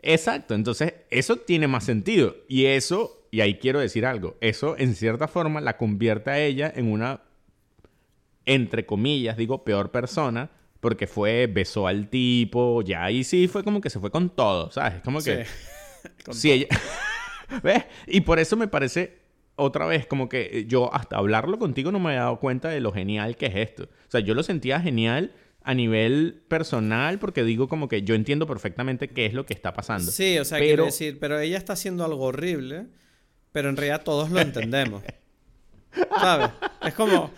Exacto, 0.01 0.53
entonces 0.53 0.93
eso 1.09 1.37
tiene 1.37 1.67
más 1.67 1.83
sentido. 1.83 2.35
Y 2.47 2.65
eso, 2.65 3.27
y 3.31 3.41
ahí 3.41 3.55
quiero 3.55 3.79
decir 3.79 4.05
algo, 4.05 4.37
eso 4.39 4.77
en 4.77 4.95
cierta 4.95 5.27
forma 5.27 5.61
la 5.61 5.77
convierte 5.77 6.29
a 6.29 6.39
ella 6.39 6.71
en 6.73 6.91
una, 6.91 7.21
entre 8.45 8.85
comillas, 8.85 9.35
digo, 9.35 9.63
peor 9.63 9.91
persona, 9.91 10.51
porque 10.79 11.07
fue, 11.07 11.47
besó 11.47 11.87
al 11.87 12.09
tipo, 12.09 12.81
ya 12.83 13.03
ahí 13.03 13.23
sí 13.23 13.47
fue 13.47 13.63
como 13.63 13.81
que 13.81 13.89
se 13.89 13.99
fue 13.99 14.11
con 14.11 14.29
todo, 14.29 14.71
¿sabes? 14.71 14.95
Es 14.95 15.01
como 15.01 15.21
que... 15.21 15.45
Sí. 16.31 16.51
ella... 16.51 16.67
¿Ves? 17.63 17.85
Y 18.07 18.21
por 18.21 18.39
eso 18.39 18.55
me 18.55 18.67
parece 18.67 19.18
otra 19.59 19.85
vez 19.85 20.05
como 20.07 20.29
que 20.29 20.65
yo 20.67 20.93
hasta 20.93 21.17
hablarlo 21.17 21.59
contigo 21.59 21.91
no 21.91 21.99
me 21.99 22.09
había 22.09 22.21
dado 22.21 22.39
cuenta 22.39 22.69
de 22.69 22.79
lo 22.79 22.91
genial 22.91 23.35
que 23.37 23.47
es 23.47 23.55
esto. 23.55 23.83
O 23.83 24.11
sea, 24.11 24.21
yo 24.21 24.33
lo 24.33 24.43
sentía 24.43 24.79
genial 24.79 25.33
a 25.61 25.73
nivel 25.73 26.41
personal 26.47 27.19
porque 27.19 27.43
digo 27.43 27.67
como 27.67 27.87
que 27.87 28.03
yo 28.03 28.15
entiendo 28.15 28.47
perfectamente 28.47 29.09
qué 29.09 29.25
es 29.25 29.33
lo 29.33 29.45
que 29.45 29.53
está 29.53 29.73
pasando. 29.73 30.11
Sí, 30.11 30.37
o 30.39 30.45
sea, 30.45 30.59
quiero 30.59 30.85
decir, 30.85 31.19
pero 31.19 31.39
ella 31.39 31.57
está 31.57 31.73
haciendo 31.73 32.05
algo 32.05 32.25
horrible, 32.25 32.87
pero 33.51 33.69
en 33.69 33.77
realidad 33.77 34.03
todos 34.03 34.31
lo 34.31 34.39
entendemos. 34.39 35.03
¿Sabes? 36.19 36.51
Es 36.81 36.93
como, 36.93 37.31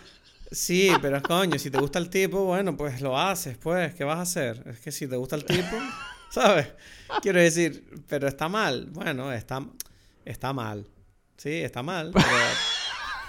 Sí, 0.52 0.90
pero 1.00 1.22
coño, 1.22 1.58
si 1.58 1.70
te 1.70 1.78
gusta 1.78 1.98
el 1.98 2.10
tipo, 2.10 2.44
bueno, 2.44 2.76
pues 2.76 3.00
lo 3.00 3.18
haces, 3.18 3.56
pues, 3.56 3.94
¿qué 3.94 4.04
vas 4.04 4.18
a 4.18 4.22
hacer? 4.22 4.62
Es 4.66 4.80
que 4.80 4.92
si 4.92 5.06
te 5.06 5.16
gusta 5.16 5.34
el 5.34 5.46
tipo, 5.46 5.76
¿sabes? 6.30 6.68
Quiero 7.22 7.40
decir, 7.40 7.82
pero 8.06 8.28
está 8.28 8.50
mal. 8.50 8.88
Bueno, 8.90 9.32
está, 9.32 9.66
está 10.26 10.52
mal. 10.52 10.86
Sí, 11.42 11.50
está 11.50 11.82
mal, 11.82 12.12
pero, 12.12 12.26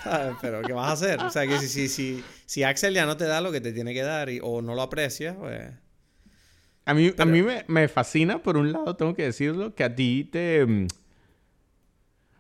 ¿sabes? 0.04 0.36
Pero 0.42 0.62
¿qué 0.62 0.72
vas 0.72 0.88
a 0.88 0.92
hacer? 0.92 1.20
O 1.22 1.32
sea, 1.32 1.48
que 1.48 1.58
si, 1.58 1.68
si, 1.68 1.88
si, 1.88 2.24
si 2.46 2.62
Axel 2.62 2.94
ya 2.94 3.08
no 3.08 3.18
te 3.18 3.26
da 3.26 3.42
lo 3.42 3.52
que 3.52 3.60
te 3.60 3.74
tiene 3.74 3.92
que 3.92 4.04
dar 4.04 4.30
y, 4.30 4.40
o 4.44 4.62
no 4.62 4.76
lo 4.76 4.84
aprecias, 4.84 5.36
pues... 5.36 5.68
A 6.86 6.94
mí, 6.94 7.12
a 7.18 7.26
mí 7.26 7.42
me, 7.42 7.66
me 7.68 7.88
fascina, 7.88 8.44
por 8.44 8.56
un 8.58 8.72
lado, 8.72 8.96
tengo 8.96 9.16
que 9.16 9.24
decirlo, 9.24 9.74
que 9.74 9.84
a 9.84 9.96
ti 9.96 10.30
te 10.32 10.64
mm, 10.64 10.88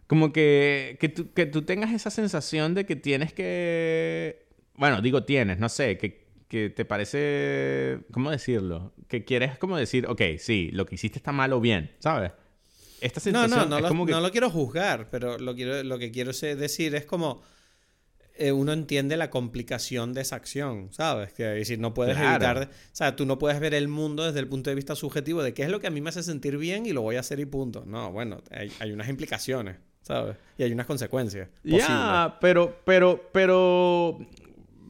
como 0.05 0.31
que, 0.31 0.97
que, 0.99 1.09
tú, 1.09 1.33
que 1.33 1.47
tú 1.47 1.63
tengas 1.63 1.91
esa 1.91 2.11
sensación 2.11 2.75
de 2.75 2.85
que 2.85 2.95
tienes 2.95 3.33
que 3.33 4.45
bueno, 4.75 5.01
digo 5.01 5.23
tienes, 5.23 5.57
no 5.57 5.69
sé, 5.69 5.97
que, 5.97 6.27
que 6.49 6.69
te 6.69 6.85
parece, 6.85 8.01
¿cómo 8.11 8.29
decirlo? 8.29 8.93
Que 9.07 9.25
quieres 9.25 9.57
como 9.57 9.75
decir, 9.75 10.05
ok, 10.07 10.21
sí, 10.37 10.69
lo 10.71 10.85
que 10.85 10.95
hiciste 10.95 11.17
está 11.17 11.31
mal 11.31 11.51
o 11.51 11.59
bien, 11.59 11.91
¿sabes? 11.97 12.31
Esta 13.03 13.19
sensación 13.19 13.49
no, 13.49 13.65
no, 13.65 13.69
no, 13.69 13.79
lo, 13.81 13.87
como 13.87 14.05
que... 14.05 14.11
no 14.11 14.21
lo 14.21 14.31
quiero 14.31 14.49
juzgar, 14.49 15.09
pero 15.09 15.37
lo, 15.37 15.55
quiero, 15.55 15.83
lo 15.83 15.99
que 15.99 16.11
quiero 16.11 16.31
decir 16.31 16.95
es 16.95 17.05
como 17.05 17.41
eh, 18.35 18.51
uno 18.51 18.73
entiende 18.73 19.17
la 19.17 19.29
complicación 19.29 20.13
de 20.13 20.21
esa 20.21 20.35
acción, 20.35 20.91
¿sabes? 20.91 21.33
Que 21.33 21.43
decir, 21.43 21.79
no 21.79 21.93
puedes 21.93 22.17
evitar, 22.17 22.69
o 22.71 22.95
sea, 22.95 23.15
tú 23.15 23.25
no 23.25 23.37
puedes 23.37 23.59
ver 23.59 23.73
el 23.73 23.87
mundo 23.87 24.23
desde 24.25 24.39
el 24.39 24.47
punto 24.47 24.69
de 24.69 24.75
vista 24.75 24.95
subjetivo 24.95 25.43
de 25.43 25.53
qué 25.53 25.63
es 25.63 25.69
lo 25.69 25.79
que 25.79 25.87
a 25.87 25.91
mí 25.91 26.01
me 26.01 26.09
hace 26.09 26.23
sentir 26.23 26.57
bien 26.57 26.85
y 26.85 26.93
lo 26.93 27.01
voy 27.01 27.17
a 27.17 27.19
hacer 27.19 27.39
y 27.39 27.45
punto. 27.45 27.83
No, 27.85 28.11
bueno, 28.11 28.41
hay, 28.51 28.71
hay 28.79 28.91
unas 28.91 29.09
implicaciones, 29.09 29.77
¿sabes? 30.01 30.35
Y 30.57 30.63
hay 30.63 30.71
unas 30.71 30.87
consecuencias. 30.87 31.49
Ya, 31.63 32.37
pero, 32.39 32.79
pero, 32.85 33.29
pero 33.31 34.19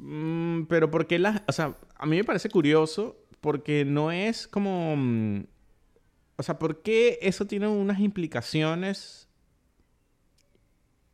Mm, 0.03 0.65
pero 0.65 0.91
porque 0.91 1.17
las... 1.17 1.41
O 1.47 1.53
sea, 1.53 1.77
a 1.95 2.05
mí 2.05 2.17
me 2.17 2.25
parece 2.25 2.49
curioso 2.49 3.15
porque 3.39 3.85
no 3.85 4.11
es 4.11 4.47
como... 4.47 4.95
O 6.35 6.43
sea, 6.43 6.59
¿por 6.59 6.81
qué 6.81 7.19
eso 7.21 7.45
tiene 7.45 7.67
unas 7.67 7.99
implicaciones 7.99 9.27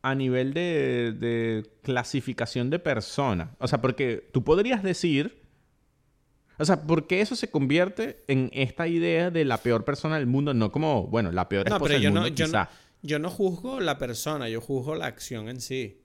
a 0.02 0.16
nivel 0.16 0.54
de, 0.54 1.14
de 1.18 1.70
clasificación 1.82 2.70
de 2.70 2.80
persona? 2.80 3.56
O 3.60 3.68
sea, 3.68 3.82
porque 3.82 4.30
tú 4.32 4.44
podrías 4.44 4.84
decir... 4.84 5.40
O 6.62 6.66
sea, 6.66 6.82
¿por 6.82 7.08
qué 7.08 7.22
eso 7.22 7.38
se 7.38 7.50
convierte 7.50 8.22
en 8.28 8.50
esta 8.52 8.86
idea 8.86 9.32
de 9.32 9.46
la 9.46 9.60
peor 9.60 9.86
persona 9.86 10.18
del 10.18 10.28
mundo? 10.28 10.54
No 10.54 10.74
como, 10.74 11.08
bueno, 11.08 11.32
la 11.32 11.48
peor 11.48 11.66
esposa 11.66 11.94
del 11.94 12.12
mundo, 12.12 12.28
yo 12.28 12.48
no, 12.50 12.68
yo 13.02 13.18
no 13.18 13.30
juzgo 13.30 13.80
la 13.80 13.98
persona, 13.98 14.50
yo 14.50 14.60
juzgo 14.60 14.96
la 14.96 15.06
acción 15.06 15.48
en 15.48 15.62
sí. 15.62 16.02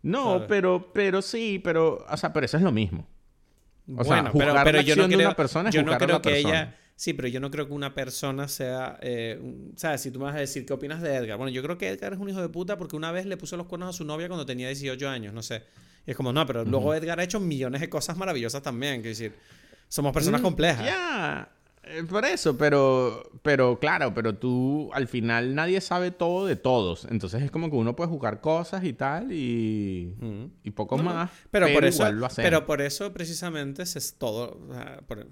No, 0.00 0.46
pero, 0.48 0.92
pero 0.94 1.20
sí, 1.20 1.60
pero, 1.62 2.06
o 2.08 2.16
sea, 2.16 2.32
pero 2.32 2.46
eso 2.46 2.56
es 2.56 2.62
lo 2.62 2.72
mismo. 2.72 3.06
O 3.86 4.02
bueno, 4.02 4.32
sea, 4.32 4.32
pero, 4.32 4.54
pero 4.64 4.80
yo 4.80 4.96
no 4.96 5.06
creo, 5.08 5.28
una 5.28 5.36
persona 5.36 5.68
yo 5.68 5.82
no 5.82 5.98
creo 5.98 6.22
que 6.22 6.38
ella, 6.38 6.74
sí, 7.02 7.14
pero 7.14 7.26
yo 7.26 7.40
no 7.40 7.50
creo 7.50 7.66
que 7.66 7.72
una 7.72 7.94
persona 7.94 8.46
sea, 8.46 8.96
eh, 9.02 9.36
¿sabes? 9.74 10.02
Si 10.02 10.12
tú 10.12 10.20
me 10.20 10.26
vas 10.26 10.36
a 10.36 10.38
decir 10.38 10.64
qué 10.64 10.72
opinas 10.72 11.02
de 11.02 11.12
Edgar, 11.16 11.36
bueno, 11.36 11.50
yo 11.50 11.60
creo 11.60 11.76
que 11.76 11.88
Edgar 11.88 12.12
es 12.12 12.20
un 12.20 12.28
hijo 12.28 12.40
de 12.40 12.48
puta 12.48 12.78
porque 12.78 12.94
una 12.94 13.10
vez 13.10 13.26
le 13.26 13.36
puso 13.36 13.56
los 13.56 13.66
cuernos 13.66 13.88
a 13.88 13.92
su 13.92 14.04
novia 14.04 14.28
cuando 14.28 14.46
tenía 14.46 14.68
18 14.68 15.08
años, 15.08 15.34
no 15.34 15.42
sé. 15.42 15.64
Y 16.06 16.12
es 16.12 16.16
como, 16.16 16.32
no, 16.32 16.46
pero 16.46 16.64
luego 16.64 16.94
Edgar 16.94 17.18
ha 17.18 17.24
hecho 17.24 17.40
millones 17.40 17.80
de 17.80 17.88
cosas 17.88 18.16
maravillosas 18.16 18.62
también, 18.62 19.00
quiero 19.00 19.08
decir, 19.08 19.34
somos 19.88 20.12
personas 20.12 20.42
mm, 20.42 20.44
complejas. 20.44 20.86
Ya, 20.86 21.50
eh, 21.82 22.04
por 22.08 22.24
eso, 22.24 22.56
pero, 22.56 23.32
pero 23.42 23.80
claro, 23.80 24.14
pero 24.14 24.36
tú 24.36 24.88
al 24.92 25.08
final 25.08 25.56
nadie 25.56 25.80
sabe 25.80 26.12
todo 26.12 26.46
de 26.46 26.54
todos. 26.54 27.08
Entonces 27.10 27.42
es 27.42 27.50
como 27.50 27.68
que 27.68 27.74
uno 27.74 27.96
puede 27.96 28.10
jugar 28.10 28.40
cosas 28.40 28.84
y 28.84 28.92
tal 28.92 29.32
y, 29.32 30.14
y 30.62 30.70
poco 30.70 30.98
más. 30.98 31.32
Pero, 31.50 31.66
por 31.72 31.84
eso, 31.84 32.04
pero 32.36 32.64
por 32.64 32.80
eso 32.80 33.12
precisamente 33.12 33.82
es 33.82 34.14
todo. 34.16 34.60
por, 35.08 35.26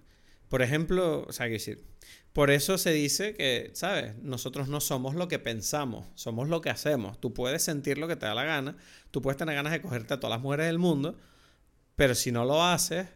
ejemplo, 0.63 1.25
o 1.29 1.33
sea, 1.33 1.47
que 1.47 1.53
decir, 1.53 1.85
por 2.33 2.51
eso 2.51 2.79
se 2.79 2.93
dice 2.93 3.35
que, 3.35 3.71
¿sabes? 3.75 4.17
Nosotros 4.23 4.69
no 4.69 4.81
somos 4.81 5.15
lo 5.15 5.29
que 5.29 5.39
pensamos, 5.39 6.07
somos 6.15 6.49
lo 6.49 6.61
que 6.61 6.71
hacemos. 6.71 7.21
Tú 7.21 7.33
puedes 7.33 7.63
sentir 7.63 7.99
lo 7.99 8.09
que 8.09 8.17
te 8.17 8.27
da 8.27 8.35
la 8.35 8.45
gana, 8.45 8.77
tú 9.11 9.23
puedes 9.23 9.37
tener 9.37 9.55
ganas 9.55 9.73
de 9.73 9.81
cogerte 9.81 10.15
a 10.15 10.21
todas 10.21 10.37
las 10.37 10.43
mujeres 10.43 10.67
del 10.67 10.79
mundo, 10.79 11.17
pero 11.97 12.15
si 12.15 12.33
no 12.33 12.45
lo 12.45 12.63
haces 12.63 13.07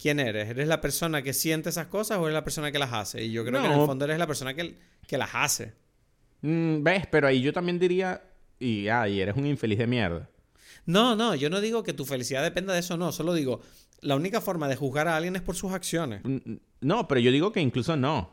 ¿quién 0.00 0.18
eres? 0.18 0.48
¿Eres 0.48 0.66
la 0.66 0.80
persona 0.80 1.22
que 1.22 1.32
siente 1.32 1.68
esas 1.68 1.86
cosas 1.86 2.18
o 2.18 2.22
eres 2.22 2.34
la 2.34 2.44
persona 2.44 2.72
que 2.72 2.78
las 2.78 2.92
hace? 2.92 3.22
Y 3.22 3.32
yo 3.32 3.44
creo 3.44 3.60
que 3.60 3.66
en 3.66 3.72
el 3.72 3.86
fondo 3.86 4.04
eres 4.06 4.18
la 4.18 4.26
persona 4.26 4.54
que, 4.54 4.76
que 5.06 5.18
las 5.18 5.30
hace. 5.32 5.74
Mm, 6.40 6.82
¿Ves? 6.82 7.06
Pero 7.10 7.28
ahí 7.28 7.40
yo 7.40 7.52
también 7.52 7.78
diría, 7.78 8.22
y, 8.58 8.88
ay, 8.88 9.20
eres 9.20 9.36
un 9.36 9.46
infeliz 9.46 9.78
de 9.78 9.86
mierda. 9.86 10.28
No, 10.86 11.14
no, 11.14 11.34
yo 11.34 11.50
no 11.50 11.60
digo 11.60 11.82
que 11.82 11.92
tu 11.92 12.06
felicidad 12.06 12.42
dependa 12.42 12.72
de 12.72 12.80
eso, 12.80 12.96
no. 12.96 13.12
Solo 13.12 13.34
digo, 13.34 13.60
la 14.02 14.16
única 14.16 14.40
forma 14.40 14.68
de 14.68 14.76
juzgar 14.76 15.08
a 15.08 15.16
alguien 15.16 15.36
es 15.36 15.42
por 15.42 15.56
sus 15.56 15.72
acciones. 15.72 16.22
No, 16.80 17.08
pero 17.08 17.20
yo 17.20 17.30
digo 17.30 17.52
que 17.52 17.60
incluso 17.60 17.96
no. 17.96 18.32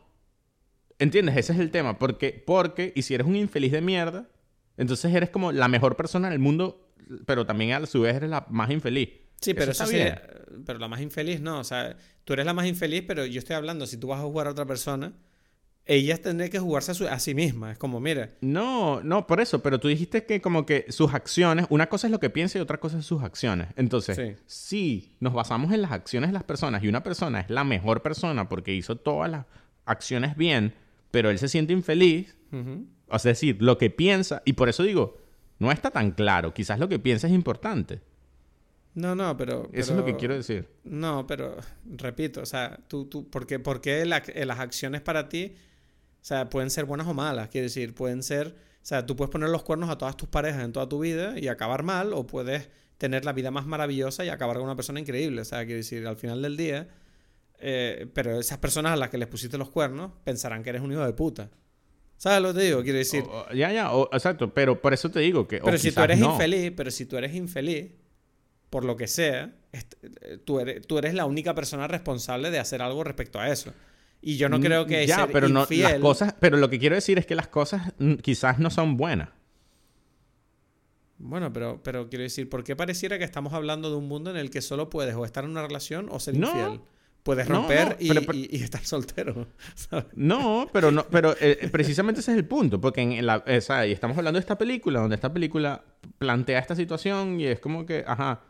¿Entiendes? 0.98 1.36
Ese 1.36 1.52
es 1.52 1.58
el 1.60 1.70
tema. 1.70 1.98
Porque, 1.98 2.42
porque, 2.46 2.92
y 2.96 3.02
si 3.02 3.14
eres 3.14 3.26
un 3.26 3.36
infeliz 3.36 3.72
de 3.72 3.80
mierda, 3.80 4.28
Entonces 4.76 5.12
eres 5.12 5.30
como 5.30 5.50
la 5.52 5.68
mejor 5.68 5.96
persona 5.96 6.30
del 6.30 6.38
mundo, 6.38 6.88
pero 7.26 7.44
también 7.46 7.72
a 7.72 7.86
su 7.86 8.00
vez 8.02 8.14
eres 8.14 8.30
la 8.30 8.46
más 8.48 8.70
infeliz. 8.70 9.10
Sí, 9.40 9.54
pero 9.54 9.72
Eso 9.72 9.86
sí, 9.86 9.96
bien. 9.96 10.18
pero 10.64 10.78
la 10.78 10.88
más 10.88 11.00
infeliz 11.00 11.40
no, 11.40 11.60
o 11.60 11.64
sea, 11.64 11.96
tú 12.24 12.32
eres 12.32 12.46
la 12.46 12.54
más 12.54 12.66
infeliz, 12.66 13.04
pero 13.06 13.24
yo 13.26 13.38
estoy 13.38 13.54
hablando, 13.56 13.86
si 13.86 13.96
tú 13.96 14.08
vas 14.08 14.20
a 14.20 14.24
jugar 14.24 14.48
a 14.48 14.50
otra 14.50 14.66
persona, 14.66 15.12
ella 15.90 16.16
tendría 16.20 16.50
que 16.50 16.58
jugarse 16.58 16.90
a, 16.90 16.94
su- 16.94 17.08
a 17.08 17.18
sí 17.18 17.34
misma, 17.34 17.72
es 17.72 17.78
como, 17.78 17.98
mira, 17.98 18.30
No, 18.42 19.02
no, 19.02 19.26
por 19.26 19.40
eso, 19.40 19.62
pero 19.62 19.80
tú 19.80 19.88
dijiste 19.88 20.24
que 20.26 20.40
como 20.42 20.64
que 20.66 20.84
sus 20.90 21.12
acciones, 21.14 21.66
una 21.70 21.88
cosa 21.88 22.06
es 22.06 22.10
lo 22.12 22.20
que 22.20 22.30
piensa 22.30 22.58
y 22.58 22.60
otra 22.60 22.78
cosa 22.78 22.98
es 22.98 23.06
sus 23.06 23.22
acciones. 23.22 23.68
Entonces, 23.76 24.16
Sí. 24.16 24.36
si 24.46 25.16
nos 25.18 25.32
basamos 25.32 25.72
en 25.72 25.82
las 25.82 25.90
acciones 25.92 26.28
de 26.28 26.34
las 26.34 26.44
personas 26.44 26.84
y 26.84 26.88
una 26.88 27.02
persona 27.02 27.40
es 27.40 27.50
la 27.50 27.64
mejor 27.64 28.02
persona 28.02 28.48
porque 28.48 28.74
hizo 28.74 28.96
todas 28.96 29.30
las 29.30 29.46
acciones 29.86 30.36
bien, 30.36 30.74
pero 31.10 31.30
él 31.30 31.38
se 31.38 31.48
siente 31.48 31.72
infeliz, 31.72 32.36
o 32.52 33.18
sea, 33.18 33.32
es 33.32 33.40
decir, 33.40 33.56
lo 33.62 33.78
que 33.78 33.88
piensa, 33.90 34.42
y 34.44 34.52
por 34.52 34.68
eso 34.68 34.82
digo, 34.82 35.16
no 35.58 35.72
está 35.72 35.90
tan 35.90 36.10
claro, 36.12 36.52
quizás 36.54 36.78
lo 36.78 36.88
que 36.88 36.98
piensa 36.98 37.26
es 37.26 37.32
importante. 37.32 38.00
no, 38.94 39.14
no, 39.14 39.36
pero, 39.36 39.68
Eso 39.72 39.92
es 39.92 39.98
lo 39.98 40.04
que 40.04 40.16
quiero 40.16 40.34
decir. 40.34 40.68
No, 40.84 41.26
pero 41.26 41.56
repito, 41.96 42.40
o 42.42 42.46
sea, 42.46 42.78
tú, 42.88 43.04
tú, 43.06 43.28
¿por 43.30 43.46
qué, 43.46 43.58
por 43.60 43.80
qué 43.80 44.04
la- 44.04 44.22
eh, 44.34 44.44
las 44.44 44.58
acciones 44.58 45.00
para 45.02 45.28
ti, 45.28 45.54
o 46.20 46.24
sea, 46.24 46.48
pueden 46.50 46.70
ser 46.70 46.84
buenas 46.84 47.06
o 47.06 47.14
malas? 47.14 47.48
Quiero 47.48 47.64
decir, 47.64 47.94
pueden 47.94 48.22
ser, 48.22 48.48
o 48.48 48.84
sea, 48.86 49.06
tú 49.06 49.16
puedes 49.16 49.30
poner 49.30 49.48
los 49.48 49.62
cuernos 49.62 49.88
a 49.90 49.98
todas 49.98 50.16
tus 50.16 50.28
parejas 50.28 50.62
en 50.64 50.72
toda 50.72 50.88
tu 50.88 50.98
vida 51.00 51.38
y 51.38 51.48
acabar 51.48 51.82
mal, 51.82 52.12
o 52.12 52.26
puedes 52.26 52.68
tener 52.98 53.24
la 53.24 53.32
vida 53.32 53.50
más 53.50 53.66
maravillosa 53.66 54.24
y 54.24 54.28
acabar 54.28 54.56
con 54.56 54.64
una 54.66 54.76
persona 54.76 54.98
increíble. 55.00 55.40
O 55.40 55.44
sea, 55.44 55.64
quiero 55.64 55.76
decir, 55.78 56.06
al 56.06 56.16
final 56.16 56.42
del 56.42 56.56
día, 56.56 56.88
eh, 57.60 58.06
pero 58.12 58.38
esas 58.38 58.58
personas 58.58 58.92
a 58.92 58.96
las 58.96 59.10
que 59.10 59.18
les 59.18 59.28
pusiste 59.28 59.56
los 59.58 59.70
cuernos 59.70 60.12
pensarán 60.24 60.62
que 60.62 60.70
eres 60.70 60.82
un 60.82 60.92
hijo 60.92 61.04
de 61.04 61.12
puta. 61.12 61.50
¿Sabes 62.16 62.42
lo 62.42 62.52
que 62.52 62.58
te 62.60 62.64
digo? 62.66 62.82
Quiero 62.82 62.98
decir, 62.98 63.22
O- 63.28 63.46
o- 63.48 63.52
ya, 63.54 63.72
ya, 63.72 63.92
o- 63.92 64.08
exacto, 64.12 64.52
pero 64.52 64.80
por 64.82 64.92
eso 64.92 65.10
te 65.10 65.20
digo 65.20 65.46
que... 65.46 65.58
pero 65.60 65.78
si 65.78 65.92
tú 65.92 66.02
eres 66.02 66.18
no. 66.18 66.32
infeliz, 66.32 66.72
pero 66.76 66.90
si 66.90 67.06
tú 67.06 67.16
eres 67.16 67.34
infeliz, 67.34 67.92
por 68.70 68.84
lo 68.84 68.96
que 68.96 69.06
sea, 69.06 69.54
eh, 69.72 70.38
tú 70.44 70.58
eres, 70.58 70.84
tú 70.86 70.98
eres 70.98 71.14
la 71.14 71.24
única 71.26 71.54
persona 71.54 71.86
responsable 71.86 72.50
de 72.50 72.58
hacer 72.58 72.82
algo 72.82 73.04
respecto 73.04 73.38
a 73.38 73.48
eso. 73.50 73.72
Y 74.20 74.36
yo 74.36 74.48
no 74.48 74.58
creo 74.60 74.84
que 74.86 75.04
Mm, 75.04 75.06
ya, 75.06 75.16
ser 75.16 75.32
pero 75.32 75.48
no, 75.48 75.66
las 75.70 75.94
cosas, 76.00 76.34
pero 76.40 76.56
lo 76.56 76.68
que 76.68 76.78
quiero 76.78 76.94
decir 76.96 77.18
es 77.18 77.26
que 77.26 77.34
las 77.36 77.48
cosas 77.48 77.92
mm, 77.98 78.14
quizás 78.14 78.58
no 78.58 78.70
son 78.70 78.96
buenas. 78.96 79.28
Bueno, 81.18 81.52
pero, 81.52 81.80
pero 81.82 82.08
quiero 82.08 82.22
decir, 82.22 82.48
¿por 82.48 82.62
qué 82.62 82.76
pareciera 82.76 83.18
que 83.18 83.24
estamos 83.24 83.52
hablando 83.52 83.90
de 83.90 83.96
un 83.96 84.06
mundo 84.06 84.30
en 84.30 84.36
el 84.36 84.50
que 84.50 84.60
solo 84.62 84.88
puedes 84.88 85.14
o 85.16 85.24
estar 85.24 85.44
en 85.44 85.50
una 85.50 85.62
relación 85.62 86.08
o 86.10 86.20
ser 86.20 86.36
No. 86.36 86.46
infiel? 86.48 86.80
Puedes 87.24 87.48
romper 87.48 87.88
no, 87.88 87.96
y, 87.98 88.08
pero- 88.08 88.20
pero- 88.22 88.38
y- 88.38 88.48
y 88.52 88.62
estar 88.62 88.84
soltero. 88.84 89.48
¿sabes? 89.74 90.06
No, 90.14 90.68
pero 90.72 90.90
no, 90.92 91.04
pero 91.10 91.34
eh, 91.40 91.68
precisamente 91.72 92.20
ese 92.20 92.30
es 92.32 92.38
el 92.38 92.44
punto, 92.44 92.80
porque 92.80 93.00
en 93.02 93.26
la, 93.26 93.42
sea, 93.60 93.86
y 93.86 93.92
estamos 93.92 94.16
hablando 94.16 94.38
de 94.38 94.42
esta 94.42 94.56
película, 94.56 95.00
donde 95.00 95.16
esta 95.16 95.32
película 95.32 95.84
plantea 96.18 96.60
esta 96.60 96.76
situación 96.76 97.40
y 97.40 97.46
es 97.46 97.58
como 97.60 97.84
que, 97.84 98.04
ajá, 98.06 98.40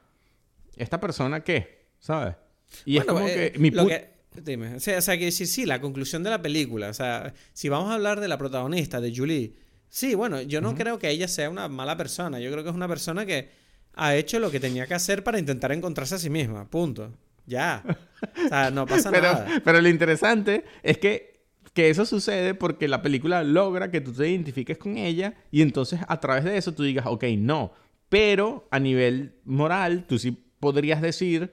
esta 0.77 1.01
persona 1.01 1.41
qué, 1.41 1.87
¿sabes? 1.99 2.37
Y 2.85 2.99
es 2.99 3.05
Bueno, 3.07 3.15
como 3.21 3.29
eh, 3.29 3.53
que 3.53 3.59
mi 3.59 3.71
lo 3.71 3.87
que- 3.87 4.18
dime, 4.35 4.75
o 4.75 4.81
sea, 4.81 4.99
o 4.99 5.01
sea, 5.01 5.19
que 5.19 5.27
decir, 5.27 5.47
sí, 5.47 5.67
la 5.67 5.81
conclusión 5.81 6.23
de 6.23 6.31
la 6.31 6.43
película, 6.43 6.91
o 6.91 6.95
sea, 6.95 7.35
si 7.53 7.69
vamos 7.69 7.91
a 7.91 7.95
hablar 7.95 8.21
de 8.21 8.29
la 8.29 8.39
protagonista, 8.39 9.01
de 9.01 9.15
Julie, 9.15 9.55
sí, 9.89 10.15
bueno, 10.15 10.41
yo 10.43 10.61
no 10.61 10.75
creo 10.75 10.99
que 10.99 11.11
ella 11.11 11.29
sea 11.29 11.51
una 11.51 11.69
mala 11.69 11.97
persona, 11.97 12.39
yo 12.39 12.51
creo 12.51 12.63
que 12.63 12.71
es 12.71 12.77
una 12.77 12.89
persona 12.89 13.27
que 13.27 13.51
ha 13.95 14.15
hecho 14.15 14.39
lo 14.39 14.51
que 14.51 14.61
tenía 14.61 14.87
que 14.87 14.95
hacer 14.95 15.25
para 15.25 15.39
intentar 15.39 15.73
encontrarse 15.73 16.15
a 16.15 16.19
sí 16.19 16.31
misma, 16.31 16.69
punto. 16.69 17.13
Ya. 17.47 17.83
O 18.45 18.49
sea, 18.49 18.71
no 18.71 18.87
pasa 18.87 19.11
pero, 19.11 19.33
nada. 19.33 19.63
pero 19.65 19.81
lo 19.81 19.89
interesante 19.89 20.65
es 20.83 20.99
que, 20.99 21.41
que 21.73 21.91
eso 21.91 22.05
sucede 22.05 22.55
porque 22.55 22.87
la 22.87 23.03
película 23.03 23.43
logra 23.43 23.91
que 23.91 24.01
tú 24.01 24.13
te 24.13 24.29
identifiques 24.29 24.79
con 24.79 24.99
ella 24.99 25.35
y 25.51 25.63
entonces 25.63 26.01
a 26.07 26.21
través 26.21 26.45
de 26.45 26.57
eso 26.57 26.73
tú 26.73 26.85
digas, 26.85 27.07
ok, 27.07 27.25
no. 27.39 27.73
Pero 28.09 28.69
a 28.71 28.79
nivel 28.79 29.35
moral, 29.45 30.05
tú 30.07 30.19
sí 30.19 30.31
podrías 30.61 31.03
decir, 31.03 31.51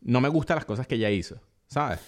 no 0.00 0.20
me 0.20 0.28
gustan 0.28 0.56
las 0.56 0.64
cosas 0.64 0.86
que 0.86 0.94
ella 0.94 1.10
hizo, 1.10 1.40
¿sabes? 1.68 2.00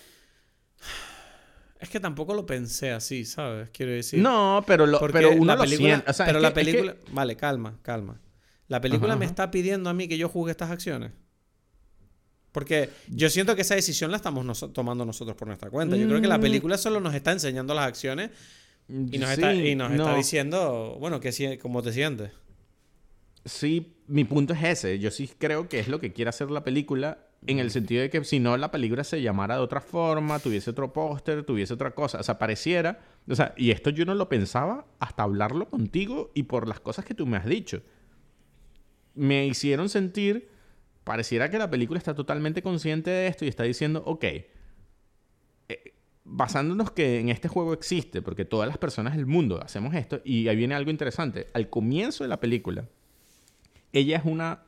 Es 1.79 1.89
que 1.89 1.99
tampoco 1.99 2.35
lo 2.35 2.45
pensé 2.45 2.91
así, 2.91 3.25
¿sabes? 3.25 3.71
Quiero 3.73 3.93
decir. 3.93 4.21
No, 4.21 4.63
pero, 4.67 4.87
lo, 4.87 5.01
pero 5.11 5.31
uno 5.33 5.47
la 5.47 5.55
lo 5.55 5.61
película, 5.63 5.89
siente. 5.89 6.11
O 6.11 6.15
sea, 6.15 6.27
pero 6.27 6.39
es 6.39 6.43
la 6.43 6.53
que- 6.53 6.61
es 6.61 6.67
que- 6.67 6.73
película, 6.73 6.97
vale, 7.13 7.37
calma, 7.37 7.79
calma. 7.83 8.21
La 8.69 8.81
película 8.81 9.13
Ajá, 9.15 9.19
me 9.19 9.25
ajá. 9.25 9.31
está 9.33 9.51
pidiendo 9.51 9.89
a 9.91 9.95
mí 9.95 10.07
que 10.07 10.19
yo 10.19 10.29
juzgue 10.29 10.51
estas 10.51 10.71
acciones. 10.71 11.13
Porque 12.53 12.91
yo 13.09 13.31
siento 13.31 13.55
que 13.57 13.63
esa 13.63 13.77
decisión 13.77 14.11
la 14.11 14.17
estamos 14.19 14.73
tomando 14.73 15.05
nosotros 15.05 15.37
por 15.37 15.47
nuestra 15.49 15.71
cuenta. 15.71 15.97
Yo 15.97 16.07
creo 16.07 16.21
que 16.21 16.27
la 16.29 16.39
Mm. 16.39 16.43
película 16.43 16.77
solo 16.79 17.01
nos 17.01 17.15
está 17.15 17.33
enseñando 17.33 17.75
las 17.75 17.87
acciones 17.87 18.31
y 18.89 19.19
nos, 19.19 19.31
está, 19.31 19.55
y 19.55 19.75
nos 19.77 19.91
está 19.93 20.11
no. 20.11 20.17
diciendo, 20.17 20.97
bueno, 21.01 21.21
que 21.21 21.59
cómo 21.63 21.83
te 21.83 21.93
sientes. 21.93 22.33
Sí, 23.45 23.95
mi 24.07 24.25
punto 24.25 24.53
es 24.53 24.63
ese. 24.65 24.99
Yo 24.99 25.11
sí 25.11 25.31
creo 25.39 25.69
que 25.69 25.79
es 25.79 25.89
lo 25.89 25.99
que 26.01 26.13
quiere 26.13 26.29
hacer 26.29 26.51
la 26.51 26.63
película 26.63 27.27
en 27.47 27.59
el 27.59 27.71
sentido 27.71 28.03
de 28.03 28.11
que 28.11 28.23
si 28.25 28.39
no 28.39 28.57
la 28.57 28.71
película 28.71 29.05
se 29.05 29.23
llamara 29.23 29.57
de 29.57 29.63
otra 29.63 29.81
forma, 29.81 30.39
tuviese 30.39 30.71
otro 30.71 30.93
póster, 30.93 31.45
tuviese 31.45 31.75
otra 31.75 31.93
cosa. 31.93 32.21
O 32.21 32.23
sea, 32.23 32.39
pareciera... 32.39 33.01
O 33.29 33.35
sea, 33.35 33.55
y 33.57 33.71
esto 33.71 33.91
yo 33.91 34.05
no 34.05 34.15
lo 34.15 34.29
pensaba 34.29 34.87
hasta 34.99 35.23
hablarlo 35.23 35.69
contigo 35.69 36.31
y 36.35 36.45
por 36.45 36.69
las 36.69 36.81
cosas 36.81 37.05
que 37.05 37.15
tú 37.15 37.27
me 37.27 37.37
has 37.37 37.47
dicho. 37.47 37.83
Me 39.15 39.47
hicieron 39.47 39.89
sentir... 39.89 40.49
Pareciera 41.03 41.51
que 41.51 41.59
la 41.59 41.71
película 41.71 41.99
está 41.99 42.15
totalmente 42.15 42.63
consciente 42.63 43.11
de 43.11 43.27
esto 43.27 43.45
y 43.45 43.49
está 43.49 43.63
diciendo, 43.65 44.03
ok, 44.05 44.25
eh, 44.25 45.95
basándonos 46.25 46.91
que 46.91 47.19
en 47.19 47.31
este 47.31 47.49
juego 47.49 47.73
existe, 47.73 48.21
porque 48.21 48.45
todas 48.45 48.69
las 48.69 48.77
personas 48.77 49.17
del 49.17 49.27
mundo 49.27 49.61
hacemos 49.63 49.95
esto, 49.95 50.21
y 50.25 50.47
ahí 50.49 50.57
viene 50.57 50.75
algo 50.75 50.91
interesante. 50.91 51.47
Al 51.55 51.71
comienzo 51.71 52.23
de 52.23 52.29
la 52.29 52.39
película, 52.39 52.87
ella 53.93 54.19
es 54.19 54.25
una. 54.25 54.63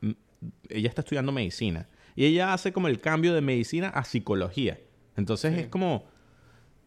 Ella 0.69 0.89
está 0.89 1.01
estudiando 1.01 1.31
medicina. 1.31 1.87
Y 2.15 2.25
ella 2.25 2.53
hace 2.53 2.71
como 2.73 2.87
el 2.87 2.99
cambio 2.99 3.33
de 3.33 3.41
medicina 3.41 3.89
a 3.89 4.03
psicología. 4.03 4.79
Entonces 5.17 5.53
Sí. 5.53 5.59
es 5.61 5.67
como. 5.67 6.05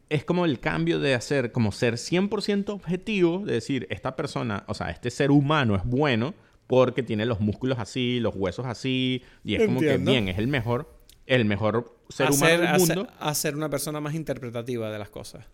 Es 0.08 0.24
como 0.24 0.44
el 0.44 0.60
cambio 0.60 1.00
de 1.00 1.14
hacer, 1.14 1.50
como 1.50 1.72
ser 1.72 1.94
100% 1.98 2.68
objetivo, 2.72 3.40
de 3.44 3.54
decir, 3.54 3.88
esta 3.90 4.14
persona, 4.14 4.62
o 4.68 4.74
sea, 4.74 4.90
este 4.90 5.10
ser 5.10 5.32
humano 5.32 5.74
es 5.74 5.82
bueno 5.84 6.32
porque 6.68 7.02
tiene 7.02 7.26
los 7.26 7.40
músculos 7.40 7.80
así, 7.80 8.20
los 8.20 8.36
huesos 8.36 8.66
así, 8.66 9.22
y 9.42 9.56
es 9.56 9.66
como 9.66 9.80
que 9.80 9.96
bien, 9.98 10.28
es 10.28 10.38
el 10.38 10.46
mejor, 10.46 10.96
el 11.26 11.44
mejor 11.44 11.96
ser 12.08 12.30
humano 12.30 12.44
Hacer, 12.44 12.60
del 12.60 12.68
hacer- 12.68 12.96
mundo. 12.98 13.12
hacer 13.18 13.56
una 13.56 13.68
persona 13.68 14.00
más 14.00 14.14
interpretativa 14.14 14.92
de 14.92 14.98
las 15.00 15.08
cosas. 15.10 15.44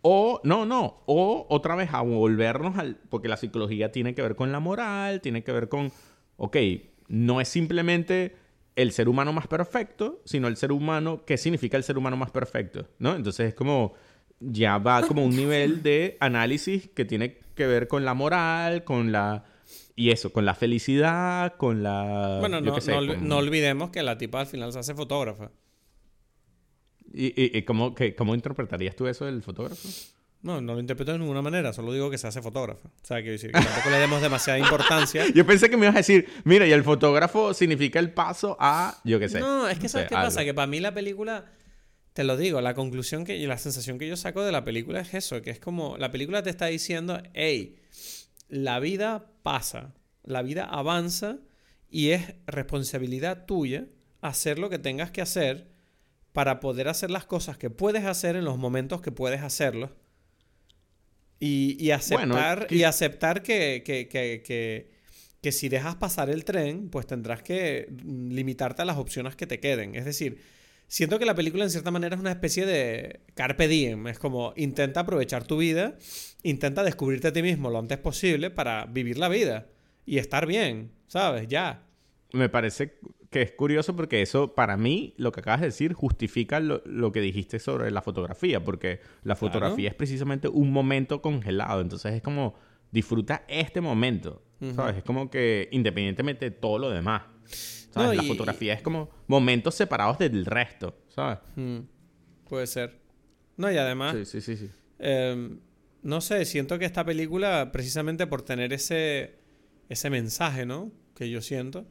O, 0.00 0.40
no, 0.44 0.64
no, 0.64 1.02
o 1.06 1.46
otra 1.48 1.74
vez 1.74 1.90
a 1.92 2.02
volvernos 2.02 2.78
al, 2.78 2.96
porque 3.08 3.26
la 3.28 3.36
psicología 3.36 3.90
tiene 3.90 4.14
que 4.14 4.22
ver 4.22 4.36
con 4.36 4.52
la 4.52 4.60
moral, 4.60 5.20
tiene 5.20 5.42
que 5.42 5.50
ver 5.50 5.68
con, 5.68 5.90
ok, 6.36 6.56
no 7.08 7.40
es 7.40 7.48
simplemente 7.48 8.36
el 8.76 8.92
ser 8.92 9.08
humano 9.08 9.32
más 9.32 9.46
perfecto, 9.46 10.20
sino 10.24 10.48
el 10.48 10.56
ser 10.56 10.72
humano, 10.72 11.24
¿qué 11.26 11.36
significa 11.36 11.76
el 11.76 11.84
ser 11.84 11.98
humano 11.98 12.16
más 12.16 12.30
perfecto? 12.30 12.88
¿No? 12.98 13.14
Entonces 13.14 13.48
es 13.48 13.54
como, 13.54 13.94
ya 14.40 14.78
va 14.78 15.02
como 15.02 15.24
un 15.24 15.36
nivel 15.36 15.82
de 15.82 16.16
análisis 16.20 16.88
que 16.88 17.04
tiene 17.04 17.38
que 17.54 17.66
ver 17.66 17.86
con 17.88 18.04
la 18.04 18.14
moral, 18.14 18.84
con 18.84 19.12
la, 19.12 19.44
y 19.94 20.10
eso, 20.10 20.32
con 20.32 20.44
la 20.46 20.54
felicidad, 20.54 21.56
con 21.56 21.82
la... 21.82 22.38
bueno, 22.40 22.60
no, 22.62 22.80
sé, 22.80 22.92
no 22.92 23.06
con- 23.06 23.28
no 23.28 23.36
olvidemos 23.38 23.90
que 23.90 24.02
la 24.02 24.16
tipa 24.16 24.40
al 24.40 24.46
final 24.46 24.72
se 24.72 24.78
hace 24.78 24.94
fotógrafa. 24.94 25.50
¿Y, 27.12 27.26
y- 27.40 27.58
y 27.58 27.62
cómo, 27.62 27.94
qué- 27.94 28.14
cómo 28.14 28.34
interpretarías 28.34 28.96
tú 28.96 29.06
eso 29.06 29.26
del 29.26 29.42
fotógrafo? 29.42 29.86
No, 30.42 30.60
no 30.60 30.74
lo 30.74 30.80
interpreto 30.80 31.12
de 31.12 31.18
ninguna 31.18 31.40
manera, 31.40 31.72
solo 31.72 31.92
digo 31.92 32.10
que 32.10 32.18
se 32.18 32.26
hace 32.26 32.42
fotógrafa. 32.42 32.88
O 32.88 33.06
sea, 33.06 33.18
decir 33.18 33.52
que 33.52 33.60
tampoco 33.60 33.90
le 33.90 33.98
demos 33.98 34.20
demasiada 34.20 34.58
importancia. 34.58 35.24
Yo 35.34 35.46
pensé 35.46 35.70
que 35.70 35.76
me 35.76 35.86
ibas 35.86 35.94
a 35.94 35.98
decir, 35.98 36.28
mira, 36.42 36.66
y 36.66 36.72
el 36.72 36.82
fotógrafo 36.82 37.54
significa 37.54 38.00
el 38.00 38.12
paso 38.12 38.56
a, 38.58 39.00
yo 39.04 39.20
qué 39.20 39.28
sé. 39.28 39.38
No, 39.38 39.68
es 39.68 39.78
que 39.78 39.88
¿sabes 39.88 40.06
sé, 40.06 40.08
qué 40.08 40.16
algo. 40.16 40.26
pasa? 40.26 40.44
Que 40.44 40.52
para 40.52 40.66
mí 40.66 40.80
la 40.80 40.92
película, 40.92 41.46
te 42.12 42.24
lo 42.24 42.36
digo, 42.36 42.60
la 42.60 42.74
conclusión 42.74 43.24
que, 43.24 43.36
y 43.36 43.46
la 43.46 43.56
sensación 43.56 43.98
que 43.98 44.08
yo 44.08 44.16
saco 44.16 44.42
de 44.42 44.50
la 44.50 44.64
película 44.64 44.98
es 44.98 45.14
eso, 45.14 45.40
que 45.42 45.50
es 45.50 45.60
como 45.60 45.96
la 45.96 46.10
película 46.10 46.42
te 46.42 46.50
está 46.50 46.66
diciendo, 46.66 47.22
hey, 47.34 47.76
la 48.48 48.80
vida 48.80 49.30
pasa, 49.44 49.94
la 50.24 50.42
vida 50.42 50.64
avanza 50.64 51.38
y 51.88 52.10
es 52.10 52.34
responsabilidad 52.46 53.46
tuya 53.46 53.86
hacer 54.20 54.58
lo 54.58 54.70
que 54.70 54.80
tengas 54.80 55.12
que 55.12 55.22
hacer 55.22 55.68
para 56.32 56.58
poder 56.58 56.88
hacer 56.88 57.10
las 57.12 57.26
cosas 57.26 57.58
que 57.58 57.70
puedes 57.70 58.04
hacer 58.04 58.34
en 58.34 58.44
los 58.44 58.58
momentos 58.58 59.02
que 59.02 59.12
puedes 59.12 59.42
hacerlos. 59.42 59.90
Y, 61.44 61.76
y 61.80 61.88
Bueno, 62.08 62.34
aceptar, 62.36 62.66
que- 62.68 62.76
y 62.76 62.82
aceptar 62.84 63.42
que, 63.42 63.82
que, 63.84 64.06
que, 65.40 65.52
si 65.52 65.68
dejas 65.68 65.96
pasar 65.96 66.30
el 66.30 66.44
tren, 66.44 66.88
pues 66.88 67.04
tendrás 67.08 67.42
que 67.42 67.88
limitarte 68.04 68.82
a 68.82 68.84
las 68.84 68.96
opciones 68.96 69.34
que 69.34 69.48
te 69.48 69.58
queden. 69.58 69.96
Es 69.96 70.04
decir, 70.04 70.40
siento 70.86 71.18
que 71.18 71.24
la 71.26 71.34
película 71.34 71.64
en 71.64 71.70
cierta 71.70 71.90
manera 71.90 72.14
es 72.14 72.20
una 72.20 72.30
especie 72.30 72.64
de 72.64 73.20
carpe 73.34 73.66
diem. 73.66 74.06
Es 74.06 74.20
como 74.20 74.52
intenta 74.56 75.00
aprovechar 75.00 75.42
tu 75.44 75.56
vida, 75.56 75.96
intenta 76.44 76.84
descubrirte 76.84 77.26
a 77.28 77.32
ti 77.32 77.42
mismo 77.42 77.70
lo 77.70 77.80
antes 77.80 77.98
posible 77.98 78.50
para 78.50 78.86
vivir 78.86 79.18
la 79.18 79.28
vida 79.28 79.66
y 80.06 80.18
estar 80.18 80.46
bien, 80.46 80.92
¿sabes? 81.08 81.48
Ya. 81.48 81.82
Me 82.32 82.48
parece 82.48 82.98
que 83.32 83.42
es 83.42 83.50
curioso 83.50 83.96
porque 83.96 84.22
eso, 84.22 84.54
para 84.54 84.76
mí, 84.76 85.14
lo 85.16 85.32
que 85.32 85.40
acabas 85.40 85.60
de 85.62 85.66
decir, 85.66 85.92
justifica 85.94 86.60
lo, 86.60 86.82
lo 86.86 87.10
que 87.10 87.20
dijiste 87.20 87.58
sobre 87.58 87.90
la 87.90 88.02
fotografía, 88.02 88.62
porque 88.62 89.00
la 89.24 89.34
fotografía 89.34 89.88
es 89.88 89.94
precisamente 89.96 90.46
un 90.46 90.70
momento 90.70 91.20
congelado. 91.20 91.80
Entonces 91.80 92.14
es 92.14 92.22
como, 92.22 92.54
disfruta 92.92 93.44
este 93.48 93.80
momento, 93.80 94.42
¿sabes? 94.76 94.98
Es 94.98 95.02
como 95.02 95.28
que 95.30 95.68
independientemente 95.72 96.44
de 96.50 96.50
todo 96.56 96.78
lo 96.78 96.90
demás. 96.90 97.22
¿sabes? 97.90 98.10
No, 98.10 98.14
la 98.14 98.22
fotografía 98.22 98.72
es 98.74 98.82
como 98.82 99.10
momentos 99.26 99.74
separados 99.74 100.18
del 100.18 100.46
resto, 100.46 100.96
¿sabes? 101.08 101.38
Mm, 101.56 101.78
puede 102.48 102.66
ser. 102.66 103.00
No, 103.56 103.70
y 103.70 103.76
además, 103.76 104.14
Sí, 104.16 104.24
sí, 104.24 104.40
sí, 104.40 104.56
sí. 104.56 104.70
eh, 104.98 105.56
no 106.02 106.20
sé, 106.20 106.44
siento 106.44 106.78
que 106.78 106.84
esta 106.84 107.04
película, 107.04 107.70
precisamente 107.72 108.26
por 108.26 108.42
tener 108.42 108.72
ese, 108.72 109.38
ese 109.88 110.10
mensaje, 110.10 110.64
¿no? 110.66 110.90
Que 111.14 111.28
yo 111.30 111.40
siento, 111.42 111.86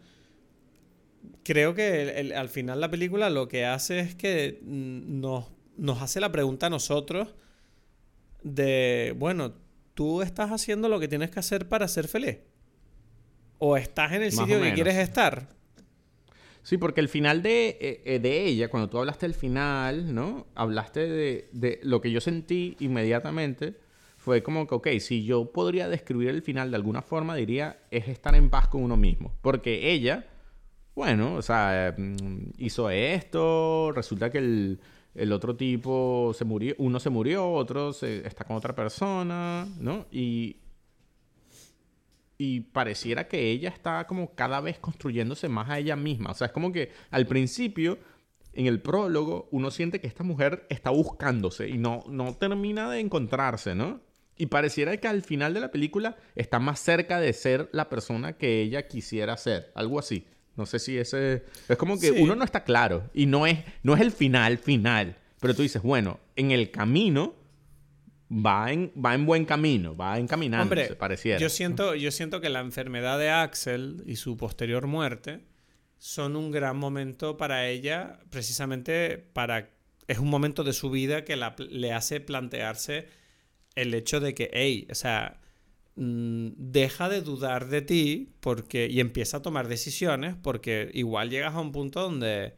creo 1.43 1.73
que 1.73 2.01
el- 2.03 2.09
el- 2.09 2.33
al 2.33 2.49
final 2.49 2.79
la 2.81 2.89
película 2.91 3.29
lo 3.29 3.47
que 3.47 3.65
hace 3.65 3.99
es 3.99 4.15
que 4.15 4.59
mm, 4.63 5.19
nos, 5.21 5.51
nos 5.77 6.01
hace 6.01 6.19
la 6.19 6.31
pregunta 6.31 6.67
a 6.67 6.69
nosotros 6.69 7.33
de, 8.43 9.13
bueno, 9.17 9.53
¿tú 9.93 10.21
estás 10.21 10.49
haciendo 10.51 10.89
lo 10.89 10.99
que 10.99 11.07
tienes 11.07 11.31
que 11.31 11.39
hacer 11.39 11.67
para 11.67 11.87
ser 11.87 12.07
feliz? 12.07 12.37
¿O 13.59 13.77
estás 13.77 14.11
en 14.13 14.23
el 14.23 14.33
Más 14.33 14.45
sitio 14.45 14.61
que 14.61 14.73
quieres 14.73 14.95
estar? 14.97 15.47
Sí, 16.63 16.77
porque 16.77 17.01
el 17.01 17.09
final 17.09 17.41
de, 17.41 17.69
eh, 17.81 18.01
eh, 18.05 18.19
de 18.19 18.45
ella, 18.45 18.69
cuando 18.69 18.89
tú 18.89 18.99
hablaste 18.99 19.25
del 19.25 19.33
final, 19.33 20.13
¿no? 20.13 20.47
Hablaste 20.53 20.99
de, 21.07 21.49
de 21.51 21.79
lo 21.83 22.01
que 22.01 22.11
yo 22.11 22.21
sentí 22.21 22.75
inmediatamente. 22.79 23.75
Fue 24.17 24.43
como 24.43 24.67
que, 24.67 24.75
ok, 24.75 24.87
si 24.99 25.23
yo 25.25 25.51
podría 25.51 25.89
describir 25.89 26.29
el 26.29 26.43
final 26.43 26.69
de 26.69 26.75
alguna 26.77 27.01
forma, 27.01 27.35
diría, 27.35 27.79
es 27.89 28.07
estar 28.07 28.35
en 28.35 28.51
paz 28.51 28.67
con 28.67 28.83
uno 28.83 28.95
mismo. 28.95 29.33
Porque 29.41 29.91
ella, 29.91 30.27
bueno, 30.95 31.35
o 31.35 31.41
sea, 31.41 31.95
mm, 31.97 32.51
hizo 32.57 32.89
esto, 32.89 33.91
resulta 33.93 34.29
que 34.29 34.39
el, 34.39 34.79
el 35.15 35.31
otro 35.31 35.55
tipo 35.55 36.33
se 36.35 36.45
murió, 36.45 36.75
uno 36.79 36.99
se 36.99 37.09
murió, 37.09 37.51
otro 37.51 37.93
se- 37.93 38.25
está 38.27 38.43
con 38.45 38.55
otra 38.57 38.75
persona, 38.75 39.67
¿no? 39.79 40.05
Y, 40.11 40.57
y 42.37 42.61
pareciera 42.61 43.27
que 43.27 43.51
ella 43.51 43.69
está 43.69 44.07
como 44.07 44.33
cada 44.33 44.61
vez 44.61 44.79
construyéndose 44.79 45.47
más 45.47 45.69
a 45.69 45.77
ella 45.79 45.95
misma. 45.95 46.31
O 46.31 46.33
sea, 46.33 46.47
es 46.47 46.53
como 46.53 46.71
que 46.71 46.91
al 47.11 47.27
principio, 47.27 47.99
en 48.53 48.65
el 48.65 48.81
prólogo, 48.81 49.47
uno 49.51 49.69
siente 49.69 50.01
que 50.01 50.07
esta 50.07 50.23
mujer 50.23 50.65
está 50.69 50.89
buscándose 50.89 51.69
y 51.69 51.77
no, 51.77 52.03
no 52.09 52.33
termina 52.35 52.89
de 52.89 52.99
encontrarse, 52.99 53.75
¿no? 53.75 54.01
Y 54.37 54.47
pareciera 54.47 54.97
que 54.97 55.07
al 55.07 55.21
final 55.21 55.53
de 55.53 55.59
la 55.59 55.71
película 55.71 56.17
está 56.35 56.57
más 56.59 56.79
cerca 56.79 57.19
de 57.19 57.31
ser 57.33 57.69
la 57.73 57.89
persona 57.89 58.33
que 58.37 58.61
ella 58.61 58.87
quisiera 58.87 59.37
ser. 59.37 59.71
Algo 59.75 59.99
así. 59.99 60.25
No 60.55 60.65
sé 60.65 60.79
si 60.79 60.97
ese... 60.97 61.43
Es 61.69 61.77
como 61.77 61.99
que 61.99 62.07
Sí. 62.09 62.15
uno 62.19 62.35
no 62.35 62.43
está 62.43 62.63
claro 62.63 63.09
y 63.13 63.25
no 63.25 63.47
es, 63.47 63.59
no 63.83 63.95
es 63.95 64.01
el 64.01 64.11
final 64.11 64.57
final. 64.57 65.15
Pero 65.39 65.55
tú 65.55 65.61
dices, 65.63 65.81
bueno, 65.81 66.19
en 66.35 66.51
el 66.51 66.69
camino 66.71 67.35
va 68.31 68.71
en, 68.71 68.91
va 69.03 69.13
en 69.15 69.25
buen 69.25 69.45
camino, 69.45 69.95
va 69.95 70.17
encaminándose, 70.17 70.81
Hombre, 70.83 70.95
pareciera. 70.95 71.39
Yo 71.39 71.49
siento, 71.49 71.95
yo 71.95 72.11
siento 72.11 72.39
que 72.41 72.49
la 72.49 72.59
enfermedad 72.61 73.17
de 73.19 73.29
Axel 73.29 74.03
y 74.05 74.15
su 74.17 74.37
posterior 74.37 74.87
muerte 74.87 75.39
son 75.97 76.35
un 76.35 76.51
gran 76.51 76.77
momento 76.77 77.37
para 77.37 77.67
ella, 77.67 78.19
precisamente 78.29 79.17
para... 79.17 79.69
Es 80.07 80.19
un 80.19 80.29
momento 80.29 80.63
de 80.63 80.73
su 80.73 80.89
vida 80.89 81.23
que 81.25 81.35
la- 81.35 81.55
le 81.57 81.93
hace 81.93 82.19
plantearse 82.21 83.07
el 83.75 83.93
hecho 83.93 84.19
de 84.19 84.33
que, 84.33 84.49
hey, 84.53 84.87
o 84.91 84.95
sea, 84.95 85.40
deja 85.95 87.09
de 87.09 87.21
dudar 87.21 87.67
de 87.67 87.81
ti 87.81 88.33
porque, 88.39 88.87
y 88.89 88.99
empieza 88.99 89.37
a 89.37 89.41
tomar 89.41 89.67
decisiones 89.67 90.35
porque 90.41 90.89
igual 90.93 91.29
llegas 91.29 91.53
a 91.53 91.59
un 91.59 91.71
punto 91.71 92.01
donde 92.01 92.55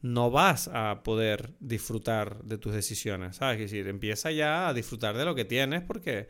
no 0.00 0.30
vas 0.30 0.70
a 0.72 1.02
poder 1.02 1.54
disfrutar 1.58 2.42
de 2.44 2.56
tus 2.56 2.72
decisiones, 2.72 3.36
¿sabes? 3.36 3.60
Es 3.60 3.70
decir, 3.70 3.88
empieza 3.88 4.30
ya 4.30 4.68
a 4.68 4.74
disfrutar 4.74 5.16
de 5.16 5.24
lo 5.24 5.34
que 5.34 5.44
tienes 5.44 5.82
porque 5.82 6.28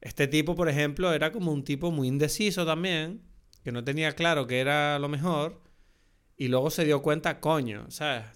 este 0.00 0.28
tipo, 0.28 0.54
por 0.54 0.68
ejemplo, 0.68 1.12
era 1.12 1.32
como 1.32 1.52
un 1.52 1.64
tipo 1.64 1.90
muy 1.90 2.08
indeciso 2.08 2.64
también, 2.64 3.22
que 3.64 3.72
no 3.72 3.82
tenía 3.82 4.12
claro 4.12 4.46
que 4.46 4.60
era 4.60 4.98
lo 4.98 5.08
mejor 5.08 5.62
y 6.36 6.48
luego 6.48 6.70
se 6.70 6.84
dio 6.84 7.02
cuenta, 7.02 7.40
coño, 7.40 7.90
¿sabes? 7.90 8.26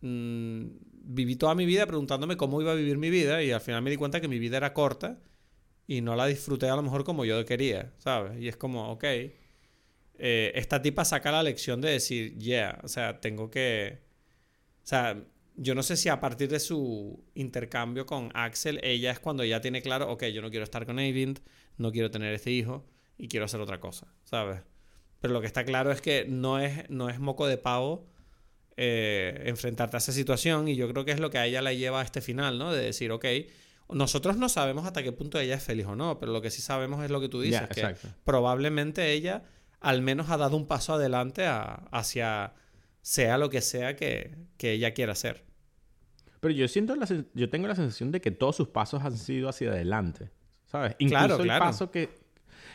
Mm, 0.00 0.68
viví 1.02 1.36
toda 1.36 1.54
mi 1.54 1.66
vida 1.66 1.86
preguntándome 1.86 2.38
cómo 2.38 2.62
iba 2.62 2.72
a 2.72 2.76
vivir 2.76 2.96
mi 2.96 3.10
vida 3.10 3.42
y 3.42 3.50
al 3.50 3.60
final 3.60 3.82
me 3.82 3.90
di 3.90 3.96
cuenta 3.96 4.20
que 4.22 4.28
mi 4.28 4.38
vida 4.38 4.56
era 4.56 4.72
corta 4.72 5.18
y 5.90 6.02
no 6.02 6.14
la 6.14 6.26
disfruté 6.26 6.68
a 6.68 6.76
lo 6.76 6.82
mejor 6.82 7.02
como 7.02 7.24
yo 7.24 7.44
quería, 7.44 7.92
¿sabes? 7.98 8.40
Y 8.40 8.46
es 8.46 8.56
como, 8.56 8.92
ok, 8.92 9.02
eh, 9.02 10.52
esta 10.54 10.80
tipa 10.80 11.04
saca 11.04 11.32
la 11.32 11.42
lección 11.42 11.80
de 11.80 11.90
decir, 11.90 12.38
yeah, 12.38 12.78
o 12.84 12.86
sea, 12.86 13.20
tengo 13.20 13.50
que... 13.50 13.98
O 14.84 14.86
sea, 14.86 15.20
yo 15.56 15.74
no 15.74 15.82
sé 15.82 15.96
si 15.96 16.08
a 16.08 16.20
partir 16.20 16.48
de 16.48 16.60
su 16.60 17.24
intercambio 17.34 18.06
con 18.06 18.30
Axel, 18.34 18.78
ella 18.84 19.10
es 19.10 19.18
cuando 19.18 19.44
ya 19.44 19.60
tiene 19.60 19.82
claro, 19.82 20.08
ok, 20.12 20.26
yo 20.26 20.42
no 20.42 20.50
quiero 20.50 20.62
estar 20.62 20.86
con 20.86 21.00
Eivind, 21.00 21.40
no 21.76 21.90
quiero 21.90 22.08
tener 22.08 22.32
este 22.34 22.52
hijo 22.52 22.86
y 23.18 23.26
quiero 23.26 23.46
hacer 23.46 23.60
otra 23.60 23.80
cosa, 23.80 24.06
¿sabes? 24.22 24.60
Pero 25.20 25.34
lo 25.34 25.40
que 25.40 25.48
está 25.48 25.64
claro 25.64 25.90
es 25.90 26.00
que 26.00 26.24
no 26.24 26.60
es, 26.60 26.88
no 26.88 27.08
es 27.08 27.18
moco 27.18 27.48
de 27.48 27.58
pavo 27.58 28.06
eh, 28.76 29.42
enfrentarte 29.46 29.96
a 29.96 29.98
esa 29.98 30.12
situación 30.12 30.68
y 30.68 30.76
yo 30.76 30.88
creo 30.88 31.04
que 31.04 31.10
es 31.10 31.18
lo 31.18 31.30
que 31.30 31.38
a 31.38 31.46
ella 31.46 31.62
la 31.62 31.72
lleva 31.72 32.00
a 32.00 32.04
este 32.04 32.20
final, 32.20 32.60
¿no? 32.60 32.72
De 32.72 32.80
decir, 32.80 33.10
ok, 33.10 33.24
nosotros 33.92 34.36
no 34.36 34.48
sabemos 34.48 34.86
hasta 34.86 35.02
qué 35.02 35.12
punto 35.12 35.38
ella 35.38 35.54
es 35.56 35.62
feliz 35.62 35.86
o 35.86 35.96
no, 35.96 36.18
pero 36.18 36.32
lo 36.32 36.40
que 36.42 36.50
sí 36.50 36.62
sabemos 36.62 37.04
es 37.04 37.10
lo 37.10 37.20
que 37.20 37.28
tú 37.28 37.40
dices, 37.40 37.62
que 37.68 37.80
exacto. 37.80 38.08
probablemente 38.24 39.12
ella 39.12 39.42
al 39.80 40.02
menos 40.02 40.30
ha 40.30 40.36
dado 40.36 40.56
un 40.56 40.66
paso 40.66 40.94
adelante 40.94 41.46
a- 41.46 41.86
hacia 41.90 42.54
sea 43.02 43.38
lo 43.38 43.48
que 43.50 43.60
sea 43.62 43.96
que, 43.96 44.36
que 44.58 44.72
ella 44.72 44.92
quiera 44.92 45.12
hacer. 45.12 45.44
Pero 46.40 46.52
yo 46.54 46.68
siento 46.68 46.94
la 46.96 47.06
yo 47.34 47.50
tengo 47.50 47.66
la 47.68 47.74
sensación 47.74 48.10
de 48.12 48.20
que 48.20 48.30
todos 48.30 48.56
sus 48.56 48.68
pasos 48.68 49.02
han 49.02 49.16
sido 49.16 49.48
hacia 49.48 49.70
adelante, 49.70 50.30
¿sabes? 50.66 50.94
Incluso 50.98 51.26
Claro, 51.26 51.36
el 51.36 51.42
claro. 51.44 51.64
paso 51.64 51.90
que 51.90 52.08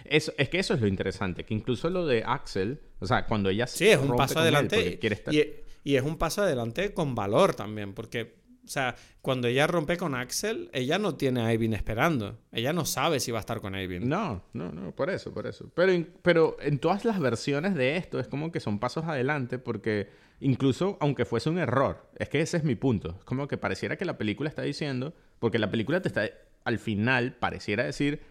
eso, 0.03 0.33
es 0.37 0.49
que 0.49 0.59
eso 0.59 0.73
es 0.75 0.81
lo 0.81 0.87
interesante, 0.87 1.45
que 1.45 1.53
incluso 1.53 1.89
lo 1.89 2.05
de 2.05 2.23
Axel, 2.25 2.79
o 2.99 3.07
sea, 3.07 3.25
cuando 3.25 3.49
ella 3.49 3.65
Sí, 3.67 3.87
es 3.87 3.97
un 3.99 4.15
paso 4.15 4.33
él 4.35 4.39
adelante 4.55 4.99
estar- 4.99 5.33
y, 5.33 5.63
y 5.83 5.95
es 5.95 6.03
un 6.03 6.17
paso 6.17 6.43
adelante 6.43 6.93
con 6.93 7.15
valor 7.15 7.55
también, 7.55 7.93
porque, 7.93 8.35
o 8.65 8.67
sea, 8.67 8.95
cuando 9.21 9.47
ella 9.47 9.67
rompe 9.67 9.95
con 9.97 10.15
Axel, 10.15 10.69
ella 10.73 10.97
no 10.97 11.15
tiene 11.15 11.41
a 11.41 11.51
Eivind 11.51 11.75
esperando. 11.75 12.39
Ella 12.51 12.73
no 12.73 12.83
sabe 12.85 13.19
si 13.19 13.31
va 13.31 13.37
a 13.37 13.41
estar 13.41 13.61
con 13.61 13.75
Eivind. 13.75 14.05
No, 14.05 14.43
no, 14.53 14.71
no, 14.71 14.91
por 14.95 15.09
eso, 15.09 15.31
por 15.33 15.45
eso. 15.47 15.69
Pero, 15.75 15.91
pero 16.21 16.57
en 16.61 16.79
todas 16.79 17.05
las 17.05 17.19
versiones 17.19 17.75
de 17.75 17.97
esto 17.97 18.19
es 18.19 18.27
como 18.27 18.51
que 18.51 18.59
son 18.59 18.79
pasos 18.79 19.05
adelante 19.05 19.59
porque 19.59 20.09
incluso 20.39 20.97
aunque 20.99 21.25
fuese 21.25 21.49
un 21.49 21.59
error, 21.59 22.09
es 22.17 22.27
que 22.29 22.41
ese 22.41 22.57
es 22.57 22.63
mi 22.63 22.75
punto. 22.75 23.15
Es 23.19 23.23
como 23.23 23.47
que 23.47 23.57
pareciera 23.57 23.97
que 23.97 24.05
la 24.05 24.17
película 24.17 24.49
está 24.49 24.63
diciendo, 24.63 25.13
porque 25.39 25.59
la 25.59 25.69
película 25.71 26.01
te 26.01 26.07
está, 26.09 26.27
al 26.63 26.79
final 26.79 27.33
pareciera 27.39 27.83
decir, 27.83 28.21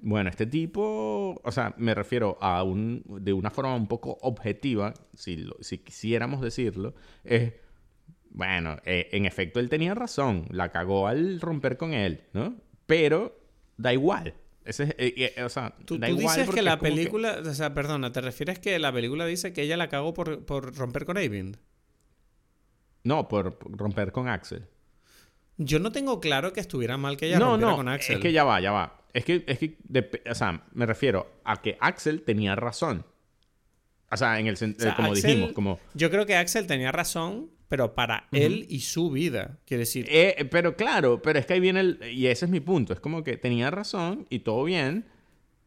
bueno, 0.00 0.30
este 0.30 0.46
tipo, 0.46 1.40
o 1.42 1.52
sea, 1.52 1.74
me 1.76 1.94
refiero 1.94 2.38
a 2.40 2.62
un, 2.62 3.02
de 3.20 3.32
una 3.32 3.50
forma 3.50 3.74
un 3.74 3.88
poco 3.88 4.16
objetiva, 4.22 4.94
si, 5.14 5.36
lo- 5.36 5.56
si 5.60 5.78
quisiéramos 5.78 6.40
decirlo, 6.40 6.94
es, 7.24 7.52
bueno, 8.30 8.76
eh, 8.84 9.08
en 9.12 9.26
efecto 9.26 9.60
él 9.60 9.68
tenía 9.68 9.94
razón, 9.94 10.46
la 10.50 10.70
cagó 10.70 11.06
al 11.08 11.40
romper 11.40 11.76
con 11.76 11.92
él, 11.94 12.24
¿no? 12.32 12.56
Pero 12.86 13.38
da 13.76 13.92
igual. 13.92 14.34
Ese 14.64 14.84
es, 14.84 14.90
eh, 14.98 15.32
eh, 15.36 15.42
o 15.44 15.48
sea, 15.48 15.74
Tú, 15.86 15.98
da 15.98 16.08
tú 16.08 16.18
igual 16.18 16.36
dices 16.36 16.54
que 16.54 16.62
la 16.62 16.78
película, 16.78 17.38
o 17.44 17.54
sea, 17.54 17.72
perdona, 17.72 18.12
¿te 18.12 18.20
refieres 18.20 18.58
que 18.58 18.78
la 18.78 18.92
película 18.92 19.24
dice 19.24 19.52
que 19.52 19.62
ella 19.62 19.76
la 19.78 19.88
cagó 19.88 20.12
por, 20.12 20.44
por 20.44 20.76
romper 20.76 21.06
con 21.06 21.16
Eivind? 21.16 21.56
No, 23.04 23.28
por, 23.28 23.58
por 23.58 23.76
romper 23.76 24.12
con 24.12 24.28
Axel. 24.28 24.66
Yo 25.56 25.78
no 25.80 25.90
tengo 25.90 26.20
claro 26.20 26.52
que 26.52 26.60
estuviera 26.60 26.96
mal 26.96 27.16
que 27.16 27.26
ella 27.26 27.38
no, 27.38 27.50
rompiera 27.52 27.70
no, 27.70 27.76
con 27.78 27.88
Axel. 27.88 28.16
es 28.16 28.22
que 28.22 28.32
ya 28.32 28.44
va, 28.44 28.60
ya 28.60 28.70
va. 28.72 29.00
Es 29.14 29.24
que, 29.24 29.42
es 29.46 29.58
que, 29.58 29.78
o 30.30 30.34
sea, 30.34 30.64
me 30.72 30.84
refiero 30.86 31.40
a 31.44 31.60
que 31.62 31.76
Axel 31.80 32.22
tenía 32.22 32.54
razón. 32.54 33.04
O 34.10 34.16
sea, 34.16 34.38
en 34.38 34.46
el 34.46 34.56
sen- 34.56 34.76
O 34.76 34.80
sea, 34.80 34.92
eh, 34.92 34.96
como 34.96 35.12
Axel- 35.12 35.22
dijimos, 35.30 35.52
como... 35.52 35.80
Yo 35.94 36.10
creo 36.10 36.26
que 36.26 36.36
Axel 36.36 36.66
tenía 36.66 36.92
razón, 36.92 37.50
pero 37.68 37.94
para 37.94 38.28
él 38.32 38.66
y 38.68 38.80
su 38.80 39.10
vida. 39.10 39.58
Quiere 39.66 39.80
decir, 39.82 40.06
Eh, 40.10 40.46
pero 40.50 40.74
claro, 40.76 41.20
pero 41.22 41.38
es 41.38 41.46
que 41.46 41.52
ahí 41.54 41.60
viene 41.60 41.80
el... 41.80 42.00
Y 42.12 42.26
ese 42.26 42.46
es 42.46 42.50
mi 42.50 42.60
punto. 42.60 42.92
Es 42.94 43.00
como 43.00 43.22
que 43.22 43.36
tenía 43.36 43.70
razón 43.70 44.26
y 44.30 44.38
todo 44.40 44.64
bien. 44.64 45.04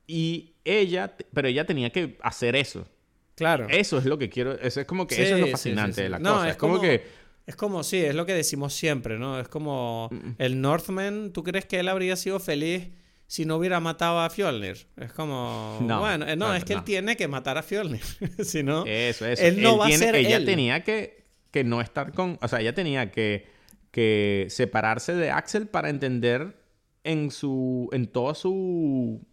Y 0.07 0.53
ella... 0.65 1.15
Pero 1.33 1.47
ella 1.47 1.65
tenía 1.65 1.91
que 1.91 2.17
hacer 2.21 2.55
eso. 2.55 2.87
claro. 3.35 3.67
Eso 3.69 3.97
es 3.97 4.05
lo 4.05 4.17
que 4.17 4.29
quiero... 4.29 4.53
Eso 4.59 4.81
es 4.81 4.85
como 4.87 5.05
que 5.07 5.15
Sí, 5.15 5.21
eso 5.21 5.35
es 5.35 5.41
lo 5.41 5.47
fascinante 5.47 5.93
sí, 5.93 5.97
sí. 5.97 6.03
de 6.03 6.09
la 6.09 6.19
No, 6.19 6.33
cosa. 6.33 6.45
es 6.47 6.51
Es 6.51 6.57
como, 6.57 6.73
como- 6.77 6.81
que... 6.87 7.21
Es 7.47 7.55
como, 7.55 7.83
sí, 7.83 7.97
es 7.97 8.13
lo 8.15 8.25
que 8.25 8.33
decimos 8.35 8.71
siempre, 8.73 9.17
¿no? 9.17 9.39
Es 9.39 9.47
como 9.47 10.09
el 10.37 10.61
Northman, 10.61 11.31
¿tú 11.33 11.43
crees 11.43 11.65
que 11.65 11.79
él 11.79 11.87
habría 11.89 12.15
sido 12.15 12.39
feliz 12.39 12.89
si 13.25 13.45
no 13.45 13.57
hubiera 13.57 13.79
matado 13.79 14.19
a 14.19 14.29
Fjolnir? 14.29 14.87
Es 14.95 15.11
como, 15.11 15.79
No, 15.81 15.99
bueno, 16.01 16.27
eh, 16.29 16.35
no, 16.35 16.53
es 16.53 16.63
que 16.63 16.73
no. 16.75 16.79
él 16.79 16.85
tiene 16.85 17.17
que 17.17 17.27
matar 17.27 17.57
a 17.57 17.63
Fjolnir, 17.63 18.01
si 18.43 18.61
no, 18.61 18.85
Eso, 18.85 19.25
eso. 19.25 19.43
él 19.43 19.59
no 19.61 19.75
va 19.77 19.87
tiene- 19.87 20.03
a 20.05 20.07
ser 20.11 20.15
Ella 20.17 20.37
él. 20.37 20.45
tenía 20.45 20.83
que, 20.83 21.20
que 21.51 21.63
no 21.63 21.81
estar 21.81 22.13
con... 22.13 22.39
O 22.41 22.47
sea, 22.47 22.59
ella 22.61 22.73
tenía 22.73 23.11
que, 23.11 23.47
que 23.91 24.47
separarse 24.49 25.13
de 25.13 25.31
Axel 25.31 25.67
para 25.67 25.89
entender 25.89 26.57
en 27.03 27.31
su... 27.31 27.89
En 27.91 28.07
toda 28.07 28.33
su... 28.33 29.25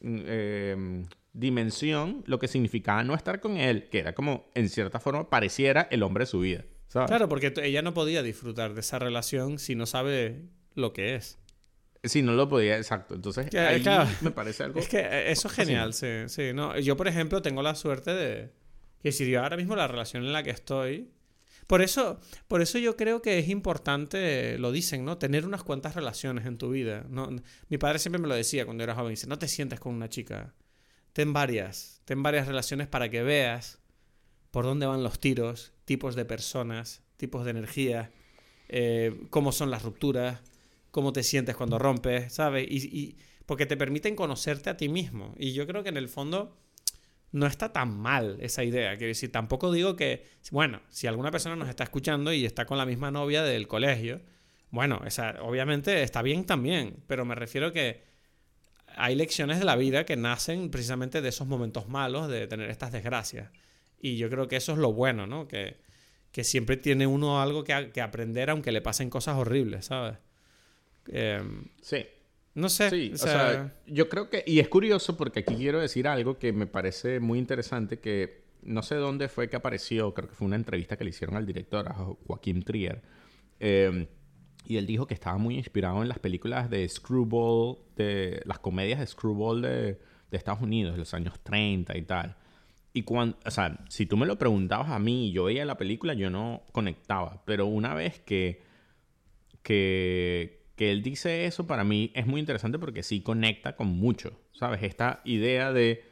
mm, 0.00 0.18
eh, 0.26 1.04
dimensión 1.34 2.22
lo 2.26 2.38
que 2.38 2.48
significaba 2.48 3.04
no 3.04 3.14
estar 3.14 3.40
con 3.40 3.56
él, 3.56 3.88
que 3.88 4.00
era 4.00 4.14
como, 4.14 4.50
en 4.54 4.68
cierta 4.68 5.00
forma, 5.00 5.30
pareciera 5.30 5.88
el 5.90 6.02
hombre 6.02 6.22
de 6.22 6.26
su 6.26 6.40
vida. 6.40 6.64
¿sabes? 6.88 7.08
Claro, 7.08 7.28
porque 7.28 7.54
ella 7.62 7.80
no 7.80 7.94
podía 7.94 8.22
disfrutar 8.22 8.74
de 8.74 8.80
esa 8.80 8.98
relación 8.98 9.58
si 9.58 9.74
no 9.74 9.86
sabe 9.86 10.42
lo 10.74 10.92
que 10.92 11.14
es. 11.14 11.38
Sí, 12.04 12.20
no 12.20 12.32
lo 12.32 12.48
podía, 12.48 12.76
exacto. 12.76 13.14
Entonces, 13.14 13.48
Que, 13.48 13.58
ahí 13.60 13.80
claro. 13.80 14.10
me 14.20 14.30
parece 14.30 14.64
algo... 14.64 14.80
Es 14.80 14.88
que 14.88 14.98
eh, 14.98 15.30
eso 15.30 15.48
es 15.48 15.54
genial, 15.54 15.94
sí, 15.94 16.08
sí. 16.26 16.52
No, 16.52 16.78
yo, 16.78 16.96
por 16.96 17.08
ejemplo, 17.08 17.40
tengo 17.40 17.62
la 17.62 17.74
suerte 17.74 18.12
de 18.12 18.50
que 19.02 19.12
si 19.12 19.30
yo 19.30 19.42
ahora 19.42 19.56
mismo 19.56 19.74
la 19.74 19.88
relación 19.88 20.24
en 20.24 20.32
la 20.32 20.42
que 20.42 20.50
estoy. 20.50 21.08
Por 21.66 21.80
eso, 21.82 22.20
por 22.48 22.60
eso 22.60 22.78
yo 22.78 22.96
creo 22.96 23.22
que 23.22 23.38
es 23.38 23.48
importante, 23.48 24.58
lo 24.58 24.72
dicen, 24.72 25.04
¿no? 25.04 25.18
Tener 25.18 25.46
unas 25.46 25.62
cuantas 25.62 25.94
relaciones 25.94 26.46
en 26.46 26.58
tu 26.58 26.70
vida. 26.70 27.06
Mi 27.68 27.78
padre 27.78 27.98
siempre 27.98 28.20
me 28.20 28.28
lo 28.28 28.34
decía 28.34 28.64
cuando 28.64 28.84
era 28.84 28.94
joven. 28.94 29.10
Dice, 29.10 29.26
no 29.26 29.38
te 29.38 29.48
sientes 29.48 29.80
con 29.80 29.94
una 29.94 30.08
chica. 30.08 30.54
Ten 31.12 31.32
varias. 31.32 32.00
Ten 32.04 32.22
varias 32.22 32.46
relaciones 32.46 32.88
para 32.88 33.08
que 33.08 33.22
veas 33.22 33.78
por 34.50 34.64
dónde 34.64 34.86
van 34.86 35.02
los 35.02 35.18
tiros, 35.18 35.72
tipos 35.84 36.14
de 36.14 36.24
personas, 36.24 37.02
tipos 37.16 37.44
de 37.44 37.52
energía, 37.52 38.10
eh, 38.68 39.26
cómo 39.30 39.52
son 39.52 39.70
las 39.70 39.82
rupturas, 39.82 40.40
cómo 40.90 41.12
te 41.12 41.22
sientes 41.22 41.56
cuando 41.56 41.78
rompes, 41.78 42.34
¿sabes? 42.34 42.66
Y- 42.70 43.16
porque 43.46 43.66
te 43.66 43.76
permiten 43.76 44.14
conocerte 44.14 44.70
a 44.70 44.76
ti 44.76 44.88
mismo. 44.88 45.34
Y 45.38 45.52
yo 45.52 45.66
creo 45.66 45.82
que 45.82 45.88
en 45.88 45.96
el 45.96 46.08
fondo 46.08 46.56
no 47.32 47.46
está 47.46 47.72
tan 47.72 47.96
mal 47.98 48.36
esa 48.40 48.62
idea. 48.62 48.96
Quiero 48.96 49.08
decir, 49.08 49.32
tampoco 49.32 49.72
digo 49.72 49.96
que, 49.96 50.26
bueno, 50.50 50.82
si 50.90 51.06
alguna 51.06 51.30
persona 51.30 51.56
nos 51.56 51.68
está 51.68 51.84
escuchando 51.84 52.32
y 52.32 52.44
está 52.44 52.66
con 52.66 52.78
la 52.78 52.86
misma 52.86 53.10
novia 53.10 53.42
del 53.42 53.66
colegio, 53.66 54.20
bueno, 54.70 55.02
esa, 55.06 55.42
obviamente 55.42 56.02
está 56.02 56.22
bien 56.22 56.44
también, 56.44 56.96
pero 57.06 57.24
me 57.24 57.34
refiero 57.34 57.72
que 57.72 58.02
hay 58.96 59.14
lecciones 59.14 59.58
de 59.58 59.64
la 59.64 59.76
vida 59.76 60.04
que 60.04 60.16
nacen 60.16 60.70
precisamente 60.70 61.22
de 61.22 61.28
esos 61.30 61.46
momentos 61.46 61.88
malos, 61.88 62.28
de 62.28 62.46
tener 62.46 62.70
estas 62.70 62.92
desgracias. 62.92 63.50
Y 64.00 64.16
yo 64.16 64.28
creo 64.28 64.48
que 64.48 64.56
eso 64.56 64.72
es 64.72 64.78
lo 64.78 64.92
bueno, 64.92 65.26
¿no? 65.26 65.48
Que, 65.48 65.76
que 66.32 66.44
siempre 66.44 66.76
tiene 66.76 67.06
uno 67.06 67.40
algo 67.40 67.64
que, 67.64 67.90
que 67.92 68.00
aprender 68.00 68.50
aunque 68.50 68.72
le 68.72 68.82
pasen 68.82 69.08
cosas 69.10 69.36
horribles, 69.36 69.86
¿sabes? 69.86 70.18
Em, 71.08 71.68
Sí. 71.80 72.06
No 72.54 72.68
sé. 72.68 72.90
Sí, 72.90 73.10
o 73.14 73.16
sea, 73.18 73.32
sea, 73.50 73.74
yo 73.86 74.08
creo 74.08 74.28
que, 74.30 74.44
y 74.46 74.58
es 74.60 74.68
curioso 74.68 75.16
porque 75.16 75.40
aquí 75.40 75.54
quiero 75.54 75.80
decir 75.80 76.06
algo 76.08 76.38
que 76.38 76.52
me 76.52 76.66
parece 76.66 77.20
muy 77.20 77.38
interesante, 77.38 77.98
que 77.98 78.42
no 78.62 78.82
sé 78.82 78.94
dónde 78.96 79.28
fue 79.28 79.48
que 79.48 79.56
apareció, 79.56 80.14
creo 80.14 80.28
que 80.28 80.34
fue 80.34 80.46
una 80.46 80.56
entrevista 80.56 80.96
que 80.96 81.04
le 81.04 81.10
hicieron 81.10 81.36
al 81.36 81.46
director, 81.46 81.88
a 81.88 81.94
Jo- 81.94 82.18
Joaquín 82.26 82.62
Trier, 82.62 83.02
eh, 83.60 84.06
y 84.64 84.76
él 84.76 84.86
dijo 84.86 85.06
que 85.06 85.14
estaba 85.14 85.38
muy 85.38 85.56
inspirado 85.56 86.02
en 86.02 86.08
las 86.08 86.18
películas 86.20 86.70
de 86.70 86.88
Screwball, 86.88 87.78
de 87.96 88.40
las 88.44 88.60
comedias 88.60 89.00
de 89.00 89.06
Screwball 89.08 89.60
de, 89.62 89.98
de 90.30 90.36
Estados 90.36 90.62
Unidos, 90.62 90.92
de 90.94 90.98
los 90.98 91.12
años 91.14 91.34
30 91.42 91.96
y 91.98 92.02
tal. 92.02 92.36
Y 92.94 93.02
cuando, 93.02 93.36
o 93.44 93.50
sea, 93.50 93.78
si 93.88 94.06
tú 94.06 94.16
me 94.16 94.26
lo 94.26 94.38
preguntabas 94.38 94.90
a 94.90 94.98
mí 95.00 95.28
y 95.28 95.32
yo 95.32 95.44
veía 95.44 95.64
la 95.64 95.76
película, 95.78 96.14
yo 96.14 96.30
no 96.30 96.62
conectaba, 96.72 97.42
pero 97.44 97.66
una 97.66 97.94
vez 97.94 98.20
que 98.20 98.60
que, 99.62 100.61
que 100.76 100.90
él 100.90 101.02
dice 101.02 101.46
eso 101.46 101.66
para 101.66 101.84
mí 101.84 102.10
es 102.14 102.26
muy 102.26 102.40
interesante 102.40 102.78
porque 102.78 103.02
sí 103.02 103.20
conecta 103.22 103.76
con 103.76 103.88
mucho, 103.88 104.38
¿sabes? 104.52 104.82
Esta 104.82 105.20
idea 105.24 105.72
de... 105.72 106.04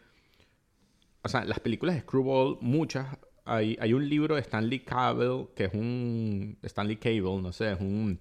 O 1.23 1.29
sea, 1.29 1.45
las 1.45 1.61
películas 1.61 1.95
de 1.95 2.03
Screwball, 2.03 2.59
muchas... 2.61 3.19
Hay, 3.45 3.77
hay 3.81 3.95
un 3.95 4.09
libro 4.09 4.37
de 4.37 4.43
Stanley 4.43 4.81
Cable, 4.81 5.49
que 5.57 5.65
es 5.65 5.75
un... 5.75 6.59
Stanley 6.63 6.97
Cable, 6.97 7.43
no 7.43 7.53
sé, 7.53 7.73
es 7.73 7.81
un, 7.81 8.21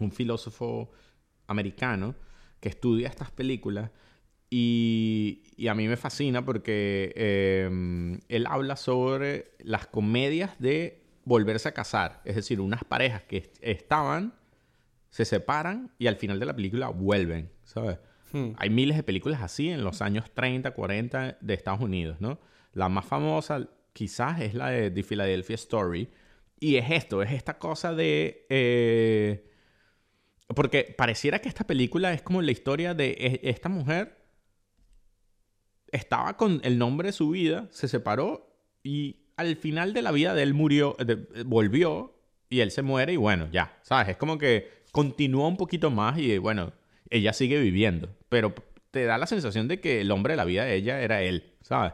un 0.00 0.10
filósofo 0.12 0.90
americano 1.46 2.14
que 2.60 2.70
estudia 2.70 3.08
estas 3.08 3.30
películas 3.30 3.90
y, 4.50 5.42
y 5.56 5.68
a 5.68 5.74
mí 5.74 5.86
me 5.86 5.96
fascina 5.96 6.44
porque 6.44 7.12
eh, 7.16 8.18
él 8.28 8.46
habla 8.48 8.76
sobre 8.76 9.52
las 9.58 9.86
comedias 9.86 10.58
de 10.58 11.02
volverse 11.24 11.68
a 11.68 11.72
casar. 11.74 12.22
Es 12.24 12.36
decir, 12.36 12.60
unas 12.60 12.84
parejas 12.84 13.22
que 13.24 13.38
est- 13.38 13.58
estaban, 13.60 14.34
se 15.14 15.24
separan 15.24 15.92
y 15.96 16.08
al 16.08 16.16
final 16.16 16.40
de 16.40 16.46
la 16.46 16.56
película 16.56 16.88
vuelven, 16.88 17.48
¿sabes? 17.62 18.00
hmm. 18.32 18.54
Hay 18.56 18.68
miles 18.68 18.96
de 18.96 19.04
películas 19.04 19.42
así 19.42 19.68
en 19.70 19.84
los 19.84 20.02
años 20.02 20.28
30, 20.34 20.72
40 20.72 21.38
de 21.40 21.54
Estados 21.54 21.80
Unidos, 21.80 22.20
¿no? 22.20 22.40
La 22.72 22.88
más 22.88 23.04
famosa 23.04 23.68
quizás 23.92 24.40
es 24.40 24.54
la 24.54 24.70
de 24.70 24.90
The 24.90 25.04
Philadelphia 25.04 25.54
Story. 25.54 26.10
Y 26.58 26.78
es 26.78 26.90
esto, 26.90 27.22
es 27.22 27.30
esta 27.30 27.58
cosa 27.60 27.94
de... 27.94 28.44
eh, 28.48 29.48
porque 30.48 30.92
pareciera 30.98 31.38
que 31.38 31.48
esta 31.48 31.64
película 31.64 32.12
es 32.12 32.22
como 32.22 32.42
la 32.42 32.50
historia 32.50 32.92
de 32.92 33.10
e- 33.12 33.40
esta 33.48 33.68
mujer 33.68 34.18
estaba 35.92 36.36
con 36.36 36.60
el 36.64 36.76
nombre 36.76 37.10
de 37.10 37.12
su 37.12 37.30
vida, 37.30 37.68
se 37.70 37.86
separó 37.86 38.52
y 38.82 39.28
al 39.36 39.54
final 39.54 39.92
de 39.92 40.02
la 40.02 40.10
vida 40.10 40.34
de 40.34 40.42
él 40.42 40.54
murió, 40.54 40.96
de- 40.98 41.44
volvió 41.44 42.18
y 42.50 42.60
él 42.60 42.72
se 42.72 42.82
muere 42.82 43.12
y 43.12 43.16
bueno, 43.16 43.48
ya, 43.52 43.78
¿sabes? 43.82 44.08
Es 44.08 44.16
como 44.16 44.38
que 44.38 44.82
continúa 44.94 45.48
un 45.48 45.56
poquito 45.56 45.90
más 45.90 46.16
y 46.18 46.38
bueno, 46.38 46.72
ella 47.10 47.32
sigue 47.32 47.58
viviendo, 47.60 48.14
pero 48.28 48.54
te 48.92 49.04
da 49.06 49.18
la 49.18 49.26
sensación 49.26 49.66
de 49.66 49.80
que 49.80 50.00
el 50.00 50.10
hombre 50.12 50.34
de 50.34 50.36
la 50.36 50.44
vida 50.44 50.64
de 50.64 50.76
ella 50.76 51.00
era 51.02 51.20
él, 51.20 51.52
¿sabes? 51.62 51.92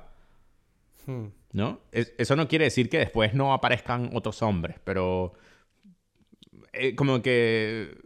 Hmm. 1.07 1.29
¿No? 1.53 1.81
Es- 1.93 2.13
eso 2.19 2.37
no 2.37 2.47
quiere 2.47 2.67
decir 2.67 2.91
que 2.91 2.99
después 2.99 3.33
no 3.33 3.55
aparezcan 3.55 4.11
otros 4.13 4.43
hombres, 4.43 4.77
pero 4.85 5.33
eh, 6.75 6.95
como 6.95 7.23
que 7.23 7.97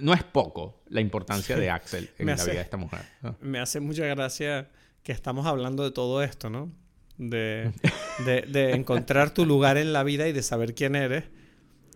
no 0.00 0.14
es 0.14 0.24
poco 0.24 0.82
la 0.88 1.00
importancia 1.02 1.56
de 1.56 1.68
Axel 1.70 2.08
en 2.18 2.26
la 2.26 2.34
vida 2.36 2.44
de 2.54 2.60
esta 2.62 2.76
mujer. 2.78 3.02
¿no? 3.22 3.36
Me 3.42 3.58
hace 3.60 3.78
mucha 3.80 4.06
gracia 4.06 4.70
que 5.02 5.12
estamos 5.12 5.46
hablando 5.46 5.84
de 5.84 5.90
todo 5.90 6.22
esto, 6.22 6.48
¿no? 6.50 6.72
De, 7.18 7.70
de- 8.24 8.42
de 8.42 8.72
encontrar 8.72 9.32
tu 9.34 9.44
lugar 9.44 9.76
en 9.76 9.92
la 9.92 10.02
vida 10.02 10.26
y 10.28 10.32
de 10.32 10.42
saber 10.42 10.74
quién 10.74 10.96
eres. 10.96 11.24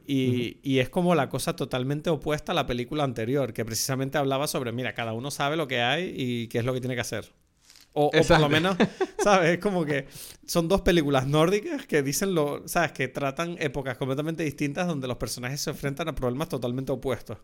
Y, 0.07 0.59
y 0.63 0.79
es 0.81 0.89
como 0.91 1.15
la 1.15 1.29
cosa 1.29 1.57
totalmente 1.57 2.11
opuesta 2.11 2.53
a 2.53 2.55
la 2.55 2.67
película 2.67 3.05
anterior, 3.05 3.53
que 3.53 3.65
precisamente 3.65 4.19
hablaba 4.19 4.47
sobre, 4.47 4.73
mira, 4.73 4.95
cada 4.95 5.13
uno 5.15 5.31
sabe 5.31 5.57
lo 5.57 5.67
que 5.69 5.81
hay 5.81 6.13
y 6.17 6.49
qué 6.49 6.59
es 6.59 6.65
lo 6.65 6.75
que 6.75 6.81
tiene 6.81 6.95
que 6.95 7.01
hacer. 7.01 7.33
O, 7.97 8.07
o 8.07 8.25
por 8.27 8.41
lo 8.41 8.49
menos, 8.49 8.77
¿sabes? 9.19 9.51
Es 9.51 9.59
como 9.59 9.85
que 9.85 10.07
son 10.47 10.67
dos 10.69 10.81
películas 10.83 11.27
nórdicas 11.29 11.87
que 11.87 12.03
dicen 12.03 12.35
lo, 12.35 12.67
¿sabes? 12.67 12.93
Que 12.93 13.09
tratan 13.09 13.57
épocas 13.61 13.97
completamente 13.97 14.43
distintas 14.43 14.87
donde 14.89 15.07
los 15.07 15.17
personajes 15.17 15.61
se 15.61 15.71
enfrentan 15.71 16.09
a 16.09 16.15
problemas 16.15 16.49
totalmente 16.49 16.91
opuestos. 16.93 17.39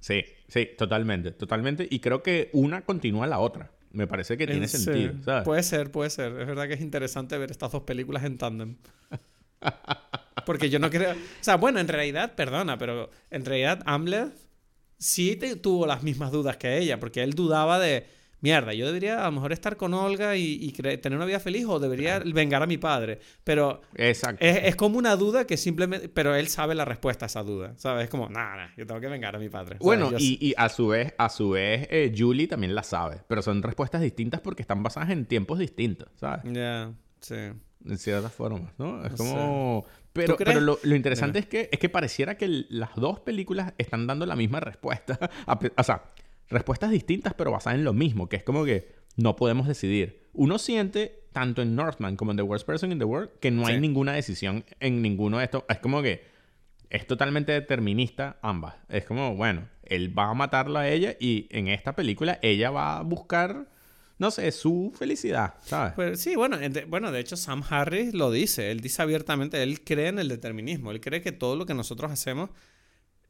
Sí, 0.00 0.24
sí, 0.48 0.70
totalmente, 0.76 1.30
totalmente. 1.32 1.86
Y 1.88 2.00
creo 2.00 2.22
que 2.22 2.50
una 2.52 2.82
continúa 2.82 3.26
la 3.26 3.38
otra. 3.38 3.70
Me 3.92 4.06
parece 4.06 4.36
que 4.36 4.48
tiene 4.48 4.66
Sí, 4.66 4.78
sentido, 4.78 5.14
¿sabes? 5.22 5.44
Puede 5.44 5.62
ser, 5.62 5.90
puede 5.92 6.10
ser. 6.10 6.32
Es 6.40 6.46
verdad 6.46 6.66
que 6.66 6.74
es 6.74 6.80
interesante 6.80 7.36
ver 7.38 7.50
estas 7.50 7.70
dos 7.72 7.82
películas 7.82 8.24
en 8.24 8.38
tándem. 8.38 8.76
Porque 10.46 10.70
yo 10.70 10.78
no 10.78 10.90
creo... 10.90 11.12
O 11.12 11.16
sea, 11.40 11.56
bueno, 11.56 11.78
en 11.80 11.88
realidad, 11.88 12.34
perdona, 12.34 12.78
pero 12.78 13.10
en 13.30 13.44
realidad 13.44 13.82
Amler 13.86 14.28
sí 14.98 15.36
te- 15.36 15.56
tuvo 15.56 15.86
las 15.86 16.02
mismas 16.02 16.30
dudas 16.32 16.56
que 16.56 16.78
ella, 16.78 16.98
porque 17.00 17.22
él 17.22 17.34
dudaba 17.34 17.78
de, 17.78 18.06
mierda, 18.40 18.72
yo 18.74 18.86
debería 18.86 19.22
a 19.22 19.26
lo 19.26 19.32
mejor 19.32 19.52
estar 19.52 19.76
con 19.76 19.94
Olga 19.94 20.36
y, 20.36 20.58
y 20.60 20.72
tener 20.72 21.14
una 21.16 21.26
vida 21.26 21.38
feliz 21.38 21.64
o 21.68 21.78
debería 21.78 22.18
vengar 22.20 22.62
a 22.62 22.66
mi 22.66 22.76
padre. 22.78 23.20
Pero 23.44 23.82
Exacto. 23.94 24.44
es, 24.44 24.64
es 24.64 24.76
como 24.76 24.98
una 24.98 25.14
duda 25.16 25.46
que 25.46 25.56
simplemente... 25.56 26.08
Pero 26.08 26.34
él 26.34 26.48
sabe 26.48 26.74
la 26.74 26.84
respuesta 26.84 27.24
a 27.24 27.28
esa 27.28 27.42
duda, 27.42 27.74
¿sabes? 27.76 28.04
Es 28.04 28.10
como, 28.10 28.28
nada, 28.28 28.72
yo 28.76 28.86
tengo 28.86 29.00
que 29.00 29.08
vengar 29.08 29.36
a 29.36 29.38
mi 29.38 29.48
padre. 29.48 29.70
¿sabes? 29.76 29.80
Bueno, 29.84 30.10
Yo 30.12 30.16
y, 30.18 30.38
y 30.40 30.54
a 30.56 30.68
su 30.68 30.88
vez, 30.88 31.14
a 31.18 31.28
su 31.28 31.50
vez, 31.50 31.86
eh, 31.90 32.12
Julie 32.16 32.48
también 32.48 32.74
la 32.74 32.82
sabe. 32.82 33.20
Pero 33.28 33.42
son 33.42 33.62
respuestas 33.62 34.00
distintas 34.00 34.40
porque 34.40 34.62
están 34.62 34.82
basadas 34.82 35.10
en 35.10 35.26
tiempos 35.26 35.58
distintos, 35.58 36.08
¿sabes? 36.16 36.42
Ya, 36.52 36.92
sí. 37.20 37.36
En 37.84 37.98
ciertas 37.98 38.32
formas, 38.32 38.72
¿no? 38.78 39.04
Es 39.04 39.10
No 39.12 39.16
como... 39.16 39.86
Pero, 40.12 40.36
lo, 40.60 40.78
lo 40.82 40.94
interesante 40.96 41.38
es 41.38 41.46
que, 41.46 41.68
es 41.72 41.78
que 41.78 41.88
pareciera 41.88 42.36
que 42.36 42.44
el- 42.44 42.66
las 42.70 42.94
dos 42.96 43.20
películas 43.20 43.72
están 43.78 44.06
dando 44.06 44.26
la 44.26 44.36
misma 44.36 44.60
respuesta. 44.60 45.18
A 45.46 45.58
o 45.76 45.82
sea, 45.82 46.02
respuestas 46.50 46.90
distintas 46.90 47.34
pero 47.34 47.50
basadas 47.50 47.78
en 47.78 47.84
lo 47.84 47.92
mismo, 47.92 48.28
que 48.28 48.36
es 48.36 48.42
como 48.42 48.64
que 48.64 48.94
no 49.16 49.36
podemos 49.36 49.66
decidir. 49.68 50.28
Uno 50.34 50.58
siente, 50.58 51.24
tanto 51.32 51.62
en 51.62 51.74
Northman 51.76 52.16
como 52.16 52.30
en 52.30 52.36
The 52.38 52.42
Worst 52.42 52.66
Person 52.66 52.92
in 52.92 52.98
the 52.98 53.04
World, 53.04 53.30
que 53.40 53.50
no 53.50 53.66
hay 53.66 53.80
ninguna 53.80 54.12
decisión 54.12 54.64
en 54.80 55.02
ninguno 55.02 55.38
de 55.38 55.44
estos. 55.44 55.64
Es 55.68 55.78
como 55.78 56.02
que 56.02 56.24
es 56.90 57.06
totalmente 57.06 57.52
determinista 57.52 58.38
ambas. 58.42 58.74
Es 58.90 59.04
como, 59.06 59.34
bueno, 59.34 59.68
él 59.84 60.16
va 60.18 60.28
a 60.28 60.34
matarla 60.34 60.80
a 60.80 60.88
ella 60.88 61.16
y 61.18 61.46
en 61.50 61.68
esta 61.68 61.94
película 61.94 62.38
ella 62.42 62.70
va 62.70 62.98
a 62.98 63.02
buscar, 63.02 63.68
no 64.22 64.30
sé, 64.30 64.50
su 64.52 64.92
felicidad, 64.96 65.54
¿sabes? 65.64 65.92
Pues 65.94 66.20
sí, 66.20 66.36
bueno, 66.36 66.58
en 66.58 66.72
de, 66.72 66.84
bueno, 66.86 67.10
de 67.12 67.20
hecho 67.20 67.36
Sam 67.36 67.62
Harris 67.68 68.14
lo 68.14 68.30
dice, 68.30 68.70
él 68.70 68.80
dice 68.80 69.02
abiertamente, 69.02 69.62
él 69.62 69.82
cree 69.84 70.08
en 70.08 70.18
el 70.18 70.28
determinismo, 70.28 70.90
él 70.92 71.00
cree 71.00 71.20
que 71.20 71.32
todo 71.32 71.56
lo 71.56 71.66
que 71.66 71.74
nosotros 71.74 72.10
hacemos 72.10 72.48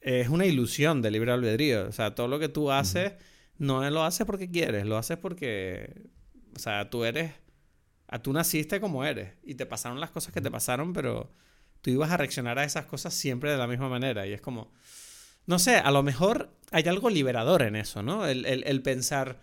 es 0.00 0.28
una 0.28 0.46
ilusión 0.46 1.00
de 1.02 1.10
libre 1.10 1.32
albedrío, 1.32 1.88
o 1.88 1.92
sea, 1.92 2.14
todo 2.14 2.28
lo 2.28 2.38
que 2.38 2.48
tú 2.48 2.70
haces 2.70 3.12
no 3.58 3.88
lo 3.90 4.04
haces 4.04 4.26
porque 4.26 4.50
quieres, 4.50 4.84
lo 4.86 4.96
haces 4.98 5.16
porque, 5.16 6.02
o 6.54 6.58
sea, 6.58 6.90
tú 6.90 7.04
eres, 7.04 7.32
a 8.08 8.18
tú 8.20 8.32
naciste 8.32 8.80
como 8.80 9.04
eres 9.04 9.32
y 9.42 9.54
te 9.54 9.64
pasaron 9.66 9.98
las 10.00 10.10
cosas 10.10 10.34
que 10.34 10.40
te 10.40 10.50
pasaron, 10.50 10.92
pero 10.92 11.32
tú 11.80 11.90
ibas 11.90 12.10
a 12.10 12.16
reaccionar 12.16 12.58
a 12.58 12.64
esas 12.64 12.84
cosas 12.86 13.14
siempre 13.14 13.50
de 13.50 13.56
la 13.56 13.66
misma 13.66 13.88
manera 13.88 14.26
y 14.26 14.32
es 14.32 14.40
como, 14.40 14.72
no 15.46 15.58
sé, 15.58 15.76
a 15.76 15.90
lo 15.90 16.02
mejor 16.02 16.50
hay 16.70 16.84
algo 16.88 17.08
liberador 17.10 17.62
en 17.62 17.76
eso, 17.76 18.02
¿no? 18.02 18.26
El, 18.26 18.44
el- 18.46 18.64
el 18.66 18.82
pensar, 18.82 19.40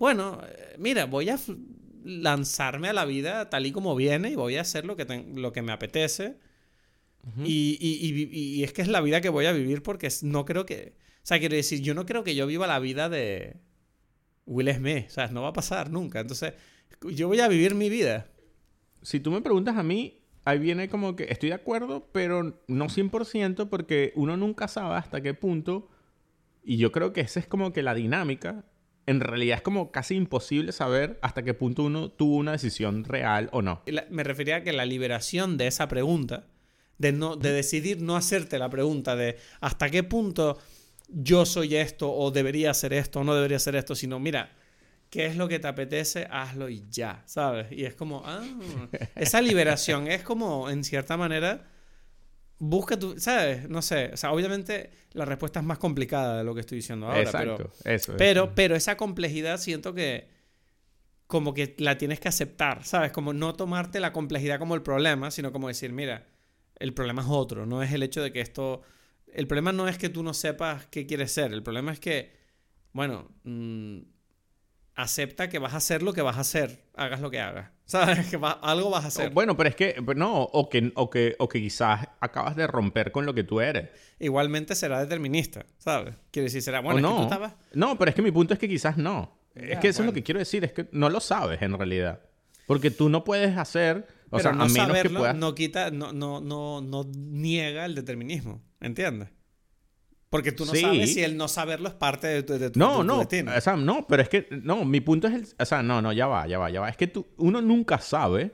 bueno, 0.00 0.40
eh, 0.48 0.76
mira, 0.78 1.06
voy 1.06 1.28
a 1.30 1.38
lanzarme 2.04 2.88
a 2.88 2.92
la 2.92 3.04
vida 3.04 3.50
tal 3.50 3.66
y 3.66 3.72
como 3.72 3.94
viene 3.94 4.30
y 4.30 4.34
voy 4.36 4.56
a 4.56 4.62
hacer 4.62 4.84
lo 4.86 4.96
que, 4.96 5.04
lo 5.36 5.52
que 5.52 5.62
me 5.62 5.72
apetece. 5.72 6.38
y, 7.44 7.76
y- 7.80 8.06
y- 8.08 8.28
y- 8.32 8.54
y 8.60 8.64
es 8.64 8.72
que 8.72 8.82
es 8.82 8.88
la 8.88 9.00
vida 9.02 9.20
que 9.20 9.28
voy 9.28 9.46
a 9.46 9.52
vivir 9.52 9.82
porque 9.82 10.08
no 10.22 10.44
creo 10.44 10.64
que... 10.66 10.94
O 11.22 11.26
sea, 11.26 11.38
quiero 11.38 11.54
decir, 11.56 11.80
yo 11.82 11.94
no 11.94 12.06
creo 12.06 12.24
que 12.24 12.34
yo 12.34 12.46
viva 12.46 12.66
la 12.66 12.78
vida 12.78 13.08
de 13.10 13.56
Will 14.46 14.72
Smith. 14.74 15.06
O 15.08 15.10
sea, 15.10 15.28
no 15.28 15.42
va 15.42 15.48
a 15.48 15.52
pasar 15.52 15.90
nunca. 15.90 16.20
Entonces, 16.20 16.54
yo 17.12 17.28
voy 17.28 17.40
a 17.40 17.48
vivir 17.48 17.74
mi 17.74 17.88
vida. 17.90 18.28
Si 19.02 19.20
tú 19.20 19.30
me 19.30 19.42
preguntas 19.42 19.76
a 19.76 19.82
mí, 19.82 20.22
ahí 20.44 20.58
viene 20.58 20.88
como 20.88 21.16
que 21.16 21.24
estoy 21.30 21.50
de 21.50 21.56
acuerdo, 21.56 22.08
pero 22.12 22.62
no 22.68 22.88
100% 22.88 23.68
porque 23.70 24.12
uno 24.16 24.36
nunca 24.36 24.68
sabe 24.68 24.96
hasta 24.96 25.20
qué 25.22 25.34
punto, 25.34 25.88
y 26.64 26.76
yo 26.78 26.92
creo 26.92 27.12
que 27.12 27.22
esa 27.22 27.40
es 27.40 27.46
como 27.46 27.72
que 27.72 27.82
la 27.82 27.94
dinámica, 27.94 28.64
en 29.10 29.20
realidad 29.20 29.56
es 29.56 29.62
como 29.62 29.90
casi 29.90 30.14
imposible 30.14 30.70
saber 30.70 31.18
hasta 31.20 31.42
qué 31.42 31.52
punto 31.52 31.82
uno 31.82 32.10
tuvo 32.10 32.36
una 32.36 32.52
decisión 32.52 33.04
real 33.04 33.48
o 33.52 33.60
no. 33.60 33.82
me 34.08 34.22
refería 34.22 34.56
a 34.56 34.62
que 34.62 34.72
la 34.72 34.84
liberación 34.84 35.56
de 35.56 35.66
esa 35.66 35.88
pregunta, 35.88 36.44
de, 36.98 37.12
no, 37.12 37.34
de 37.34 37.50
decidir 37.52 38.00
no 38.00 38.16
hacerte 38.16 38.58
la 38.58 38.70
pregunta 38.70 39.16
de 39.16 39.36
hasta 39.60 39.90
qué 39.90 40.04
punto 40.04 40.58
yo 41.08 41.44
soy 41.44 41.74
esto 41.74 42.12
o 42.12 42.30
debería 42.30 42.70
hacer 42.70 42.92
esto 42.92 43.20
o 43.20 43.24
no 43.24 43.34
debería 43.34 43.56
hacer 43.56 43.74
esto, 43.74 43.96
sino 43.96 44.20
mira, 44.20 44.52
¿qué 45.10 45.26
es 45.26 45.36
lo 45.36 45.48
que 45.48 45.58
te 45.58 45.66
apetece? 45.66 46.28
Hazlo 46.30 46.68
y 46.68 46.84
ya, 46.88 47.24
¿sabes? 47.26 47.66
Y 47.72 47.86
es 47.86 47.94
como, 47.94 48.22
ah, 48.24 48.44
esa 49.16 49.42
liberación 49.42 50.06
es 50.06 50.22
como, 50.22 50.70
en 50.70 50.84
cierta 50.84 51.16
manera, 51.16 51.66
busca 52.60 52.96
tu, 52.98 53.18
¿sabes? 53.18 53.68
No 53.68 53.82
sé, 53.82 54.10
o 54.12 54.16
sea, 54.16 54.32
obviamente 54.32 54.90
la 55.12 55.24
respuesta 55.24 55.58
es 55.58 55.66
más 55.66 55.78
complicada 55.78 56.38
de 56.38 56.44
lo 56.44 56.54
que 56.54 56.60
estoy 56.60 56.76
diciendo 56.76 57.06
ahora, 57.06 57.22
Exacto, 57.22 57.56
pero, 57.56 57.96
eso, 57.96 58.14
pero, 58.16 58.54
pero 58.54 58.76
esa 58.76 58.96
complejidad 58.96 59.58
siento 59.58 59.92
que 59.92 60.28
como 61.26 61.54
que 61.54 61.74
la 61.78 61.96
tienes 61.96 62.20
que 62.20 62.28
aceptar, 62.28 62.84
¿sabes? 62.84 63.12
Como 63.12 63.32
no 63.32 63.54
tomarte 63.54 63.98
la 63.98 64.12
complejidad 64.12 64.58
como 64.58 64.74
el 64.74 64.82
problema, 64.82 65.30
sino 65.30 65.52
como 65.52 65.68
decir, 65.68 65.92
mira, 65.92 66.26
el 66.76 66.92
problema 66.92 67.22
es 67.22 67.28
otro, 67.28 67.66
no 67.66 67.82
es 67.82 67.92
el 67.92 68.02
hecho 68.02 68.22
de 68.22 68.32
que 68.32 68.40
esto 68.40 68.82
el 69.32 69.46
problema 69.46 69.72
no 69.72 69.88
es 69.88 69.98
que 69.98 70.08
tú 70.08 70.22
no 70.22 70.34
sepas 70.34 70.86
qué 70.86 71.06
quieres 71.06 71.32
ser, 71.32 71.52
el 71.52 71.62
problema 71.62 71.92
es 71.92 72.00
que, 72.00 72.32
bueno, 72.92 73.30
mm, 73.44 74.00
acepta 74.96 75.48
que 75.48 75.58
vas 75.58 75.74
a 75.74 75.78
hacer 75.78 76.02
lo 76.02 76.12
que 76.12 76.22
vas 76.22 76.36
a 76.36 76.40
hacer, 76.40 76.84
hagas 76.94 77.20
lo 77.20 77.30
que 77.30 77.40
hagas. 77.40 77.70
¿Sabes? 77.90 78.26
Que 78.30 78.38
algo 78.62 78.90
vas 78.90 79.04
a 79.04 79.08
hacer. 79.08 79.30
Bueno, 79.30 79.56
pero 79.56 79.68
es 79.68 79.74
que, 79.74 79.96
no, 80.14 80.42
o 80.42 80.68
que, 80.68 80.92
o, 80.94 81.10
que, 81.10 81.34
o 81.40 81.48
que 81.48 81.60
quizás 81.60 82.06
acabas 82.20 82.54
de 82.54 82.68
romper 82.68 83.10
con 83.10 83.26
lo 83.26 83.34
que 83.34 83.42
tú 83.42 83.60
eres. 83.60 83.88
Igualmente 84.20 84.76
será 84.76 85.00
determinista, 85.00 85.66
¿sabes? 85.78 86.14
Quiere 86.30 86.44
decir, 86.44 86.62
será, 86.62 86.80
bueno, 86.80 87.00
no. 87.00 87.10
Que 87.10 87.16
tú 87.16 87.22
estabas... 87.24 87.54
No, 87.72 87.98
pero 87.98 88.10
es 88.10 88.14
que 88.14 88.22
mi 88.22 88.30
punto 88.30 88.54
es 88.54 88.60
que 88.60 88.68
quizás 88.68 88.96
no. 88.96 89.36
es 89.56 89.80
que 89.80 89.88
eso 89.88 90.02
es 90.02 90.06
lo 90.06 90.12
que 90.12 90.22
quiero 90.22 90.38
decir, 90.38 90.64
es 90.64 90.72
que 90.72 90.86
no 90.92 91.10
lo 91.10 91.18
sabes 91.18 91.60
en 91.62 91.76
realidad. 91.76 92.20
Porque 92.68 92.92
tú 92.92 93.08
no 93.08 93.24
puedes 93.24 93.56
hacer, 93.56 94.06
o 94.30 94.38
sea, 94.38 94.52
no 94.52 94.62
a 94.62 94.68
menos 94.68 94.96
que 95.02 95.10
puedas... 95.10 95.34
no 95.34 95.56
quita, 95.56 95.90
no, 95.90 96.12
no, 96.12 96.40
no, 96.40 96.80
no 96.80 97.04
niega 97.12 97.86
el 97.86 97.96
determinismo. 97.96 98.62
¿Entiendes? 98.80 99.30
Porque 100.30 100.52
tú 100.52 100.64
no 100.64 100.72
sabes 100.74 101.12
si 101.12 101.24
el 101.24 101.36
no 101.36 101.48
saberlo 101.48 101.88
es 101.88 101.94
parte 101.94 102.28
de 102.28 102.42
tu, 102.44 102.52
de 102.56 102.70
no, 102.76 103.02
no, 103.02 103.20
O 103.20 103.60
sea, 103.60 103.76
no, 103.76 104.06
pero 104.06 104.22
es 104.22 104.28
que, 104.28 104.46
no, 104.62 104.84
mi 104.84 105.00
punto 105.00 105.26
es 105.26 105.34
el, 105.34 105.46
o 105.58 105.64
sea, 105.66 105.82
no, 105.82 106.00
no, 106.00 106.12
ya 106.12 106.28
va, 106.28 106.46
ya 106.46 106.56
va, 106.58 106.70
ya 106.70 106.80
va. 106.80 106.88
Es 106.88 106.96
que 106.96 107.08
tú, 107.08 107.26
uno 107.36 107.60
nunca 107.60 107.98
sabe 107.98 108.52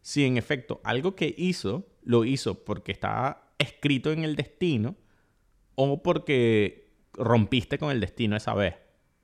si 0.00 0.24
en 0.24 0.36
efecto 0.36 0.80
algo 0.82 1.14
que 1.14 1.32
hizo, 1.38 1.86
lo 2.02 2.24
hizo 2.24 2.64
porque 2.64 2.90
estaba 2.90 3.52
escrito 3.58 4.10
en 4.10 4.24
el 4.24 4.34
destino 4.34 4.96
o 5.76 6.02
porque 6.02 6.90
rompiste 7.12 7.78
con 7.78 7.92
el 7.92 8.00
destino 8.00 8.36
esa 8.36 8.54
vez. 8.54 8.74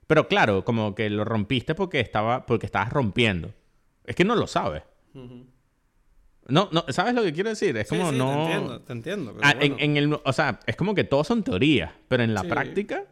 Pero 0.06 0.28
claro, 0.28 0.64
como 0.64 0.94
que 0.94 1.10
lo 1.10 1.24
rompiste 1.24 1.74
porque 1.74 1.98
estaba, 1.98 2.46
porque 2.46 2.66
estabas 2.66 2.92
rompiendo. 2.92 3.52
Es 4.04 4.14
que 4.14 4.24
no 4.24 4.36
lo 4.36 4.46
sabes. 4.46 4.84
No, 6.48 6.70
no, 6.72 6.84
¿sabes 6.88 7.14
lo 7.14 7.22
que 7.22 7.32
quiero 7.32 7.50
decir? 7.50 7.76
Es 7.76 7.88
como 7.88 8.10
no. 8.10 8.32
Te 8.32 8.42
entiendo, 8.42 8.80
te 8.80 8.92
entiendo. 8.92 9.36
Ah, 9.42 9.54
en, 9.60 9.96
el, 9.98 10.18
o 10.24 10.32
sea, 10.32 10.60
es 10.66 10.76
como 10.76 10.94
que 10.94 11.04
todos 11.04 11.26
son 11.26 11.42
teorías, 11.42 11.92
pero 12.08 12.22
en 12.22 12.32
la 12.32 12.42
práctica, 12.42 13.04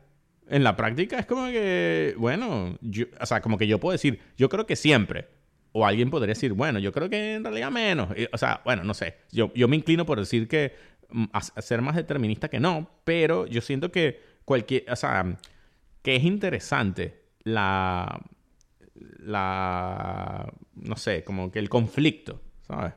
en 0.48 0.64
la 0.64 0.74
práctica 0.74 1.18
es 1.18 1.26
como 1.26 1.46
que, 1.48 2.14
bueno, 2.16 2.78
yo, 2.80 3.04
o 3.20 3.26
sea, 3.26 3.42
como 3.42 3.58
que 3.58 3.66
yo 3.66 3.78
puedo 3.78 3.92
decir, 3.92 4.20
yo 4.38 4.48
creo 4.48 4.66
que 4.66 4.74
siempre. 4.74 5.28
O 5.72 5.84
alguien 5.84 6.08
podría 6.08 6.32
decir, 6.32 6.54
bueno, 6.54 6.78
yo 6.78 6.90
creo 6.90 7.10
que 7.10 7.34
en 7.34 7.44
realidad 7.44 7.70
menos. 7.70 8.08
O 8.32 8.38
sea, 8.38 8.62
bueno, 8.64 8.82
no 8.82 8.94
sé. 8.94 9.16
Yo, 9.30 9.52
yo 9.54 9.68
me 9.68 9.76
inclino 9.76 10.06
por 10.06 10.18
decir 10.18 10.48
que 10.48 10.74
mm, 11.10 11.24
a, 11.34 11.42
ser 11.42 11.82
más 11.82 11.94
determinista 11.94 12.48
que 12.48 12.58
no, 12.58 12.88
pero 13.04 13.46
yo 13.46 13.60
siento 13.60 13.92
que 13.92 14.18
cualquier, 14.46 14.90
o 14.90 14.96
sea, 14.96 15.36
que 16.00 16.16
es 16.16 16.24
interesante 16.24 17.24
la, 17.42 18.18
la, 18.94 20.50
no 20.74 20.96
sé, 20.96 21.22
como 21.22 21.52
que 21.52 21.58
el 21.58 21.68
conflicto, 21.68 22.40
¿sabes? 22.66 22.94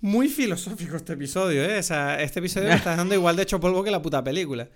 Muy 0.00 0.28
filosófico 0.28 0.96
este 0.96 1.12
episodio, 1.12 1.62
¿eh? 1.64 1.78
O 1.78 1.82
sea, 1.82 2.20
este 2.22 2.38
episodio 2.38 2.68
me 2.68 2.74
está 2.74 2.92
dejando 2.92 3.14
igual 3.14 3.36
de 3.36 3.42
hecho 3.42 3.60
polvo 3.60 3.84
que 3.84 3.90
la 3.90 4.00
puta 4.00 4.24
película. 4.24 4.68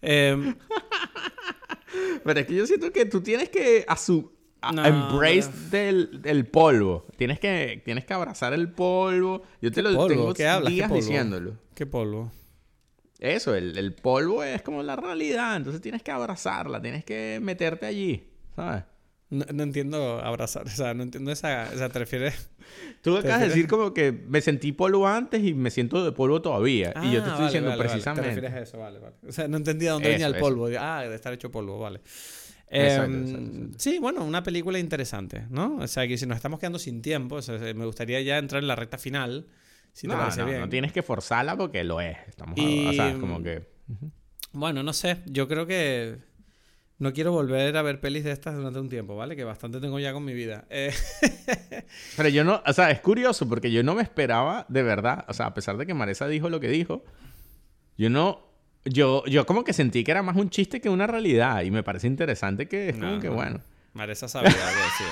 Em, 0.00 0.54
pero 2.24 2.40
es 2.40 2.46
que 2.46 2.54
yo 2.54 2.66
siento 2.66 2.92
que 2.92 3.04
tú 3.04 3.20
tienes 3.20 3.48
que 3.48 3.84
asu 3.88 4.32
embrace 4.62 5.50
del, 5.70 6.46
polvo. 6.46 7.06
Tienes 7.16 7.40
que, 7.40 7.82
tienes 7.84 8.04
que 8.04 8.14
abrazar 8.14 8.52
el 8.52 8.70
polvo. 8.70 9.42
Yo 9.60 9.72
te 9.72 9.82
lo 9.82 9.90
polvo? 9.94 10.08
tengo 10.08 10.34
¿Qué 10.34 10.46
hablas? 10.46 10.72
días 10.72 10.92
diciéndolo. 10.92 11.56
¿Qué 11.74 11.86
polvo? 11.86 12.30
Eso, 13.18 13.56
el, 13.56 13.76
el 13.76 13.94
polvo 13.94 14.44
es 14.44 14.62
como 14.62 14.82
la 14.82 14.94
realidad. 14.94 15.56
Entonces 15.56 15.80
tienes 15.80 16.02
que 16.02 16.12
abrazarla, 16.12 16.80
tienes 16.80 17.04
que 17.04 17.40
meterte 17.42 17.86
allí, 17.86 18.30
¿sabes? 18.54 18.84
No, 19.30 19.62
entiendo 19.62 20.20
abrazar, 20.20 20.66
o 20.66 20.70
sea, 20.70 20.94
no 20.94 21.02
entiendo 21.02 21.30
esa, 21.30 21.68
o 21.74 21.76
sea, 21.76 21.90
te 21.90 21.98
refieres... 21.98 22.50
Tú 23.02 23.16
acabas 23.16 23.40
de 23.40 23.48
decir 23.48 23.68
como 23.68 23.92
que 23.92 24.10
me 24.10 24.40
sentí 24.40 24.72
polvo 24.72 25.06
antes 25.06 25.44
y 25.44 25.52
me 25.52 25.70
siento 25.70 26.02
de 26.02 26.12
polvo 26.12 26.40
todavía. 26.40 26.94
y 27.02 27.12
yo 27.12 27.22
te 27.22 27.28
estoy 27.28 27.44
ah, 27.44 27.46
diciendo 27.46 27.74
precisamente... 27.76 28.28
Te 28.28 28.34
refieres 28.34 28.52
a 28.52 28.62
eso, 28.62 28.78
vale, 28.78 28.98
vale. 28.98 29.16
O 29.26 29.32
sea, 29.32 29.46
no 29.46 29.58
entendía 29.58 29.92
dónde 29.92 30.08
venía 30.08 30.26
el 30.28 30.36
polvo. 30.36 30.68
Ah, 30.78 31.04
de 31.06 31.14
estar 31.14 31.32
hecho 31.34 31.50
polvo, 31.50 31.78
vale. 31.78 32.00
Em, 32.70 33.72
sí, 33.76 33.98
bueno, 33.98 34.24
una 34.24 34.42
película 34.42 34.78
interesante, 34.78 35.44
¿no? 35.50 35.76
O 35.76 35.86
sea, 35.86 36.06
que 36.08 36.16
si 36.16 36.26
nos 36.26 36.36
estamos 36.36 36.58
quedando 36.58 36.78
sin 36.78 37.02
tiempo, 37.02 37.36
o 37.36 37.42
sea, 37.42 37.58
me 37.58 37.84
gustaría 37.84 38.20
ya 38.22 38.38
entrar 38.38 38.62
en 38.62 38.68
la 38.68 38.76
recta 38.76 38.96
final. 38.96 39.46
Si 39.92 40.06
no, 40.06 40.14
te 40.14 40.20
parece 40.20 40.40
no, 40.40 40.46
bien. 40.46 40.60
no 40.60 40.68
tienes 40.68 40.92
que 40.92 41.02
forzarla 41.02 41.56
porque 41.56 41.84
lo 41.84 42.00
es. 42.00 42.16
Estamos 42.28 42.58
o 42.58 42.92
sea, 42.92 43.14
como 43.18 43.42
que... 43.42 43.66
Bueno, 44.52 44.82
no 44.82 44.92
sé. 44.92 45.18
Yo 45.26 45.48
creo 45.48 45.66
que 45.66 46.27
no 46.98 47.12
quiero 47.12 47.32
volver 47.32 47.76
a 47.76 47.82
ver 47.82 48.00
pelis 48.00 48.24
de 48.24 48.32
estas 48.32 48.56
durante 48.56 48.80
un 48.80 48.88
tiempo, 48.88 49.16
¿vale? 49.16 49.36
Que 49.36 49.44
bastante 49.44 49.80
tengo 49.80 49.98
ya 50.00 50.12
con 50.12 50.24
mi 50.24 50.34
vida. 50.34 50.64
Eh, 50.68 50.92
Pero 52.16 52.28
yo 52.28 52.44
no, 52.44 52.62
o 52.66 52.72
sea, 52.72 52.90
es 52.90 53.00
curioso 53.00 53.48
porque 53.48 53.70
yo 53.70 53.82
no 53.82 53.94
me 53.94 54.02
esperaba, 54.02 54.66
de 54.68 54.82
verdad, 54.82 55.24
o 55.28 55.32
sea, 55.32 55.46
a 55.46 55.54
pesar 55.54 55.76
de 55.76 55.86
que 55.86 55.94
Maresa 55.94 56.26
dijo 56.26 56.48
lo 56.48 56.58
que 56.58 56.68
dijo, 56.68 57.04
yo 57.96 58.10
no, 58.10 58.40
yo, 58.84 59.24
yo 59.26 59.46
como 59.46 59.62
que 59.62 59.72
sentí 59.72 60.02
que 60.02 60.10
era 60.10 60.22
más 60.22 60.36
un 60.36 60.50
chiste 60.50 60.80
que 60.80 60.88
una 60.88 61.06
realidad 61.06 61.62
y 61.62 61.70
me 61.70 61.84
parece 61.84 62.08
interesante 62.08 62.66
que 62.66 62.90
es 62.90 62.96
como 62.96 63.20
que 63.20 63.28
bueno. 63.28 63.60
Maresa 63.94 64.28
sabía 64.28 64.50
algo 64.50 64.80
decir. 64.80 65.06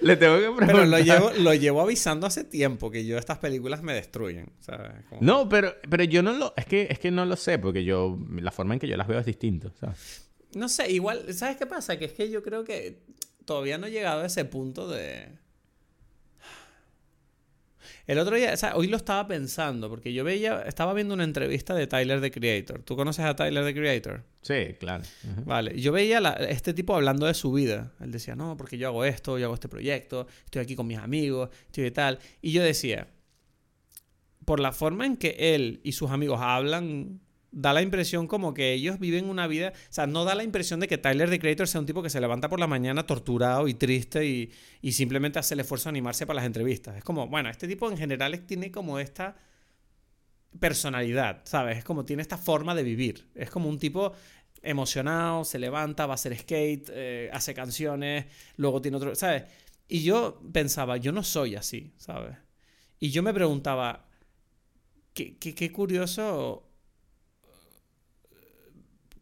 Le 0.02 0.16
tengo 0.16 0.36
que 0.36 0.42
preguntar. 0.42 0.68
Pero 0.68 0.84
lo 0.84 0.98
llevo, 0.98 1.30
lo 1.38 1.54
llevo 1.54 1.80
avisando 1.80 2.26
hace 2.26 2.44
tiempo 2.44 2.90
que 2.90 3.04
yo 3.04 3.18
estas 3.18 3.38
películas 3.38 3.82
me 3.82 3.94
destruyen, 3.94 4.52
¿sabes? 4.60 4.92
No, 5.20 5.48
pero, 5.48 5.74
pero 5.88 6.04
yo 6.04 6.22
no 6.22 6.32
lo, 6.32 6.54
es 6.56 6.66
que, 6.66 6.86
es 6.90 6.98
que 6.98 7.10
no 7.10 7.24
lo 7.24 7.34
sé 7.34 7.58
porque 7.58 7.82
yo, 7.82 8.18
la 8.30 8.52
forma 8.52 8.74
en 8.74 8.80
que 8.80 8.86
yo 8.86 8.96
las 8.96 9.08
veo 9.08 9.18
es 9.18 9.26
distinta, 9.26 9.72
¿sabes? 9.80 10.25
No 10.54 10.68
sé, 10.68 10.90
igual, 10.90 11.32
¿sabes 11.34 11.56
qué 11.56 11.66
pasa? 11.66 11.98
Que 11.98 12.06
es 12.06 12.12
que 12.12 12.30
yo 12.30 12.42
creo 12.42 12.64
que 12.64 13.02
todavía 13.44 13.78
no 13.78 13.86
he 13.86 13.90
llegado 13.90 14.22
a 14.22 14.26
ese 14.26 14.44
punto 14.44 14.88
de... 14.88 15.28
El 18.06 18.18
otro 18.20 18.36
día, 18.36 18.52
o 18.52 18.56
sea, 18.56 18.76
hoy 18.76 18.86
lo 18.86 18.96
estaba 18.96 19.26
pensando, 19.26 19.88
porque 19.88 20.12
yo 20.12 20.22
veía, 20.22 20.62
estaba 20.62 20.94
viendo 20.94 21.12
una 21.14 21.24
entrevista 21.24 21.74
de 21.74 21.88
Tyler 21.88 22.20
the 22.20 22.30
Creator. 22.30 22.82
¿Tú 22.82 22.94
conoces 22.94 23.24
a 23.24 23.34
Tyler 23.34 23.64
the 23.64 23.74
Creator? 23.74 24.22
Sí, 24.42 24.74
claro. 24.78 25.02
Vale, 25.44 25.80
yo 25.80 25.90
veía 25.90 26.18
a 26.18 26.34
este 26.44 26.72
tipo 26.72 26.94
hablando 26.94 27.26
de 27.26 27.34
su 27.34 27.52
vida. 27.52 27.92
Él 28.00 28.12
decía, 28.12 28.36
no, 28.36 28.56
porque 28.56 28.78
yo 28.78 28.86
hago 28.88 29.04
esto, 29.04 29.38
yo 29.38 29.46
hago 29.46 29.54
este 29.54 29.68
proyecto, 29.68 30.28
estoy 30.44 30.62
aquí 30.62 30.76
con 30.76 30.86
mis 30.86 30.98
amigos, 30.98 31.50
estoy 31.66 31.84
de 31.84 31.90
tal. 31.90 32.20
Y 32.42 32.52
yo 32.52 32.62
decía, 32.62 33.08
por 34.44 34.60
la 34.60 34.70
forma 34.70 35.04
en 35.04 35.16
que 35.16 35.54
él 35.54 35.80
y 35.82 35.92
sus 35.92 36.12
amigos 36.12 36.38
hablan 36.40 37.20
da 37.56 37.72
la 37.72 37.80
impresión 37.80 38.26
como 38.26 38.52
que 38.52 38.74
ellos 38.74 38.98
viven 38.98 39.30
una 39.30 39.46
vida, 39.46 39.72
o 39.74 39.92
sea, 39.92 40.06
no 40.06 40.24
da 40.24 40.34
la 40.34 40.44
impresión 40.44 40.78
de 40.78 40.88
que 40.88 40.98
Tyler 40.98 41.30
the 41.30 41.38
Creator 41.38 41.66
sea 41.66 41.80
un 41.80 41.86
tipo 41.86 42.02
que 42.02 42.10
se 42.10 42.20
levanta 42.20 42.50
por 42.50 42.60
la 42.60 42.66
mañana 42.66 43.06
torturado 43.06 43.66
y 43.66 43.72
triste 43.72 44.26
y, 44.26 44.52
y 44.82 44.92
simplemente 44.92 45.38
hace 45.38 45.54
el 45.54 45.60
esfuerzo 45.60 45.84
de 45.84 45.92
animarse 45.92 46.26
para 46.26 46.36
las 46.36 46.44
entrevistas. 46.44 46.98
Es 46.98 47.02
como, 47.02 47.28
bueno, 47.28 47.48
este 47.48 47.66
tipo 47.66 47.90
en 47.90 47.96
general 47.96 48.38
tiene 48.40 48.70
como 48.70 48.98
esta 48.98 49.36
personalidad, 50.60 51.40
¿sabes? 51.44 51.78
Es 51.78 51.84
como 51.84 52.04
tiene 52.04 52.20
esta 52.20 52.36
forma 52.36 52.74
de 52.74 52.82
vivir. 52.82 53.30
Es 53.34 53.48
como 53.48 53.70
un 53.70 53.78
tipo 53.78 54.12
emocionado, 54.60 55.42
se 55.46 55.58
levanta, 55.58 56.04
va 56.04 56.12
a 56.12 56.16
hacer 56.16 56.36
skate, 56.36 56.90
eh, 56.92 57.30
hace 57.32 57.54
canciones, 57.54 58.26
luego 58.56 58.82
tiene 58.82 58.98
otro, 58.98 59.14
¿sabes? 59.14 59.44
Y 59.88 60.02
yo 60.02 60.42
pensaba, 60.52 60.98
yo 60.98 61.10
no 61.10 61.22
soy 61.22 61.56
así, 61.56 61.94
¿sabes? 61.96 62.36
Y 63.00 63.12
yo 63.12 63.22
me 63.22 63.32
preguntaba, 63.32 64.10
qué, 65.14 65.38
qué, 65.38 65.54
qué 65.54 65.72
curioso 65.72 66.65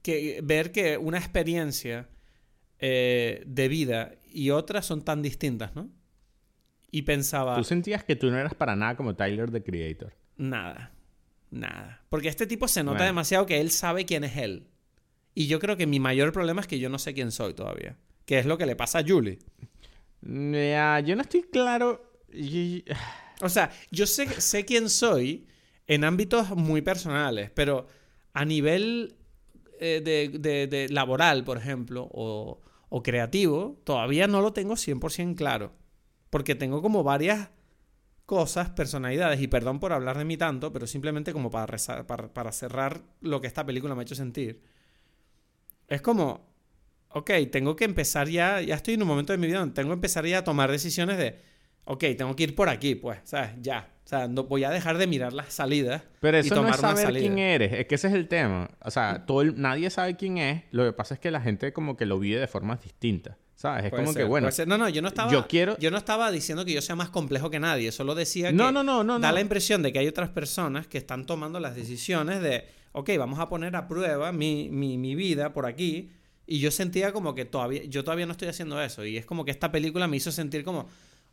que 0.04 0.40
ver 0.44 0.70
que 0.70 0.98
una 0.98 1.16
experiencia 1.16 2.08
eh, 2.78 3.42
de 3.46 3.68
vida 3.68 4.12
y 4.30 4.50
otra 4.50 4.82
son 4.82 5.02
tan 5.02 5.22
distintas, 5.22 5.74
¿no? 5.74 5.88
Y 6.90 7.02
pensaba... 7.02 7.56
¿Tú 7.56 7.64
sentías 7.64 8.04
que 8.04 8.14
tú 8.14 8.30
no 8.30 8.38
eras 8.38 8.54
para 8.54 8.76
nada 8.76 8.96
como 8.96 9.16
Tyler, 9.16 9.50
the 9.50 9.62
Creator? 9.62 10.12
Nada. 10.36 10.92
Nada. 11.50 12.04
Porque 12.10 12.28
este 12.28 12.46
tipo 12.46 12.68
se 12.68 12.84
nota 12.84 13.04
demasiado 13.04 13.46
que 13.46 13.60
él 13.60 13.70
sabe 13.70 14.04
quién 14.04 14.24
es 14.24 14.36
él. 14.36 14.68
Y 15.34 15.46
yo 15.46 15.58
creo 15.58 15.78
que 15.78 15.86
mi 15.86 16.00
mayor 16.00 16.32
problema 16.32 16.60
es 16.60 16.66
que 16.66 16.78
yo 16.78 16.90
no 16.90 16.98
sé 16.98 17.14
quién 17.14 17.32
soy 17.32 17.54
todavía. 17.54 17.96
Que 18.26 18.38
es 18.38 18.46
lo 18.46 18.58
que 18.58 18.66
le 18.66 18.76
pasa 18.76 18.98
a 18.98 19.04
Julie. 19.04 19.38
Ya, 20.20 21.00
yo 21.00 21.16
no 21.16 21.22
estoy 21.22 21.44
claro. 21.44 22.12
O 23.40 23.48
sea, 23.48 23.70
yo 23.90 24.06
sé, 24.06 24.28
sé 24.40 24.66
quién 24.66 24.90
soy 24.90 25.46
en 25.86 26.04
ámbitos 26.04 26.50
muy 26.50 26.82
personales, 26.82 27.50
pero 27.50 27.86
a 28.34 28.44
nivel 28.44 29.16
eh, 29.80 30.00
de, 30.04 30.66
de- 30.66 30.88
laboral, 30.88 31.44
por 31.44 31.56
ejemplo, 31.58 32.08
o, 32.12 32.60
o 32.88 33.02
creativo, 33.02 33.80
todavía 33.84 34.26
no 34.28 34.40
lo 34.40 34.52
tengo 34.52 34.76
100% 34.76 35.36
claro. 35.36 35.72
Porque 36.30 36.54
tengo 36.54 36.82
como 36.82 37.04
varias 37.04 37.50
cosas, 38.26 38.70
personalidades, 38.70 39.40
y 39.42 39.48
perdón 39.48 39.80
por 39.80 39.92
hablar 39.92 40.18
de 40.18 40.24
mí 40.26 40.36
tanto, 40.38 40.72
pero 40.72 40.86
simplemente 40.86 41.32
como 41.32 41.50
para, 41.50 41.76
para, 42.06 42.32
para 42.34 42.52
cerrar 42.52 43.02
lo 43.20 43.40
que 43.40 43.48
esta 43.48 43.66
película 43.66 43.94
me 43.94 44.02
ha 44.02 44.04
hecho 44.04 44.14
sentir. 44.16 44.62
Es 45.88 46.00
como, 46.02 46.46
ok, 47.10 47.30
tengo 47.52 47.76
que 47.76 47.86
empezar 47.86 48.28
ya, 48.30 48.62
ya 48.62 48.76
estoy 48.76 48.94
en 48.96 49.02
un 49.02 49.08
momento 49.08 49.34
de 49.34 49.38
mi 49.38 49.48
vida 49.48 49.60
donde 49.60 49.74
tengo 49.76 49.90
que 49.90 49.94
empezar 49.94 50.26
ya 50.26 50.40
a 50.40 50.44
tomar 50.44 50.70
decisiones 50.72 51.18
de, 51.18 51.40
ok, 51.86 52.04
tengo 52.18 52.36
que 52.36 52.44
ir 52.44 52.56
por 52.56 52.70
aquí, 52.70 52.96
pues, 52.96 53.20
¿sabes? 53.24 53.52
Ya. 53.62 53.93
O 54.04 54.06
sea, 54.06 54.28
no, 54.28 54.44
voy 54.44 54.64
a 54.64 54.70
dejar 54.70 54.98
de 54.98 55.06
mirar 55.06 55.32
las 55.32 55.54
salidas 55.54 56.02
Pero 56.20 56.36
y 56.36 56.40
eso 56.40 56.50
no 56.54 56.60
tomar 56.60 56.74
es 56.74 56.78
una 56.80 56.88
saber 56.90 57.04
salida. 57.06 57.20
quién 57.20 57.38
eres, 57.38 57.72
es 57.72 57.86
que 57.86 57.94
ese 57.94 58.08
es 58.08 58.12
el 58.14 58.28
tema. 58.28 58.68
O 58.82 58.90
sea, 58.90 59.24
todo 59.24 59.40
el- 59.40 59.58
nadie 59.60 59.88
sabe 59.88 60.14
quién 60.16 60.36
es. 60.38 60.62
Lo 60.72 60.84
que 60.84 60.92
pasa 60.92 61.14
es 61.14 61.20
que 61.20 61.30
la 61.30 61.40
gente 61.40 61.72
como 61.72 61.96
que 61.96 62.04
lo 62.04 62.18
vive 62.18 62.38
de 62.38 62.46
formas 62.46 62.82
distintas. 62.82 63.36
¿Sabes? 63.56 63.84
Es 63.84 63.90
Puede 63.90 64.02
como 64.02 64.12
ser, 64.12 64.22
que, 64.22 64.28
bueno. 64.28 64.48
No, 64.66 64.76
no, 64.78 64.88
yo 64.90 65.00
no 65.00 65.08
estaba. 65.08 65.30
yo 65.32 65.46
quiero- 65.46 65.78
Yo 65.78 65.90
no 65.90 65.96
estaba 65.96 66.30
diciendo 66.30 66.64
que 66.66 66.72
yo 66.74 66.82
sea 66.82 66.96
más 66.96 67.08
complejo 67.08 67.48
que 67.50 67.60
nadie. 67.60 67.92
Solo 67.92 68.14
decía 68.14 68.48
que. 68.48 68.52
No, 68.54 68.72
no, 68.72 68.82
no, 68.82 69.04
no, 69.04 69.18
Da 69.20 69.28
no. 69.28 69.34
la 69.34 69.40
impresión 69.40 69.82
de 69.82 69.90
que 69.92 70.00
hay 70.00 70.06
otras 70.08 70.28
personas 70.28 70.86
que 70.86 70.98
están 70.98 71.24
tomando 71.24 71.58
las 71.60 71.74
decisiones 71.74 72.42
de. 72.42 72.64
Ok, 72.92 73.10
vamos 73.16 73.38
a 73.38 73.48
poner 73.48 73.74
a 73.76 73.88
prueba 73.88 74.32
mi, 74.32 74.68
mi, 74.70 74.98
mi 74.98 75.14
vida 75.14 75.52
por 75.54 75.64
aquí. 75.66 76.10
Y 76.46 76.58
yo 76.58 76.70
sentía 76.70 77.12
como 77.12 77.34
que 77.34 77.46
todavía. 77.46 77.84
Yo 77.84 78.04
todavía 78.04 78.26
no 78.26 78.32
estoy 78.32 78.48
haciendo 78.48 78.82
eso. 78.82 79.04
Y 79.06 79.16
es 79.16 79.24
como 79.24 79.46
que 79.46 79.50
esta 79.52 79.72
película 79.72 80.08
me 80.08 80.18
hizo 80.18 80.30
sentir 80.30 80.62
como. 80.62 80.88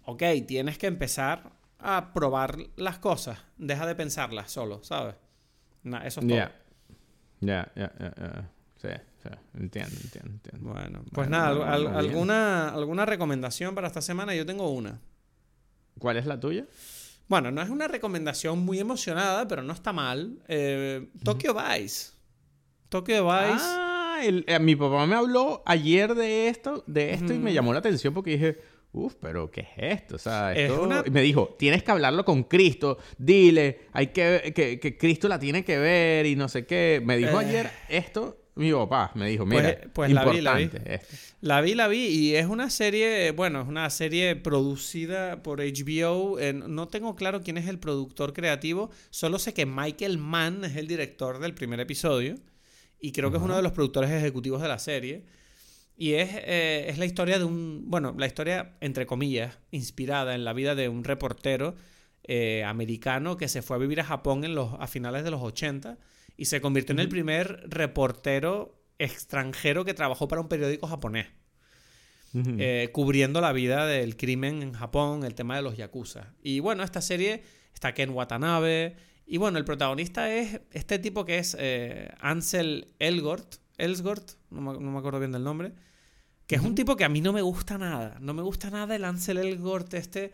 Ok, 0.05 0.23
tienes 0.47 0.77
que 0.77 0.87
empezar 0.87 1.51
a 1.83 2.13
probar 2.13 2.57
las 2.75 2.99
cosas. 2.99 3.39
Deja 3.57 3.85
de 3.85 3.95
pensarlas 3.95 4.51
solo, 4.51 4.83
¿sabes? 4.83 5.15
Na- 5.83 6.05
eso 6.05 6.19
es 6.21 6.27
todo. 6.27 6.35
Ya. 6.37 6.55
Ya, 7.41 7.71
ya. 7.75 7.91
Sí, 8.81 8.87
sí. 9.23 9.29
Entiendo, 9.59 9.95
entiendo, 10.03 10.31
entiendo. 10.31 10.69
Bueno, 10.71 10.99
pues 11.03 11.11
Bueno, 11.13 11.31
nada, 11.31 11.47
al- 11.49 11.55
bueno, 11.57 11.71
al- 11.73 11.83
bueno, 11.83 11.97
bien. 11.99 12.09
alguna, 12.11 12.69
¿alguna 12.69 13.05
recomendación 13.05 13.75
para 13.75 13.87
esta 13.87 14.01
semana? 14.01 14.35
Yo 14.35 14.45
tengo 14.45 14.69
una. 14.69 14.99
¿Cuál 15.99 16.17
es 16.17 16.25
la 16.25 16.39
tuya? 16.39 16.65
Bueno, 17.27 17.51
no 17.51 17.61
es 17.61 17.69
una 17.69 17.87
recomendación 17.87 18.59
muy 18.59 18.79
emocionada, 18.79 19.47
pero 19.47 19.63
no 19.63 19.73
está 19.73 19.93
mal. 19.93 20.39
Eh, 20.47 21.09
Tokyo 21.23 21.53
Vice. 21.55 22.11
Tokyo 22.89 23.23
Vice. 23.25 23.63
Ah, 23.63 24.19
el- 24.23 24.43
eh, 24.47 24.59
mi 24.59 24.75
papá 24.75 25.05
me 25.05 25.15
habló 25.15 25.63
ayer 25.65 26.13
de 26.13 26.47
esto, 26.49 26.83
de 26.87 27.13
esto 27.13 27.33
y 27.33 27.39
me 27.39 27.53
llamó 27.53 27.73
la 27.73 27.79
atención 27.79 28.13
porque 28.13 28.31
dije, 28.31 28.59
uff, 28.93 29.15
pero 29.21 29.49
¿qué 29.51 29.61
es 29.61 29.99
esto? 30.01 30.15
O 30.15 30.19
sea, 30.19 30.53
Es 30.53 30.71
una- 30.71 31.03
me 31.03 31.21
dijo, 31.21 31.55
tienes 31.57 31.83
que 31.83 31.91
hablarlo 31.91 32.25
con 32.25 32.43
Cristo, 32.43 32.97
dile, 33.17 33.81
hay 33.93 34.07
que, 34.07 34.51
que, 34.55 34.79
que 34.79 34.97
Cristo 34.97 35.27
la 35.27 35.39
tiene 35.39 35.63
que 35.63 35.77
ver 35.77 36.25
y 36.25 36.35
no 36.35 36.47
sé 36.49 36.65
qué. 36.65 37.01
Me 37.03 37.17
dijo 37.17 37.39
Eh. 37.41 37.45
ayer 37.45 37.71
esto, 37.89 38.37
mi 38.55 38.71
papá, 38.73 39.11
me 39.15 39.29
dijo, 39.29 39.45
Pues- 39.45 39.63
mira, 39.63 39.79
pues 39.93 40.11
la 40.11 40.25
vi, 40.25 40.41
la 40.41 40.55
vi. 40.55 40.63
importante. 40.63 41.01
La 41.39 41.61
vi, 41.61 41.73
la 41.73 41.87
vi 41.87 42.05
y 42.07 42.35
es 42.35 42.45
una 42.47 42.69
serie, 42.69 43.31
bueno, 43.31 43.61
es 43.61 43.67
una 43.67 43.89
serie 43.89 44.35
producida 44.35 45.41
por 45.41 45.59
HBO. 45.61 46.37
Eh, 46.39 46.53
no 46.53 46.87
tengo 46.87 47.15
claro 47.15 47.41
quién 47.41 47.57
es 47.57 47.67
el 47.67 47.79
productor 47.79 48.33
creativo, 48.33 48.91
solo 49.09 49.39
sé 49.39 49.53
que 49.53 49.65
Michael 49.65 50.17
Mann 50.17 50.65
es 50.65 50.75
el 50.75 50.87
director 50.87 51.39
del 51.39 51.53
primer 51.53 51.79
episodio 51.79 52.35
y 52.99 53.11
creo 53.13 53.31
que 53.31 53.37
es 53.37 53.43
uno 53.43 53.55
de 53.55 53.63
los 53.63 53.71
productores 53.71 54.11
ejecutivos 54.11 54.61
de 54.61 54.67
la 54.67 54.77
serie. 54.79 55.23
Y 55.97 56.13
es, 56.13 56.29
eh, 56.33 56.85
es 56.87 56.97
la 56.97 57.05
historia 57.05 57.37
de 57.37 57.45
un, 57.45 57.83
bueno, 57.85 58.15
la 58.17 58.25
historia, 58.25 58.75
entre 58.81 59.05
comillas, 59.05 59.59
inspirada 59.71 60.33
en 60.35 60.43
la 60.43 60.53
vida 60.53 60.73
de 60.73 60.89
un 60.89 61.03
reportero 61.03 61.75
eh, 62.23 62.63
americano 62.63 63.35
que 63.35 63.47
se 63.47 63.61
fue 63.61 63.75
a 63.75 63.79
vivir 63.79 63.99
a 63.99 64.03
Japón 64.03 64.43
en 64.43 64.55
los, 64.55 64.73
a 64.79 64.87
finales 64.87 65.23
de 65.23 65.31
los 65.31 65.41
80 65.41 65.97
y 66.37 66.45
se 66.45 66.61
convirtió 66.61 66.93
en 66.93 66.99
el 66.99 67.09
primer 67.09 67.63
reportero 67.67 68.81
extranjero 68.99 69.85
que 69.85 69.93
trabajó 69.93 70.27
para 70.27 70.41
un 70.41 70.47
periódico 70.47 70.87
japonés, 70.87 71.27
eh, 72.33 72.89
cubriendo 72.93 73.41
la 73.41 73.51
vida 73.51 73.87
del 73.87 74.15
crimen 74.15 74.61
en 74.61 74.73
Japón, 74.73 75.23
el 75.23 75.33
tema 75.33 75.55
de 75.55 75.63
los 75.63 75.77
yakuza. 75.77 76.33
Y 76.41 76.59
bueno, 76.59 76.83
esta 76.83 77.01
serie 77.01 77.43
está 77.73 77.93
Ken 77.93 78.11
Watanabe. 78.11 78.95
Y 79.25 79.37
bueno, 79.37 79.57
el 79.57 79.65
protagonista 79.65 80.33
es 80.33 80.61
este 80.71 80.99
tipo 80.99 81.25
que 81.25 81.39
es 81.39 81.57
eh, 81.59 82.11
Ansel 82.19 82.93
Elgort. 82.99 83.55
No 84.49 84.61
me, 84.61 84.73
no 84.73 84.91
me 84.91 84.99
acuerdo 84.99 85.19
bien 85.19 85.31
del 85.31 85.43
nombre. 85.43 85.73
Que 86.47 86.55
es 86.55 86.61
un 86.61 86.75
tipo 86.75 86.95
que 86.95 87.05
a 87.05 87.09
mí 87.09 87.21
no 87.21 87.33
me 87.33 87.41
gusta 87.41 87.77
nada. 87.77 88.17
No 88.19 88.33
me 88.33 88.41
gusta 88.41 88.69
nada 88.69 88.95
el 88.95 89.05
Ansel 89.05 89.37
Elgort 89.37 89.93
este. 89.93 90.33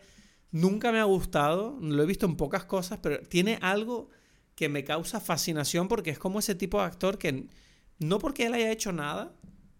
Nunca 0.50 0.92
me 0.92 1.00
ha 1.00 1.04
gustado. 1.04 1.78
Lo 1.80 2.02
he 2.02 2.06
visto 2.06 2.26
en 2.26 2.36
pocas 2.36 2.64
cosas, 2.64 2.98
pero 3.02 3.20
tiene 3.20 3.58
algo 3.62 4.10
que 4.58 4.68
me 4.68 4.82
causa 4.82 5.20
fascinación 5.20 5.86
porque 5.86 6.10
es 6.10 6.18
como 6.18 6.40
ese 6.40 6.56
tipo 6.56 6.80
de 6.80 6.86
actor 6.86 7.16
que 7.16 7.46
no 8.00 8.18
porque 8.18 8.46
él 8.46 8.54
haya 8.54 8.72
hecho 8.72 8.90
nada, 8.92 9.32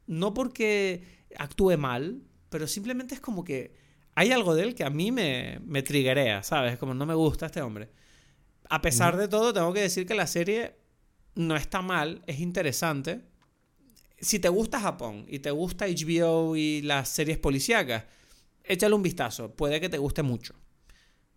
no 0.06 0.34
porque 0.34 1.02
actúe 1.36 1.76
mal, 1.76 2.22
pero 2.48 2.68
simplemente 2.68 3.16
es 3.16 3.20
como 3.20 3.42
que 3.42 3.74
hay 4.14 4.30
algo 4.30 4.54
de 4.54 4.62
él 4.62 4.74
que 4.76 4.84
a 4.84 4.90
mí 4.90 5.10
me, 5.10 5.60
me 5.64 5.82
triguea, 5.82 6.44
¿sabes? 6.44 6.78
Como 6.78 6.94
no 6.94 7.06
me 7.06 7.14
gusta 7.14 7.46
este 7.46 7.60
hombre. 7.60 7.90
A 8.70 8.80
pesar 8.80 9.16
de 9.16 9.26
todo, 9.26 9.52
tengo 9.52 9.72
que 9.72 9.80
decir 9.80 10.06
que 10.06 10.14
la 10.14 10.26
serie 10.26 10.76
no 11.34 11.56
está 11.56 11.82
mal, 11.82 12.22
es 12.26 12.40
interesante. 12.40 13.22
Si 14.20 14.38
te 14.38 14.48
gusta 14.48 14.80
Japón 14.80 15.24
y 15.28 15.38
te 15.38 15.50
gusta 15.50 15.86
HBO 15.86 16.56
y 16.56 16.82
las 16.82 17.08
series 17.08 17.38
policíacas, 17.38 18.04
échale 18.64 18.94
un 18.94 19.02
vistazo, 19.02 19.54
puede 19.54 19.80
que 19.80 19.88
te 19.88 19.98
guste 19.98 20.22
mucho. 20.22 20.54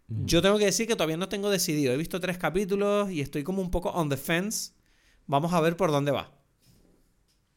Yo 0.07 0.41
tengo 0.41 0.57
que 0.57 0.65
decir 0.65 0.87
que 0.87 0.95
todavía 0.95 1.15
no 1.15 1.29
tengo 1.29 1.49
decidido. 1.49 1.93
He 1.93 1.97
visto 1.97 2.19
tres 2.19 2.37
capítulos 2.37 3.09
y 3.09 3.21
estoy 3.21 3.43
como 3.43 3.61
un 3.61 3.71
poco 3.71 3.91
on 3.91 4.09
the 4.09 4.17
fence. 4.17 4.73
Vamos 5.25 5.53
a 5.53 5.61
ver 5.61 5.77
por 5.77 5.89
dónde 5.89 6.11
va. 6.11 6.29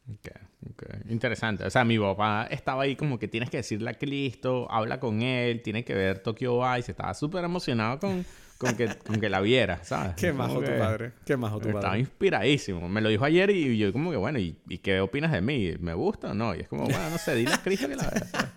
Ok, 0.09 0.29
ok. 0.71 0.83
Interesante. 1.09 1.65
O 1.65 1.69
sea, 1.69 1.83
mi 1.83 1.99
papá 1.99 2.47
estaba 2.49 2.83
ahí 2.83 2.95
como 2.95 3.19
que 3.19 3.27
tienes 3.27 3.49
que 3.49 3.57
decirle 3.57 3.89
a 3.89 3.95
Cristo, 3.95 4.71
habla 4.71 5.01
con 5.01 5.21
él, 5.21 5.61
tiene 5.63 5.83
que 5.83 5.93
ver 5.93 6.19
Tokyo 6.19 6.61
Vice. 6.61 6.91
Estaba 6.91 7.13
súper 7.13 7.43
emocionado 7.43 7.99
con, 7.99 8.25
con, 8.57 8.75
que, 8.75 8.87
con 9.05 9.19
que 9.19 9.29
la 9.29 9.41
viera, 9.41 9.83
¿sabes? 9.83 10.15
Qué 10.15 10.31
majo 10.33 10.59
tu 10.59 10.65
que 10.65 10.71
padre. 10.71 11.11
Qué 11.25 11.35
majo 11.37 11.59
tu 11.59 11.67
Estaba 11.67 11.81
padre. 11.87 11.99
inspiradísimo. 11.99 12.87
Me 12.89 13.01
lo 13.01 13.09
dijo 13.09 13.25
ayer 13.25 13.49
y 13.49 13.77
yo 13.77 13.91
como 13.91 14.11
que, 14.11 14.17
bueno, 14.17 14.39
¿y, 14.39 14.57
y 14.69 14.77
qué 14.79 14.99
opinas 15.01 15.31
de 15.31 15.41
mí? 15.41 15.73
¿Me 15.79 15.93
gusta 15.93 16.31
o 16.31 16.33
no? 16.33 16.55
Y 16.55 16.61
es 16.61 16.67
como, 16.67 16.83
bueno, 16.85 17.09
no 17.09 17.17
sé, 17.17 17.35
dile 17.35 17.53
a 17.53 17.61
Cristo 17.61 17.87
que 17.87 17.95
la 17.95 18.09
vea. 18.09 18.25
¿sabes? 18.25 18.49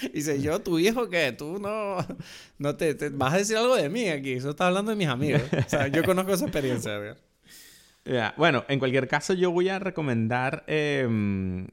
Dice, 0.14 0.40
yo, 0.40 0.60
tu 0.60 0.78
hijo, 0.78 1.08
¿qué? 1.08 1.32
Tú 1.32 1.58
no, 1.58 1.96
no 2.58 2.76
te, 2.76 2.94
te- 2.94 3.08
vas 3.08 3.34
a 3.34 3.38
decir 3.38 3.56
algo 3.56 3.74
de 3.76 3.88
mí 3.88 4.08
aquí. 4.08 4.32
Eso 4.34 4.50
está 4.50 4.66
hablando 4.68 4.90
de 4.90 4.96
mis 4.96 5.08
amigos. 5.08 5.42
O 5.66 5.68
sea, 5.68 5.88
yo 5.88 6.04
conozco 6.04 6.32
esa 6.34 6.44
experiencia. 6.44 6.98
¿verdad? 6.98 7.18
Ya, 8.04 8.34
Bueno, 8.36 8.64
en 8.68 8.78
cualquier 8.78 9.08
caso 9.08 9.34
yo 9.34 9.50
voy 9.50 9.68
a 9.70 9.78
recomendar... 9.78 10.64
eh, 10.68 11.66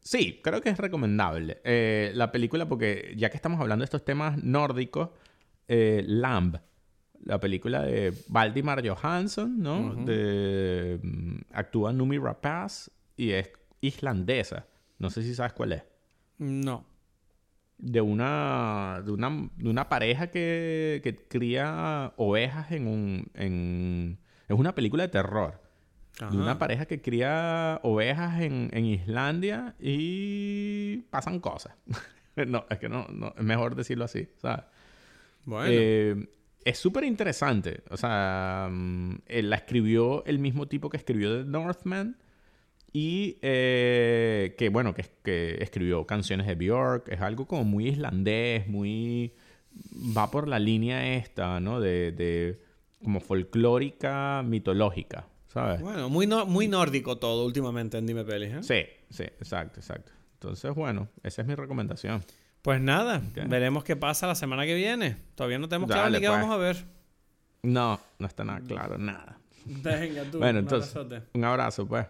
sí, 0.00 0.40
creo 0.42 0.60
que 0.60 0.70
es 0.70 0.78
recomendable 0.78 1.60
eh, 1.64 2.12
la 2.14 2.30
película 2.32 2.68
porque 2.68 3.14
ya 3.16 3.30
que 3.30 3.36
estamos 3.36 3.60
hablando 3.60 3.82
de 3.82 3.86
estos 3.86 4.04
temas 4.04 4.42
nórdicos, 4.42 5.10
eh, 5.68 6.02
Lamb, 6.06 6.58
la 7.24 7.38
película 7.38 7.82
de 7.82 8.14
Valdimar 8.28 8.86
Johansson, 8.86 9.60
¿no? 9.60 9.94
De, 9.94 10.98
mm, 11.02 11.36
actúa 11.52 11.92
Numi 11.92 12.18
Rapaz 12.18 12.90
y 13.16 13.32
es 13.32 13.52
islandesa. 13.80 14.66
No 14.98 15.10
sé 15.10 15.22
si 15.22 15.34
sabes 15.34 15.52
cuál 15.52 15.72
es. 15.72 15.82
No. 16.38 16.84
De 17.76 18.00
una, 18.00 19.02
de 19.04 19.12
una, 19.12 19.50
de 19.56 19.68
una 19.68 19.88
pareja 19.88 20.28
que, 20.28 21.00
que 21.04 21.16
cría 21.16 22.12
ovejas 22.16 22.72
en 22.72 22.86
un... 22.88 23.30
En, 23.34 24.18
es 24.48 24.58
una 24.58 24.74
película 24.74 25.04
de 25.04 25.08
terror. 25.10 25.60
Ajá. 26.20 26.30
De 26.30 26.38
una 26.38 26.58
pareja 26.58 26.86
que 26.86 27.00
cría 27.00 27.78
ovejas 27.84 28.40
en, 28.40 28.70
en 28.72 28.84
Islandia 28.86 29.76
y 29.78 31.02
pasan 31.10 31.38
cosas. 31.38 31.74
no, 32.46 32.64
es 32.70 32.78
que 32.78 32.88
no, 32.88 33.06
no, 33.08 33.34
es 33.36 33.44
mejor 33.44 33.76
decirlo 33.76 34.04
así, 34.04 34.28
¿sabes? 34.38 34.64
Bueno. 35.48 35.70
Eh, 35.72 36.28
es 36.64 36.78
súper 36.78 37.04
interesante. 37.04 37.80
O 37.90 37.96
sea, 37.96 38.68
mm, 38.70 39.14
él 39.26 39.48
la 39.50 39.56
escribió 39.56 40.24
el 40.26 40.38
mismo 40.38 40.68
tipo 40.68 40.90
que 40.90 40.98
escribió 40.98 41.38
The 41.38 41.44
Northman. 41.50 42.16
Y 42.92 43.38
eh, 43.42 44.54
que, 44.58 44.68
bueno, 44.70 44.94
que, 44.94 45.04
que 45.22 45.56
escribió 45.62 46.06
canciones 46.06 46.46
de 46.46 46.54
Björk. 46.54 47.08
Es 47.08 47.20
algo 47.20 47.46
como 47.46 47.64
muy 47.64 47.88
islandés, 47.88 48.66
muy... 48.68 49.32
Va 50.16 50.30
por 50.30 50.48
la 50.48 50.58
línea 50.58 51.14
esta, 51.16 51.60
¿no? 51.60 51.80
De, 51.80 52.12
de 52.12 52.60
como 53.02 53.20
folclórica, 53.20 54.42
mitológica, 54.44 55.28
¿sabes? 55.46 55.80
bueno, 55.80 56.08
muy, 56.08 56.26
no- 56.26 56.46
muy 56.46 56.66
nórdico 56.66 57.18
todo 57.18 57.46
últimamente 57.46 57.96
en 57.96 58.06
Dime 58.06 58.24
Pelis, 58.24 58.50
¿eh? 58.54 58.62
Sí, 58.62 58.82
sí, 59.14 59.22
exacto, 59.22 59.78
exacto. 59.78 60.10
Entonces, 60.34 60.74
bueno, 60.74 61.08
esa 61.22 61.42
es 61.42 61.48
mi 61.48 61.54
recomendación. 61.54 62.22
Pues 62.68 62.82
nada, 62.82 63.22
veremos 63.46 63.82
qué 63.82 63.96
pasa 63.96 64.26
la 64.26 64.34
semana 64.34 64.66
que 64.66 64.74
viene. 64.74 65.16
Todavía 65.36 65.58
no 65.58 65.70
tenemos 65.70 65.90
claro 65.90 66.10
ni 66.10 66.20
qué 66.20 66.26
pues. 66.26 66.38
vamos 66.38 66.54
a 66.54 66.58
ver. 66.58 66.84
No, 67.62 67.98
no 68.18 68.26
está 68.26 68.44
nada 68.44 68.60
claro, 68.60 68.98
nada. 68.98 69.38
Venga, 69.64 70.24
tú. 70.24 70.36
Bueno, 70.36 70.58
un 70.58 70.64
entonces, 70.66 70.94
abrazote. 70.94 71.30
un 71.32 71.44
abrazo, 71.46 71.88
pues. 71.88 72.06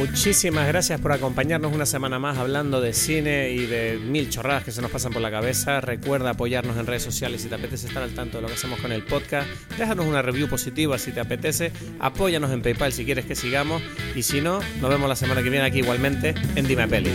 Muchísimas 0.00 0.66
gracias 0.66 0.98
por 0.98 1.12
acompañarnos 1.12 1.74
una 1.74 1.84
semana 1.84 2.18
más 2.18 2.38
hablando 2.38 2.80
de 2.80 2.94
cine 2.94 3.50
y 3.50 3.66
de 3.66 3.98
mil 3.98 4.30
chorradas 4.30 4.64
que 4.64 4.70
se 4.70 4.80
nos 4.80 4.90
pasan 4.90 5.12
por 5.12 5.20
la 5.20 5.30
cabeza. 5.30 5.82
Recuerda 5.82 6.30
apoyarnos 6.30 6.78
en 6.78 6.86
redes 6.86 7.02
sociales 7.02 7.42
si 7.42 7.48
te 7.48 7.56
apetece 7.56 7.88
estar 7.88 8.02
al 8.02 8.14
tanto 8.14 8.38
de 8.38 8.42
lo 8.42 8.48
que 8.48 8.54
hacemos 8.54 8.80
con 8.80 8.92
el 8.92 9.02
podcast. 9.02 9.46
Déjanos 9.76 10.06
una 10.06 10.22
review 10.22 10.48
positiva 10.48 10.96
si 10.96 11.12
te 11.12 11.20
apetece. 11.20 11.70
Apóyanos 11.98 12.50
en 12.50 12.62
PayPal 12.62 12.94
si 12.94 13.04
quieres 13.04 13.26
que 13.26 13.34
sigamos. 13.34 13.82
Y 14.16 14.22
si 14.22 14.40
no, 14.40 14.60
nos 14.80 14.88
vemos 14.88 15.06
la 15.06 15.16
semana 15.16 15.42
que 15.42 15.50
viene 15.50 15.66
aquí 15.66 15.80
igualmente 15.80 16.34
en 16.56 16.66
Dime 16.66 16.88
Peli. 16.88 17.10